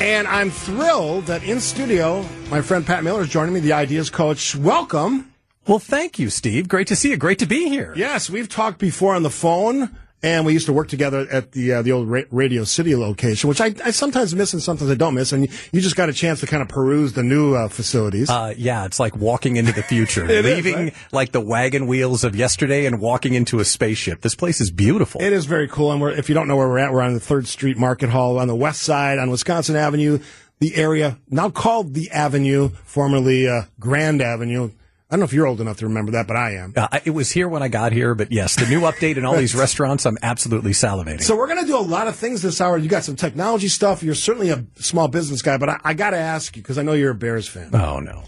And 0.00 0.26
I'm 0.26 0.50
thrilled 0.50 1.26
that 1.26 1.42
in 1.44 1.60
studio, 1.60 2.24
my 2.50 2.62
friend 2.62 2.86
Pat 2.86 3.04
Miller 3.04 3.20
is 3.20 3.28
joining 3.28 3.52
me, 3.52 3.60
the 3.60 3.74
Ideas 3.74 4.08
Coach. 4.08 4.56
Welcome. 4.56 5.30
Well, 5.66 5.78
thank 5.78 6.18
you, 6.18 6.30
Steve. 6.30 6.68
Great 6.68 6.86
to 6.86 6.96
see 6.96 7.10
you. 7.10 7.18
Great 7.18 7.38
to 7.40 7.46
be 7.46 7.68
here. 7.68 7.92
Yes, 7.94 8.30
we've 8.30 8.48
talked 8.48 8.78
before 8.78 9.14
on 9.14 9.22
the 9.22 9.28
phone, 9.28 9.94
and 10.26 10.44
we 10.44 10.52
used 10.52 10.66
to 10.66 10.72
work 10.72 10.88
together 10.88 11.24
at 11.30 11.52
the 11.52 11.72
uh, 11.74 11.82
the 11.82 11.92
old 11.92 12.08
Ra- 12.10 12.22
Radio 12.32 12.64
City 12.64 12.96
location, 12.96 13.48
which 13.48 13.60
I, 13.60 13.72
I 13.84 13.92
sometimes 13.92 14.34
miss 14.34 14.52
and 14.52 14.60
sometimes 14.60 14.90
I 14.90 14.96
don't 14.96 15.14
miss. 15.14 15.32
And 15.32 15.48
you 15.72 15.80
just 15.80 15.94
got 15.94 16.08
a 16.08 16.12
chance 16.12 16.40
to 16.40 16.46
kind 16.46 16.62
of 16.62 16.68
peruse 16.68 17.12
the 17.12 17.22
new 17.22 17.54
uh, 17.54 17.68
facilities. 17.68 18.28
Uh, 18.28 18.52
yeah, 18.56 18.84
it's 18.86 18.98
like 18.98 19.16
walking 19.16 19.54
into 19.54 19.70
the 19.72 19.84
future, 19.84 20.24
It 20.30 20.44
is, 20.44 20.56
leaving 20.56 20.74
right? 20.74 20.94
like 21.12 21.30
the 21.30 21.40
wagon 21.40 21.86
wheels 21.86 22.24
of 22.24 22.34
yesterday 22.34 22.86
and 22.86 23.00
walking 23.00 23.34
into 23.34 23.60
a 23.60 23.64
spaceship. 23.64 24.20
This 24.22 24.34
place 24.34 24.60
is 24.60 24.72
beautiful. 24.72 25.22
It 25.22 25.32
is 25.32 25.46
very 25.46 25.68
cool. 25.68 25.92
And 25.92 26.00
we're, 26.00 26.10
if 26.10 26.28
you 26.28 26.34
don't 26.34 26.48
know 26.48 26.56
where 26.56 26.68
we're 26.68 26.78
at, 26.78 26.92
we're 26.92 27.02
on 27.02 27.14
the 27.14 27.20
Third 27.20 27.46
Street 27.46 27.78
Market 27.78 28.10
Hall 28.10 28.38
on 28.40 28.48
the 28.48 28.56
west 28.56 28.82
side 28.82 29.20
on 29.20 29.30
Wisconsin 29.30 29.76
Avenue, 29.76 30.18
the 30.58 30.74
area 30.74 31.18
now 31.30 31.50
called 31.50 31.94
the 31.94 32.10
Avenue, 32.10 32.70
formerly 32.84 33.46
uh, 33.48 33.62
Grand 33.78 34.20
Avenue. 34.20 34.70
I 35.16 35.18
don't 35.18 35.22
know 35.22 35.28
if 35.28 35.32
you're 35.32 35.46
old 35.46 35.62
enough 35.62 35.78
to 35.78 35.86
remember 35.86 36.12
that, 36.12 36.26
but 36.26 36.36
I 36.36 36.56
am. 36.56 36.74
Uh, 36.76 37.00
it 37.06 37.12
was 37.12 37.32
here 37.32 37.48
when 37.48 37.62
I 37.62 37.68
got 37.68 37.92
here, 37.92 38.14
but 38.14 38.30
yes, 38.30 38.54
the 38.54 38.66
new 38.66 38.82
update 38.82 39.16
and 39.16 39.24
all 39.24 39.34
these 39.34 39.54
restaurants, 39.64 40.04
I'm 40.04 40.18
absolutely 40.20 40.72
salivating. 40.72 41.22
So 41.22 41.34
we're 41.34 41.46
going 41.46 41.62
to 41.62 41.66
do 41.66 41.78
a 41.78 41.80
lot 41.80 42.06
of 42.06 42.16
things 42.16 42.42
this 42.42 42.60
hour. 42.60 42.76
You 42.76 42.90
got 42.90 43.02
some 43.02 43.16
technology 43.16 43.68
stuff. 43.68 44.02
You're 44.02 44.14
certainly 44.14 44.50
a 44.50 44.62
small 44.74 45.08
business 45.08 45.40
guy, 45.40 45.56
but 45.56 45.70
I, 45.70 45.80
I 45.82 45.94
got 45.94 46.10
to 46.10 46.18
ask 46.18 46.54
you 46.54 46.60
because 46.60 46.76
I 46.76 46.82
know 46.82 46.92
you're 46.92 47.12
a 47.12 47.14
Bears 47.14 47.48
fan. 47.48 47.74
oh 47.74 47.98
no. 47.98 48.24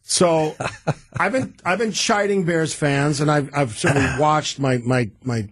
So 0.00 0.56
I've 1.18 1.32
been 1.32 1.56
I've 1.62 1.78
been 1.78 1.92
chiding 1.92 2.44
Bears 2.44 2.72
fans, 2.72 3.20
and 3.20 3.30
I've 3.30 3.50
I've 3.54 3.76
certainly 3.76 4.08
watched 4.18 4.58
my 4.58 4.78
my 4.78 5.10
my 5.22 5.46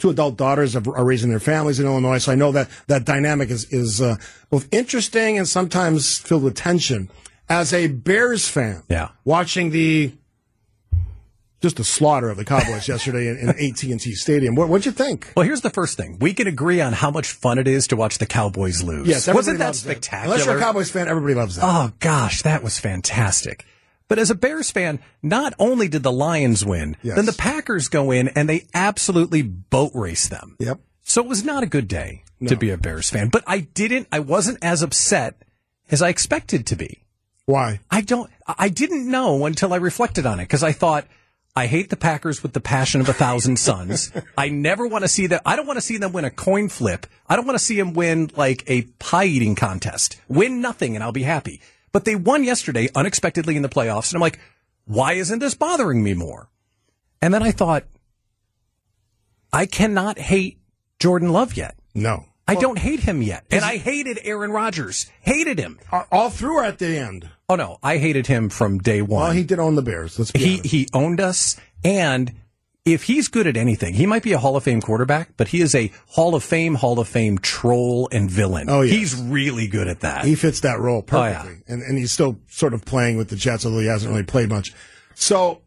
two 0.00 0.10
adult 0.10 0.36
daughters 0.36 0.76
are 0.76 0.82
are 0.94 1.04
raising 1.06 1.30
their 1.30 1.40
families 1.40 1.80
in 1.80 1.86
Illinois, 1.86 2.18
so 2.18 2.30
I 2.30 2.34
know 2.34 2.52
that 2.52 2.68
that 2.88 3.06
dynamic 3.06 3.48
is 3.48 3.72
is 3.72 4.02
uh, 4.02 4.16
both 4.50 4.68
interesting 4.70 5.38
and 5.38 5.48
sometimes 5.48 6.18
filled 6.18 6.42
with 6.42 6.56
tension. 6.56 7.08
As 7.48 7.72
a 7.72 7.86
Bears 7.86 8.48
fan, 8.48 8.82
yeah, 8.90 9.12
watching 9.24 9.70
the 9.70 10.12
just 11.60 11.80
a 11.80 11.84
slaughter 11.84 12.28
of 12.30 12.36
the 12.36 12.44
Cowboys 12.44 12.86
yesterday 12.88 13.28
in, 13.28 13.38
in 13.38 13.48
AT 13.48 13.82
and 13.84 14.00
T 14.00 14.14
Stadium, 14.14 14.54
what 14.54 14.68
what'd 14.68 14.86
you 14.86 14.92
think? 14.92 15.32
Well, 15.36 15.44
here's 15.46 15.62
the 15.62 15.70
first 15.70 15.96
thing. 15.96 16.18
We 16.20 16.34
can 16.34 16.46
agree 16.46 16.80
on 16.80 16.92
how 16.92 17.10
much 17.10 17.30
fun 17.32 17.58
it 17.58 17.66
is 17.68 17.86
to 17.88 17.96
watch 17.96 18.18
the 18.18 18.26
Cowboys 18.26 18.82
lose. 18.82 19.08
Yes, 19.08 19.26
Wasn't 19.26 19.58
that 19.58 19.74
spectacular? 19.76 20.34
Unless 20.34 20.46
you're 20.46 20.58
a 20.58 20.60
Cowboys 20.60 20.90
fan, 20.90 21.08
everybody 21.08 21.34
loves 21.34 21.56
that. 21.56 21.64
Oh 21.64 21.92
gosh, 22.00 22.42
that 22.42 22.62
was 22.62 22.78
fantastic. 22.78 23.64
But 24.08 24.18
as 24.20 24.30
a 24.30 24.36
Bears 24.36 24.70
fan, 24.70 25.00
not 25.22 25.52
only 25.58 25.88
did 25.88 26.04
the 26.04 26.12
Lions 26.12 26.64
win, 26.64 26.96
Yes. 27.02 27.16
then 27.16 27.26
the 27.26 27.32
Packers 27.32 27.88
go 27.88 28.12
in 28.12 28.28
and 28.28 28.48
they 28.48 28.66
absolutely 28.72 29.42
boat 29.42 29.90
race 29.94 30.28
them. 30.28 30.56
Yep. 30.60 30.78
So 31.02 31.22
it 31.22 31.28
was 31.28 31.44
not 31.44 31.62
a 31.64 31.66
good 31.66 31.88
day 31.88 32.22
to 32.46 32.56
be 32.56 32.70
a 32.70 32.76
Bears 32.78 33.10
fan. 33.10 33.28
But 33.30 33.42
I 33.48 33.60
didn't, 33.60 34.06
I 34.12 34.20
wasn't 34.20 34.58
as 34.62 34.82
upset 34.82 35.42
as 35.90 36.02
I 36.02 36.08
expected 36.10 36.66
to 36.66 36.76
be. 36.76 37.02
Why? 37.46 37.80
I 37.90 38.00
don't, 38.00 38.30
I 38.46 38.68
didn't 38.68 39.10
know 39.10 39.46
until 39.46 39.72
I 39.72 39.76
reflected 39.76 40.26
on 40.26 40.38
it 40.38 40.44
because 40.44 40.62
I 40.62 40.70
thought, 40.72 41.06
I 41.56 41.66
hate 41.66 41.88
the 41.88 41.96
Packers 41.96 42.42
with 42.42 42.52
the 42.52 42.60
passion 42.60 43.00
of 43.00 43.08
a 43.08 43.14
thousand 43.14 43.58
suns. 43.58 44.12
I 44.38 44.50
never 44.50 44.86
want 44.86 45.04
to 45.04 45.08
see 45.08 45.26
them. 45.26 45.40
I 45.46 45.56
don't 45.56 45.66
want 45.66 45.78
to 45.78 45.80
see 45.80 45.96
them 45.96 46.12
win 46.12 46.26
a 46.26 46.30
coin 46.30 46.68
flip. 46.68 47.06
I 47.26 47.34
don't 47.34 47.46
want 47.46 47.58
to 47.58 47.64
see 47.64 47.76
them 47.76 47.94
win 47.94 48.30
like 48.36 48.62
a 48.66 48.82
pie 48.98 49.24
eating 49.24 49.54
contest. 49.54 50.20
Win 50.28 50.60
nothing 50.60 50.94
and 50.94 51.02
I'll 51.02 51.12
be 51.12 51.22
happy. 51.22 51.62
But 51.92 52.04
they 52.04 52.14
won 52.14 52.44
yesterday 52.44 52.90
unexpectedly 52.94 53.56
in 53.56 53.62
the 53.62 53.70
playoffs. 53.70 54.10
And 54.10 54.16
I'm 54.16 54.20
like, 54.20 54.38
why 54.84 55.14
isn't 55.14 55.38
this 55.38 55.54
bothering 55.54 56.02
me 56.02 56.12
more? 56.12 56.50
And 57.22 57.32
then 57.32 57.42
I 57.42 57.52
thought, 57.52 57.84
I 59.50 59.64
cannot 59.64 60.18
hate 60.18 60.58
Jordan 60.98 61.32
Love 61.32 61.56
yet. 61.56 61.76
No. 61.94 62.26
I 62.46 62.54
don't 62.54 62.78
hate 62.78 63.00
him 63.00 63.22
yet. 63.22 63.44
And 63.50 63.64
I 63.64 63.78
hated 63.78 64.20
Aaron 64.22 64.52
Rodgers. 64.52 65.10
Hated 65.22 65.58
him. 65.58 65.80
All 66.12 66.30
through 66.30 66.62
at 66.62 66.78
the 66.78 66.98
end? 66.98 67.30
Oh 67.48 67.54
no, 67.56 67.78
I 67.82 67.98
hated 67.98 68.26
him 68.26 68.48
from 68.48 68.78
day 68.78 69.02
one. 69.02 69.22
Well, 69.22 69.30
he 69.32 69.44
did 69.44 69.58
own 69.58 69.74
the 69.76 69.82
Bears. 69.82 70.18
Let's 70.18 70.32
be 70.32 70.38
he 70.40 70.54
honest. 70.56 70.66
he 70.66 70.88
owned 70.92 71.20
us 71.20 71.56
and 71.84 72.32
if 72.84 73.02
he's 73.04 73.26
good 73.26 73.48
at 73.48 73.56
anything, 73.56 73.94
he 73.94 74.06
might 74.06 74.22
be 74.22 74.32
a 74.32 74.38
Hall 74.38 74.56
of 74.56 74.62
Fame 74.62 74.80
quarterback, 74.80 75.30
but 75.36 75.48
he 75.48 75.60
is 75.60 75.74
a 75.74 75.90
Hall 76.06 76.36
of 76.36 76.44
Fame, 76.44 76.76
Hall 76.76 77.00
of 77.00 77.08
Fame 77.08 77.36
troll 77.38 78.08
and 78.12 78.30
villain. 78.30 78.70
Oh, 78.70 78.82
yes. 78.82 78.94
He's 78.94 79.14
really 79.20 79.66
good 79.66 79.88
at 79.88 80.00
that. 80.00 80.24
He 80.24 80.36
fits 80.36 80.60
that 80.60 80.78
role 80.78 81.02
perfectly, 81.02 81.50
Oh, 81.52 81.62
yeah. 81.66 81.74
and, 81.74 81.82
and 81.82 81.98
he's 81.98 82.12
still 82.12 82.38
sort 82.46 82.74
of 82.74 82.84
playing 82.84 83.16
with 83.16 83.28
the 83.28 83.34
Jets, 83.34 83.66
although 83.66 83.80
he 83.80 83.86
hasn't 83.86 84.12
really 84.12 84.22
played 84.22 84.50
much. 84.50 84.72
So 85.16 85.62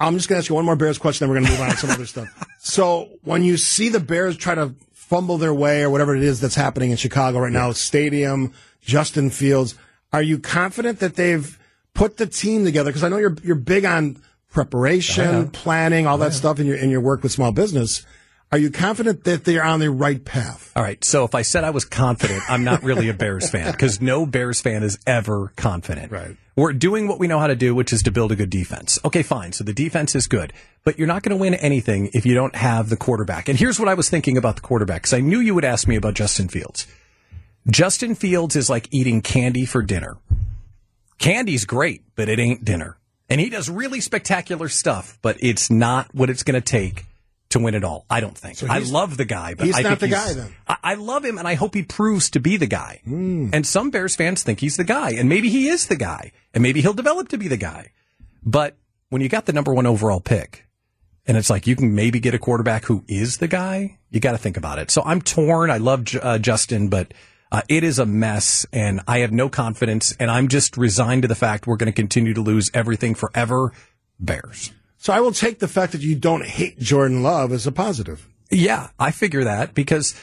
I'm 0.00 0.14
just 0.16 0.28
going 0.28 0.36
to 0.36 0.40
ask 0.40 0.48
you 0.48 0.56
one 0.56 0.64
more 0.64 0.74
Bears 0.74 0.98
question, 0.98 1.24
then 1.24 1.30
we're 1.32 1.40
going 1.40 1.46
to 1.46 1.52
move 1.52 1.60
on 1.60 1.70
to 1.70 1.76
some 1.76 1.90
other 1.90 2.06
stuff. 2.06 2.28
So 2.66 3.10
when 3.22 3.44
you 3.44 3.58
see 3.58 3.90
the 3.90 4.00
Bears 4.00 4.38
try 4.38 4.54
to 4.54 4.74
fumble 4.94 5.36
their 5.38 5.52
way 5.52 5.82
or 5.82 5.90
whatever 5.90 6.16
it 6.16 6.22
is 6.22 6.40
that's 6.40 6.54
happening 6.54 6.90
in 6.92 6.96
Chicago 6.96 7.38
right 7.40 7.52
now, 7.52 7.72
stadium, 7.72 8.54
Justin 8.80 9.28
Fields, 9.28 9.74
are 10.14 10.22
you 10.22 10.38
confident 10.38 11.00
that 11.00 11.16
they've 11.16 11.58
put 11.92 12.18
the 12.18 12.26
team 12.26 12.64
together? 12.64 12.90
Because 12.90 13.02
I 13.02 13.08
know 13.08 13.16
you're 13.16 13.36
you're 13.42 13.56
big 13.56 13.84
on 13.84 14.16
preparation, 14.48 15.50
planning, 15.50 16.06
all 16.06 16.18
that 16.18 16.32
stuff 16.32 16.60
in 16.60 16.66
your 16.66 16.76
in 16.76 16.88
your 16.88 17.00
work 17.00 17.24
with 17.24 17.32
small 17.32 17.50
business. 17.50 18.06
Are 18.52 18.58
you 18.58 18.70
confident 18.70 19.24
that 19.24 19.44
they're 19.44 19.64
on 19.64 19.80
the 19.80 19.90
right 19.90 20.24
path? 20.24 20.70
All 20.76 20.82
right. 20.84 21.02
So 21.02 21.24
if 21.24 21.34
I 21.34 21.42
said 21.42 21.64
I 21.64 21.70
was 21.70 21.84
confident, 21.84 22.48
I'm 22.48 22.62
not 22.62 22.84
really 22.84 23.08
a 23.08 23.12
Bears 23.14 23.50
fan 23.50 23.72
because 23.72 24.00
no 24.00 24.24
Bears 24.26 24.60
fan 24.60 24.84
is 24.84 25.00
ever 25.04 25.52
confident. 25.56 26.12
Right. 26.12 26.36
We're 26.54 26.72
doing 26.72 27.08
what 27.08 27.18
we 27.18 27.26
know 27.26 27.40
how 27.40 27.48
to 27.48 27.56
do, 27.56 27.74
which 27.74 27.92
is 27.92 28.04
to 28.04 28.12
build 28.12 28.30
a 28.30 28.36
good 28.36 28.50
defense. 28.50 29.00
Okay, 29.04 29.24
fine. 29.24 29.50
So 29.50 29.64
the 29.64 29.72
defense 29.72 30.14
is 30.14 30.28
good, 30.28 30.52
but 30.84 30.98
you're 30.98 31.08
not 31.08 31.24
going 31.24 31.36
to 31.36 31.40
win 31.40 31.54
anything 31.54 32.10
if 32.14 32.24
you 32.24 32.34
don't 32.34 32.54
have 32.54 32.90
the 32.90 32.96
quarterback. 32.96 33.48
And 33.48 33.58
here's 33.58 33.80
what 33.80 33.88
I 33.88 33.94
was 33.94 34.08
thinking 34.08 34.36
about 34.36 34.54
the 34.54 34.62
quarterback 34.62 35.02
because 35.02 35.14
I 35.14 35.20
knew 35.20 35.40
you 35.40 35.56
would 35.56 35.64
ask 35.64 35.88
me 35.88 35.96
about 35.96 36.14
Justin 36.14 36.46
Fields. 36.46 36.86
Justin 37.68 38.14
Fields 38.14 38.56
is 38.56 38.68
like 38.68 38.88
eating 38.90 39.22
candy 39.22 39.64
for 39.64 39.82
dinner. 39.82 40.16
Candy's 41.18 41.64
great, 41.64 42.02
but 42.14 42.28
it 42.28 42.38
ain't 42.38 42.64
dinner. 42.64 42.98
And 43.30 43.40
he 43.40 43.48
does 43.48 43.70
really 43.70 44.00
spectacular 44.00 44.68
stuff, 44.68 45.18
but 45.22 45.38
it's 45.40 45.70
not 45.70 46.14
what 46.14 46.28
it's 46.28 46.42
going 46.42 46.60
to 46.60 46.60
take 46.60 47.06
to 47.50 47.58
win 47.58 47.74
it 47.74 47.84
all. 47.84 48.04
I 48.10 48.20
don't 48.20 48.36
think. 48.36 48.58
So 48.58 48.66
I 48.68 48.78
love 48.80 49.16
the 49.16 49.24
guy, 49.24 49.54
but 49.54 49.66
he's 49.66 49.76
I 49.76 49.82
not 49.82 49.98
think 49.98 50.00
the 50.00 50.08
guy, 50.08 50.32
then. 50.34 50.54
I, 50.68 50.76
I 50.82 50.94
love 50.94 51.24
him, 51.24 51.38
and 51.38 51.48
I 51.48 51.54
hope 51.54 51.74
he 51.74 51.82
proves 51.82 52.30
to 52.30 52.40
be 52.40 52.56
the 52.56 52.66
guy. 52.66 53.00
And 53.06 53.66
some 53.66 53.90
Bears 53.90 54.14
fans 54.14 54.42
think 54.42 54.60
he's 54.60 54.76
the 54.76 54.84
guy, 54.84 55.12
and 55.12 55.28
maybe 55.28 55.48
he 55.48 55.68
is 55.68 55.86
the 55.86 55.96
guy, 55.96 56.32
and 56.52 56.62
maybe 56.62 56.82
he'll 56.82 56.92
develop 56.92 57.28
to 57.28 57.38
be 57.38 57.48
the 57.48 57.56
guy. 57.56 57.92
But 58.44 58.76
when 59.08 59.22
you 59.22 59.28
got 59.28 59.46
the 59.46 59.52
number 59.52 59.72
one 59.72 59.86
overall 59.86 60.20
pick, 60.20 60.66
and 61.26 61.36
it's 61.38 61.48
like 61.48 61.66
you 61.66 61.76
can 61.76 61.94
maybe 61.94 62.20
get 62.20 62.34
a 62.34 62.38
quarterback 62.38 62.84
who 62.84 63.04
is 63.08 63.38
the 63.38 63.48
guy, 63.48 63.98
you 64.10 64.20
got 64.20 64.32
to 64.32 64.38
think 64.38 64.58
about 64.58 64.78
it. 64.78 64.90
So 64.90 65.02
I'm 65.02 65.22
torn. 65.22 65.70
I 65.70 65.78
love 65.78 66.04
J- 66.04 66.20
uh, 66.20 66.38
Justin, 66.38 66.88
but 66.88 67.14
uh, 67.52 67.62
it 67.68 67.84
is 67.84 67.98
a 67.98 68.06
mess, 68.06 68.66
and 68.72 69.00
I 69.06 69.18
have 69.18 69.32
no 69.32 69.48
confidence, 69.48 70.14
and 70.18 70.30
I'm 70.30 70.48
just 70.48 70.76
resigned 70.76 71.22
to 71.22 71.28
the 71.28 71.34
fact 71.34 71.66
we're 71.66 71.76
going 71.76 71.92
to 71.92 71.96
continue 71.96 72.34
to 72.34 72.40
lose 72.40 72.70
everything 72.74 73.14
forever. 73.14 73.72
Bears. 74.18 74.72
So 74.96 75.12
I 75.12 75.20
will 75.20 75.32
take 75.32 75.58
the 75.58 75.68
fact 75.68 75.92
that 75.92 76.00
you 76.00 76.14
don't 76.14 76.44
hate 76.44 76.78
Jordan 76.78 77.22
Love 77.22 77.52
as 77.52 77.66
a 77.66 77.72
positive. 77.72 78.26
Yeah, 78.50 78.88
I 78.98 79.10
figure 79.10 79.44
that 79.44 79.74
because 79.74 80.14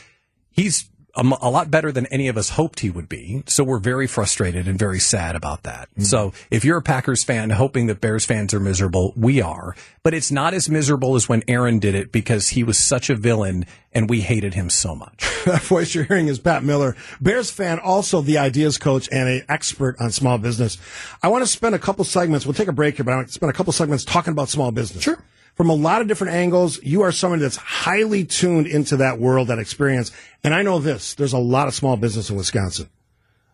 he's 0.50 0.90
a, 1.16 1.38
a 1.42 1.50
lot 1.50 1.70
better 1.70 1.92
than 1.92 2.06
any 2.08 2.28
of 2.28 2.38
us 2.38 2.50
hoped 2.50 2.80
he 2.80 2.90
would 2.90 3.10
be. 3.10 3.44
So 3.48 3.64
we're 3.64 3.80
very 3.80 4.08
frustrated 4.08 4.68
and 4.68 4.78
very 4.78 5.00
sad 5.00 5.36
about 5.36 5.64
that. 5.64 5.90
Mm-hmm. 5.92 6.04
So 6.04 6.34
if 6.50 6.64
you're 6.64 6.78
a 6.78 6.82
Packers 6.82 7.24
fan 7.24 7.50
hoping 7.50 7.88
that 7.88 8.02
Bears 8.02 8.26
fans 8.26 8.54
are 8.54 8.60
miserable, 8.60 9.14
we 9.16 9.42
are. 9.42 9.76
But 10.04 10.14
it's 10.14 10.32
not 10.32 10.54
as 10.54 10.70
miserable 10.70 11.16
as 11.16 11.28
when 11.28 11.44
Aaron 11.48 11.80
did 11.80 11.96
it 11.96 12.12
because 12.12 12.50
he 12.50 12.64
was 12.64 12.78
such 12.78 13.10
a 13.10 13.16
villain 13.16 13.66
and 13.94 14.10
we 14.10 14.22
hated 14.22 14.54
him 14.54 14.70
so 14.70 14.96
much. 14.96 15.30
that 15.46 15.62
voice 15.64 15.94
you're 15.94 16.06
hearing 16.06 16.28
is 16.28 16.40
Pat 16.40 16.64
Miller, 16.64 16.96
Bears 17.20 17.52
fan, 17.52 17.80
also 17.80 18.22
the 18.22 18.38
ideas 18.38 18.78
coach 18.78 19.10
and 19.12 19.28
a 19.28 19.52
expert 19.52 19.98
on 20.00 20.12
small 20.12 20.38
business. 20.38 20.78
I 21.22 21.28
want 21.28 21.44
to 21.44 21.48
spend 21.48 21.76
a 21.76 21.80
couple 21.80 22.06
segments. 22.06 22.46
We'll 22.46 22.54
take 22.54 22.68
a 22.68 22.74
break 22.74 22.96
here, 22.96 23.06
but 23.06 23.12
I 23.12 23.16
want 23.18 23.28
to 23.28 23.34
spend 23.34 23.50
a 23.50 23.54
couple 23.54 23.74
segments 23.74 24.06
talking 24.06 24.32
about 24.32 24.50
small 24.50 24.72
business. 24.72 25.04
Sure. 25.04 25.22
From 25.62 25.70
a 25.70 25.76
lot 25.76 26.02
of 26.02 26.08
different 26.08 26.34
angles, 26.34 26.82
you 26.82 27.04
are 27.04 27.12
someone 27.12 27.40
that's 27.40 27.56
highly 27.56 28.26
tuned 28.26 28.66
into 28.66 28.98
that 28.98 29.20
world, 29.20 29.50
that 29.50 29.60
experience. 29.60 30.12
And 30.44 30.56
I 30.56 30.64
know 30.64 30.80
this: 30.80 31.14
there's 31.14 31.34
a 31.34 31.38
lot 31.38 31.68
of 31.68 31.76
small 31.76 31.98
business 31.98 32.32
in 32.32 32.36
Wisconsin, 32.36 32.90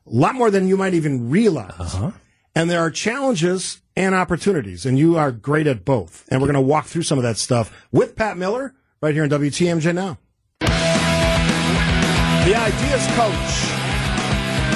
a 0.05 0.15
lot 0.15 0.33
more 0.33 0.49
than 0.49 0.69
you 0.69 0.77
might 0.77 0.93
even 0.93 1.29
realize. 1.29 1.73
Uh-huh. 1.77 2.11
And 2.55 2.69
there 2.69 2.79
are 2.79 2.91
challenges 2.91 3.81
and 3.97 4.15
opportunities, 4.15 4.85
and 4.85 4.97
you 4.97 5.17
are 5.17 5.33
great 5.33 5.67
at 5.67 5.83
both. 5.83 6.25
And 6.31 6.39
we're 6.39 6.47
going 6.47 6.53
to 6.53 6.61
walk 6.61 6.85
through 6.85 7.01
some 7.01 7.19
of 7.19 7.23
that 7.23 7.37
stuff 7.37 7.73
with 7.91 8.15
Pat 8.15 8.37
Miller 8.37 8.73
right 9.01 9.13
here 9.13 9.23
on 9.23 9.29
WTMJ 9.29 9.93
now. 9.93 10.17
The 10.61 12.55
Ideas 12.55 13.05
Coach. 13.17 13.73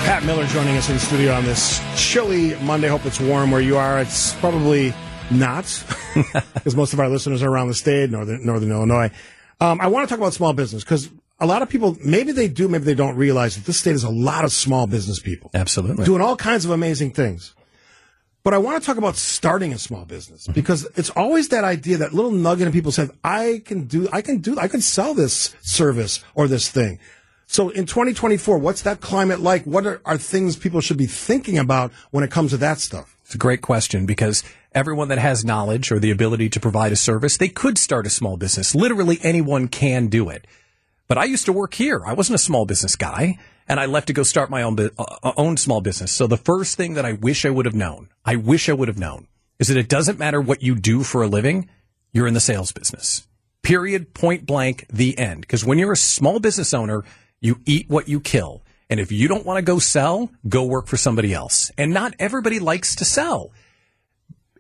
Pat 0.03 0.25
Miller 0.25 0.45
joining 0.47 0.75
us 0.75 0.89
in 0.89 0.95
the 0.95 0.99
studio 0.99 1.31
on 1.31 1.45
this 1.45 1.79
chilly 1.95 2.55
Monday. 2.55 2.89
Hope 2.89 3.05
it's 3.05 3.21
warm 3.21 3.51
where 3.51 3.61
you 3.61 3.77
are. 3.77 4.01
It's 4.01 4.33
probably 4.33 4.93
not, 5.31 5.83
because 6.53 6.75
most 6.75 6.93
of 6.93 6.99
our 6.99 7.09
listeners 7.09 7.43
are 7.43 7.49
around 7.49 7.67
the 7.67 7.73
state, 7.73 8.09
northern, 8.09 8.45
northern 8.45 8.71
Illinois. 8.71 9.11
Um, 9.59 9.79
I 9.79 9.87
want 9.87 10.07
to 10.07 10.09
talk 10.11 10.19
about 10.19 10.33
small 10.33 10.53
business 10.53 10.83
because 10.83 11.09
a 11.39 11.45
lot 11.45 11.61
of 11.61 11.69
people, 11.69 11.97
maybe 12.03 12.31
they 12.31 12.47
do, 12.47 12.67
maybe 12.67 12.83
they 12.83 12.93
don't 12.93 13.15
realize 13.15 13.55
that 13.55 13.65
this 13.65 13.79
state 13.79 13.95
is 13.95 14.03
a 14.03 14.09
lot 14.09 14.43
of 14.43 14.51
small 14.51 14.87
business 14.87 15.19
people. 15.19 15.51
Absolutely. 15.53 16.05
Doing 16.05 16.21
all 16.21 16.35
kinds 16.35 16.65
of 16.65 16.71
amazing 16.71 17.11
things. 17.11 17.53
But 18.43 18.55
I 18.55 18.57
want 18.57 18.81
to 18.81 18.85
talk 18.85 18.97
about 18.97 19.15
starting 19.17 19.71
a 19.71 19.77
small 19.77 20.05
business 20.05 20.47
because 20.47 20.87
it's 20.95 21.11
always 21.11 21.49
that 21.49 21.63
idea, 21.63 21.97
that 21.97 22.13
little 22.13 22.31
nugget 22.31 22.65
in 22.65 22.73
people's 22.73 22.95
head. 22.95 23.11
I 23.23 23.61
can 23.65 23.85
do, 23.85 24.09
I 24.11 24.21
can 24.21 24.39
do, 24.39 24.57
I 24.57 24.67
can 24.67 24.81
sell 24.81 25.13
this 25.13 25.55
service 25.61 26.23
or 26.33 26.47
this 26.47 26.69
thing. 26.69 26.99
So 27.45 27.69
in 27.69 27.85
2024, 27.85 28.57
what's 28.57 28.81
that 28.83 29.01
climate 29.01 29.41
like? 29.41 29.65
What 29.65 29.85
are, 29.85 30.01
are 30.05 30.17
things 30.17 30.55
people 30.55 30.81
should 30.81 30.97
be 30.97 31.05
thinking 31.05 31.59
about 31.59 31.91
when 32.09 32.23
it 32.23 32.31
comes 32.31 32.51
to 32.51 32.57
that 32.57 32.79
stuff? 32.79 33.15
It's 33.25 33.35
a 33.35 33.37
great 33.37 33.61
question 33.61 34.05
because 34.05 34.43
everyone 34.73 35.09
that 35.09 35.17
has 35.17 35.45
knowledge 35.45 35.91
or 35.91 35.99
the 35.99 36.11
ability 36.11 36.49
to 36.49 36.59
provide 36.59 36.91
a 36.91 36.95
service, 36.95 37.37
they 37.37 37.49
could 37.49 37.77
start 37.77 38.05
a 38.05 38.09
small 38.09 38.37
business. 38.37 38.75
Literally 38.75 39.19
anyone 39.23 39.67
can 39.67 40.07
do 40.07 40.29
it. 40.29 40.47
But 41.07 41.17
I 41.17 41.25
used 41.25 41.45
to 41.45 41.53
work 41.53 41.73
here. 41.73 42.03
I 42.05 42.13
wasn't 42.13 42.35
a 42.35 42.43
small 42.43 42.65
business 42.65 42.95
guy 42.95 43.37
and 43.67 43.79
I 43.79 43.85
left 43.85 44.07
to 44.07 44.13
go 44.13 44.23
start 44.23 44.49
my 44.49 44.63
own, 44.63 44.77
uh, 44.97 45.31
own 45.37 45.57
small 45.57 45.81
business. 45.81 46.11
So 46.11 46.27
the 46.27 46.37
first 46.37 46.77
thing 46.77 46.93
that 46.93 47.05
I 47.05 47.13
wish 47.13 47.45
I 47.45 47.49
would 47.49 47.65
have 47.65 47.75
known, 47.75 48.09
I 48.23 48.37
wish 48.37 48.69
I 48.69 48.73
would 48.73 48.87
have 48.87 48.97
known 48.97 49.27
is 49.59 49.67
that 49.67 49.77
it 49.77 49.89
doesn't 49.89 50.19
matter 50.19 50.41
what 50.41 50.63
you 50.63 50.75
do 50.75 51.03
for 51.03 51.21
a 51.21 51.27
living. 51.27 51.69
You're 52.13 52.27
in 52.27 52.33
the 52.33 52.39
sales 52.39 52.71
business. 52.71 53.27
Period. 53.61 54.13
Point 54.13 54.45
blank. 54.45 54.85
The 54.91 55.17
end. 55.17 55.41
Because 55.41 55.63
when 55.63 55.77
you're 55.77 55.91
a 55.91 55.97
small 55.97 56.39
business 56.39 56.73
owner, 56.73 57.03
you 57.41 57.59
eat 57.65 57.89
what 57.89 58.07
you 58.07 58.19
kill. 58.19 58.63
And 58.89 58.99
if 58.99 59.11
you 59.11 59.27
don't 59.27 59.45
want 59.45 59.57
to 59.57 59.61
go 59.61 59.79
sell, 59.79 60.31
go 60.47 60.63
work 60.63 60.87
for 60.87 60.97
somebody 60.97 61.33
else. 61.33 61.71
And 61.77 61.93
not 61.93 62.15
everybody 62.19 62.59
likes 62.59 62.95
to 62.95 63.05
sell. 63.05 63.51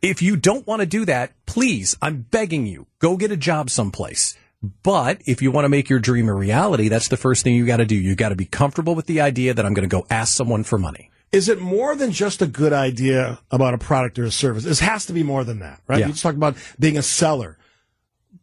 If 0.01 0.23
you 0.23 0.35
don't 0.35 0.65
want 0.65 0.79
to 0.79 0.87
do 0.87 1.05
that, 1.05 1.31
please, 1.45 1.95
I'm 2.01 2.21
begging 2.21 2.65
you, 2.65 2.87
go 2.97 3.17
get 3.17 3.31
a 3.31 3.37
job 3.37 3.69
someplace. 3.69 4.35
But 4.81 5.21
if 5.27 5.43
you 5.43 5.51
want 5.51 5.65
to 5.65 5.69
make 5.69 5.89
your 5.89 5.99
dream 5.99 6.27
a 6.27 6.33
reality, 6.33 6.87
that's 6.87 7.07
the 7.07 7.17
first 7.17 7.43
thing 7.43 7.53
you 7.53 7.67
got 7.67 7.77
to 7.77 7.85
do. 7.85 7.95
You 7.95 8.15
got 8.15 8.29
to 8.29 8.35
be 8.35 8.45
comfortable 8.45 8.95
with 8.95 9.05
the 9.05 9.21
idea 9.21 9.53
that 9.53 9.63
I'm 9.63 9.75
going 9.75 9.87
to 9.87 9.95
go 9.95 10.07
ask 10.09 10.35
someone 10.35 10.63
for 10.63 10.79
money. 10.79 11.11
Is 11.31 11.49
it 11.49 11.61
more 11.61 11.95
than 11.95 12.11
just 12.11 12.41
a 12.41 12.47
good 12.47 12.73
idea 12.73 13.39
about 13.51 13.75
a 13.75 13.77
product 13.77 14.17
or 14.17 14.23
a 14.23 14.31
service? 14.31 14.63
This 14.63 14.79
has 14.79 15.05
to 15.05 15.13
be 15.13 15.21
more 15.21 15.43
than 15.43 15.59
that, 15.59 15.81
right? 15.87 15.99
Yeah. 15.99 16.07
You 16.07 16.13
just 16.13 16.23
talked 16.23 16.35
about 16.35 16.57
being 16.79 16.97
a 16.97 17.03
seller. 17.03 17.59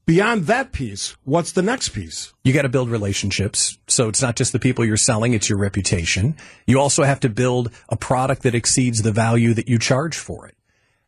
Beyond 0.07 0.47
that 0.47 0.71
piece, 0.71 1.17
what's 1.25 1.53
the 1.53 1.63
next 1.63 1.89
piece? 1.89 2.33
You 2.45 2.53
got 2.53 2.63
to 2.63 2.69
build 2.69 2.89
relationships. 2.89 3.79
So 3.89 4.09
it's 4.09 4.23
not 4.23 4.37
just 4.37 4.53
the 4.53 4.61
people 4.61 4.85
you're 4.85 4.97
selling, 4.97 5.35
it's 5.35 5.49
your 5.51 5.59
reputation. 5.59 6.37
You 6.69 6.81
also 6.81 7.03
have 7.03 7.21
to 7.21 7.29
build 7.29 7.73
a 7.89 7.97
product 7.97 8.43
that 8.45 8.55
exceeds 8.55 9.03
the 9.03 9.13
value 9.13 9.55
that 9.55 9.69
you 9.69 9.79
charge 9.79 10.17
for 10.17 10.47
it. 10.47 10.55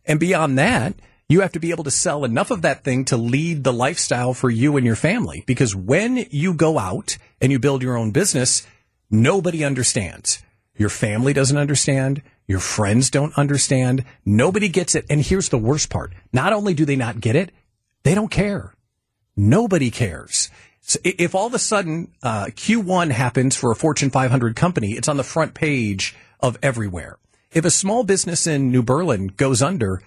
And 0.05 0.19
beyond 0.21 0.59
that, 0.59 0.95
you 1.29 1.43
have 1.43 1.53
to 1.53 1.61
be 1.61 1.71
able 1.71 1.85
to 1.85 1.91
sell 1.91 2.25
enough 2.25 2.51
of 2.51 2.63
that 2.63 2.83
thing 2.83 3.05
to 3.07 3.17
lead 3.17 3.63
the 3.63 3.73
lifestyle 3.73 4.35
for 4.35 4.51
you 4.51 4.77
and 4.77 4.85
your 4.85 4.97
family. 4.97 5.45
Because 5.47 5.77
when 5.77 6.27
you 6.31 6.55
go 6.55 6.79
out 6.79 7.19
and 7.41 7.53
you 7.53 7.59
build 7.59 7.83
your 7.83 7.97
own 7.97 8.11
business, 8.11 8.67
nobody 9.11 9.65
understands. 9.65 10.43
Your 10.77 10.89
family 10.89 11.33
doesn't 11.33 11.57
understand. 11.57 12.23
Your 12.49 12.59
friends 12.59 13.11
don't 13.11 13.37
understand. 13.39 14.05
Nobody 14.25 14.69
gets 14.69 14.97
it. 14.97 15.07
And 15.09 15.21
here's 15.21 15.51
the 15.51 15.59
worst 15.59 15.89
part. 15.89 16.13
Not 16.33 16.53
only 16.53 16.75
do 16.75 16.85
they 16.85 16.97
not 16.97 17.21
get 17.21 17.37
it, 17.37 17.53
they 18.03 18.15
don't 18.15 18.31
care. 18.31 18.75
Nobody 19.37 19.91
cares. 19.93 20.51
So 20.81 20.99
if 21.05 21.37
all 21.37 21.47
of 21.47 21.55
a 21.55 21.61
sudden 21.61 22.13
uh, 22.25 22.47
Q1 22.47 23.13
happens 23.13 23.55
for 23.55 23.71
a 23.71 23.77
Fortune 23.77 24.11
500 24.11 24.57
company, 24.57 24.93
it's 24.93 25.09
on 25.09 25.17
the 25.17 25.23
front 25.23 25.55
page 25.55 26.17
of 26.41 26.59
everywhere. 26.61 27.19
If 27.53 27.65
a 27.65 27.71
small 27.71 28.05
business 28.05 28.47
in 28.47 28.71
New 28.71 28.85
Berlin 28.85 29.27
goes 29.27 29.61
under, 29.61 30.03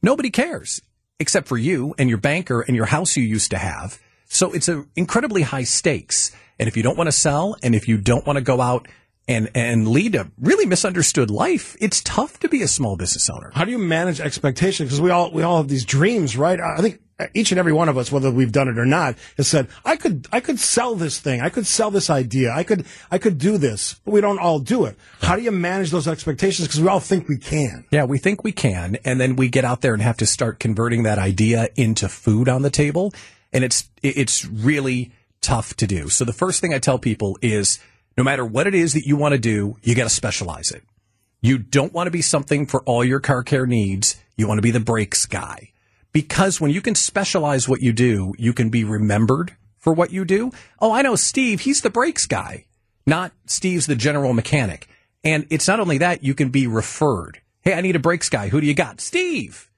nobody 0.00 0.30
cares 0.30 0.80
except 1.20 1.46
for 1.46 1.58
you 1.58 1.94
and 1.98 2.08
your 2.08 2.16
banker 2.16 2.62
and 2.62 2.74
your 2.74 2.86
house 2.86 3.14
you 3.14 3.22
used 3.22 3.50
to 3.50 3.58
have. 3.58 4.00
So 4.24 4.52
it's 4.52 4.68
a 4.68 4.86
incredibly 4.96 5.42
high 5.42 5.64
stakes. 5.64 6.32
And 6.58 6.68
if 6.68 6.76
you 6.76 6.82
don't 6.82 6.96
want 6.96 7.08
to 7.08 7.12
sell 7.12 7.56
and 7.62 7.74
if 7.74 7.88
you 7.88 7.98
don't 7.98 8.26
want 8.26 8.38
to 8.38 8.40
go 8.42 8.62
out 8.62 8.88
and, 9.28 9.50
and 9.54 9.86
lead 9.86 10.14
a 10.14 10.30
really 10.40 10.64
misunderstood 10.64 11.30
life, 11.30 11.76
it's 11.78 12.00
tough 12.02 12.40
to 12.40 12.48
be 12.48 12.62
a 12.62 12.68
small 12.68 12.96
business 12.96 13.28
owner. 13.28 13.50
How 13.52 13.66
do 13.66 13.70
you 13.70 13.78
manage 13.78 14.18
expectations? 14.18 14.88
Because 14.88 15.02
we 15.02 15.10
all 15.10 15.30
we 15.30 15.42
all 15.42 15.58
have 15.58 15.68
these 15.68 15.84
dreams, 15.84 16.38
right? 16.38 16.58
I 16.58 16.80
think 16.80 17.00
each 17.34 17.52
and 17.52 17.58
every 17.58 17.72
one 17.72 17.88
of 17.88 17.98
us, 17.98 18.10
whether 18.10 18.30
we've 18.30 18.52
done 18.52 18.68
it 18.68 18.78
or 18.78 18.84
not, 18.84 19.16
has 19.36 19.48
said, 19.48 19.68
"I 19.84 19.96
could 19.96 20.26
I 20.32 20.40
could 20.40 20.58
sell 20.58 20.94
this 20.94 21.18
thing. 21.18 21.40
I 21.40 21.48
could 21.48 21.66
sell 21.66 21.90
this 21.90 22.10
idea. 22.10 22.52
I 22.52 22.62
could 22.62 22.86
I 23.10 23.18
could 23.18 23.38
do 23.38 23.58
this." 23.58 23.96
But 24.04 24.12
we 24.12 24.20
don't 24.20 24.38
all 24.38 24.58
do 24.58 24.84
it. 24.84 24.96
How 25.20 25.36
do 25.36 25.42
you 25.42 25.52
manage 25.52 25.90
those 25.90 26.08
expectations? 26.08 26.68
Because 26.68 26.80
we 26.80 26.88
all 26.88 27.00
think 27.00 27.28
we 27.28 27.38
can. 27.38 27.84
Yeah, 27.90 28.04
we 28.04 28.18
think 28.18 28.44
we 28.44 28.52
can, 28.52 28.96
and 29.04 29.20
then 29.20 29.36
we 29.36 29.48
get 29.48 29.64
out 29.64 29.80
there 29.80 29.94
and 29.94 30.02
have 30.02 30.16
to 30.18 30.26
start 30.26 30.58
converting 30.60 31.02
that 31.04 31.18
idea 31.18 31.68
into 31.76 32.08
food 32.08 32.48
on 32.48 32.62
the 32.62 32.70
table, 32.70 33.12
and 33.52 33.64
it's 33.64 33.88
it's 34.02 34.44
really 34.44 35.12
tough 35.40 35.74
to 35.74 35.86
do. 35.86 36.08
So 36.08 36.24
the 36.24 36.32
first 36.32 36.60
thing 36.60 36.72
I 36.72 36.78
tell 36.78 36.98
people 36.98 37.38
is 37.42 37.78
no 38.16 38.24
matter 38.24 38.44
what 38.44 38.66
it 38.66 38.74
is 38.74 38.92
that 38.94 39.06
you 39.06 39.16
want 39.16 39.32
to 39.32 39.38
do, 39.38 39.76
you 39.82 39.94
got 39.94 40.04
to 40.04 40.10
specialize 40.10 40.70
it. 40.70 40.82
You 41.40 41.58
don't 41.58 41.92
want 41.92 42.06
to 42.06 42.12
be 42.12 42.22
something 42.22 42.66
for 42.66 42.82
all 42.82 43.04
your 43.04 43.20
car 43.20 43.42
care 43.42 43.66
needs. 43.66 44.16
You 44.36 44.46
want 44.46 44.58
to 44.58 44.62
be 44.62 44.70
the 44.70 44.80
brakes 44.80 45.26
guy. 45.26 45.71
Because 46.12 46.60
when 46.60 46.70
you 46.70 46.80
can 46.80 46.94
specialize 46.94 47.68
what 47.68 47.80
you 47.80 47.92
do, 47.92 48.34
you 48.38 48.52
can 48.52 48.68
be 48.68 48.84
remembered 48.84 49.56
for 49.78 49.92
what 49.92 50.12
you 50.12 50.24
do. 50.24 50.52
Oh, 50.78 50.92
I 50.92 51.02
know 51.02 51.16
Steve, 51.16 51.60
he's 51.60 51.80
the 51.80 51.90
brakes 51.90 52.26
guy, 52.26 52.66
not 53.06 53.32
Steve's 53.46 53.86
the 53.86 53.96
general 53.96 54.32
mechanic. 54.32 54.88
And 55.24 55.46
it's 55.50 55.68
not 55.68 55.80
only 55.80 55.98
that, 55.98 56.22
you 56.22 56.34
can 56.34 56.50
be 56.50 56.66
referred. 56.66 57.40
Hey, 57.62 57.74
I 57.74 57.80
need 57.80 57.96
a 57.96 58.00
brakes 58.00 58.28
guy. 58.28 58.48
Who 58.48 58.60
do 58.60 58.66
you 58.66 58.74
got? 58.74 59.00
Steve. 59.00 59.70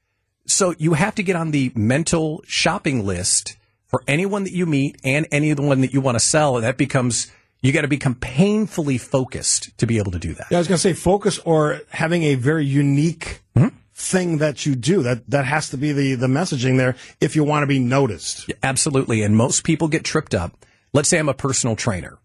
So 0.47 0.75
you 0.79 0.95
have 0.95 1.15
to 1.17 1.23
get 1.23 1.37
on 1.37 1.51
the 1.51 1.73
mental 1.75 2.43
shopping 2.47 3.07
list 3.07 3.57
for 3.87 4.03
anyone 4.09 4.45
that 4.45 4.53
you 4.53 4.67
meet 4.67 4.97
and 5.05 5.27
anyone 5.31 5.83
that 5.83 5.93
you 5.93 6.01
want 6.01 6.17
to 6.17 6.21
sell. 6.21 6.57
And 6.57 6.65
that 6.65 6.77
becomes 6.77 7.31
you 7.61 7.73
got 7.73 7.83
to 7.83 7.89
become 7.89 8.15
painfully 8.15 8.99
focused 8.99 9.77
to 9.79 9.87
be 9.87 9.99
able 9.99 10.13
to 10.13 10.19
do 10.19 10.35
that. 10.35 10.49
Yeah, 10.51 10.59
I 10.59 10.61
was 10.61 10.69
going 10.69 10.77
to 10.77 10.83
say 10.83 10.93
focus 10.93 11.39
or 11.45 11.81
having 11.91 12.23
a 12.25 12.35
very 12.35 12.67
unique. 12.67 13.41
Thing 13.95 14.39
that 14.39 14.67
you 14.67 14.75
do. 14.75 15.03
That 15.03 15.29
that 15.31 15.45
has 15.45 15.71
to 15.71 15.77
be 15.77 15.93
the 15.93 16.15
the 16.15 16.27
messaging 16.27 16.77
there 16.77 16.97
if 17.21 17.37
you 17.37 17.45
want 17.45 17.63
to 17.63 17.67
be 17.67 17.79
noticed. 17.79 18.49
Yeah, 18.49 18.57
absolutely. 18.63 19.23
And 19.23 19.37
most 19.37 19.65
people 19.65 19.89
get 19.89 20.05
tripped 20.05 20.35
up. 20.35 20.67
Let's 20.93 21.09
say 21.09 21.19
I'm 21.19 21.29
a 21.29 21.35
personal 21.35 21.77
trainer. 21.77 22.19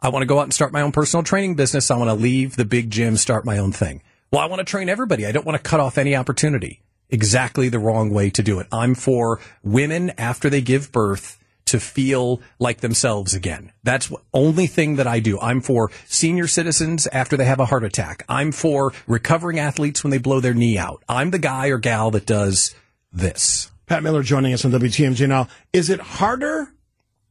I 0.00 0.08
want 0.08 0.22
to 0.22 0.26
go 0.26 0.38
out 0.38 0.44
and 0.44 0.54
start 0.54 0.72
my 0.72 0.82
own 0.82 0.92
personal 0.92 1.24
training 1.24 1.54
business. 1.54 1.90
I 1.90 1.96
want 1.96 2.10
to 2.10 2.14
leave 2.14 2.56
the 2.56 2.64
big 2.64 2.90
gym, 2.90 3.16
start 3.16 3.44
my 3.44 3.58
own 3.58 3.72
thing. 3.72 4.02
Well, 4.30 4.42
I 4.42 4.46
want 4.46 4.60
to 4.60 4.64
train 4.64 4.88
everybody. 4.88 5.26
I 5.26 5.32
don't 5.32 5.46
want 5.46 5.56
to 5.56 5.62
cut 5.62 5.80
off 5.80 5.96
any 5.96 6.14
opportunity. 6.14 6.82
Exactly 7.08 7.68
the 7.68 7.78
wrong 7.78 8.10
way 8.10 8.30
to 8.30 8.42
do 8.42 8.58
it. 8.60 8.66
I'm 8.72 8.94
for 8.94 9.40
women 9.62 10.10
after 10.18 10.50
they 10.50 10.60
give 10.60 10.92
birth 10.92 11.38
to 11.66 11.80
feel 11.80 12.40
like 12.58 12.80
themselves 12.80 13.34
again. 13.34 13.72
That's 13.82 14.08
the 14.08 14.18
only 14.32 14.66
thing 14.66 14.96
that 14.96 15.06
I 15.06 15.20
do. 15.20 15.38
I'm 15.40 15.60
for 15.60 15.90
senior 16.06 16.46
citizens 16.46 17.06
after 17.06 17.36
they 17.36 17.44
have 17.46 17.60
a 17.60 17.66
heart 17.66 17.84
attack. 17.84 18.24
I'm 18.28 18.52
for 18.52 18.92
recovering 19.06 19.58
athletes 19.58 20.04
when 20.04 20.10
they 20.10 20.18
blow 20.18 20.40
their 20.40 20.54
knee 20.54 20.78
out. 20.78 21.02
I'm 21.08 21.30
the 21.30 21.38
guy 21.38 21.68
or 21.68 21.78
gal 21.78 22.10
that 22.12 22.26
does 22.26 22.74
this. 23.12 23.70
Pat 23.86 24.02
Miller 24.02 24.22
joining 24.22 24.52
us 24.52 24.64
on 24.64 24.72
WTMJ 24.72 25.28
now. 25.28 25.48
Is 25.72 25.90
it 25.90 26.00
harder, 26.00 26.72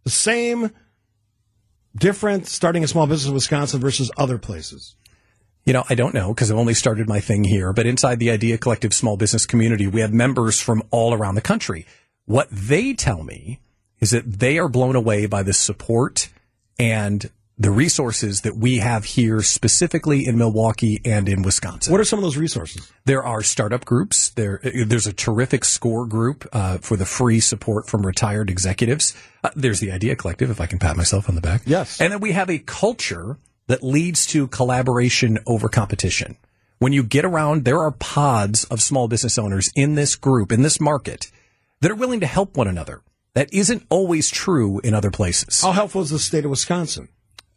the 0.04 0.10
same, 0.10 0.72
different 1.96 2.48
starting 2.48 2.84
a 2.84 2.88
small 2.88 3.08
business 3.08 3.28
in 3.28 3.34
Wisconsin 3.34 3.80
versus 3.80 4.12
other 4.18 4.38
places? 4.38 4.96
You 5.66 5.74
know, 5.74 5.84
I 5.90 5.96
don't 5.96 6.14
know 6.14 6.34
because 6.34 6.52
I've 6.52 6.58
only 6.58 6.74
started 6.74 7.08
my 7.08 7.22
thing 7.22 7.44
here, 7.44 7.72
but 7.72 7.88
inside 7.88 8.20
the 8.20 8.32
Idea 8.32 8.58
Collective 8.58 8.94
small 8.94 9.16
business 9.16 9.46
community, 9.46 9.88
we 9.88 10.02
have 10.02 10.12
members 10.12 10.60
from 10.60 10.84
all 10.92 11.14
around 11.14 11.36
the 11.36 11.42
country. 11.42 11.86
What 12.26 12.50
they 12.52 12.94
tell 12.94 13.24
me 13.24 13.60
is 14.04 14.12
that 14.12 14.40
they 14.40 14.60
are 14.60 14.68
blown 14.68 14.98
away 14.98 15.26
by 15.28 15.44
the 15.44 15.54
support 15.54 16.28
and 16.78 17.32
the 17.58 17.72
resources 17.72 18.42
that 18.42 18.58
we 18.58 18.80
have 18.80 19.06
here 19.06 19.42
specifically 19.42 20.26
in 20.26 20.38
Milwaukee 20.38 21.00
and 21.06 21.30
in 21.30 21.42
Wisconsin. 21.42 21.90
What 21.90 22.02
are 22.02 22.04
some 22.04 22.20
of 22.20 22.24
those 22.24 22.36
resources? 22.36 22.92
There 23.06 23.24
are 23.24 23.42
startup 23.42 23.86
groups. 23.86 24.32
There, 24.32 24.60
there's 24.86 25.08
a 25.08 25.14
terrific 25.14 25.64
score 25.64 26.06
group 26.06 26.46
uh, 26.52 26.80
for 26.80 26.98
the 26.98 27.06
free 27.06 27.40
support 27.40 27.88
from 27.88 28.06
retired 28.06 28.50
executives. 28.50 29.16
Uh, 29.42 29.52
there's 29.56 29.80
the 29.80 29.94
Idea 29.94 30.18
Collective, 30.18 30.50
if 30.50 30.60
I 30.60 30.66
can 30.66 30.80
pat 30.80 30.98
myself 30.98 31.30
on 31.30 31.36
the 31.36 31.42
back. 31.42 31.62
Yes. 31.66 32.02
And 32.02 32.12
then 32.12 32.20
we 32.20 32.34
have 32.34 32.50
a 32.50 32.60
culture 32.60 33.38
that 33.68 33.84
leads 33.84 34.26
to 34.28 34.50
collaboration 34.50 35.40
over 35.48 35.70
competition. 35.70 36.36
When 36.80 36.92
you 36.92 37.04
get 37.04 37.24
around, 37.24 37.64
there 37.64 37.80
are 37.80 37.92
pods 37.92 38.66
of 38.66 38.82
small 38.82 39.08
business 39.08 39.38
owners 39.38 39.72
in 39.78 39.96
this 39.96 40.18
group, 40.18 40.52
in 40.52 40.62
this 40.62 40.82
market, 40.82 41.32
that 41.80 41.90
are 41.90 41.96
willing 41.96 42.20
to 42.20 42.28
help 42.28 42.58
one 42.58 42.68
another. 42.68 43.02
That 43.36 43.52
isn't 43.54 43.86
always 43.90 44.30
true 44.30 44.80
in 44.84 44.94
other 44.94 45.10
places. 45.10 45.62
How 45.62 45.72
helpful 45.72 46.02
is 46.02 46.12
the 46.12 46.20
state 46.20 46.46
of 46.46 46.52
Wisconsin? 46.52 47.10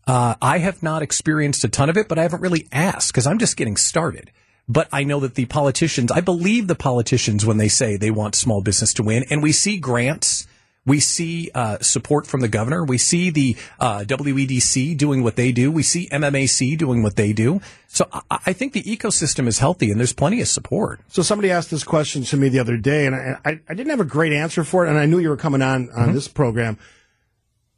Uh, 0.06 0.36
I 0.40 0.58
have 0.58 0.82
not 0.82 1.02
experienced 1.02 1.64
a 1.64 1.68
ton 1.68 1.90
of 1.90 1.96
it, 1.96 2.08
but 2.08 2.18
I 2.18 2.22
haven't 2.22 2.40
really 2.40 2.66
asked 2.72 3.12
because 3.12 3.26
I'm 3.26 3.38
just 3.38 3.56
getting 3.56 3.76
started. 3.76 4.30
But 4.68 4.88
I 4.92 5.04
know 5.04 5.20
that 5.20 5.34
the 5.34 5.46
politicians, 5.46 6.10
I 6.10 6.20
believe 6.20 6.66
the 6.66 6.74
politicians 6.74 7.44
when 7.44 7.58
they 7.58 7.68
say 7.68 7.96
they 7.96 8.10
want 8.10 8.34
small 8.34 8.62
business 8.62 8.94
to 8.94 9.02
win. 9.02 9.24
And 9.30 9.42
we 9.42 9.52
see 9.52 9.78
grants. 9.78 10.46
We 10.86 11.00
see 11.00 11.50
uh, 11.54 11.78
support 11.80 12.26
from 12.26 12.40
the 12.40 12.48
governor. 12.48 12.84
We 12.84 12.96
see 12.96 13.30
the 13.30 13.56
uh, 13.80 14.04
WEDC 14.06 14.96
doing 14.96 15.24
what 15.24 15.34
they 15.34 15.50
do. 15.50 15.70
We 15.70 15.82
see 15.82 16.08
MMAC 16.10 16.78
doing 16.78 17.02
what 17.02 17.16
they 17.16 17.32
do. 17.32 17.60
So 17.88 18.08
I, 18.12 18.38
I 18.46 18.52
think 18.52 18.72
the 18.72 18.84
ecosystem 18.84 19.48
is 19.48 19.58
healthy 19.58 19.90
and 19.90 19.98
there's 19.98 20.12
plenty 20.12 20.40
of 20.40 20.48
support. 20.48 21.00
So 21.08 21.22
somebody 21.22 21.50
asked 21.50 21.70
this 21.70 21.84
question 21.84 22.22
to 22.24 22.36
me 22.36 22.48
the 22.48 22.60
other 22.60 22.76
day, 22.76 23.06
and 23.06 23.16
I, 23.16 23.36
I, 23.44 23.60
I 23.68 23.74
didn't 23.74 23.90
have 23.90 24.00
a 24.00 24.04
great 24.04 24.32
answer 24.32 24.62
for 24.62 24.86
it, 24.86 24.88
and 24.88 24.98
I 24.98 25.06
knew 25.06 25.18
you 25.18 25.28
were 25.28 25.36
coming 25.36 25.62
on 25.62 25.90
on 25.90 26.12
this 26.12 26.28
program. 26.28 26.78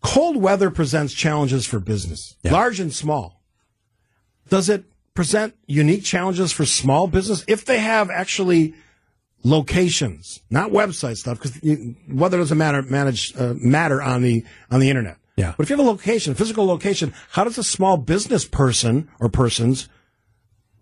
Cold 0.02 0.36
weather 0.36 0.70
presents 0.70 1.12
challenges 1.12 1.66
for 1.66 1.80
business, 1.80 2.36
large 2.44 2.78
and 2.78 2.92
small. 2.92 3.42
Does 4.48 4.68
it 4.68 4.84
present 5.14 5.56
unique 5.66 6.04
challenges 6.04 6.52
for 6.52 6.64
small 6.64 7.08
business 7.08 7.44
if 7.48 7.64
they 7.64 7.80
have 7.80 8.08
actually 8.08 8.74
locations, 9.44 10.40
not 10.50 10.70
website 10.70 11.16
stuff, 11.16 11.40
because 11.40 11.60
weather 12.08 12.38
doesn't 12.38 12.58
matter 12.58 12.82
manage 12.82 13.34
uh, 13.36 13.54
matter 13.56 14.02
on 14.02 14.22
the 14.22 14.44
on 14.70 14.80
the 14.80 14.88
internet. 14.88 15.18
Yeah. 15.36 15.54
But 15.56 15.64
if 15.64 15.70
you 15.70 15.76
have 15.76 15.86
a 15.86 15.88
location, 15.88 16.34
physical 16.34 16.66
location, 16.66 17.14
how 17.30 17.44
does 17.44 17.58
a 17.58 17.64
small 17.64 17.96
business 17.96 18.44
person 18.44 19.08
or 19.20 19.28
persons 19.28 19.88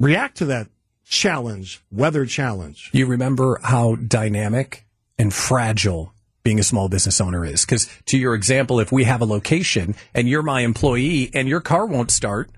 react 0.01 0.39
to 0.39 0.47
that 0.47 0.69
challenge, 1.05 1.83
weather 1.91 2.25
challenge? 2.25 2.91
You 2.93 3.07
remember 3.07 3.61
how 3.63 3.97
dynamic 3.97 4.87
and 5.19 5.33
fragile 5.33 6.15
being 6.43 6.59
a 6.61 6.63
small 6.63 6.89
business 6.89 7.21
owner 7.21 7.45
is. 7.45 7.65
Because 7.65 7.91
to 8.07 8.17
your 8.17 8.35
example, 8.35 8.81
if 8.81 8.93
we 8.93 9.05
have 9.05 9.21
a 9.21 9.27
location 9.27 9.95
and 10.15 10.29
you're 10.29 10.43
my 10.43 10.61
employee 10.61 11.31
and 11.35 11.49
your 11.49 11.61
car 11.61 11.85
won't 11.85 12.11
start, 12.11 12.51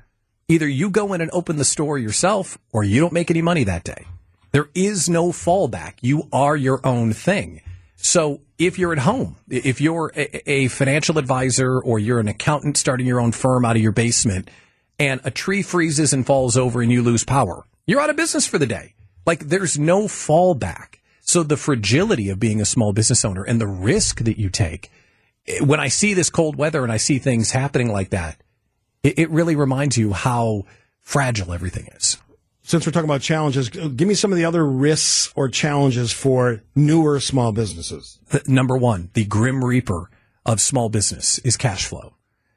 either 0.47 0.69
you 0.69 0.91
go 0.91 1.15
in 1.15 1.21
and 1.21 1.31
open 1.33 1.57
the 1.57 1.65
store 1.65 1.99
yourself 1.99 2.59
or 2.71 2.85
you 2.85 3.01
don't 3.01 3.13
make 3.13 3.31
any 3.31 3.43
money 3.43 3.65
that 3.65 3.85
day. 3.85 4.07
There 4.51 4.71
is 4.75 5.09
no 5.09 5.31
fallback. 5.31 5.95
You 6.01 6.29
are 6.33 6.57
your 6.57 6.81
own 6.87 7.13
thing. 7.13 7.63
So 7.97 8.41
if 8.59 8.79
you're 8.79 8.93
at 8.93 9.01
home, 9.01 9.37
if 9.49 9.81
you're 9.81 10.13
a, 10.17 10.51
a 10.51 10.69
financial 10.69 11.19
advisor 11.19 11.81
or 11.81 11.99
you're 11.99 12.21
an 12.21 12.29
accountant 12.29 12.77
starting 12.77 13.07
your 13.07 13.21
own 13.21 13.33
firm 13.33 13.65
out 13.65 13.77
of 13.77 13.83
your 13.83 13.93
basement 13.93 14.51
and 14.99 15.21
a 15.25 15.31
tree 15.31 15.63
freezes 15.63 16.13
and 16.13 16.25
falls 16.25 16.57
over 16.57 16.81
and 16.81 16.91
you 16.91 17.03
lose 17.03 17.25
power, 17.25 17.65
you're 17.87 18.01
out 18.01 18.11
of 18.11 18.17
business 18.17 18.47
for 18.47 18.59
the 18.59 18.67
day. 18.67 18.95
Like 19.27 19.49
there's 19.49 19.79
no 19.79 20.05
fallback. 20.05 20.97
So 21.21 21.43
the 21.43 21.57
fragility 21.57 22.31
of 22.31 22.41
being 22.41 22.61
a 22.61 22.65
small 22.65 22.93
business 22.93 23.25
owner 23.25 23.43
and 23.43 23.61
the 23.61 23.67
risk 23.67 24.21
that 24.21 24.39
you 24.39 24.49
take, 24.49 24.91
eh, 25.47 25.61
when 25.61 25.81
I 25.81 25.89
see 25.89 26.15
this 26.15 26.31
cold 26.31 26.57
weather 26.57 26.83
and 26.83 26.93
I 26.93 26.97
see 26.97 27.19
things 27.19 27.51
happening 27.51 27.93
like 27.93 28.11
that, 28.11 28.41
it, 29.03 29.19
it 29.19 29.31
really 29.31 29.57
reminds 29.57 29.99
you 29.99 30.13
how 30.13 30.63
fragile 31.01 31.53
everything 31.53 31.89
is. 31.97 32.17
Since 32.69 32.85
we're 32.85 32.93
talking 32.93 33.09
about 33.09 33.23
challenges, 33.23 33.71
give 33.71 34.07
me 34.07 34.13
some 34.13 34.31
of 34.31 34.37
the 34.37 34.45
other 34.45 34.63
risks 34.67 35.33
or 35.35 35.49
challenges 35.49 36.13
for 36.13 36.63
newer 36.77 37.19
small 37.19 37.51
businesses. 37.51 38.19
Number 38.47 38.77
one, 38.77 39.09
the 39.15 39.25
grim 39.25 39.65
reaper 39.65 40.11
of 40.45 40.61
small 40.61 40.91
business 40.91 41.39
is 41.39 41.57
cash 41.57 41.87
flow. 41.87 42.13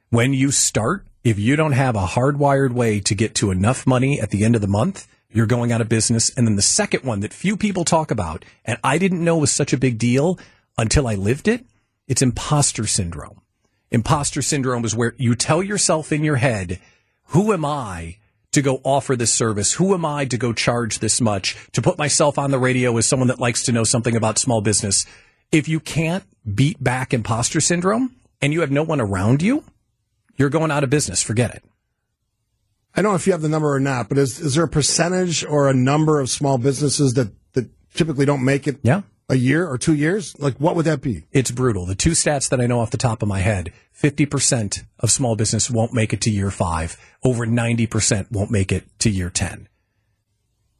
When 0.09 0.33
you 0.33 0.51
start, 0.51 1.07
if 1.23 1.39
you 1.39 1.55
don't 1.55 1.71
have 1.71 1.95
a 1.95 2.07
hardwired 2.07 2.73
way 2.73 2.99
to 2.99 3.15
get 3.15 3.35
to 3.35 3.51
enough 3.51 3.87
money 3.87 4.19
at 4.19 4.31
the 4.31 4.43
end 4.43 4.55
of 4.55 4.61
the 4.61 4.67
month, 4.67 5.07
you're 5.29 5.45
going 5.45 5.71
out 5.71 5.79
of 5.79 5.87
business. 5.87 6.29
And 6.35 6.45
then 6.45 6.57
the 6.57 6.61
second 6.61 7.05
one 7.05 7.21
that 7.21 7.31
few 7.31 7.55
people 7.55 7.85
talk 7.85 8.11
about, 8.11 8.43
and 8.65 8.77
I 8.83 8.97
didn't 8.97 9.23
know 9.23 9.37
was 9.37 9.49
such 9.49 9.71
a 9.71 9.77
big 9.77 9.97
deal 9.97 10.37
until 10.77 11.07
I 11.07 11.15
lived 11.15 11.47
it, 11.47 11.65
it's 12.09 12.21
imposter 12.21 12.85
syndrome. 12.85 13.39
Imposter 13.91 14.41
syndrome 14.41 14.83
is 14.83 14.93
where 14.93 15.15
you 15.17 15.35
tell 15.35 15.63
yourself 15.63 16.11
in 16.11 16.25
your 16.25 16.35
head, 16.35 16.81
who 17.27 17.53
am 17.53 17.63
I 17.63 18.17
to 18.51 18.61
go 18.61 18.81
offer 18.83 19.15
this 19.15 19.33
service? 19.33 19.73
Who 19.73 19.93
am 19.93 20.05
I 20.05 20.25
to 20.25 20.37
go 20.37 20.53
charge 20.53 20.99
this 20.99 21.21
much? 21.21 21.55
To 21.73 21.81
put 21.81 21.97
myself 21.97 22.37
on 22.37 22.51
the 22.51 22.59
radio 22.59 22.95
as 22.97 23.05
someone 23.05 23.27
that 23.27 23.39
likes 23.39 23.63
to 23.63 23.71
know 23.71 23.83
something 23.83 24.15
about 24.15 24.37
small 24.37 24.61
business. 24.61 25.05
If 25.51 25.67
you 25.67 25.79
can't 25.79 26.23
beat 26.55 26.81
back 26.83 27.13
imposter 27.13 27.61
syndrome 27.61 28.15
and 28.41 28.53
you 28.53 28.61
have 28.61 28.71
no 28.71 28.83
one 28.83 29.01
around 29.01 29.41
you, 29.41 29.63
you're 30.37 30.49
going 30.49 30.71
out 30.71 30.83
of 30.83 30.89
business. 30.89 31.21
Forget 31.21 31.53
it. 31.53 31.63
I 32.95 33.01
don't 33.01 33.11
know 33.11 33.15
if 33.15 33.25
you 33.25 33.33
have 33.33 33.41
the 33.41 33.49
number 33.49 33.73
or 33.73 33.79
not, 33.79 34.09
but 34.09 34.17
is 34.17 34.39
is 34.39 34.55
there 34.55 34.65
a 34.65 34.67
percentage 34.67 35.45
or 35.45 35.69
a 35.69 35.73
number 35.73 36.19
of 36.19 36.29
small 36.29 36.57
businesses 36.57 37.13
that, 37.13 37.31
that 37.53 37.69
typically 37.93 38.25
don't 38.25 38.43
make 38.43 38.67
it 38.67 38.79
yeah. 38.83 39.01
A 39.31 39.35
year 39.35 39.65
or 39.65 39.77
two 39.77 39.95
years? 39.95 40.37
Like 40.39 40.57
what 40.57 40.75
would 40.75 40.85
that 40.85 41.01
be? 41.01 41.23
It's 41.31 41.51
brutal. 41.51 41.85
The 41.85 41.95
two 41.95 42.11
stats 42.11 42.49
that 42.49 42.59
I 42.59 42.67
know 42.67 42.81
off 42.81 42.91
the 42.91 42.97
top 42.97 43.23
of 43.23 43.29
my 43.29 43.39
head 43.39 43.71
50% 43.97 44.83
of 44.99 45.09
small 45.09 45.35
business 45.35 45.69
won't 45.69 45.93
make 45.93 46.11
it 46.11 46.21
to 46.21 46.29
year 46.29 46.51
five, 46.51 46.97
over 47.23 47.47
90% 47.47 48.31
won't 48.31 48.51
make 48.51 48.71
it 48.71 48.83
to 48.99 49.09
year 49.09 49.29
10. 49.29 49.69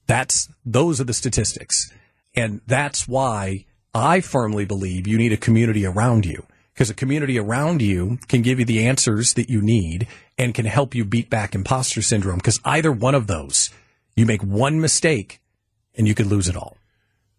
That's, 0.06 0.50
those 0.66 1.00
are 1.00 1.06
the 1.06 1.14
statistics. 1.14 1.92
And 2.36 2.62
that's 2.68 3.08
why 3.08 3.66
I 3.94 4.20
firmly 4.20 4.66
believe 4.66 5.08
you 5.08 5.18
need 5.18 5.34
a 5.34 5.38
community 5.38 5.86
around 5.86 6.26
you 6.26 6.46
because 6.74 6.90
a 6.90 6.94
community 6.96 7.40
around 7.40 7.82
you 7.82 8.20
can 8.28 8.42
give 8.42 8.60
you 8.60 8.66
the 8.66 8.86
answers 8.86 9.34
that 9.36 9.50
you 9.50 9.62
need 9.62 10.08
and 10.38 10.54
can 10.54 10.66
help 10.66 10.94
you 10.94 11.06
beat 11.06 11.30
back 11.30 11.56
imposter 11.56 12.02
syndrome 12.02 12.38
because 12.38 12.60
either 12.66 12.92
one 12.92 13.16
of 13.16 13.28
those, 13.28 13.70
you 14.16 14.26
make 14.26 14.42
one 14.42 14.82
mistake 14.82 15.42
and 15.96 16.08
you 16.08 16.16
could 16.16 16.26
lose 16.26 16.50
it 16.50 16.58
all. 16.58 16.76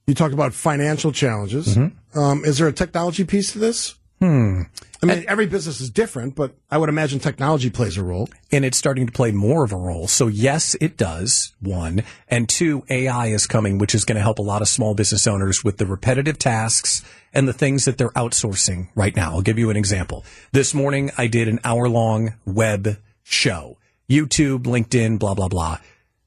You 0.06 0.14
talked 0.14 0.34
about 0.34 0.52
financial 0.52 1.12
challenges. 1.12 1.76
Um, 2.14 2.44
is 2.44 2.58
there 2.58 2.68
a 2.68 2.72
technology 2.72 3.24
piece 3.24 3.52
to 3.52 3.58
this? 3.58 3.94
Hmm. 4.20 4.62
I 5.02 5.06
mean, 5.06 5.24
every 5.26 5.46
business 5.46 5.80
is 5.80 5.90
different, 5.90 6.36
but 6.36 6.54
I 6.70 6.78
would 6.78 6.88
imagine 6.88 7.18
technology 7.18 7.70
plays 7.70 7.96
a 7.96 8.04
role. 8.04 8.28
and 8.52 8.64
it's 8.64 8.78
starting 8.78 9.06
to 9.06 9.12
play 9.12 9.32
more 9.32 9.64
of 9.64 9.72
a 9.72 9.76
role. 9.76 10.06
So 10.06 10.28
yes, 10.28 10.76
it 10.80 10.96
does. 10.96 11.52
One 11.60 12.04
and 12.28 12.48
two, 12.48 12.84
AI 12.88 13.26
is 13.28 13.48
coming, 13.48 13.78
which 13.78 13.96
is 13.96 14.04
going 14.04 14.14
to 14.16 14.22
help 14.22 14.38
a 14.38 14.42
lot 14.42 14.62
of 14.62 14.68
small 14.68 14.94
business 14.94 15.26
owners 15.26 15.64
with 15.64 15.78
the 15.78 15.86
repetitive 15.86 16.38
tasks 16.38 17.02
and 17.34 17.48
the 17.48 17.52
things 17.52 17.84
that 17.84 17.98
they're 17.98 18.10
outsourcing 18.10 18.90
right 18.94 19.16
now. 19.16 19.32
I'll 19.32 19.42
give 19.42 19.58
you 19.58 19.70
an 19.70 19.76
example. 19.76 20.24
This 20.52 20.72
morning, 20.72 21.10
I 21.18 21.26
did 21.26 21.48
an 21.48 21.58
hour 21.64 21.88
long 21.88 22.34
web 22.46 22.98
show, 23.24 23.76
YouTube, 24.08 24.64
LinkedIn, 24.64 25.18
blah, 25.18 25.34
blah, 25.34 25.48
blah. 25.48 25.78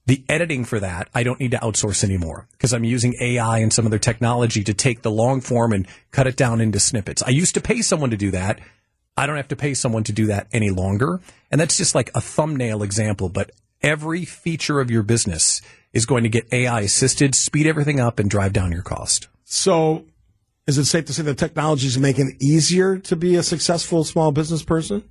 The 0.08 0.24
editing 0.30 0.66
for 0.66 0.80
that, 0.80 1.10
I 1.16 1.24
don't 1.24 1.40
need 1.40 1.52
to 1.52 1.58
outsource 1.58 2.04
anymore 2.04 2.48
because 2.52 2.74
I'm 2.74 2.84
using 2.84 3.16
AI 3.20 3.60
and 3.60 3.74
some 3.74 3.88
other 3.88 3.98
technology 3.98 4.64
to 4.64 4.74
take 4.74 5.02
the 5.02 5.10
long 5.10 5.42
form 5.42 5.74
and 5.74 5.88
cut 6.12 6.28
it 6.28 6.36
down 6.36 6.62
into 6.62 6.80
snippets. 6.80 7.24
I 7.24 7.30
used 7.30 7.56
to 7.56 7.62
pay 7.62 7.82
someone 7.82 8.12
to 8.12 8.18
do 8.18 8.30
that. 8.32 8.60
I 9.18 9.26
don't 9.26 9.38
have 9.38 9.48
to 9.48 9.56
pay 9.56 9.74
someone 9.74 10.04
to 10.04 10.12
do 10.12 10.28
that 10.28 10.48
any 10.52 10.70
longer. 10.70 11.22
And 11.50 11.60
that's 11.60 11.78
just 11.78 11.96
like 11.96 12.12
a 12.14 12.22
thumbnail 12.22 12.84
example, 12.84 13.30
but 13.30 13.52
every 13.82 14.26
feature 14.26 14.80
of 14.80 14.92
your 14.92 15.04
business 15.04 15.62
is 15.92 16.06
going 16.06 16.24
to 16.24 16.30
get 16.30 16.54
AI 16.54 16.82
assisted, 16.82 17.34
speed 17.34 17.66
everything 17.66 18.00
up 18.00 18.20
and 18.20 18.30
drive 18.30 18.54
down 18.54 18.72
your 18.72 18.84
cost. 18.84 19.28
So, 19.44 20.06
is 20.68 20.78
it 20.78 20.86
safe 20.86 21.06
to 21.06 21.14
say 21.14 21.24
that 21.24 21.38
technology 21.38 21.88
is 21.88 21.98
making 21.98 22.30
it 22.30 22.44
easier 22.44 22.98
to 22.98 23.16
be 23.16 23.36
a 23.36 23.44
successful 23.44 24.04
small 24.04 24.32
business 24.32 24.64
person? 24.64 25.04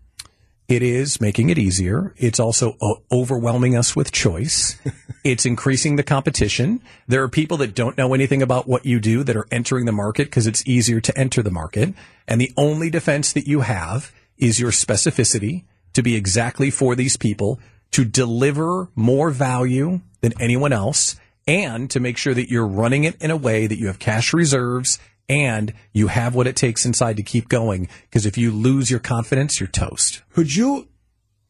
It 0.67 0.83
is 0.83 1.21
making 1.21 1.51
it 1.51 1.59
easier. 1.59 2.15
It's 2.17 2.41
also 2.41 2.77
uh, 2.81 2.95
overwhelming 3.13 3.77
us 3.77 3.95
with 3.95 4.13
choice. 4.13 4.79
it's 5.25 5.45
increasing 5.45 5.97
the 5.97 6.03
competition. 6.03 6.81
There 7.07 7.23
are 7.23 7.29
people 7.29 7.59
that 7.59 7.75
don't 7.75 7.99
know 7.99 8.15
anything 8.15 8.41
about 8.41 8.67
what 8.67 8.87
you 8.87 8.99
do 8.99 9.23
that 9.25 9.37
are 9.37 9.47
entering 9.51 9.85
the 9.85 9.93
market 9.93 10.25
because 10.25 10.47
it's 10.47 10.67
easier 10.67 11.01
to 11.03 11.19
enter 11.19 11.43
the 11.43 11.51
market. 11.51 11.93
And 12.27 12.41
the 12.41 12.53
only 12.57 12.89
defense 12.89 13.33
that 13.35 13.47
you 13.47 13.61
have 13.61 14.11
is 14.39 14.59
your 14.59 14.71
specificity 14.71 15.65
to 15.93 16.03
be 16.03 16.17
exactly 16.17 16.71
for 16.71 16.95
these 16.95 17.17
people 17.19 17.61
to 17.93 18.05
deliver 18.05 18.89
more 18.95 19.31
value 19.31 20.01
than 20.23 20.33
anyone 20.41 20.73
else 20.73 21.17
and 21.47 21.91
to 21.91 22.01
make 22.01 22.17
sure 22.17 22.35
that 22.35 22.51
you're 22.51 22.67
running 22.67 23.05
it 23.05 23.21
in 23.23 23.31
a 23.31 23.37
way 23.37 23.67
that 23.67 23.79
you 23.79 23.87
have 23.87 23.99
cash 23.99 24.33
reserves 24.33 24.99
and 25.29 25.73
you 25.93 26.09
have 26.09 26.35
what 26.35 26.47
it 26.47 26.57
takes 26.57 26.85
inside 26.85 27.17
to 27.17 27.23
keep 27.23 27.49
going. 27.49 27.89
Because 28.03 28.27
if 28.27 28.37
you 28.37 28.51
lose 28.51 28.91
your 28.91 29.01
confidence, 29.01 29.61
you're 29.61 29.69
toast. 29.69 30.23
Could 30.33 30.55
you, 30.55 30.89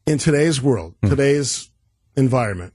in 0.05 0.17
today's 0.17 0.61
world, 0.61 0.95
hmm. 1.01 1.09
today's 1.09 1.69
environment, 2.15 2.73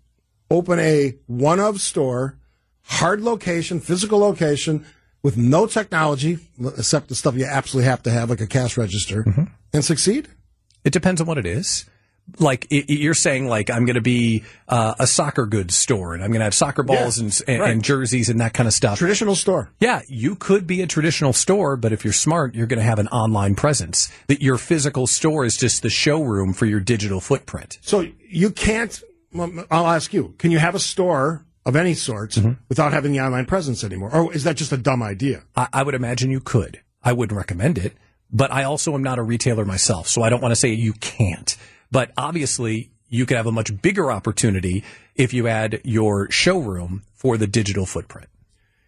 open 0.50 0.78
a 0.78 1.16
one 1.26 1.60
of 1.60 1.80
store, 1.80 2.38
hard 2.82 3.20
location, 3.20 3.80
physical 3.80 4.18
location 4.18 4.84
with 5.22 5.36
no 5.36 5.66
technology, 5.66 6.38
except 6.78 7.08
the 7.08 7.14
stuff 7.14 7.34
you 7.34 7.44
absolutely 7.44 7.88
have 7.88 8.02
to 8.02 8.10
have, 8.10 8.30
like 8.30 8.40
a 8.40 8.46
cash 8.46 8.76
register, 8.76 9.24
mm-hmm. 9.24 9.44
and 9.72 9.84
succeed? 9.84 10.28
It 10.82 10.92
depends 10.92 11.20
on 11.20 11.26
what 11.26 11.38
it 11.38 11.46
is. 11.46 11.84
Like 12.38 12.66
you're 12.70 13.14
saying, 13.14 13.48
like 13.48 13.70
I'm 13.70 13.84
going 13.86 13.94
to 13.96 14.00
be 14.00 14.44
uh, 14.68 14.94
a 14.98 15.06
soccer 15.06 15.46
goods 15.46 15.74
store, 15.74 16.14
and 16.14 16.22
I'm 16.22 16.30
going 16.30 16.40
to 16.40 16.44
have 16.44 16.54
soccer 16.54 16.82
balls 16.82 17.18
Yeah, 17.18 17.24
and, 17.24 17.42
and, 17.48 17.60
right. 17.60 17.70
and 17.72 17.82
jerseys 17.84 18.28
and 18.28 18.40
that 18.40 18.54
kind 18.54 18.66
of 18.66 18.72
stuff. 18.72 18.98
Traditional 18.98 19.34
store. 19.34 19.70
Yeah, 19.80 20.02
you 20.08 20.36
could 20.36 20.66
be 20.66 20.82
a 20.82 20.86
traditional 20.86 21.32
store, 21.32 21.76
but 21.76 21.92
if 21.92 22.04
you're 22.04 22.12
smart, 22.12 22.54
you're 22.54 22.66
going 22.66 22.78
to 22.78 22.84
have 22.84 22.98
an 22.98 23.08
online 23.08 23.54
presence. 23.54 24.12
That 24.28 24.42
your 24.42 24.58
physical 24.58 25.06
store 25.06 25.44
is 25.44 25.56
just 25.56 25.82
the 25.82 25.90
showroom 25.90 26.52
for 26.52 26.66
your 26.66 26.80
digital 26.80 27.20
footprint. 27.20 27.78
So 27.82 28.06
you 28.28 28.50
can't. 28.50 29.02
I'll 29.70 29.86
ask 29.86 30.12
you: 30.12 30.34
Can 30.38 30.50
you 30.50 30.58
have 30.58 30.74
a 30.74 30.80
store 30.80 31.44
of 31.66 31.76
any 31.76 31.94
sort 31.94 32.36
without 32.68 32.92
having 32.92 33.12
the 33.12 33.20
online 33.20 33.46
presence 33.46 33.84
anymore, 33.84 34.14
or 34.14 34.32
is 34.32 34.44
that 34.44 34.56
just 34.56 34.72
a 34.72 34.76
dumb 34.76 35.02
idea? 35.02 35.42
I, 35.56 35.68
I 35.72 35.82
would 35.82 35.94
imagine 35.94 36.30
you 36.30 36.40
could. 36.40 36.80
I 37.02 37.12
wouldn't 37.12 37.36
recommend 37.36 37.78
it, 37.78 37.92
but 38.32 38.52
I 38.52 38.64
also 38.64 38.94
am 38.94 39.02
not 39.02 39.18
a 39.18 39.22
retailer 39.22 39.64
myself, 39.64 40.08
so 40.08 40.22
I 40.22 40.30
don't 40.30 40.40
want 40.42 40.52
to 40.52 40.56
say 40.56 40.70
you 40.70 40.92
can't. 40.94 41.56
But 41.90 42.12
obviously, 42.16 42.90
you 43.08 43.26
could 43.26 43.36
have 43.36 43.46
a 43.46 43.52
much 43.52 43.82
bigger 43.82 44.12
opportunity 44.12 44.84
if 45.16 45.32
you 45.32 45.48
add 45.48 45.80
your 45.84 46.30
showroom 46.30 47.02
for 47.14 47.36
the 47.36 47.46
digital 47.46 47.86
footprint. 47.86 48.28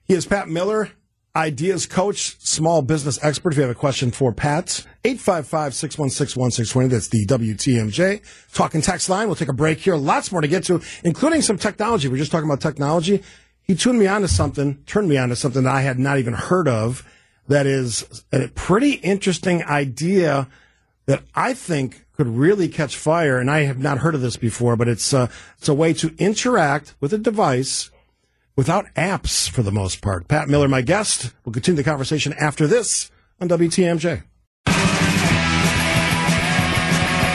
He 0.05 0.15
is 0.15 0.27
Pat 0.27 0.49
Miller, 0.49 0.91
ideas 1.35 1.87
coach, 1.87 2.37
small 2.41 2.83
business 2.83 3.19
expert. 3.23 3.53
If 3.53 3.57
you 3.57 3.63
have 3.63 3.71
a 3.71 3.75
question 3.75 4.11
for 4.11 4.33
Pat, 4.33 4.87
855-616-1620. 5.05 6.91
That's 6.91 7.09
the 7.09 7.27
WTMJ 7.27 8.21
talking 8.53 8.83
text 8.83 9.09
line. 9.09 9.27
We'll 9.27 9.37
take 9.37 9.49
a 9.49 9.55
break 9.55 9.79
here. 9.79 9.97
Lots 9.97 10.31
more 10.31 10.41
to 10.41 10.49
get 10.49 10.65
to, 10.65 10.81
including 11.05 11.43
some 11.43 11.59
technology. 11.59 12.09
We're 12.09 12.19
just 12.19 12.31
talking 12.31 12.49
about 12.49 12.61
technology. 12.61 13.23
He 13.63 13.75
tuned 13.75 13.99
me 13.99 14.07
on 14.07 14.21
to 14.23 14.29
something, 14.29 14.83
turned 14.85 15.09
me 15.09 15.17
on 15.17 15.31
to 15.31 15.37
something 15.37 15.65
that 15.65 15.75
I 15.75 15.83
had 15.83 15.99
not 15.99 16.19
even 16.19 16.35
heard 16.35 16.69
of. 16.69 17.09
That 17.49 17.67
is 17.67 18.25
a 18.33 18.49
pretty 18.49 18.93
interesting 18.93 19.65
idea 19.65 20.49
that 21.07 21.23
I 21.35 21.55
think 21.55 22.05
could 22.17 22.29
really 22.29 22.69
catch 22.69 22.97
fire. 22.97 23.39
And 23.39 23.51
I 23.51 23.61
have 23.63 23.79
not 23.79 23.99
heard 23.99 24.15
of 24.15 24.21
this 24.21 24.37
before, 24.37 24.77
but 24.77 24.89
it's, 24.89 25.13
uh, 25.15 25.29
it's 25.59 25.69
a 25.69 25.75
way 25.75 25.93
to 25.95 26.15
interact 26.19 26.95
with 27.01 27.13
a 27.13 27.19
device 27.19 27.91
without 28.57 28.87
apps 28.95 29.49
for 29.49 29.63
the 29.63 29.73
most 29.73 30.03
part. 30.03 30.29
Pat 30.29 30.49
Miller, 30.49 30.69
my 30.69 30.83
guest. 30.83 31.33
We'll 31.45 31.53
continue 31.53 31.83
the 31.83 31.89
conversation 31.89 32.35
after 32.35 32.67
this 32.67 33.11
on 33.41 33.49
WTMJ. 33.49 34.23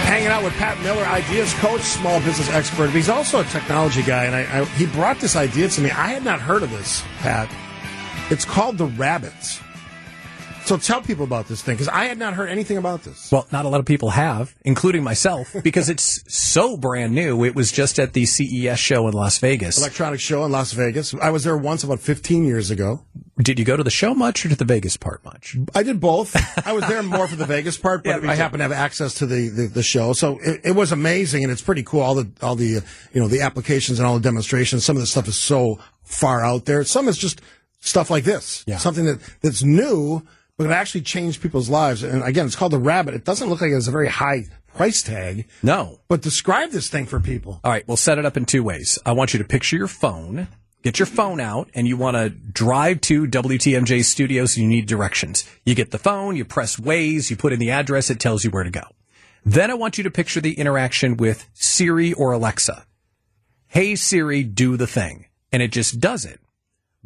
Hanging 0.07 0.27
out 0.27 0.43
with 0.43 0.53
Pat 0.53 0.81
Miller, 0.83 1.03
ideas 1.03 1.53
coach, 1.55 1.81
small 1.81 2.19
business 2.21 2.49
expert. 2.49 2.91
He's 2.91 3.09
also 3.09 3.41
a 3.41 3.43
technology 3.45 4.03
guy, 4.03 4.25
and 4.25 4.35
I, 4.35 4.61
I, 4.61 4.65
he 4.65 4.85
brought 4.87 5.19
this 5.19 5.35
idea 5.35 5.67
to 5.69 5.81
me. 5.81 5.91
I 5.91 6.07
had 6.07 6.23
not 6.23 6.39
heard 6.39 6.63
of 6.63 6.71
this, 6.71 7.03
Pat. 7.19 7.49
It's 8.31 8.45
called 8.45 8.77
the 8.77 8.85
Rabbits. 8.85 9.59
So 10.67 10.75
tell 10.75 11.01
people 11.01 11.23
about 11.23 11.47
this 11.47 11.61
thing 11.61 11.75
because 11.75 11.87
I 11.87 12.05
had 12.05 12.17
not 12.17 12.33
heard 12.33 12.49
anything 12.49 12.75
about 12.75 13.03
this. 13.03 13.31
Well, 13.31 13.47
not 13.53 13.63
a 13.63 13.69
lot 13.69 13.79
of 13.79 13.85
people 13.85 14.09
have, 14.09 14.53
including 14.65 15.01
myself, 15.01 15.55
because 15.63 15.89
it's 15.89 16.21
so 16.27 16.75
brand 16.75 17.15
new. 17.15 17.45
It 17.45 17.55
was 17.55 17.71
just 17.71 17.99
at 17.99 18.11
the 18.11 18.25
CES 18.25 18.77
show 18.77 19.07
in 19.07 19.13
Las 19.13 19.37
Vegas. 19.37 19.77
Electronic 19.77 20.19
show 20.19 20.43
in 20.43 20.51
Las 20.51 20.73
Vegas. 20.73 21.13
I 21.13 21.29
was 21.29 21.45
there 21.45 21.55
once 21.55 21.85
about 21.85 22.01
15 22.01 22.43
years 22.43 22.69
ago. 22.69 23.05
Did 23.37 23.59
you 23.59 23.63
go 23.63 23.77
to 23.77 23.83
the 23.83 23.89
show 23.89 24.13
much 24.13 24.45
or 24.45 24.49
to 24.49 24.57
the 24.57 24.65
Vegas 24.65 24.97
part 24.97 25.23
much? 25.23 25.55
I 25.73 25.83
did 25.83 26.01
both. 26.01 26.35
I 26.67 26.73
was 26.73 26.85
there 26.85 27.01
more 27.01 27.29
for 27.29 27.37
the 27.37 27.45
Vegas 27.45 27.77
part, 27.77 28.03
but 28.03 28.21
Yeah, 28.23 28.29
I 28.29 28.35
happen 28.35 28.57
to 28.57 28.63
have 28.63 28.73
access 28.73 29.13
to 29.15 29.25
the, 29.25 29.47
the, 29.47 29.67
the 29.67 29.83
show. 29.83 30.11
So 30.11 30.37
it, 30.41 30.61
it 30.65 30.71
was 30.71 30.91
amazing 30.91 31.43
and 31.43 31.51
it's 31.51 31.61
pretty 31.61 31.83
cool. 31.83 32.01
All 32.01 32.15
the, 32.15 32.29
all 32.41 32.55
the, 32.55 32.83
you 33.13 33.21
know, 33.21 33.29
the 33.29 33.39
applications 33.39 33.99
and 33.99 34.07
all 34.07 34.15
the 34.15 34.21
demonstrations. 34.21 34.83
Some 34.83 34.97
of 34.97 35.01
the 35.01 35.07
stuff 35.07 35.29
is 35.29 35.39
so 35.39 35.79
far 36.03 36.43
out 36.43 36.65
there. 36.65 36.83
Some 36.83 37.07
is 37.07 37.17
just 37.17 37.41
stuff 37.79 38.09
like 38.09 38.25
this. 38.25 38.65
Yeah. 38.67 38.79
Something 38.79 39.05
that, 39.05 39.19
that's 39.41 39.63
new, 39.63 40.23
but 40.57 40.65
it 40.65 40.71
actually 40.71 41.01
changed 41.01 41.41
people's 41.41 41.69
lives. 41.69 42.03
And 42.03 42.23
again, 42.23 42.45
it's 42.45 42.55
called 42.55 42.73
the 42.73 42.79
Rabbit. 42.79 43.13
It 43.13 43.25
doesn't 43.25 43.47
look 43.47 43.61
like 43.61 43.71
it 43.71 43.75
has 43.75 43.87
a 43.87 43.91
very 43.91 44.09
high 44.09 44.45
price 44.67 45.03
tag. 45.03 45.47
No. 45.61 45.99
But 46.07 46.21
describe 46.21 46.71
this 46.71 46.89
thing 46.89 47.05
for 47.05 47.19
people. 47.19 47.59
All 47.63 47.71
right, 47.71 47.87
we'll 47.87 47.97
set 47.97 48.17
it 48.17 48.25
up 48.25 48.37
in 48.37 48.45
two 48.45 48.63
ways. 48.63 48.99
I 49.05 49.13
want 49.13 49.33
you 49.33 49.37
to 49.39 49.45
picture 49.45 49.75
your 49.75 49.87
phone, 49.87 50.47
get 50.81 50.99
your 50.99 51.05
phone 51.05 51.39
out, 51.39 51.69
and 51.75 51.87
you 51.87 51.95
want 51.95 52.17
to 52.17 52.29
drive 52.29 53.01
to 53.01 53.27
WTMJ 53.27 54.03
studios. 54.03 54.57
You 54.57 54.67
need 54.67 54.87
directions. 54.87 55.47
You 55.63 55.75
get 55.75 55.91
the 55.91 55.99
phone, 55.99 56.35
you 56.35 56.45
press 56.45 56.77
Waze, 56.77 57.29
you 57.29 57.37
put 57.37 57.53
in 57.53 57.59
the 57.59 57.71
address, 57.71 58.09
it 58.09 58.19
tells 58.19 58.43
you 58.43 58.49
where 58.49 58.63
to 58.63 58.71
go. 58.71 58.83
Then 59.45 59.71
I 59.71 59.75
want 59.75 59.97
you 59.97 60.03
to 60.03 60.11
picture 60.11 60.41
the 60.41 60.53
interaction 60.53 61.17
with 61.17 61.47
Siri 61.53 62.13
or 62.13 62.31
Alexa. 62.31 62.85
Hey 63.67 63.95
Siri, 63.95 64.43
do 64.43 64.75
the 64.75 64.87
thing. 64.87 65.25
And 65.51 65.63
it 65.63 65.71
just 65.71 65.99
does 65.99 66.25
it. 66.25 66.41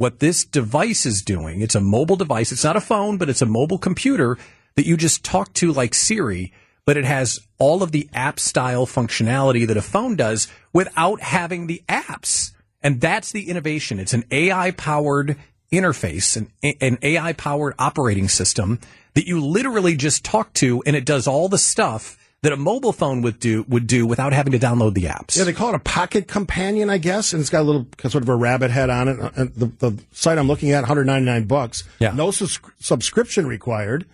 What 0.01 0.17
this 0.17 0.45
device 0.45 1.05
is 1.05 1.21
doing, 1.21 1.61
it's 1.61 1.75
a 1.75 1.79
mobile 1.79 2.15
device. 2.15 2.51
It's 2.51 2.63
not 2.63 2.75
a 2.75 2.81
phone, 2.81 3.19
but 3.19 3.29
it's 3.29 3.43
a 3.43 3.45
mobile 3.45 3.77
computer 3.77 4.35
that 4.75 4.87
you 4.87 4.97
just 4.97 5.23
talk 5.23 5.53
to 5.53 5.71
like 5.71 5.93
Siri, 5.93 6.51
but 6.87 6.97
it 6.97 7.05
has 7.05 7.39
all 7.59 7.83
of 7.83 7.91
the 7.91 8.09
app 8.11 8.39
style 8.39 8.87
functionality 8.87 9.67
that 9.67 9.77
a 9.77 9.81
phone 9.83 10.15
does 10.15 10.47
without 10.73 11.21
having 11.21 11.67
the 11.67 11.83
apps. 11.87 12.51
And 12.81 12.99
that's 12.99 13.31
the 13.31 13.47
innovation. 13.47 13.99
It's 13.99 14.15
an 14.15 14.23
AI 14.31 14.71
powered 14.71 15.37
interface, 15.71 16.35
an, 16.35 16.51
an 16.81 16.97
AI 17.03 17.33
powered 17.33 17.75
operating 17.77 18.27
system 18.27 18.79
that 19.13 19.27
you 19.27 19.39
literally 19.39 19.95
just 19.95 20.25
talk 20.25 20.51
to 20.53 20.81
and 20.87 20.95
it 20.95 21.05
does 21.05 21.27
all 21.27 21.47
the 21.47 21.59
stuff 21.59 22.17
that 22.43 22.51
a 22.51 22.57
mobile 22.57 22.91
phone 22.93 23.21
would 23.21 23.39
do, 23.39 23.63
would 23.69 23.85
do 23.85 24.07
without 24.07 24.33
having 24.33 24.51
to 24.51 24.59
download 24.59 24.95
the 24.95 25.03
apps. 25.03 25.37
Yeah, 25.37 25.43
they 25.43 25.53
call 25.53 25.69
it 25.69 25.75
a 25.75 25.79
pocket 25.79 26.27
companion, 26.27 26.89
I 26.89 26.97
guess, 26.97 27.33
and 27.33 27.39
it's 27.39 27.51
got 27.51 27.61
a 27.61 27.63
little 27.63 27.87
sort 28.01 28.23
of 28.23 28.29
a 28.29 28.35
rabbit 28.35 28.71
head 28.71 28.89
on 28.89 29.07
it. 29.07 29.19
And 29.35 29.53
the, 29.53 29.65
the 29.67 30.03
site 30.11 30.39
I'm 30.39 30.47
looking 30.47 30.71
at, 30.71 30.81
199 30.81 31.43
bucks. 31.45 31.83
Yeah. 31.99 32.13
No 32.13 32.31
sus- 32.31 32.59
subscription 32.79 33.45
required. 33.45 34.07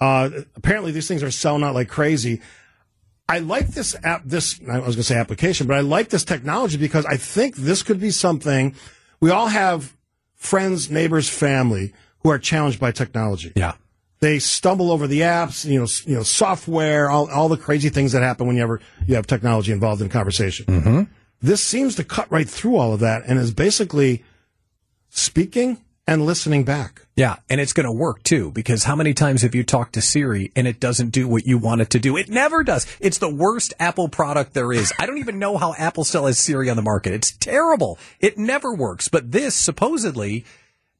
Uh, 0.00 0.30
apparently, 0.54 0.92
these 0.92 1.08
things 1.08 1.22
are 1.22 1.30
selling 1.32 1.64
out 1.64 1.74
like 1.74 1.88
crazy. 1.88 2.40
I 3.28 3.40
like 3.40 3.68
this 3.68 3.96
app. 4.04 4.22
This 4.24 4.60
I 4.70 4.78
was 4.78 4.94
going 4.94 4.96
to 4.96 5.02
say 5.02 5.16
application, 5.16 5.66
but 5.66 5.76
I 5.76 5.80
like 5.80 6.10
this 6.10 6.24
technology 6.24 6.76
because 6.76 7.06
I 7.06 7.16
think 7.16 7.56
this 7.56 7.82
could 7.82 7.98
be 7.98 8.10
something. 8.10 8.74
We 9.20 9.30
all 9.30 9.48
have 9.48 9.96
friends, 10.36 10.90
neighbors, 10.90 11.28
family 11.28 11.92
who 12.20 12.30
are 12.30 12.38
challenged 12.38 12.78
by 12.78 12.92
technology. 12.92 13.52
Yeah. 13.56 13.74
They 14.24 14.38
stumble 14.38 14.90
over 14.90 15.06
the 15.06 15.20
apps, 15.20 15.66
you 15.66 15.78
know, 15.78 15.86
you 16.06 16.16
know, 16.16 16.22
software, 16.22 17.10
all, 17.10 17.30
all 17.30 17.50
the 17.50 17.58
crazy 17.58 17.90
things 17.90 18.12
that 18.12 18.22
happen 18.22 18.46
whenever 18.46 18.80
you 19.06 19.16
have 19.16 19.26
technology 19.26 19.70
involved 19.70 20.00
in 20.00 20.08
conversation. 20.08 20.64
Mm-hmm. 20.64 21.02
This 21.42 21.60
seems 21.60 21.96
to 21.96 22.04
cut 22.04 22.32
right 22.32 22.48
through 22.48 22.76
all 22.76 22.94
of 22.94 23.00
that 23.00 23.24
and 23.26 23.38
is 23.38 23.52
basically 23.52 24.24
speaking 25.10 25.76
and 26.06 26.24
listening 26.24 26.64
back. 26.64 27.06
Yeah, 27.16 27.36
and 27.50 27.60
it's 27.60 27.74
going 27.74 27.84
to 27.84 27.92
work 27.92 28.22
too 28.22 28.50
because 28.52 28.84
how 28.84 28.96
many 28.96 29.12
times 29.12 29.42
have 29.42 29.54
you 29.54 29.62
talked 29.62 29.92
to 29.92 30.00
Siri 30.00 30.50
and 30.56 30.66
it 30.66 30.80
doesn't 30.80 31.10
do 31.10 31.28
what 31.28 31.46
you 31.46 31.58
want 31.58 31.82
it 31.82 31.90
to 31.90 31.98
do? 31.98 32.16
It 32.16 32.30
never 32.30 32.64
does. 32.64 32.86
It's 33.00 33.18
the 33.18 33.28
worst 33.28 33.74
Apple 33.78 34.08
product 34.08 34.54
there 34.54 34.72
is. 34.72 34.90
I 34.98 35.04
don't 35.04 35.18
even 35.18 35.38
know 35.38 35.58
how 35.58 35.74
Apple 35.76 36.04
still 36.04 36.24
has 36.24 36.38
Siri 36.38 36.70
on 36.70 36.76
the 36.76 36.82
market. 36.82 37.12
It's 37.12 37.32
terrible. 37.32 37.98
It 38.20 38.38
never 38.38 38.72
works. 38.72 39.08
But 39.08 39.32
this 39.32 39.54
supposedly 39.54 40.46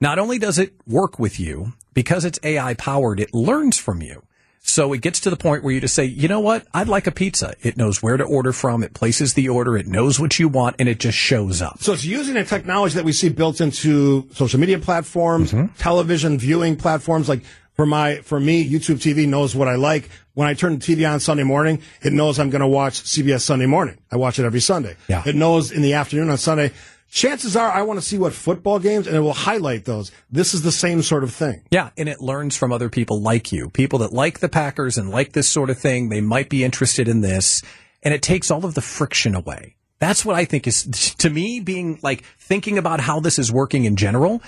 not 0.01 0.19
only 0.19 0.39
does 0.39 0.59
it 0.59 0.75
work 0.87 1.19
with 1.19 1.39
you 1.39 1.73
because 1.93 2.25
it's 2.25 2.39
AI 2.43 2.75
powered, 2.75 3.21
it 3.21 3.33
learns 3.33 3.79
from 3.79 4.03
you. 4.03 4.23
So 4.67 4.95
it 4.95 5.03
gets 5.03 5.21
to 5.21 5.31
the 5.31 5.37
point 5.37 5.63
where 5.63 5.75
you 5.75 5.81
just 5.81 5.95
say, 5.95 6.07
you 6.07 6.27
know 6.27 6.41
what? 6.41 6.67
I'd 6.73 6.89
like 6.89 7.07
a 7.07 7.11
pizza. 7.11 7.53
It 7.61 7.77
knows 7.77 8.03
where 8.03 8.17
to 8.17 8.25
order 8.25 8.51
from. 8.51 8.83
It 8.83 8.95
places 8.95 9.35
the 9.35 9.51
order. 9.51 9.77
It 9.77 9.87
knows 9.87 10.19
what 10.19 10.39
you 10.39 10.49
want 10.49 10.77
and 10.79 10.89
it 10.89 10.99
just 10.99 11.19
shows 11.19 11.61
up. 11.61 11.83
So 11.83 11.93
it's 11.93 12.07
using 12.07 12.37
a 12.39 12.47
technology 12.47 12.95
that 12.95 13.05
we 13.05 13.13
see 13.13 13.29
built 13.29 13.61
into 13.61 14.27
social 14.33 14.59
media 14.59 14.79
platforms, 14.79 15.53
mm-hmm. 15.53 15.75
television 15.77 16.39
viewing 16.39 16.77
platforms. 16.77 17.29
Like 17.29 17.43
for 17.75 17.85
my, 17.85 18.17
for 18.23 18.41
me, 18.41 18.67
YouTube 18.67 18.97
TV 18.97 19.29
knows 19.29 19.55
what 19.55 19.69
I 19.69 19.75
like. 19.75 20.09
When 20.33 20.49
I 20.49 20.55
turn 20.55 20.79
the 20.79 20.81
TV 20.81 21.09
on 21.09 21.21
Sunday 21.21 21.45
morning, 21.45 21.83
it 22.03 22.15
knows 22.15 22.39
I'm 22.39 22.49
going 22.49 22.61
to 22.61 22.67
watch 22.67 23.03
CBS 23.03 23.43
Sunday 23.43 23.67
morning. 23.67 23.99
I 24.11 24.17
watch 24.17 24.39
it 24.39 24.47
every 24.47 24.61
Sunday. 24.61 24.97
Yeah. 25.09 25.23
It 25.27 25.35
knows 25.35 25.73
in 25.73 25.83
the 25.83 25.93
afternoon 25.93 26.31
on 26.31 26.39
Sunday. 26.39 26.73
Chances 27.15 27.55
are 27.55 27.71
I 27.71 27.83
want 27.83 28.01
to 28.01 28.05
see 28.05 28.19
what 28.19 28.33
football 28.33 28.81
games 28.81 29.07
and 29.07 29.15
it 29.15 29.21
will 29.21 29.35
highlight 29.35 29.85
those. 29.85 30.11
This 30.33 30.53
is 30.53 30.63
the 30.63 30.73
same 30.73 31.01
sort 31.01 31.23
of 31.23 31.33
thing. 31.33 31.63
Yeah, 31.71 31.91
and 31.97 32.09
it 32.09 32.21
learns 32.21 32.57
from 32.57 32.73
other 32.73 32.89
people 32.89 33.23
like 33.23 33.53
you, 33.53 33.71
people 33.71 34.01
that 34.01 34.13
like 34.13 34.41
the 34.41 34.49
Packers 34.49 34.99
and 34.99 35.11
like 35.11 35.31
this 35.31 35.49
sort 35.49 35.71
of 35.71 35.79
thing. 35.79 36.09
They 36.09 36.21
might 36.21 36.49
be 36.49 36.65
interested 36.65 37.07
in 37.07 37.21
this, 37.21 37.63
and 38.03 38.13
it 38.13 38.21
takes 38.21 38.51
all 38.51 38.67
of 38.67 38.75
the 38.75 38.81
friction 38.81 39.37
away. 39.37 39.77
That's 40.01 40.25
what 40.25 40.35
I 40.35 40.45
think 40.45 40.67
is, 40.67 40.83
to 41.19 41.31
me, 41.31 41.61
being 41.61 42.01
like 42.03 42.25
thinking 42.37 42.79
about 42.79 42.99
how 42.99 43.21
this 43.21 43.39
is 43.39 43.53
working 43.53 43.85
in 43.85 43.95
general. 43.95 44.43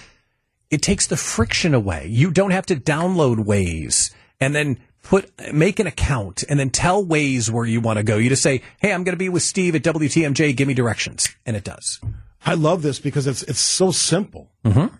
It 0.69 0.83
takes 0.83 1.07
the 1.07 1.17
friction 1.17 1.73
away. 1.73 2.09
You 2.09 2.33
don't 2.33 2.51
have 2.51 2.67
to 2.67 2.75
download 2.75 3.45
Waze 3.45 4.13
and 4.41 4.57
then 4.57 4.81
put 5.05 5.31
make 5.55 5.79
an 5.79 5.87
account 5.87 6.43
and 6.49 6.59
then 6.59 6.71
tell 6.71 7.07
Waze 7.07 7.49
where 7.49 7.65
you 7.65 7.81
want 7.81 7.99
to 7.99 8.03
go. 8.03 8.17
You 8.17 8.29
just 8.29 8.43
say, 8.43 8.63
"Hey, 8.81 8.93
I'm 8.93 9.05
going 9.05 9.15
to 9.15 9.25
be 9.25 9.29
with 9.29 9.45
Steve 9.45 9.77
at 9.77 9.85
WTMJ. 9.85 10.57
Give 10.57 10.67
me 10.67 10.75
directions," 10.75 11.29
and 11.47 11.57
it 11.57 11.63
does. 11.63 12.01
I 12.47 12.55
love 12.55 12.81
this 12.83 12.99
because 12.99 13.27
it's, 13.27 13.43
it's 13.43 13.61
so 13.61 13.91
simple. 13.91 14.51
Mm-hmm. 14.65 14.95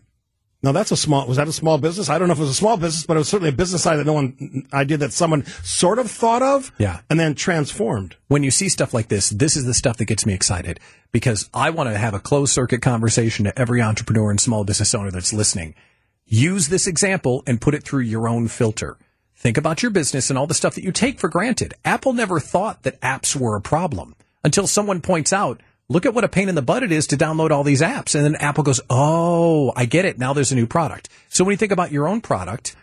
Now 0.63 0.73
that's 0.73 0.91
a 0.91 0.97
small, 0.97 1.29
was 1.29 1.37
that 1.37 1.47
a 1.47 1.53
small 1.53 1.79
business? 1.79 2.11
I 2.11 2.19
don't 2.19 2.27
know 2.27 2.33
if 2.33 2.39
it 2.39 2.43
was 2.43 2.51
a 2.51 2.55
small 2.55 2.77
business, 2.77 3.07
but 3.07 3.17
it 3.17 3.19
was 3.19 3.29
certainly 3.29 3.51
a 3.51 3.57
business 3.57 3.83
side 3.83 3.97
that 3.97 4.07
no 4.07 4.15
one, 4.15 4.67
idea 4.73 4.97
that 4.97 5.13
someone 5.13 5.47
sort 5.63 6.01
of 6.01 6.11
thought 6.11 6.43
of. 6.43 6.73
Yeah. 6.77 7.01
And 7.09 7.21
then 7.21 7.35
transformed. 7.37 8.17
when 8.27 8.43
you 8.43 8.51
see 8.51 8.69
stuff 8.69 8.93
like 8.93 9.09
this, 9.09 9.31
this 9.31 9.57
is 9.57 9.65
the 9.65 9.75
stuff 9.75 9.99
that 9.99 10.07
gets 10.07 10.27
me 10.27 10.35
excited 10.35 10.81
because 11.13 11.49
I 11.55 11.71
want 11.71 11.89
to 11.89 11.97
have 11.97 12.15
a 12.15 12.21
closed 12.21 12.53
circuit 12.53 12.83
conversation 12.83 13.45
to 13.45 13.57
every 13.57 13.81
entrepreneur 13.81 14.31
and 14.31 14.41
small 14.41 14.65
business 14.65 14.95
owner 14.95 15.13
that's 15.13 15.33
listening. 15.33 15.77
Use 16.25 16.67
this 16.69 16.89
example 16.89 17.45
and 17.47 17.61
put 17.61 17.75
it 17.75 17.85
through 17.85 18.01
your 18.01 18.27
own 18.27 18.49
filter. 18.49 18.99
Think 19.37 19.59
about 19.59 19.83
your 19.83 19.91
business 19.93 20.31
and 20.31 20.39
all 20.39 20.49
the 20.49 20.55
stuff 20.55 20.75
that 20.75 20.83
you 20.83 20.91
take 20.91 21.21
for 21.21 21.29
granted. 21.29 21.75
Apple 21.85 22.13
never 22.13 22.41
thought 22.41 22.83
that 22.83 23.01
apps 23.03 23.37
were 23.37 23.55
a 23.55 23.61
problem 23.61 24.17
until 24.43 24.67
someone 24.67 25.01
points 25.01 25.33
out, 25.33 25.61
look 25.89 26.07
at 26.07 26.15
what 26.15 26.25
a 26.25 26.29
pain 26.29 26.49
in 26.49 26.55
the 26.55 26.63
butt 26.63 26.83
it 26.83 26.93
is 26.93 27.07
to 27.09 27.17
download 27.17 27.51
all 27.51 27.65
these 27.65 27.83
apps. 27.83 28.15
And 28.15 28.25
then 28.25 28.37
Apple 28.37 28.65
goes, 28.65 28.81
Oh, 28.91 29.73
I 29.77 29.87
get 29.87 30.05
it. 30.05 30.19
Now 30.19 30.33
there's 30.33 30.53
a 30.53 30.57
new 30.57 30.67
product. 30.67 31.09
So 31.29 31.45
when 31.45 31.53
you 31.53 31.59
think 31.59 31.73
about 31.73 31.93
your 31.93 32.09
own 32.09 32.21
product, 32.21 32.75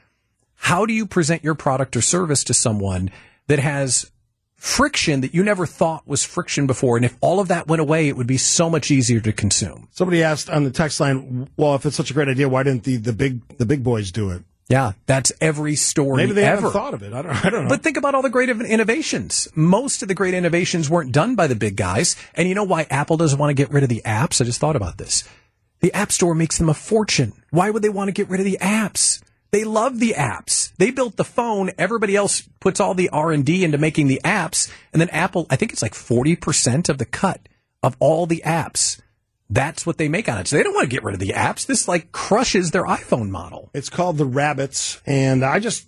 how 0.55 0.85
do 0.85 0.93
you 0.93 1.05
present 1.05 1.43
your 1.43 1.55
product 1.55 1.95
or 1.95 2.01
service 2.01 2.43
to 2.45 2.53
someone 2.53 3.11
that 3.47 3.59
has 3.59 4.09
friction 4.55 5.19
that 5.19 5.33
you 5.33 5.43
never 5.43 5.65
thought 5.65 6.07
was 6.07 6.23
friction 6.23 6.67
before? 6.67 6.95
And 6.95 7.05
if 7.05 7.17
all 7.19 7.39
of 7.39 7.49
that 7.49 7.67
went 7.67 7.81
away, 7.81 8.07
it 8.07 8.15
would 8.15 8.27
be 8.27 8.37
so 8.37 8.69
much 8.69 8.89
easier 8.89 9.19
to 9.19 9.33
consume. 9.33 9.89
Somebody 9.91 10.23
asked 10.23 10.49
on 10.49 10.63
the 10.63 10.71
text 10.71 10.99
line, 10.99 11.49
well, 11.57 11.75
if 11.75 11.85
it's 11.85 11.97
such 11.97 12.11
a 12.11 12.13
great 12.13 12.29
idea, 12.29 12.47
why 12.47 12.63
didn't 12.63 12.83
the, 12.83 12.97
the 12.97 13.13
big, 13.13 13.45
the 13.57 13.65
big 13.65 13.83
boys 13.83 14.11
do 14.11 14.29
it? 14.29 14.43
Yeah, 14.69 14.93
that's 15.05 15.31
every 15.41 15.75
story 15.75 16.17
Maybe 16.17 16.33
they 16.33 16.43
ever. 16.45 16.55
haven't 16.55 16.71
thought 16.71 16.93
of 16.93 17.03
it. 17.03 17.13
I 17.13 17.21
don't, 17.21 17.45
I 17.45 17.49
don't 17.49 17.63
know. 17.65 17.69
But 17.69 17.83
think 17.83 17.97
about 17.97 18.15
all 18.15 18.21
the 18.21 18.29
great 18.29 18.49
innovations. 18.49 19.47
Most 19.55 20.01
of 20.01 20.07
the 20.07 20.13
great 20.15 20.33
innovations 20.33 20.89
weren't 20.89 21.11
done 21.11 21.35
by 21.35 21.47
the 21.47 21.55
big 21.55 21.75
guys. 21.75 22.15
And 22.33 22.47
you 22.47 22.55
know 22.55 22.63
why 22.63 22.87
Apple 22.89 23.17
doesn't 23.17 23.37
want 23.37 23.49
to 23.49 23.53
get 23.53 23.71
rid 23.71 23.83
of 23.83 23.89
the 23.89 24.01
apps? 24.05 24.41
I 24.41 24.45
just 24.45 24.59
thought 24.59 24.75
about 24.75 24.97
this. 24.97 25.23
The 25.81 25.93
App 25.93 26.11
Store 26.13 26.33
makes 26.33 26.57
them 26.57 26.69
a 26.69 26.73
fortune. 26.73 27.33
Why 27.51 27.69
would 27.69 27.81
they 27.83 27.89
want 27.89 28.07
to 28.07 28.13
get 28.13 28.29
rid 28.29 28.39
of 28.39 28.45
the 28.45 28.57
apps? 28.61 29.21
They 29.51 29.65
love 29.65 29.99
the 29.99 30.15
apps. 30.17 30.73
They 30.77 30.89
built 30.91 31.17
the 31.17 31.25
phone. 31.25 31.71
Everybody 31.77 32.15
else 32.15 32.41
puts 32.59 32.79
all 32.79 32.95
the 32.95 33.09
R&D 33.09 33.63
into 33.63 33.77
making 33.77 34.07
the 34.07 34.21
apps. 34.23 34.71
And 34.93 35.01
then 35.01 35.09
Apple, 35.09 35.45
I 35.49 35.57
think 35.57 35.73
it's 35.73 35.81
like 35.81 35.93
40% 35.93 36.87
of 36.89 36.97
the 36.97 37.05
cut 37.05 37.47
of 37.83 37.95
all 37.99 38.25
the 38.25 38.41
apps. 38.45 38.99
That's 39.49 39.85
what 39.85 39.97
they 39.97 40.07
make 40.07 40.29
on 40.29 40.39
it. 40.39 40.47
So 40.47 40.55
they 40.55 40.63
don't 40.63 40.73
want 40.73 40.89
to 40.89 40.95
get 40.95 41.03
rid 41.03 41.13
of 41.13 41.19
the 41.19 41.29
apps. 41.29 41.65
This 41.65 41.87
like 41.87 42.11
crushes 42.11 42.71
their 42.71 42.85
iPhone 42.85 43.29
model. 43.29 43.69
It's 43.73 43.89
called 43.89 44.17
the 44.17 44.25
Rabbits, 44.25 45.01
and 45.05 45.43
I 45.43 45.59
just 45.59 45.87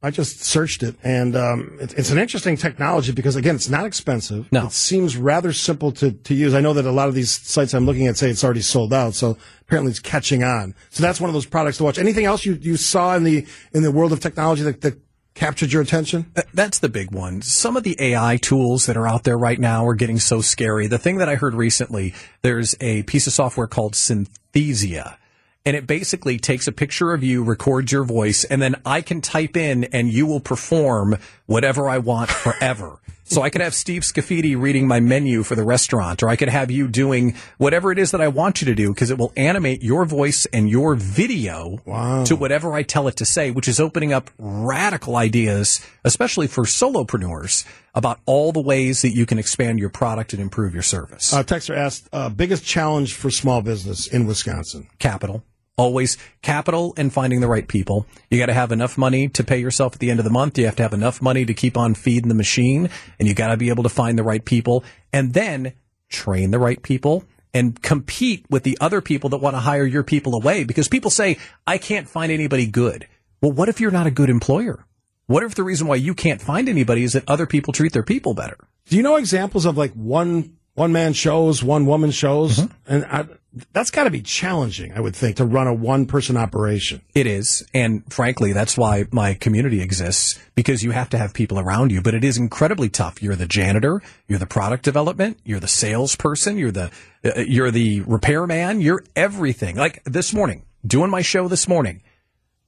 I 0.00 0.12
just 0.12 0.44
searched 0.44 0.84
it, 0.84 0.94
and 1.02 1.34
um, 1.34 1.76
it, 1.80 1.92
it's 1.98 2.10
an 2.10 2.18
interesting 2.18 2.56
technology 2.56 3.10
because 3.10 3.34
again, 3.34 3.56
it's 3.56 3.68
not 3.68 3.84
expensive. 3.84 4.46
No, 4.52 4.66
it 4.66 4.72
seems 4.72 5.16
rather 5.16 5.52
simple 5.52 5.90
to, 5.92 6.12
to 6.12 6.34
use. 6.34 6.54
I 6.54 6.60
know 6.60 6.72
that 6.74 6.84
a 6.84 6.92
lot 6.92 7.08
of 7.08 7.14
these 7.14 7.30
sites 7.30 7.74
I'm 7.74 7.84
looking 7.84 8.06
at 8.06 8.16
say 8.16 8.30
it's 8.30 8.44
already 8.44 8.60
sold 8.60 8.92
out, 8.92 9.14
so 9.14 9.36
apparently 9.62 9.90
it's 9.90 9.98
catching 9.98 10.44
on. 10.44 10.76
So 10.90 11.02
that's 11.02 11.20
one 11.20 11.30
of 11.30 11.34
those 11.34 11.46
products 11.46 11.78
to 11.78 11.84
watch. 11.84 11.98
Anything 11.98 12.26
else 12.26 12.44
you, 12.44 12.54
you 12.54 12.76
saw 12.76 13.16
in 13.16 13.24
the 13.24 13.44
in 13.72 13.82
the 13.82 13.90
world 13.90 14.12
of 14.12 14.20
technology 14.20 14.62
that, 14.62 14.82
that 14.82 15.00
captured 15.38 15.72
your 15.72 15.82
attention? 15.82 16.32
That's 16.52 16.80
the 16.80 16.88
big 16.88 17.12
one. 17.12 17.42
Some 17.42 17.76
of 17.76 17.84
the 17.84 17.96
AI 18.00 18.36
tools 18.38 18.86
that 18.86 18.96
are 18.96 19.06
out 19.06 19.22
there 19.22 19.38
right 19.38 19.58
now 19.58 19.86
are 19.86 19.94
getting 19.94 20.18
so 20.18 20.40
scary. 20.40 20.88
The 20.88 20.98
thing 20.98 21.18
that 21.18 21.28
I 21.28 21.36
heard 21.36 21.54
recently, 21.54 22.12
there's 22.42 22.74
a 22.80 23.04
piece 23.04 23.28
of 23.28 23.32
software 23.32 23.68
called 23.68 23.94
Synthesia. 23.94 25.16
And 25.64 25.76
it 25.76 25.86
basically 25.86 26.38
takes 26.38 26.66
a 26.66 26.72
picture 26.72 27.12
of 27.12 27.22
you, 27.22 27.44
records 27.44 27.92
your 27.92 28.02
voice, 28.02 28.44
and 28.44 28.60
then 28.60 28.76
I 28.84 29.00
can 29.00 29.20
type 29.20 29.56
in 29.56 29.84
and 29.84 30.12
you 30.12 30.26
will 30.26 30.40
perform 30.40 31.16
whatever 31.46 31.88
I 31.88 31.98
want 31.98 32.30
forever. 32.30 32.98
So 33.28 33.42
I 33.42 33.50
could 33.50 33.60
have 33.60 33.74
Steve 33.74 34.02
Scaffidi 34.02 34.58
reading 34.58 34.86
my 34.86 35.00
menu 35.00 35.42
for 35.42 35.54
the 35.54 35.62
restaurant, 35.62 36.22
or 36.22 36.30
I 36.30 36.36
could 36.36 36.48
have 36.48 36.70
you 36.70 36.88
doing 36.88 37.34
whatever 37.58 37.92
it 37.92 37.98
is 37.98 38.10
that 38.12 38.22
I 38.22 38.28
want 38.28 38.62
you 38.62 38.66
to 38.66 38.74
do 38.74 38.92
because 38.92 39.10
it 39.10 39.18
will 39.18 39.32
animate 39.36 39.82
your 39.82 40.06
voice 40.06 40.46
and 40.46 40.70
your 40.70 40.94
video 40.94 41.78
to 42.24 42.36
whatever 42.36 42.72
I 42.72 42.82
tell 42.82 43.06
it 43.06 43.16
to 43.16 43.26
say, 43.26 43.50
which 43.50 43.68
is 43.68 43.80
opening 43.80 44.14
up 44.14 44.30
radical 44.38 45.16
ideas, 45.16 45.84
especially 46.04 46.46
for 46.46 46.64
solopreneurs, 46.64 47.66
about 47.94 48.18
all 48.24 48.52
the 48.52 48.60
ways 48.60 49.02
that 49.02 49.10
you 49.10 49.26
can 49.26 49.38
expand 49.38 49.78
your 49.78 49.90
product 49.90 50.32
and 50.32 50.40
improve 50.40 50.72
your 50.72 50.82
service. 50.82 51.32
Uh, 51.32 51.42
Texter 51.42 51.76
asked, 51.76 52.08
uh, 52.12 52.28
biggest 52.30 52.64
challenge 52.64 53.14
for 53.14 53.30
small 53.30 53.60
business 53.60 54.06
in 54.06 54.26
Wisconsin? 54.26 54.88
Capital. 54.98 55.44
Always 55.78 56.18
capital 56.42 56.92
and 56.96 57.12
finding 57.12 57.40
the 57.40 57.48
right 57.48 57.66
people. 57.66 58.04
You 58.30 58.38
got 58.38 58.46
to 58.46 58.54
have 58.54 58.72
enough 58.72 58.98
money 58.98 59.28
to 59.28 59.44
pay 59.44 59.58
yourself 59.58 59.94
at 59.94 60.00
the 60.00 60.10
end 60.10 60.18
of 60.18 60.24
the 60.24 60.30
month. 60.30 60.58
You 60.58 60.66
have 60.66 60.76
to 60.76 60.82
have 60.82 60.92
enough 60.92 61.22
money 61.22 61.46
to 61.46 61.54
keep 61.54 61.78
on 61.78 61.94
feeding 61.94 62.28
the 62.28 62.34
machine 62.34 62.90
and 63.18 63.26
you 63.26 63.32
got 63.34 63.48
to 63.48 63.56
be 63.56 63.70
able 63.70 63.84
to 63.84 63.88
find 63.88 64.18
the 64.18 64.24
right 64.24 64.44
people 64.44 64.84
and 65.12 65.32
then 65.32 65.72
train 66.10 66.50
the 66.50 66.58
right 66.58 66.82
people 66.82 67.24
and 67.54 67.80
compete 67.80 68.44
with 68.50 68.64
the 68.64 68.76
other 68.80 69.00
people 69.00 69.30
that 69.30 69.38
want 69.38 69.54
to 69.54 69.60
hire 69.60 69.86
your 69.86 70.02
people 70.02 70.34
away 70.34 70.64
because 70.64 70.88
people 70.88 71.10
say, 71.10 71.38
I 71.66 71.78
can't 71.78 72.08
find 72.08 72.30
anybody 72.32 72.66
good. 72.66 73.06
Well, 73.40 73.52
what 73.52 73.68
if 73.68 73.80
you're 73.80 73.90
not 73.90 74.06
a 74.06 74.10
good 74.10 74.30
employer? 74.30 74.84
What 75.26 75.42
if 75.42 75.54
the 75.54 75.62
reason 75.62 75.86
why 75.86 75.96
you 75.96 76.14
can't 76.14 76.40
find 76.40 76.68
anybody 76.68 77.04
is 77.04 77.12
that 77.12 77.28
other 77.28 77.46
people 77.46 77.72
treat 77.72 77.92
their 77.92 78.02
people 78.02 78.34
better? 78.34 78.56
Do 78.86 78.96
you 78.96 79.02
know 79.02 79.16
examples 79.16 79.66
of 79.66 79.76
like 79.76 79.92
one 79.92 80.56
one 80.78 80.92
man 80.92 81.12
shows, 81.12 81.62
one 81.62 81.86
woman 81.86 82.12
shows, 82.12 82.60
and 82.86 83.04
I, 83.06 83.26
that's 83.72 83.90
got 83.90 84.04
to 84.04 84.10
be 84.10 84.20
challenging, 84.20 84.92
I 84.92 85.00
would 85.00 85.16
think, 85.16 85.36
to 85.36 85.44
run 85.44 85.66
a 85.66 85.74
one 85.74 86.06
person 86.06 86.36
operation. 86.36 87.02
It 87.14 87.26
is. 87.26 87.66
And 87.74 88.04
frankly, 88.12 88.52
that's 88.52 88.78
why 88.78 89.06
my 89.10 89.34
community 89.34 89.80
exists 89.80 90.38
because 90.54 90.84
you 90.84 90.92
have 90.92 91.10
to 91.10 91.18
have 91.18 91.34
people 91.34 91.58
around 91.58 91.90
you, 91.90 92.00
but 92.00 92.14
it 92.14 92.22
is 92.22 92.36
incredibly 92.36 92.88
tough. 92.88 93.20
You're 93.20 93.34
the 93.34 93.46
janitor, 93.46 94.00
you're 94.28 94.38
the 94.38 94.46
product 94.46 94.84
development, 94.84 95.40
you're 95.44 95.58
the 95.58 95.66
salesperson, 95.66 96.56
you're 96.56 96.70
the, 96.70 96.92
uh, 97.24 97.40
you're 97.40 97.72
the 97.72 98.02
repairman, 98.02 98.80
you're 98.80 99.02
everything. 99.16 99.74
Like 99.74 100.04
this 100.04 100.32
morning, 100.32 100.62
doing 100.86 101.10
my 101.10 101.22
show 101.22 101.48
this 101.48 101.66
morning, 101.66 102.02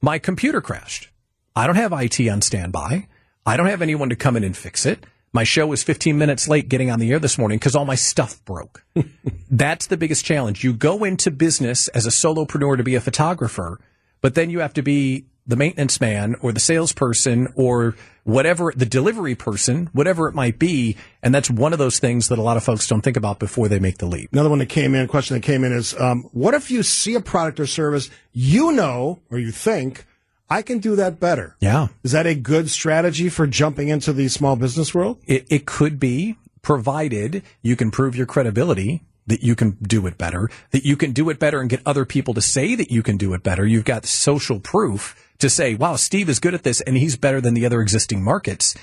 my 0.02 0.18
computer 0.18 0.60
crashed. 0.60 1.10
I 1.54 1.68
don't 1.68 1.76
have 1.76 1.92
IT 1.92 2.28
on 2.28 2.42
standby. 2.42 3.06
I 3.46 3.56
don't 3.56 3.66
have 3.66 3.82
anyone 3.82 4.08
to 4.08 4.16
come 4.16 4.36
in 4.36 4.42
and 4.42 4.56
fix 4.56 4.84
it. 4.84 5.06
My 5.32 5.44
show 5.44 5.66
was 5.66 5.84
15 5.84 6.18
minutes 6.18 6.48
late 6.48 6.68
getting 6.68 6.90
on 6.90 6.98
the 6.98 7.12
air 7.12 7.20
this 7.20 7.38
morning 7.38 7.58
because 7.58 7.76
all 7.76 7.84
my 7.84 7.94
stuff 7.94 8.44
broke. 8.44 8.84
That's 9.50 9.86
the 9.86 9.96
biggest 9.96 10.24
challenge. 10.24 10.64
You 10.64 10.72
go 10.72 11.04
into 11.04 11.30
business 11.30 11.86
as 11.88 12.04
a 12.04 12.10
solopreneur 12.10 12.76
to 12.76 12.82
be 12.82 12.96
a 12.96 13.00
photographer, 13.00 13.78
but 14.20 14.34
then 14.34 14.50
you 14.50 14.58
have 14.58 14.74
to 14.74 14.82
be 14.82 15.26
the 15.46 15.56
maintenance 15.56 16.00
man 16.00 16.34
or 16.40 16.52
the 16.52 16.60
salesperson 16.60 17.52
or 17.54 17.96
whatever, 18.24 18.72
the 18.74 18.86
delivery 18.86 19.34
person, 19.34 19.88
whatever 19.92 20.28
it 20.28 20.34
might 20.34 20.58
be. 20.58 20.96
And 21.22 21.34
that's 21.34 21.50
one 21.50 21.72
of 21.72 21.78
those 21.78 21.98
things 21.98 22.28
that 22.28 22.38
a 22.38 22.42
lot 22.42 22.56
of 22.56 22.64
folks 22.64 22.86
don't 22.86 23.00
think 23.00 23.16
about 23.16 23.38
before 23.38 23.68
they 23.68 23.78
make 23.78 23.98
the 23.98 24.06
leap. 24.06 24.30
Another 24.32 24.50
one 24.50 24.58
that 24.58 24.68
came 24.68 24.94
in, 24.94 25.06
question 25.06 25.34
that 25.34 25.42
came 25.42 25.64
in 25.64 25.72
is, 25.72 25.98
um, 25.98 26.28
what 26.32 26.54
if 26.54 26.70
you 26.70 26.82
see 26.82 27.14
a 27.14 27.20
product 27.20 27.60
or 27.60 27.66
service 27.66 28.10
you 28.32 28.72
know 28.72 29.20
or 29.30 29.38
you 29.38 29.52
think 29.52 30.06
I 30.50 30.62
can 30.62 30.78
do 30.80 30.96
that 30.96 31.20
better? 31.20 31.56
Yeah. 31.60 31.88
Is 32.02 32.12
that 32.12 32.26
a 32.26 32.34
good 32.34 32.68
strategy 32.68 33.28
for 33.28 33.46
jumping 33.46 33.88
into 33.88 34.12
the 34.12 34.28
small 34.28 34.56
business 34.56 34.92
world? 34.92 35.18
It, 35.26 35.46
it 35.48 35.64
could 35.64 36.00
be, 36.00 36.36
provided 36.62 37.42
you 37.62 37.76
can 37.76 37.90
prove 37.90 38.16
your 38.16 38.26
credibility 38.26 39.02
that 39.26 39.42
you 39.42 39.54
can 39.54 39.70
do 39.82 40.06
it 40.06 40.18
better, 40.18 40.50
that 40.72 40.84
you 40.84 40.96
can 40.96 41.12
do 41.12 41.30
it 41.30 41.38
better 41.38 41.60
and 41.60 41.70
get 41.70 41.80
other 41.86 42.04
people 42.04 42.34
to 42.34 42.40
say 42.40 42.74
that 42.74 42.90
you 42.90 43.02
can 43.02 43.16
do 43.16 43.32
it 43.32 43.42
better. 43.42 43.64
You've 43.64 43.84
got 43.84 44.04
social 44.04 44.58
proof 44.58 45.14
to 45.38 45.48
say, 45.48 45.74
wow, 45.74 45.96
Steve 45.96 46.28
is 46.28 46.40
good 46.40 46.54
at 46.54 46.64
this 46.64 46.80
and 46.80 46.96
he's 46.96 47.16
better 47.16 47.40
than 47.40 47.54
the 47.54 47.64
other 47.64 47.80
existing 47.80 48.22
markets. 48.24 48.74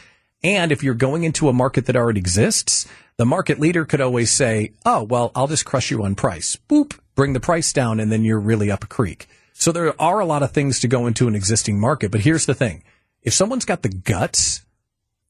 And 0.43 0.71
if 0.71 0.83
you're 0.83 0.93
going 0.93 1.23
into 1.23 1.49
a 1.49 1.53
market 1.53 1.85
that 1.87 1.95
already 1.95 2.19
exists, 2.19 2.87
the 3.17 3.25
market 3.25 3.59
leader 3.59 3.83
could 3.83 3.99
always 3.99 4.31
say, 4.31 4.71
oh, 4.85 5.03
well, 5.03 5.31
I'll 5.35 5.47
just 5.47 5.65
crush 5.65 5.91
you 5.91 6.03
on 6.03 6.15
price. 6.15 6.57
Boop, 6.69 6.97
bring 7.15 7.33
the 7.33 7.39
price 7.39 7.73
down 7.73 7.99
and 7.99 8.11
then 8.11 8.23
you're 8.23 8.39
really 8.39 8.71
up 8.71 8.83
a 8.83 8.87
creek. 8.87 9.27
So 9.59 9.71
there 9.71 9.99
are 9.99 10.19
a 10.19 10.25
lot 10.25 10.43
of 10.43 10.51
things 10.51 10.79
to 10.81 10.87
go 10.87 11.07
into 11.07 11.27
an 11.27 11.33
existing 11.33 11.79
market. 11.79 12.11
But 12.11 12.21
here's 12.21 12.45
the 12.45 12.53
thing. 12.53 12.83
If 13.23 13.33
someone's 13.33 13.65
got 13.65 13.81
the 13.81 13.89
guts 13.89 14.63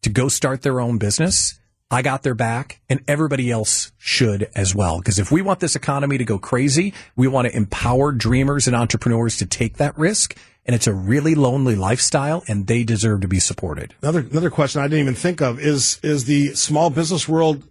to 0.01 0.09
go 0.09 0.27
start 0.27 0.63
their 0.63 0.81
own 0.81 0.97
business, 0.97 1.57
I 1.89 2.01
got 2.01 2.23
their 2.23 2.35
back 2.35 2.81
and 2.89 3.01
everybody 3.07 3.49
else 3.49 3.93
should 3.97 4.49
as 4.53 4.75
well. 4.75 4.97
Because 4.97 5.17
if 5.17 5.31
we 5.31 5.41
want 5.41 5.61
this 5.61 5.77
economy 5.77 6.17
to 6.17 6.25
go 6.25 6.37
crazy, 6.37 6.93
we 7.15 7.29
want 7.29 7.47
to 7.47 7.55
empower 7.55 8.11
dreamers 8.11 8.67
and 8.67 8.75
entrepreneurs 8.75 9.37
to 9.37 9.45
take 9.45 9.77
that 9.77 9.97
risk. 9.97 10.35
And 10.65 10.75
it's 10.75 10.87
a 10.87 10.93
really 10.93 11.33
lonely 11.33 11.77
lifestyle 11.77 12.43
and 12.49 12.67
they 12.67 12.83
deserve 12.83 13.21
to 13.21 13.29
be 13.29 13.39
supported. 13.39 13.95
Another 14.01 14.19
another 14.19 14.49
question 14.49 14.81
I 14.81 14.89
didn't 14.89 14.99
even 14.99 15.15
think 15.15 15.41
of 15.41 15.57
is 15.57 16.01
is 16.03 16.25
the 16.25 16.53
small 16.53 16.89
business 16.89 17.29
world 17.29 17.63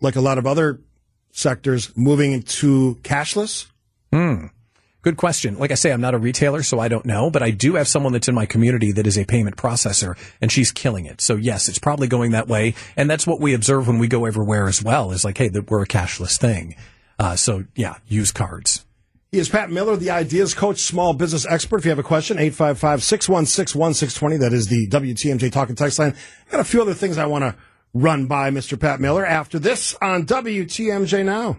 like 0.00 0.16
a 0.16 0.20
lot 0.20 0.36
of 0.36 0.48
other 0.48 0.80
sectors 1.30 1.96
moving 1.96 2.32
into 2.32 2.96
cashless? 3.04 3.66
Hmm. 4.12 4.46
Good 5.06 5.16
question. 5.16 5.56
Like 5.56 5.70
I 5.70 5.74
say, 5.74 5.92
I'm 5.92 6.00
not 6.00 6.14
a 6.14 6.18
retailer, 6.18 6.64
so 6.64 6.80
I 6.80 6.88
don't 6.88 7.06
know, 7.06 7.30
but 7.30 7.40
I 7.40 7.52
do 7.52 7.76
have 7.76 7.86
someone 7.86 8.12
that's 8.12 8.26
in 8.26 8.34
my 8.34 8.44
community 8.44 8.90
that 8.90 9.06
is 9.06 9.16
a 9.16 9.24
payment 9.24 9.56
processor 9.56 10.18
and 10.40 10.50
she's 10.50 10.72
killing 10.72 11.06
it. 11.06 11.20
So 11.20 11.36
yes, 11.36 11.68
it's 11.68 11.78
probably 11.78 12.08
going 12.08 12.32
that 12.32 12.48
way. 12.48 12.74
And 12.96 13.08
that's 13.08 13.24
what 13.24 13.40
we 13.40 13.54
observe 13.54 13.86
when 13.86 14.00
we 14.00 14.08
go 14.08 14.24
everywhere 14.24 14.66
as 14.66 14.82
well 14.82 15.12
is 15.12 15.24
like, 15.24 15.38
hey, 15.38 15.46
that 15.46 15.70
we're 15.70 15.84
a 15.84 15.86
cashless 15.86 16.38
thing. 16.38 16.74
Uh, 17.20 17.36
so 17.36 17.66
yeah, 17.76 17.98
use 18.08 18.32
cards. 18.32 18.84
He 19.30 19.38
is 19.38 19.48
Pat 19.48 19.70
Miller, 19.70 19.94
the 19.94 20.10
Ideas 20.10 20.54
Coach, 20.54 20.80
small 20.80 21.12
business 21.12 21.46
expert. 21.46 21.78
If 21.78 21.84
you 21.84 21.90
have 21.90 22.00
a 22.00 22.02
question, 22.02 22.38
855-616-1620. 22.38 24.40
That 24.40 24.52
is 24.52 24.66
the 24.66 24.88
WTMJ 24.88 25.52
talking 25.52 25.76
text 25.76 26.00
line. 26.00 26.16
Got 26.50 26.58
a 26.58 26.64
few 26.64 26.82
other 26.82 26.94
things 26.94 27.16
I 27.16 27.26
want 27.26 27.44
to 27.44 27.54
run 27.94 28.26
by 28.26 28.50
Mr. 28.50 28.76
Pat 28.76 28.98
Miller 28.98 29.24
after 29.24 29.60
this 29.60 29.94
on 30.02 30.26
WTMJ 30.26 31.24
Now. 31.24 31.58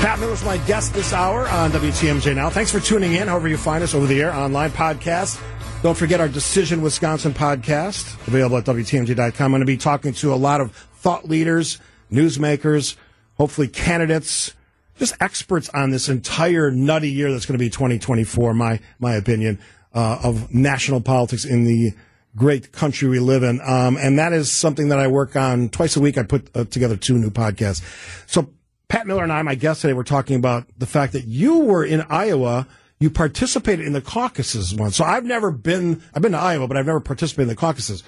Pat 0.00 0.18
Miller's 0.18 0.42
my 0.42 0.56
guest 0.66 0.94
this 0.94 1.12
hour 1.12 1.46
on 1.48 1.70
WTMJ 1.72 2.34
Now. 2.34 2.48
Thanks 2.48 2.72
for 2.72 2.80
tuning 2.80 3.12
in, 3.12 3.28
however 3.28 3.48
you 3.48 3.58
find 3.58 3.84
us 3.84 3.94
over 3.94 4.06
the 4.06 4.22
air, 4.22 4.32
online 4.32 4.70
podcast. 4.70 5.38
Don't 5.82 5.94
forget 5.94 6.22
our 6.22 6.28
Decision 6.28 6.80
Wisconsin 6.80 7.34
podcast, 7.34 8.14
available 8.26 8.56
at 8.56 8.64
WTMJ.com. 8.64 9.44
I'm 9.44 9.50
going 9.50 9.60
to 9.60 9.66
be 9.66 9.76
talking 9.76 10.14
to 10.14 10.32
a 10.32 10.36
lot 10.36 10.62
of 10.62 10.72
thought 10.72 11.28
leaders, 11.28 11.80
newsmakers, 12.10 12.96
hopefully 13.36 13.68
candidates, 13.68 14.54
just 14.96 15.14
experts 15.20 15.68
on 15.74 15.90
this 15.90 16.08
entire 16.08 16.70
nutty 16.70 17.10
year 17.10 17.30
that's 17.30 17.44
going 17.44 17.58
to 17.58 17.62
be 17.62 17.68
2024, 17.68 18.54
my, 18.54 18.80
my 19.00 19.16
opinion, 19.16 19.58
uh, 19.94 20.18
of 20.24 20.54
national 20.54 21.02
politics 21.02 21.44
in 21.44 21.64
the 21.64 21.92
great 22.36 22.72
country 22.72 23.06
we 23.06 23.18
live 23.18 23.42
in. 23.42 23.60
Um, 23.60 23.98
and 23.98 24.18
that 24.18 24.32
is 24.32 24.50
something 24.50 24.88
that 24.88 24.98
I 24.98 25.08
work 25.08 25.36
on 25.36 25.68
twice 25.68 25.94
a 25.96 26.00
week. 26.00 26.16
I 26.16 26.22
put 26.22 26.48
uh, 26.56 26.64
together 26.64 26.96
two 26.96 27.18
new 27.18 27.30
podcasts. 27.30 27.82
So 28.26 28.48
Pat 28.90 29.06
Miller 29.06 29.22
and 29.22 29.32
I, 29.32 29.40
my 29.42 29.54
guest 29.54 29.80
today, 29.80 29.94
were 29.94 30.04
talking 30.04 30.36
about 30.36 30.66
the 30.76 30.84
fact 30.84 31.14
that 31.14 31.24
you 31.24 31.60
were 31.60 31.84
in 31.84 32.02
Iowa. 32.10 32.66
You 32.98 33.08
participated 33.08 33.86
in 33.86 33.94
the 33.94 34.02
caucuses 34.02 34.74
once. 34.74 34.96
So 34.96 35.04
I've 35.04 35.24
never 35.24 35.50
been, 35.50 36.02
I've 36.12 36.20
been 36.20 36.32
to 36.32 36.38
Iowa, 36.38 36.68
but 36.68 36.76
I've 36.76 36.86
never 36.86 37.00
participated 37.00 37.44
in 37.44 37.48
the 37.48 37.56
caucuses. 37.56 38.02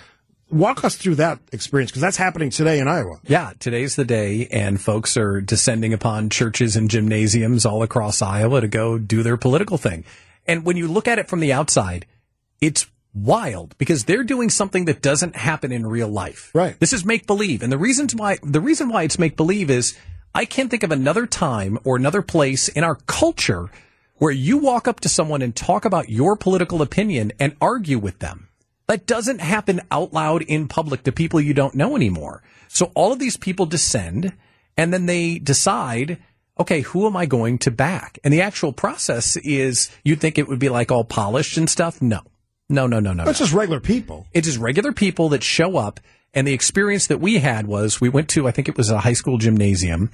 Walk 0.50 0.84
us 0.84 0.96
through 0.96 1.14
that 1.14 1.38
experience 1.52 1.92
because 1.92 2.02
that's 2.02 2.18
happening 2.18 2.50
today 2.50 2.78
in 2.78 2.88
Iowa. 2.88 3.20
Yeah, 3.24 3.52
today's 3.58 3.96
the 3.96 4.04
day, 4.04 4.48
and 4.50 4.78
folks 4.78 5.16
are 5.16 5.40
descending 5.40 5.94
upon 5.94 6.28
churches 6.28 6.76
and 6.76 6.90
gymnasiums 6.90 7.64
all 7.64 7.82
across 7.82 8.20
Iowa 8.20 8.60
to 8.60 8.68
go 8.68 8.98
do 8.98 9.22
their 9.22 9.38
political 9.38 9.78
thing. 9.78 10.04
And 10.46 10.64
when 10.64 10.76
you 10.76 10.88
look 10.88 11.08
at 11.08 11.18
it 11.18 11.28
from 11.28 11.40
the 11.40 11.52
outside, 11.52 12.04
it's 12.60 12.86
wild 13.14 13.78
because 13.78 14.04
they're 14.04 14.24
doing 14.24 14.50
something 14.50 14.86
that 14.86 15.00
doesn't 15.00 15.36
happen 15.36 15.70
in 15.70 15.86
real 15.86 16.08
life. 16.08 16.50
Right. 16.54 16.78
This 16.80 16.92
is 16.92 17.04
make 17.04 17.26
believe. 17.26 17.62
And 17.62 17.72
the 17.72 17.78
reasons 17.78 18.14
why, 18.14 18.38
the 18.42 18.60
reason 18.60 18.88
why 18.88 19.04
it's 19.04 19.18
make 19.18 19.36
believe 19.36 19.70
is 19.70 19.96
I 20.34 20.44
can't 20.44 20.70
think 20.70 20.82
of 20.82 20.92
another 20.92 21.26
time 21.26 21.78
or 21.84 21.96
another 21.96 22.22
place 22.22 22.68
in 22.68 22.84
our 22.84 22.94
culture 23.06 23.70
where 24.16 24.32
you 24.32 24.58
walk 24.58 24.88
up 24.88 25.00
to 25.00 25.08
someone 25.08 25.42
and 25.42 25.54
talk 25.54 25.84
about 25.84 26.08
your 26.08 26.36
political 26.36 26.80
opinion 26.80 27.32
and 27.38 27.56
argue 27.60 27.98
with 27.98 28.20
them. 28.20 28.48
That 28.86 29.06
doesn't 29.06 29.40
happen 29.40 29.80
out 29.90 30.12
loud 30.12 30.42
in 30.42 30.68
public 30.68 31.02
to 31.04 31.12
people 31.12 31.40
you 31.40 31.54
don't 31.54 31.74
know 31.74 31.96
anymore. 31.96 32.42
So 32.68 32.92
all 32.94 33.12
of 33.12 33.18
these 33.18 33.36
people 33.36 33.66
descend 33.66 34.32
and 34.76 34.92
then 34.92 35.06
they 35.06 35.38
decide, 35.38 36.18
okay, 36.58 36.80
who 36.80 37.06
am 37.06 37.16
I 37.16 37.26
going 37.26 37.58
to 37.58 37.70
back? 37.70 38.18
And 38.24 38.32
the 38.32 38.42
actual 38.42 38.72
process 38.72 39.36
is 39.36 39.90
you'd 40.04 40.20
think 40.20 40.38
it 40.38 40.48
would 40.48 40.58
be 40.58 40.68
like 40.68 40.90
all 40.90 41.04
polished 41.04 41.56
and 41.56 41.68
stuff. 41.68 42.00
No, 42.00 42.20
no, 42.68 42.86
no, 42.86 43.00
no, 43.00 43.12
no. 43.12 43.24
It's 43.24 43.40
no. 43.40 43.44
just 43.44 43.54
regular 43.54 43.80
people. 43.80 44.26
It's 44.32 44.46
just 44.46 44.58
regular 44.58 44.92
people 44.92 45.30
that 45.30 45.42
show 45.42 45.76
up. 45.76 46.00
And 46.34 46.46
the 46.46 46.54
experience 46.54 47.08
that 47.08 47.20
we 47.20 47.38
had 47.38 47.66
was 47.66 48.00
we 48.00 48.08
went 48.08 48.28
to, 48.30 48.48
I 48.48 48.50
think 48.52 48.68
it 48.68 48.76
was 48.76 48.90
a 48.90 49.00
high 49.00 49.12
school 49.12 49.38
gymnasium. 49.38 50.10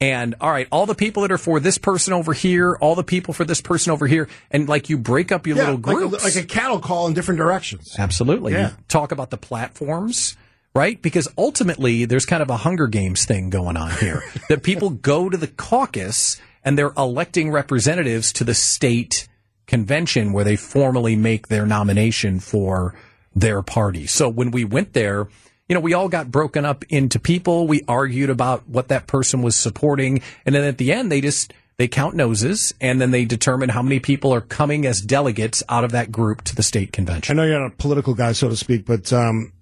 And 0.00 0.34
all 0.40 0.50
right, 0.50 0.66
all 0.72 0.86
the 0.86 0.94
people 0.94 1.22
that 1.22 1.30
are 1.30 1.38
for 1.38 1.60
this 1.60 1.76
person 1.78 2.12
over 2.14 2.32
here, 2.32 2.74
all 2.80 2.94
the 2.94 3.04
people 3.04 3.34
for 3.34 3.44
this 3.44 3.60
person 3.60 3.92
over 3.92 4.06
here. 4.06 4.28
And 4.50 4.68
like 4.68 4.88
you 4.88 4.96
break 4.98 5.30
up 5.30 5.46
your 5.46 5.56
Yeah, 5.58 5.70
little 5.72 5.80
like 5.80 5.96
a- 6.04 6.08
groups. 6.08 6.24
like 6.24 6.42
a 6.42 6.46
cattle 6.46 6.80
call 6.80 7.06
in 7.06 7.12
different 7.14 7.38
directions. 7.38 7.94
Absolutely. 7.98 8.52
Yeah. 8.54 8.70
You 8.70 8.76
talk 8.88 9.12
about 9.12 9.28
the 9.30 9.36
platforms, 9.36 10.36
right? 10.74 11.00
Because 11.00 11.28
ultimately 11.36 12.06
there's 12.06 12.24
kind 12.26 12.42
of 12.42 12.48
a 12.50 12.56
Hunger 12.56 12.86
Games 12.86 13.26
thing 13.26 13.50
going 13.50 13.76
on 13.76 13.90
here 13.92 14.22
that 14.48 14.62
people 14.62 14.88
go 14.90 15.28
to 15.28 15.36
the 15.36 15.46
caucus 15.48 16.40
and 16.64 16.78
they're 16.78 16.92
electing 16.96 17.50
representatives 17.50 18.32
to 18.34 18.44
the 18.44 18.54
state 18.54 19.28
convention 19.66 20.32
where 20.32 20.44
they 20.44 20.56
formally 20.56 21.14
make 21.14 21.48
their 21.48 21.66
nomination 21.66 22.40
for 22.40 22.94
their 23.34 23.62
party. 23.62 24.06
So 24.06 24.28
when 24.28 24.50
we 24.50 24.64
went 24.64 24.94
there, 24.94 25.28
you 25.70 25.74
know, 25.74 25.80
we 25.80 25.94
all 25.94 26.08
got 26.08 26.32
broken 26.32 26.64
up 26.64 26.84
into 26.88 27.20
people. 27.20 27.68
We 27.68 27.84
argued 27.86 28.28
about 28.28 28.68
what 28.68 28.88
that 28.88 29.06
person 29.06 29.40
was 29.40 29.54
supporting. 29.54 30.20
And 30.44 30.52
then 30.52 30.64
at 30.64 30.78
the 30.78 30.92
end, 30.92 31.12
they 31.12 31.20
just, 31.20 31.54
they 31.76 31.86
count 31.86 32.16
noses 32.16 32.74
and 32.80 33.00
then 33.00 33.12
they 33.12 33.24
determine 33.24 33.68
how 33.68 33.80
many 33.80 34.00
people 34.00 34.34
are 34.34 34.40
coming 34.40 34.84
as 34.84 35.00
delegates 35.00 35.62
out 35.68 35.84
of 35.84 35.92
that 35.92 36.10
group 36.10 36.42
to 36.42 36.56
the 36.56 36.64
state 36.64 36.92
convention. 36.92 37.38
I 37.38 37.40
know 37.40 37.48
you're 37.48 37.60
not 37.60 37.72
a 37.72 37.76
political 37.76 38.14
guy, 38.14 38.32
so 38.32 38.48
to 38.48 38.56
speak, 38.56 38.84
but 38.84 39.12
um, 39.12 39.52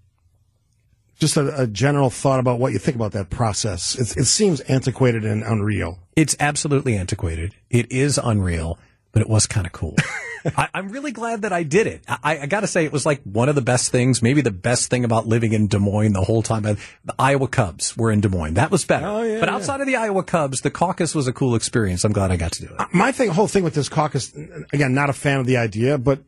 just 1.18 1.36
a, 1.36 1.64
a 1.64 1.66
general 1.66 2.08
thought 2.08 2.40
about 2.40 2.58
what 2.58 2.72
you 2.72 2.78
think 2.78 2.94
about 2.94 3.12
that 3.12 3.28
process. 3.28 3.94
It, 3.94 4.16
it 4.16 4.24
seems 4.24 4.60
antiquated 4.60 5.26
and 5.26 5.42
unreal. 5.42 5.98
It's 6.16 6.34
absolutely 6.40 6.96
antiquated. 6.96 7.54
It 7.68 7.92
is 7.92 8.16
unreal, 8.16 8.78
but 9.12 9.22
it 9.22 9.28
was 9.28 9.46
kind 9.46 9.66
of 9.66 9.72
cool. 9.72 9.96
I, 10.56 10.68
I'm 10.72 10.90
really 10.90 11.12
glad 11.12 11.42
that 11.42 11.52
I 11.52 11.62
did 11.62 11.86
it. 11.86 12.04
I, 12.08 12.38
I 12.40 12.46
got 12.46 12.60
to 12.60 12.66
say, 12.66 12.84
it 12.84 12.92
was 12.92 13.04
like 13.04 13.22
one 13.22 13.48
of 13.48 13.54
the 13.54 13.62
best 13.62 13.90
things, 13.90 14.22
maybe 14.22 14.40
the 14.40 14.50
best 14.50 14.90
thing 14.90 15.04
about 15.04 15.26
living 15.26 15.52
in 15.52 15.66
Des 15.66 15.78
Moines 15.78 16.12
the 16.12 16.22
whole 16.22 16.42
time. 16.42 16.62
The 16.62 16.78
Iowa 17.18 17.48
Cubs 17.48 17.96
were 17.96 18.10
in 18.10 18.20
Des 18.20 18.28
Moines. 18.28 18.54
That 18.54 18.70
was 18.70 18.84
better. 18.84 19.06
Oh, 19.06 19.40
but 19.40 19.48
outside 19.48 19.80
of 19.80 19.86
the 19.86 19.96
Iowa 19.96 20.22
Cubs, 20.22 20.60
the 20.60 20.70
caucus 20.70 21.14
was 21.14 21.26
a 21.26 21.32
cool 21.32 21.54
experience. 21.54 22.04
I'm 22.04 22.12
glad 22.12 22.30
I 22.30 22.36
got 22.36 22.52
to 22.52 22.66
do 22.66 22.72
it. 22.72 22.80
Uh, 22.80 22.86
my 22.92 23.12
thing, 23.12 23.30
whole 23.30 23.48
thing 23.48 23.64
with 23.64 23.74
this 23.74 23.88
caucus, 23.88 24.32
again, 24.72 24.94
not 24.94 25.10
a 25.10 25.14
fan 25.14 25.40
of 25.40 25.46
the 25.46 25.56
idea, 25.56 25.98
but 25.98 26.20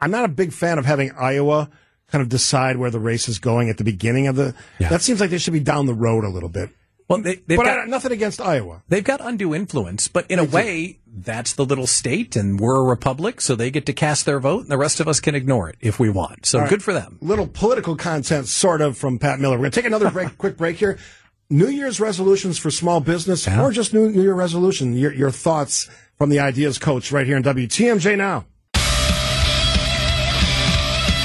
I'm 0.00 0.10
not 0.10 0.24
a 0.24 0.28
big 0.28 0.52
fan 0.52 0.78
of 0.78 0.84
having 0.84 1.12
Iowa 1.12 1.70
kind 2.10 2.22
of 2.22 2.28
decide 2.28 2.76
where 2.78 2.90
the 2.90 3.00
race 3.00 3.28
is 3.28 3.38
going 3.38 3.68
at 3.68 3.76
the 3.76 3.84
beginning 3.84 4.26
of 4.28 4.36
the. 4.36 4.54
That 4.80 5.02
seems 5.02 5.20
like 5.20 5.30
they 5.30 5.38
should 5.38 5.52
be 5.52 5.60
down 5.60 5.86
the 5.86 5.94
road 5.94 6.24
a 6.24 6.28
little 6.28 6.48
bit. 6.48 6.70
Well, 7.08 7.22
they, 7.22 7.36
they've 7.36 7.56
but 7.56 7.64
got- 7.64 7.78
I, 7.78 7.84
nothing 7.86 8.12
against 8.12 8.40
Iowa. 8.40 8.82
They've 8.88 9.04
got 9.04 9.20
undue 9.22 9.54
influence, 9.54 10.08
but 10.08 10.30
in 10.30 10.38
a 10.38 10.44
way, 10.44 10.98
that's 11.06 11.54
the 11.54 11.64
little 11.64 11.86
state, 11.86 12.36
and 12.36 12.60
we're 12.60 12.80
a 12.80 12.84
republic, 12.84 13.40
so 13.40 13.56
they 13.56 13.70
get 13.70 13.86
to 13.86 13.94
cast 13.94 14.26
their 14.26 14.38
vote, 14.38 14.62
and 14.62 14.70
the 14.70 14.76
rest 14.76 15.00
of 15.00 15.08
us 15.08 15.18
can 15.18 15.34
ignore 15.34 15.70
it 15.70 15.76
if 15.80 15.98
we 15.98 16.10
want. 16.10 16.44
So 16.44 16.60
right. 16.60 16.68
good 16.68 16.82
for 16.82 16.92
them. 16.92 17.18
Little 17.22 17.46
political 17.46 17.96
content, 17.96 18.46
sort 18.46 18.82
of, 18.82 18.98
from 18.98 19.18
Pat 19.18 19.40
Miller. 19.40 19.56
We're 19.56 19.62
going 19.62 19.70
to 19.70 19.80
take 19.80 19.86
another 19.86 20.10
break, 20.10 20.36
quick 20.38 20.58
break 20.58 20.76
here. 20.76 20.98
New 21.50 21.68
Year's 21.68 21.98
resolutions 21.98 22.58
for 22.58 22.70
small 22.70 23.00
business, 23.00 23.48
or 23.48 23.70
just 23.70 23.94
New, 23.94 24.10
New 24.10 24.22
Year 24.22 24.34
resolution. 24.34 24.94
Your, 24.94 25.14
your 25.14 25.30
thoughts 25.30 25.88
from 26.18 26.28
the 26.28 26.40
Ideas 26.40 26.78
Coach 26.78 27.10
right 27.10 27.26
here 27.26 27.38
in 27.38 27.42
WTMJ 27.42 28.18
now. 28.18 28.44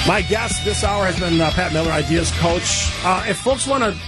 My 0.06 0.22
guest 0.22 0.64
this 0.64 0.82
hour 0.82 1.04
has 1.06 1.18
been 1.18 1.40
uh, 1.40 1.50
Pat 1.50 1.72
Miller, 1.72 1.90
Ideas 1.90 2.30
Coach. 2.32 2.90
Uh, 3.04 3.24
if 3.26 3.38
folks 3.38 3.66
want 3.66 3.84
to 3.84 3.98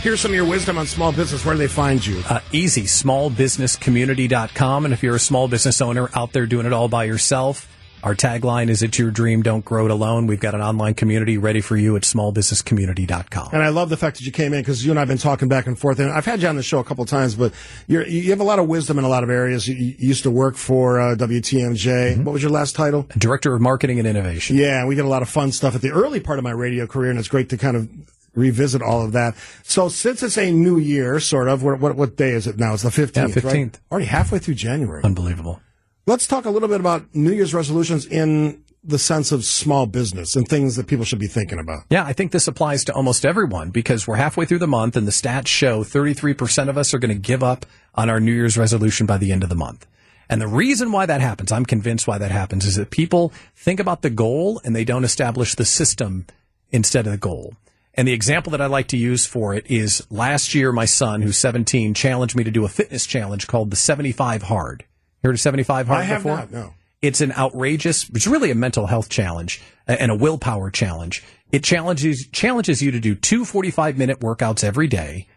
hear 0.00 0.16
some 0.16 0.30
of 0.30 0.34
your 0.34 0.46
wisdom 0.46 0.78
on 0.78 0.86
small 0.86 1.12
business, 1.12 1.44
where 1.44 1.54
do 1.54 1.58
they 1.58 1.68
find 1.68 2.04
you? 2.04 2.22
Uh, 2.28 2.40
easy, 2.52 2.82
smallbusinesscommunity.com. 2.82 4.84
And 4.84 4.94
if 4.94 5.02
you're 5.02 5.16
a 5.16 5.20
small 5.20 5.48
business 5.48 5.80
owner 5.80 6.08
out 6.14 6.32
there 6.32 6.46
doing 6.46 6.66
it 6.66 6.72
all 6.72 6.88
by 6.88 7.04
yourself, 7.04 7.68
our 8.02 8.14
tagline 8.14 8.70
is 8.70 8.82
It's 8.82 8.98
Your 8.98 9.10
Dream, 9.10 9.42
Don't 9.42 9.62
Grow 9.62 9.84
It 9.84 9.90
Alone. 9.90 10.26
We've 10.26 10.40
got 10.40 10.54
an 10.54 10.62
online 10.62 10.94
community 10.94 11.36
ready 11.36 11.60
for 11.60 11.76
you 11.76 11.96
at 11.96 12.02
smallbusinesscommunity.com. 12.02 13.50
And 13.52 13.62
I 13.62 13.68
love 13.68 13.90
the 13.90 13.98
fact 13.98 14.16
that 14.16 14.24
you 14.24 14.32
came 14.32 14.54
in 14.54 14.62
because 14.62 14.82
you 14.82 14.90
and 14.90 14.98
I 14.98 15.02
have 15.02 15.08
been 15.08 15.18
talking 15.18 15.48
back 15.48 15.66
and 15.66 15.78
forth. 15.78 15.98
And 15.98 16.10
I've 16.10 16.24
had 16.24 16.40
you 16.40 16.48
on 16.48 16.56
the 16.56 16.62
show 16.62 16.78
a 16.78 16.84
couple 16.84 17.04
of 17.04 17.10
times, 17.10 17.34
but 17.34 17.52
you're, 17.86 18.06
you 18.06 18.30
have 18.30 18.40
a 18.40 18.44
lot 18.44 18.58
of 18.58 18.68
wisdom 18.68 18.98
in 18.98 19.04
a 19.04 19.08
lot 19.08 19.22
of 19.22 19.28
areas. 19.28 19.68
You, 19.68 19.74
you 19.74 19.94
used 19.98 20.22
to 20.22 20.30
work 20.30 20.56
for 20.56 20.98
uh, 20.98 21.14
WTMJ. 21.14 22.24
What 22.24 22.32
was 22.32 22.42
your 22.42 22.52
last 22.52 22.74
title? 22.74 23.06
Director 23.18 23.54
of 23.54 23.60
Marketing 23.60 23.98
and 23.98 24.08
Innovation. 24.08 24.56
Yeah, 24.56 24.86
we 24.86 24.94
did 24.94 25.04
a 25.04 25.08
lot 25.08 25.20
of 25.20 25.28
fun 25.28 25.52
stuff 25.52 25.74
at 25.74 25.82
the 25.82 25.90
early 25.90 26.20
part 26.20 26.38
of 26.38 26.42
my 26.42 26.52
radio 26.52 26.86
career, 26.86 27.10
and 27.10 27.18
it's 27.18 27.28
great 27.28 27.50
to 27.50 27.58
kind 27.58 27.76
of 27.76 27.86
revisit 28.34 28.82
all 28.82 29.02
of 29.04 29.12
that. 29.12 29.34
So 29.62 29.88
since 29.88 30.22
it's 30.22 30.38
a 30.38 30.50
new 30.52 30.78
year, 30.78 31.20
sort 31.20 31.48
of, 31.48 31.62
what 31.62 31.80
what, 31.80 31.96
what 31.96 32.16
day 32.16 32.30
is 32.30 32.46
it 32.46 32.58
now? 32.58 32.74
It's 32.74 32.82
the 32.82 32.90
15th, 32.90 33.16
Yeah, 33.16 33.22
right? 33.22 33.32
15th. 33.32 33.74
Already 33.90 34.06
halfway 34.06 34.38
through 34.38 34.54
January. 34.54 35.02
Unbelievable. 35.04 35.60
Let's 36.06 36.26
talk 36.26 36.44
a 36.44 36.50
little 36.50 36.68
bit 36.68 36.80
about 36.80 37.14
New 37.14 37.32
Year's 37.32 37.54
resolutions 37.54 38.06
in 38.06 38.64
the 38.82 38.98
sense 38.98 39.30
of 39.30 39.44
small 39.44 39.84
business 39.84 40.34
and 40.34 40.48
things 40.48 40.76
that 40.76 40.86
people 40.86 41.04
should 41.04 41.18
be 41.18 41.26
thinking 41.26 41.58
about. 41.58 41.80
Yeah, 41.90 42.04
I 42.04 42.14
think 42.14 42.32
this 42.32 42.48
applies 42.48 42.82
to 42.84 42.94
almost 42.94 43.26
everyone 43.26 43.70
because 43.70 44.06
we're 44.08 44.16
halfway 44.16 44.46
through 44.46 44.60
the 44.60 44.66
month 44.66 44.96
and 44.96 45.06
the 45.06 45.12
stats 45.12 45.48
show 45.48 45.84
33% 45.84 46.70
of 46.70 46.78
us 46.78 46.94
are 46.94 46.98
going 46.98 47.14
to 47.14 47.20
give 47.20 47.42
up 47.42 47.66
on 47.94 48.08
our 48.08 48.18
New 48.20 48.32
Year's 48.32 48.56
resolution 48.56 49.06
by 49.06 49.18
the 49.18 49.32
end 49.32 49.42
of 49.42 49.50
the 49.50 49.54
month. 49.54 49.86
And 50.30 50.40
the 50.40 50.48
reason 50.48 50.92
why 50.92 51.04
that 51.06 51.20
happens, 51.20 51.52
I'm 51.52 51.66
convinced 51.66 52.06
why 52.06 52.16
that 52.16 52.30
happens, 52.30 52.64
is 52.64 52.76
that 52.76 52.90
people 52.90 53.32
think 53.54 53.80
about 53.80 54.00
the 54.00 54.10
goal 54.10 54.60
and 54.64 54.74
they 54.74 54.84
don't 54.84 55.04
establish 55.04 55.54
the 55.56 55.64
system 55.66 56.26
instead 56.70 57.04
of 57.06 57.12
the 57.12 57.18
goal. 57.18 57.52
And 58.00 58.08
the 58.08 58.14
example 58.14 58.52
that 58.52 58.62
I 58.62 58.66
like 58.66 58.88
to 58.88 58.96
use 58.96 59.26
for 59.26 59.52
it 59.52 59.70
is 59.70 60.06
last 60.08 60.54
year, 60.54 60.72
my 60.72 60.86
son, 60.86 61.20
who's 61.20 61.36
17, 61.36 61.92
challenged 61.92 62.34
me 62.34 62.42
to 62.44 62.50
do 62.50 62.64
a 62.64 62.68
fitness 62.70 63.04
challenge 63.04 63.46
called 63.46 63.70
the 63.70 63.76
75 63.76 64.44
Hard. 64.44 64.86
Heard 65.22 65.34
of 65.34 65.40
75 65.40 65.86
Hard 65.86 66.00
I 66.00 66.04
have 66.04 66.22
before? 66.22 66.36
not, 66.38 66.50
no. 66.50 66.72
It's 67.02 67.20
an 67.20 67.30
outrageous, 67.32 68.08
it's 68.08 68.26
really 68.26 68.50
a 68.50 68.54
mental 68.54 68.86
health 68.86 69.10
challenge 69.10 69.60
and 69.86 70.10
a 70.10 70.14
willpower 70.14 70.70
challenge. 70.70 71.22
It 71.52 71.62
challenges, 71.62 72.26
challenges 72.32 72.80
you 72.80 72.90
to 72.90 73.00
do 73.00 73.14
two 73.14 73.44
45 73.44 73.98
minute 73.98 74.20
workouts 74.20 74.64
every 74.64 74.86
day. 74.86 75.28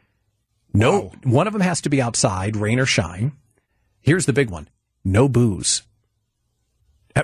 No, 0.74 1.12
one 1.24 1.48
of 1.48 1.52
them 1.52 1.64
has 1.64 1.82
to 1.82 1.90
be 1.90 2.02
outside, 2.02 2.56
rain 2.56 2.80
or 2.80 2.86
shine. 2.86 3.34
Here's 4.00 4.26
the 4.26 4.32
big 4.32 4.50
one. 4.50 4.70
No 5.04 5.28
booze. 5.28 5.82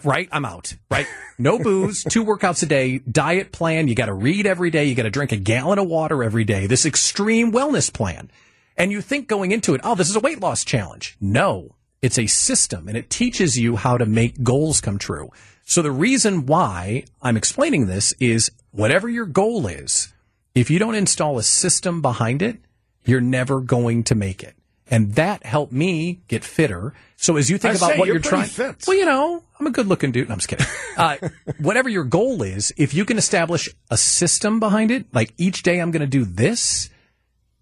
Right? 0.04 0.30
I'm 0.32 0.46
out. 0.46 0.76
Right? 0.90 1.08
No 1.38 1.58
booze, 1.64 2.04
two 2.04 2.24
workouts 2.24 2.64
a 2.64 2.66
day, 2.66 3.00
diet 3.00 3.52
plan. 3.52 3.88
You 3.88 3.96
got 3.96 4.06
to 4.06 4.14
read 4.14 4.46
every 4.46 4.70
day. 4.70 4.86
You 4.86 4.96
got 4.96 5.04
to 5.04 5.10
drink 5.10 5.32
a 5.32 5.38
gallon 5.38 5.80
of 5.80 5.88
water 5.88 6.24
every 6.24 6.44
day. 6.44 6.68
This 6.68 6.86
extreme 6.86 7.52
wellness 7.52 7.92
plan. 7.92 8.30
And 8.78 8.92
you 8.92 9.02
think 9.02 9.28
going 9.28 9.52
into 9.52 9.76
it, 9.76 9.82
oh, 9.84 9.96
this 9.96 10.10
is 10.10 10.16
a 10.16 10.22
weight 10.22 10.40
loss 10.40 10.64
challenge. 10.64 11.18
No, 11.20 11.76
it's 12.02 12.18
a 12.18 12.28
system 12.28 12.88
and 12.88 12.96
it 12.96 13.10
teaches 13.10 13.58
you 13.58 13.76
how 13.76 13.98
to 13.98 14.06
make 14.06 14.42
goals 14.42 14.80
come 14.80 14.98
true. 14.98 15.32
So 15.66 15.82
the 15.82 15.92
reason 15.92 16.46
why 16.46 17.04
I'm 17.22 17.38
explaining 17.38 17.88
this 17.88 18.14
is 18.20 18.52
whatever 18.72 19.10
your 19.10 19.26
goal 19.26 19.68
is, 19.68 20.14
if 20.56 20.72
you 20.72 20.80
don't 20.80 20.96
install 20.96 21.38
a 21.38 21.44
system 21.44 22.02
behind 22.02 22.42
it, 22.42 22.58
you're 23.06 23.22
never 23.22 23.60
going 23.60 24.04
to 24.06 24.16
make 24.16 24.44
it. 24.44 24.56
And 24.90 25.14
that 25.16 25.46
helped 25.46 25.72
me 25.72 26.22
get 26.28 26.44
fitter. 26.44 26.94
So 27.16 27.38
as 27.38 27.50
you 27.50 27.58
think 27.58 27.76
I 27.76 27.78
about 27.78 27.92
say, 27.92 28.00
what 28.00 28.08
you're 28.08 28.16
you're, 28.16 28.24
trying, 28.24 28.48
fit. 28.48 28.86
well, 28.88 28.98
you 28.98 29.06
know, 29.06 29.44
I'm 29.60 29.68
a 29.68 29.72
good 29.72 29.88
looking 29.88 30.12
dude. 30.12 30.30
No, 30.30 30.34
I'm 30.34 30.40
just 30.40 30.50
kidding. 30.50 30.66
Uh, 30.98 31.18
whatever 31.60 31.90
your 31.90 32.04
goal 32.04 32.42
is, 32.42 32.74
if 32.76 32.94
you 32.94 33.06
can 33.06 33.18
establish 33.18 33.70
a 33.92 33.98
system 33.98 34.60
behind 34.60 34.90
it, 34.90 35.06
like 35.14 35.34
each 35.38 35.62
day 35.64 35.80
I'm 35.80 35.92
going 35.92 36.02
to 36.02 36.08
do 36.08 36.26
this, 36.26 36.90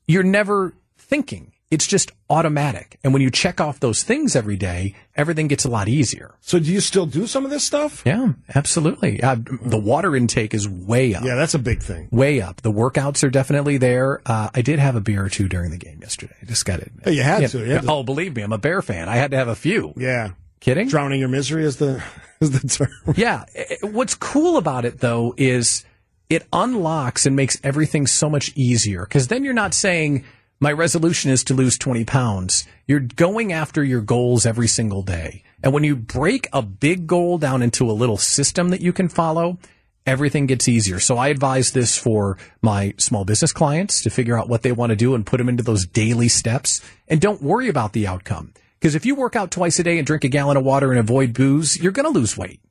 you're 0.08 0.24
never 0.24 0.74
thinking. 0.98 1.52
It's 1.70 1.86
just 1.86 2.14
automatic. 2.30 2.98
And 3.04 3.12
when 3.12 3.22
you 3.22 3.30
check 3.30 3.60
off 3.60 3.82
those 3.82 4.02
things 4.04 4.38
every 4.38 4.56
day, 4.56 4.96
everything 5.18 5.50
gets 5.50 5.66
a 5.66 5.70
lot 5.70 5.90
easier. 5.90 6.34
So 6.40 6.60
do 6.60 6.72
you 6.72 6.80
still 6.80 7.06
do 7.06 7.28
some 7.28 7.44
of 7.44 7.52
this 7.52 7.66
stuff? 7.66 8.04
Yeah, 8.06 8.34
absolutely. 8.56 9.22
Uh, 9.22 9.36
the 9.62 9.78
water 9.78 10.16
intake 10.16 10.54
is 10.54 10.68
way 10.68 11.14
up. 11.14 11.26
Yeah, 11.26 11.36
that's 11.36 11.56
a 11.56 11.60
big 11.60 11.84
thing. 11.84 12.08
Way 12.10 12.40
up. 12.42 12.62
The 12.62 12.72
workouts 12.72 13.22
are 13.26 13.30
definitely 13.30 13.78
there. 13.78 14.22
Uh, 14.26 14.50
I 14.56 14.62
did 14.62 14.80
have 14.80 14.96
a 14.96 15.02
beer 15.02 15.26
or 15.26 15.30
two 15.30 15.50
during 15.50 15.72
the 15.72 15.78
game 15.78 16.00
yesterday. 16.02 16.36
Just 16.46 16.66
got 16.66 16.80
it. 16.80 16.92
Hey, 17.04 17.12
you 17.14 17.24
had 17.24 17.50
to, 17.50 17.60
you 17.60 17.74
had 17.74 17.82
to. 17.82 17.92
Oh, 17.92 18.04
believe 18.04 18.34
me, 18.34 18.44
I'm 18.44 18.54
a 18.54 18.58
Bear 18.58 18.82
fan. 18.82 19.10
I 19.10 19.18
had 19.18 19.32
to 19.32 19.38
have 19.38 19.50
a 19.50 19.56
few. 19.56 19.94
Yeah. 19.98 20.32
Kidding? 20.62 20.88
Drowning 20.88 21.20
your 21.20 21.30
misery 21.30 21.66
is 21.66 21.78
the 21.78 22.02
is 22.40 22.52
the 22.52 22.66
term. 22.68 23.14
Yeah. 23.18 23.44
What's 23.82 24.16
cool 24.16 24.56
about 24.58 24.86
it 24.86 25.00
though 25.00 25.34
is 25.38 25.84
it 26.30 26.46
unlocks 26.54 27.26
and 27.26 27.36
makes 27.36 27.60
everything 27.64 28.08
so 28.08 28.30
much 28.30 28.54
easier 28.56 29.04
because 29.04 29.28
then 29.28 29.44
you're 29.44 29.54
not 29.54 29.74
saying, 29.74 30.26
My 30.60 30.72
resolution 30.72 31.30
is 31.30 31.44
to 31.46 31.54
lose 31.54 31.78
20 31.78 32.04
pounds. 32.06 32.66
You're 32.88 33.00
going 33.00 33.54
after 33.54 33.84
your 33.84 34.02
goals 34.02 34.44
every 34.44 34.68
single 34.68 35.04
day. 35.04 35.44
And 35.62 35.72
when 35.72 35.84
you 35.84 35.96
break 35.96 36.48
a 36.52 36.64
big 36.64 37.06
goal 37.06 37.38
down 37.38 37.62
into 37.62 37.88
a 37.88 37.94
little 37.94 38.18
system 38.18 38.70
that 38.70 38.82
you 38.82 38.92
can 38.92 39.08
follow, 39.08 39.60
everything 40.08 40.48
gets 40.48 40.68
easier. 40.68 41.00
So 41.00 41.16
I 41.16 41.28
advise 41.28 41.74
this 41.74 41.96
for 41.96 42.40
my 42.64 42.96
small 42.98 43.24
business 43.24 43.52
clients 43.52 44.02
to 44.02 44.10
figure 44.10 44.36
out 44.36 44.50
what 44.50 44.64
they 44.64 44.72
want 44.72 44.90
to 44.90 44.96
do 44.96 45.14
and 45.14 45.28
put 45.28 45.38
them 45.38 45.50
into 45.50 45.62
those 45.62 45.86
daily 45.86 46.28
steps 46.28 46.82
and 47.08 47.22
don't 47.22 47.44
worry 47.44 47.70
about 47.70 47.94
the 47.94 48.08
outcome. 48.08 48.52
Because 48.80 48.96
if 48.96 49.06
you 49.06 49.14
work 49.14 49.36
out 49.36 49.52
twice 49.52 49.78
a 49.78 49.84
day 49.84 50.00
and 50.00 50.08
drink 50.08 50.24
a 50.24 50.28
gallon 50.28 50.58
of 50.58 50.66
water 50.66 50.90
and 50.90 51.00
avoid 51.00 51.36
booze, 51.36 51.80
you're 51.80 51.92
going 51.92 52.12
to 52.12 52.20
lose 52.20 52.36
weight 52.36 52.62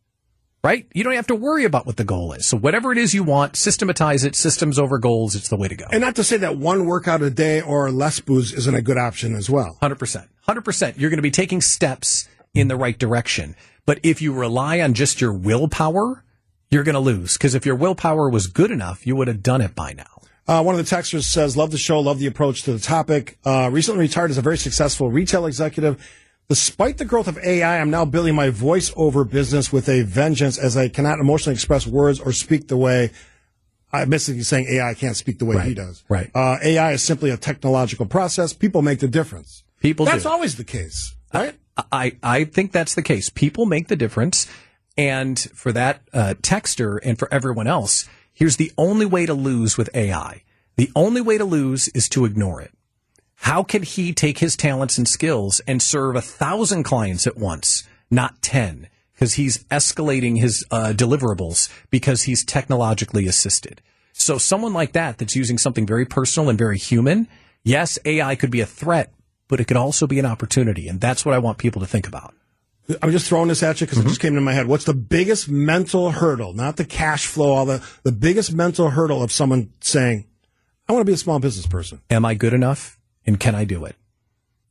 right? 0.67 0.87
You 0.93 1.05
don't 1.05 1.15
have 1.15 1.29
to 1.29 1.37
worry 1.37 1.65
about 1.65 1.87
what 1.87 1.97
the 1.97 2.05
goal 2.05 2.33
is. 2.33 2.45
So 2.45 2.57
whatever 2.57 2.91
it 2.91 2.99
is 2.99 3.15
you 3.15 3.23
want, 3.23 3.55
systematize 3.55 4.25
it, 4.25 4.35
systems 4.35 4.81
over 4.81 4.99
goals, 4.99 5.37
it's 5.37 5.49
the 5.49 5.57
way 5.57 5.69
to 5.69 5.77
go. 5.77 5.87
And 5.93 6.01
not 6.01 6.17
to 6.17 6.25
say 6.25 6.39
that 6.39 6.59
one 6.59 6.87
workout 6.87 7.23
a 7.23 7.31
day 7.31 7.61
or 7.61 7.93
less 7.93 8.19
booze 8.19 8.53
isn't 8.53 8.75
a 8.75 8.83
good 8.83 8.99
option 8.99 9.37
as 9.37 9.49
well. 9.49 9.79
100%. 9.81 10.27
100%. 10.49 10.99
You're 10.99 11.11
going 11.11 11.19
to 11.19 11.23
be 11.23 11.31
taking 11.31 11.61
steps 11.61 12.29
in 12.53 12.67
the 12.67 12.75
right 12.75 12.99
direction. 12.99 13.55
But 13.85 14.01
if 14.03 14.21
you 14.21 14.33
rely 14.33 14.81
on 14.81 14.95
just 14.95 15.21
your 15.21 15.33
willpower, 15.33 16.25
you're 16.69 16.83
going 16.83 16.95
to 16.95 17.01
lose. 17.01 17.35
Because 17.35 17.55
if 17.55 17.65
your 17.65 17.77
willpower 17.77 18.29
was 18.29 18.49
good 18.49 18.73
enough, 18.73 19.07
you 19.07 19.15
would 19.15 19.29
have 19.29 19.45
done 19.45 19.61
it 19.61 19.77
by 19.77 19.93
now. 19.93 20.05
Uh, 20.49 20.65
one 20.65 20.77
of 20.77 20.85
the 20.85 20.97
texters 20.97 21.25
says, 21.25 21.57
love 21.57 21.71
the 21.71 21.79
show, 21.79 22.01
love 22.01 22.19
the 22.19 22.27
approach 22.27 22.63
to 22.65 22.73
the 22.73 22.81
topic. 22.81 23.39
Uh, 23.45 23.71
recently 23.73 24.01
retired 24.01 24.33
as 24.33 24.39
a 24.39 24.43
very 24.43 24.59
successful 24.59 25.13
retail 25.13 25.47
executive. 25.47 26.05
Despite 26.49 26.99
the 26.99 27.05
growth 27.05 27.27
of 27.27 27.39
AI, 27.39 27.81
I'm 27.81 27.91
now 27.91 28.05
building 28.05 28.35
my 28.35 28.51
voiceover 28.51 29.29
business 29.29 29.73
with 29.73 29.89
a 29.89 30.03
vengeance 30.03 30.59
as 30.59 30.77
I 30.77 30.89
cannot 30.89 31.19
emotionally 31.19 31.55
express 31.55 31.87
words 31.87 32.21
or 32.21 32.33
speak 32.33 32.69
the 32.69 32.77
way 32.77 33.11
I'm 33.93 34.11
basically 34.11 34.43
saying 34.43 34.67
AI 34.69 34.95
can't 34.95 35.17
speak 35.17 35.39
the 35.39 35.45
way 35.45 35.57
right. 35.57 35.67
he 35.67 35.75
does. 35.75 36.05
Right. 36.09 36.31
Uh, 36.35 36.59
AI 36.63 36.93
is 36.93 37.03
simply 37.03 37.31
a 37.31 37.37
technological 37.37 38.07
process. 38.07 38.53
People 38.53 38.83
make 38.83 39.01
the 39.01 39.09
difference. 39.09 39.65
People 39.81 40.07
That's 40.07 40.25
do. 40.25 40.29
always 40.29 40.57
the 40.57 40.65
case, 40.65 41.15
right? 41.33 41.55
I, 41.77 41.85
I, 41.93 42.17
I 42.23 42.45
think 42.45 42.73
that's 42.73 42.95
the 42.95 43.03
case. 43.03 43.29
People 43.29 43.67
make 43.67 43.89
the 43.89 43.97
difference. 43.97 44.47
And 44.97 45.39
for 45.39 45.73
that 45.73 46.03
uh, 46.13 46.35
texter 46.41 46.99
and 47.03 47.19
for 47.19 47.33
everyone 47.33 47.67
else, 47.67 48.09
here's 48.33 48.57
the 48.57 48.73
only 48.79 49.05
way 49.05 49.27
to 49.27 49.35
lose 49.35 49.77
with 49.77 49.95
AI. 49.95 50.43
The 50.77 50.91
only 50.97 51.21
way 51.21 51.39
to 51.39 51.45
lose 51.45 51.89
is 51.89 52.09
to 52.11 52.25
ignore 52.25 52.61
it. 52.61 52.73
How 53.37 53.63
can 53.63 53.83
he 53.83 54.13
take 54.13 54.39
his 54.39 54.57
talents 54.57 54.99
and 54.99 55.07
skills 55.07 55.61
and 55.67 55.81
serve 55.81 56.17
a 56.17 56.21
thousand 56.21 56.83
clients 56.83 57.27
at 57.27 57.37
once, 57.37 57.85
not 58.11 58.43
10? 58.43 58.89
Because 59.13 59.35
he's 59.35 59.65
escalating 59.65 60.39
his 60.39 60.67
uh, 60.71 60.93
deliverables 60.95 61.73
because 61.91 62.25
he's 62.25 62.45
technologically 62.45 63.27
assisted. 63.27 63.81
So 64.13 64.39
someone 64.39 64.73
like 64.73 64.93
that 64.93 65.19
that's 65.19 65.37
using 65.37 65.59
something 65.59 65.87
very 65.87 66.07
personal 66.07 66.49
and 66.49 66.59
very 66.59 66.79
human, 66.79 67.29
yes, 67.63 67.99
AI 68.05 68.35
could 68.35 68.51
be 68.51 68.61
a 68.61 68.67
threat, 68.67 69.13
but 69.49 69.61
it 69.61 69.67
could 69.67 69.77
also 69.77 70.07
be 70.07 70.19
an 70.19 70.27
opportunity. 70.27 70.89
And 70.89 71.01
that's 71.01 71.25
what 71.25 71.35
I 71.35 71.39
want 71.39 71.59
people 71.59 71.81
to 71.81 71.87
think 71.87 72.09
about. 72.09 72.35
I'm 73.03 73.11
just 73.11 73.29
throwing 73.29 73.49
this 73.49 73.63
at 73.63 73.81
you 73.81 73.87
because 73.87 73.99
it 73.99 74.07
just 74.07 74.21
came 74.21 74.33
into 74.33 74.43
my 74.43 74.53
head. 74.53 74.69
What's 74.69 74.85
the 74.85 74.95
biggest 74.95 75.49
mental 75.49 76.11
hurdle? 76.13 76.53
Not 76.53 76.77
the 76.77 76.85
cash 76.85 77.27
flow, 77.27 77.53
all 77.53 77.67
the, 77.67 77.85
the 78.05 78.13
biggest 78.13 78.53
mental 78.53 78.91
hurdle 78.91 79.23
of 79.23 79.33
someone 79.33 79.73
saying, 79.81 80.27
I 80.89 80.93
want 80.93 81.01
to 81.01 81.11
be 81.11 81.15
a 81.15 81.19
small 81.19 81.41
business 81.41 81.67
person. 81.67 82.01
Am 82.11 82.25
I 82.25 82.35
good 82.35 82.55
enough? 82.55 82.96
And 83.27 83.39
can 83.41 83.55
I 83.55 83.65
do 83.65 83.85
it? 83.85 83.97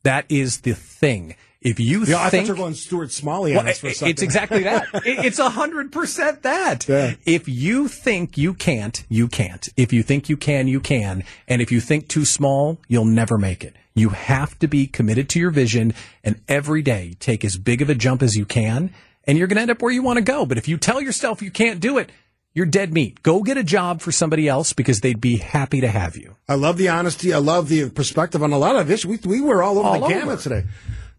That 0.02 0.24
is 0.28 0.60
the 0.60 0.74
thing. 0.74 1.36
If 1.60 1.80
you 1.80 2.04
Yeah, 2.04 2.22
I 2.22 2.30
think 2.30 2.46
thought 2.46 2.54
you 2.54 2.54
were 2.54 2.64
going 2.64 2.74
Stuart 2.74 3.10
Smalley 3.10 3.56
on 3.56 3.64
Well, 3.64 3.72
us 3.72 3.80
for 3.80 3.90
second. 3.90 4.10
it's 4.12 4.22
exactly 4.22 4.62
that. 4.62 4.86
It's 5.04 5.38
a 5.40 5.50
hundred 5.50 5.90
percent 5.90 6.42
that. 6.42 6.88
If 7.26 7.48
you 7.48 7.88
think 7.88 8.38
you 8.38 8.54
can't, 8.54 9.04
you 9.08 9.26
can't. 9.26 9.68
If 9.76 9.92
you 9.92 10.02
think 10.04 10.28
you 10.28 10.36
can, 10.36 10.68
you 10.68 10.78
can. 10.80 11.24
And 11.48 11.60
if 11.60 11.72
you 11.72 11.80
think 11.80 12.08
too 12.08 12.24
small, 12.24 12.78
you'll 12.86 13.04
never 13.04 13.36
make 13.36 13.64
it. 13.64 13.74
You 13.94 14.10
have 14.10 14.56
to 14.60 14.68
be 14.68 14.86
committed 14.86 15.28
to 15.30 15.40
your 15.40 15.50
vision 15.50 15.92
and 16.22 16.40
every 16.46 16.82
day 16.82 17.14
take 17.18 17.44
as 17.44 17.56
big 17.56 17.82
of 17.82 17.90
a 17.90 17.94
jump 17.94 18.22
as 18.22 18.36
you 18.36 18.44
can 18.44 18.92
and 19.26 19.36
you're 19.36 19.48
going 19.48 19.56
to 19.56 19.62
end 19.62 19.70
up 19.72 19.82
where 19.82 19.90
you 19.92 20.02
want 20.02 20.18
to 20.18 20.22
go. 20.22 20.46
But 20.46 20.58
if 20.58 20.68
you 20.68 20.76
tell 20.76 21.00
yourself 21.00 21.42
you 21.42 21.50
can't 21.50 21.80
do 21.80 21.98
it, 21.98 22.10
you're 22.56 22.66
dead 22.66 22.92
meat. 22.92 23.22
Go 23.22 23.42
get 23.42 23.58
a 23.58 23.62
job 23.62 24.00
for 24.00 24.10
somebody 24.10 24.48
else 24.48 24.72
because 24.72 25.00
they'd 25.00 25.20
be 25.20 25.36
happy 25.36 25.82
to 25.82 25.88
have 25.88 26.16
you. 26.16 26.34
I 26.48 26.54
love 26.54 26.78
the 26.78 26.88
honesty. 26.88 27.34
I 27.34 27.38
love 27.38 27.68
the 27.68 27.90
perspective 27.90 28.42
on 28.42 28.52
a 28.52 28.58
lot 28.58 28.76
of 28.76 28.90
issues. 28.90 29.06
We, 29.06 29.18
we 29.28 29.40
were 29.42 29.62
all 29.62 29.78
over 29.78 29.86
All 29.88 30.00
the 30.00 30.08
gamut 30.08 30.28
over. 30.28 30.42
today. 30.42 30.64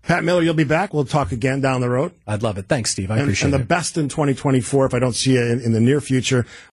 Pat 0.01 0.23
Miller, 0.23 0.41
you'll 0.41 0.53
be 0.53 0.63
back. 0.63 0.93
We'll 0.93 1.05
talk 1.05 1.31
again 1.33 1.61
down 1.61 1.81
the 1.81 1.89
road. 1.89 2.13
I'd 2.25 2.41
love 2.41 2.57
it. 2.57 2.67
Thanks, 2.67 2.91
Steve. 2.91 3.11
I 3.11 3.15
and, 3.15 3.23
appreciate 3.23 3.49
it. 3.49 3.53
and 3.53 3.59
the 3.61 3.65
it. 3.65 3.67
best 3.67 3.97
in 3.97 4.09
2024 4.09 4.85
if 4.87 4.93
I 4.93 4.99
don't 4.99 5.13
see 5.13 5.33
you 5.33 5.41
in, 5.41 5.59
in 5.61 5.73
the 5.73 5.81
near 5.81 6.01
future. 6.01 6.45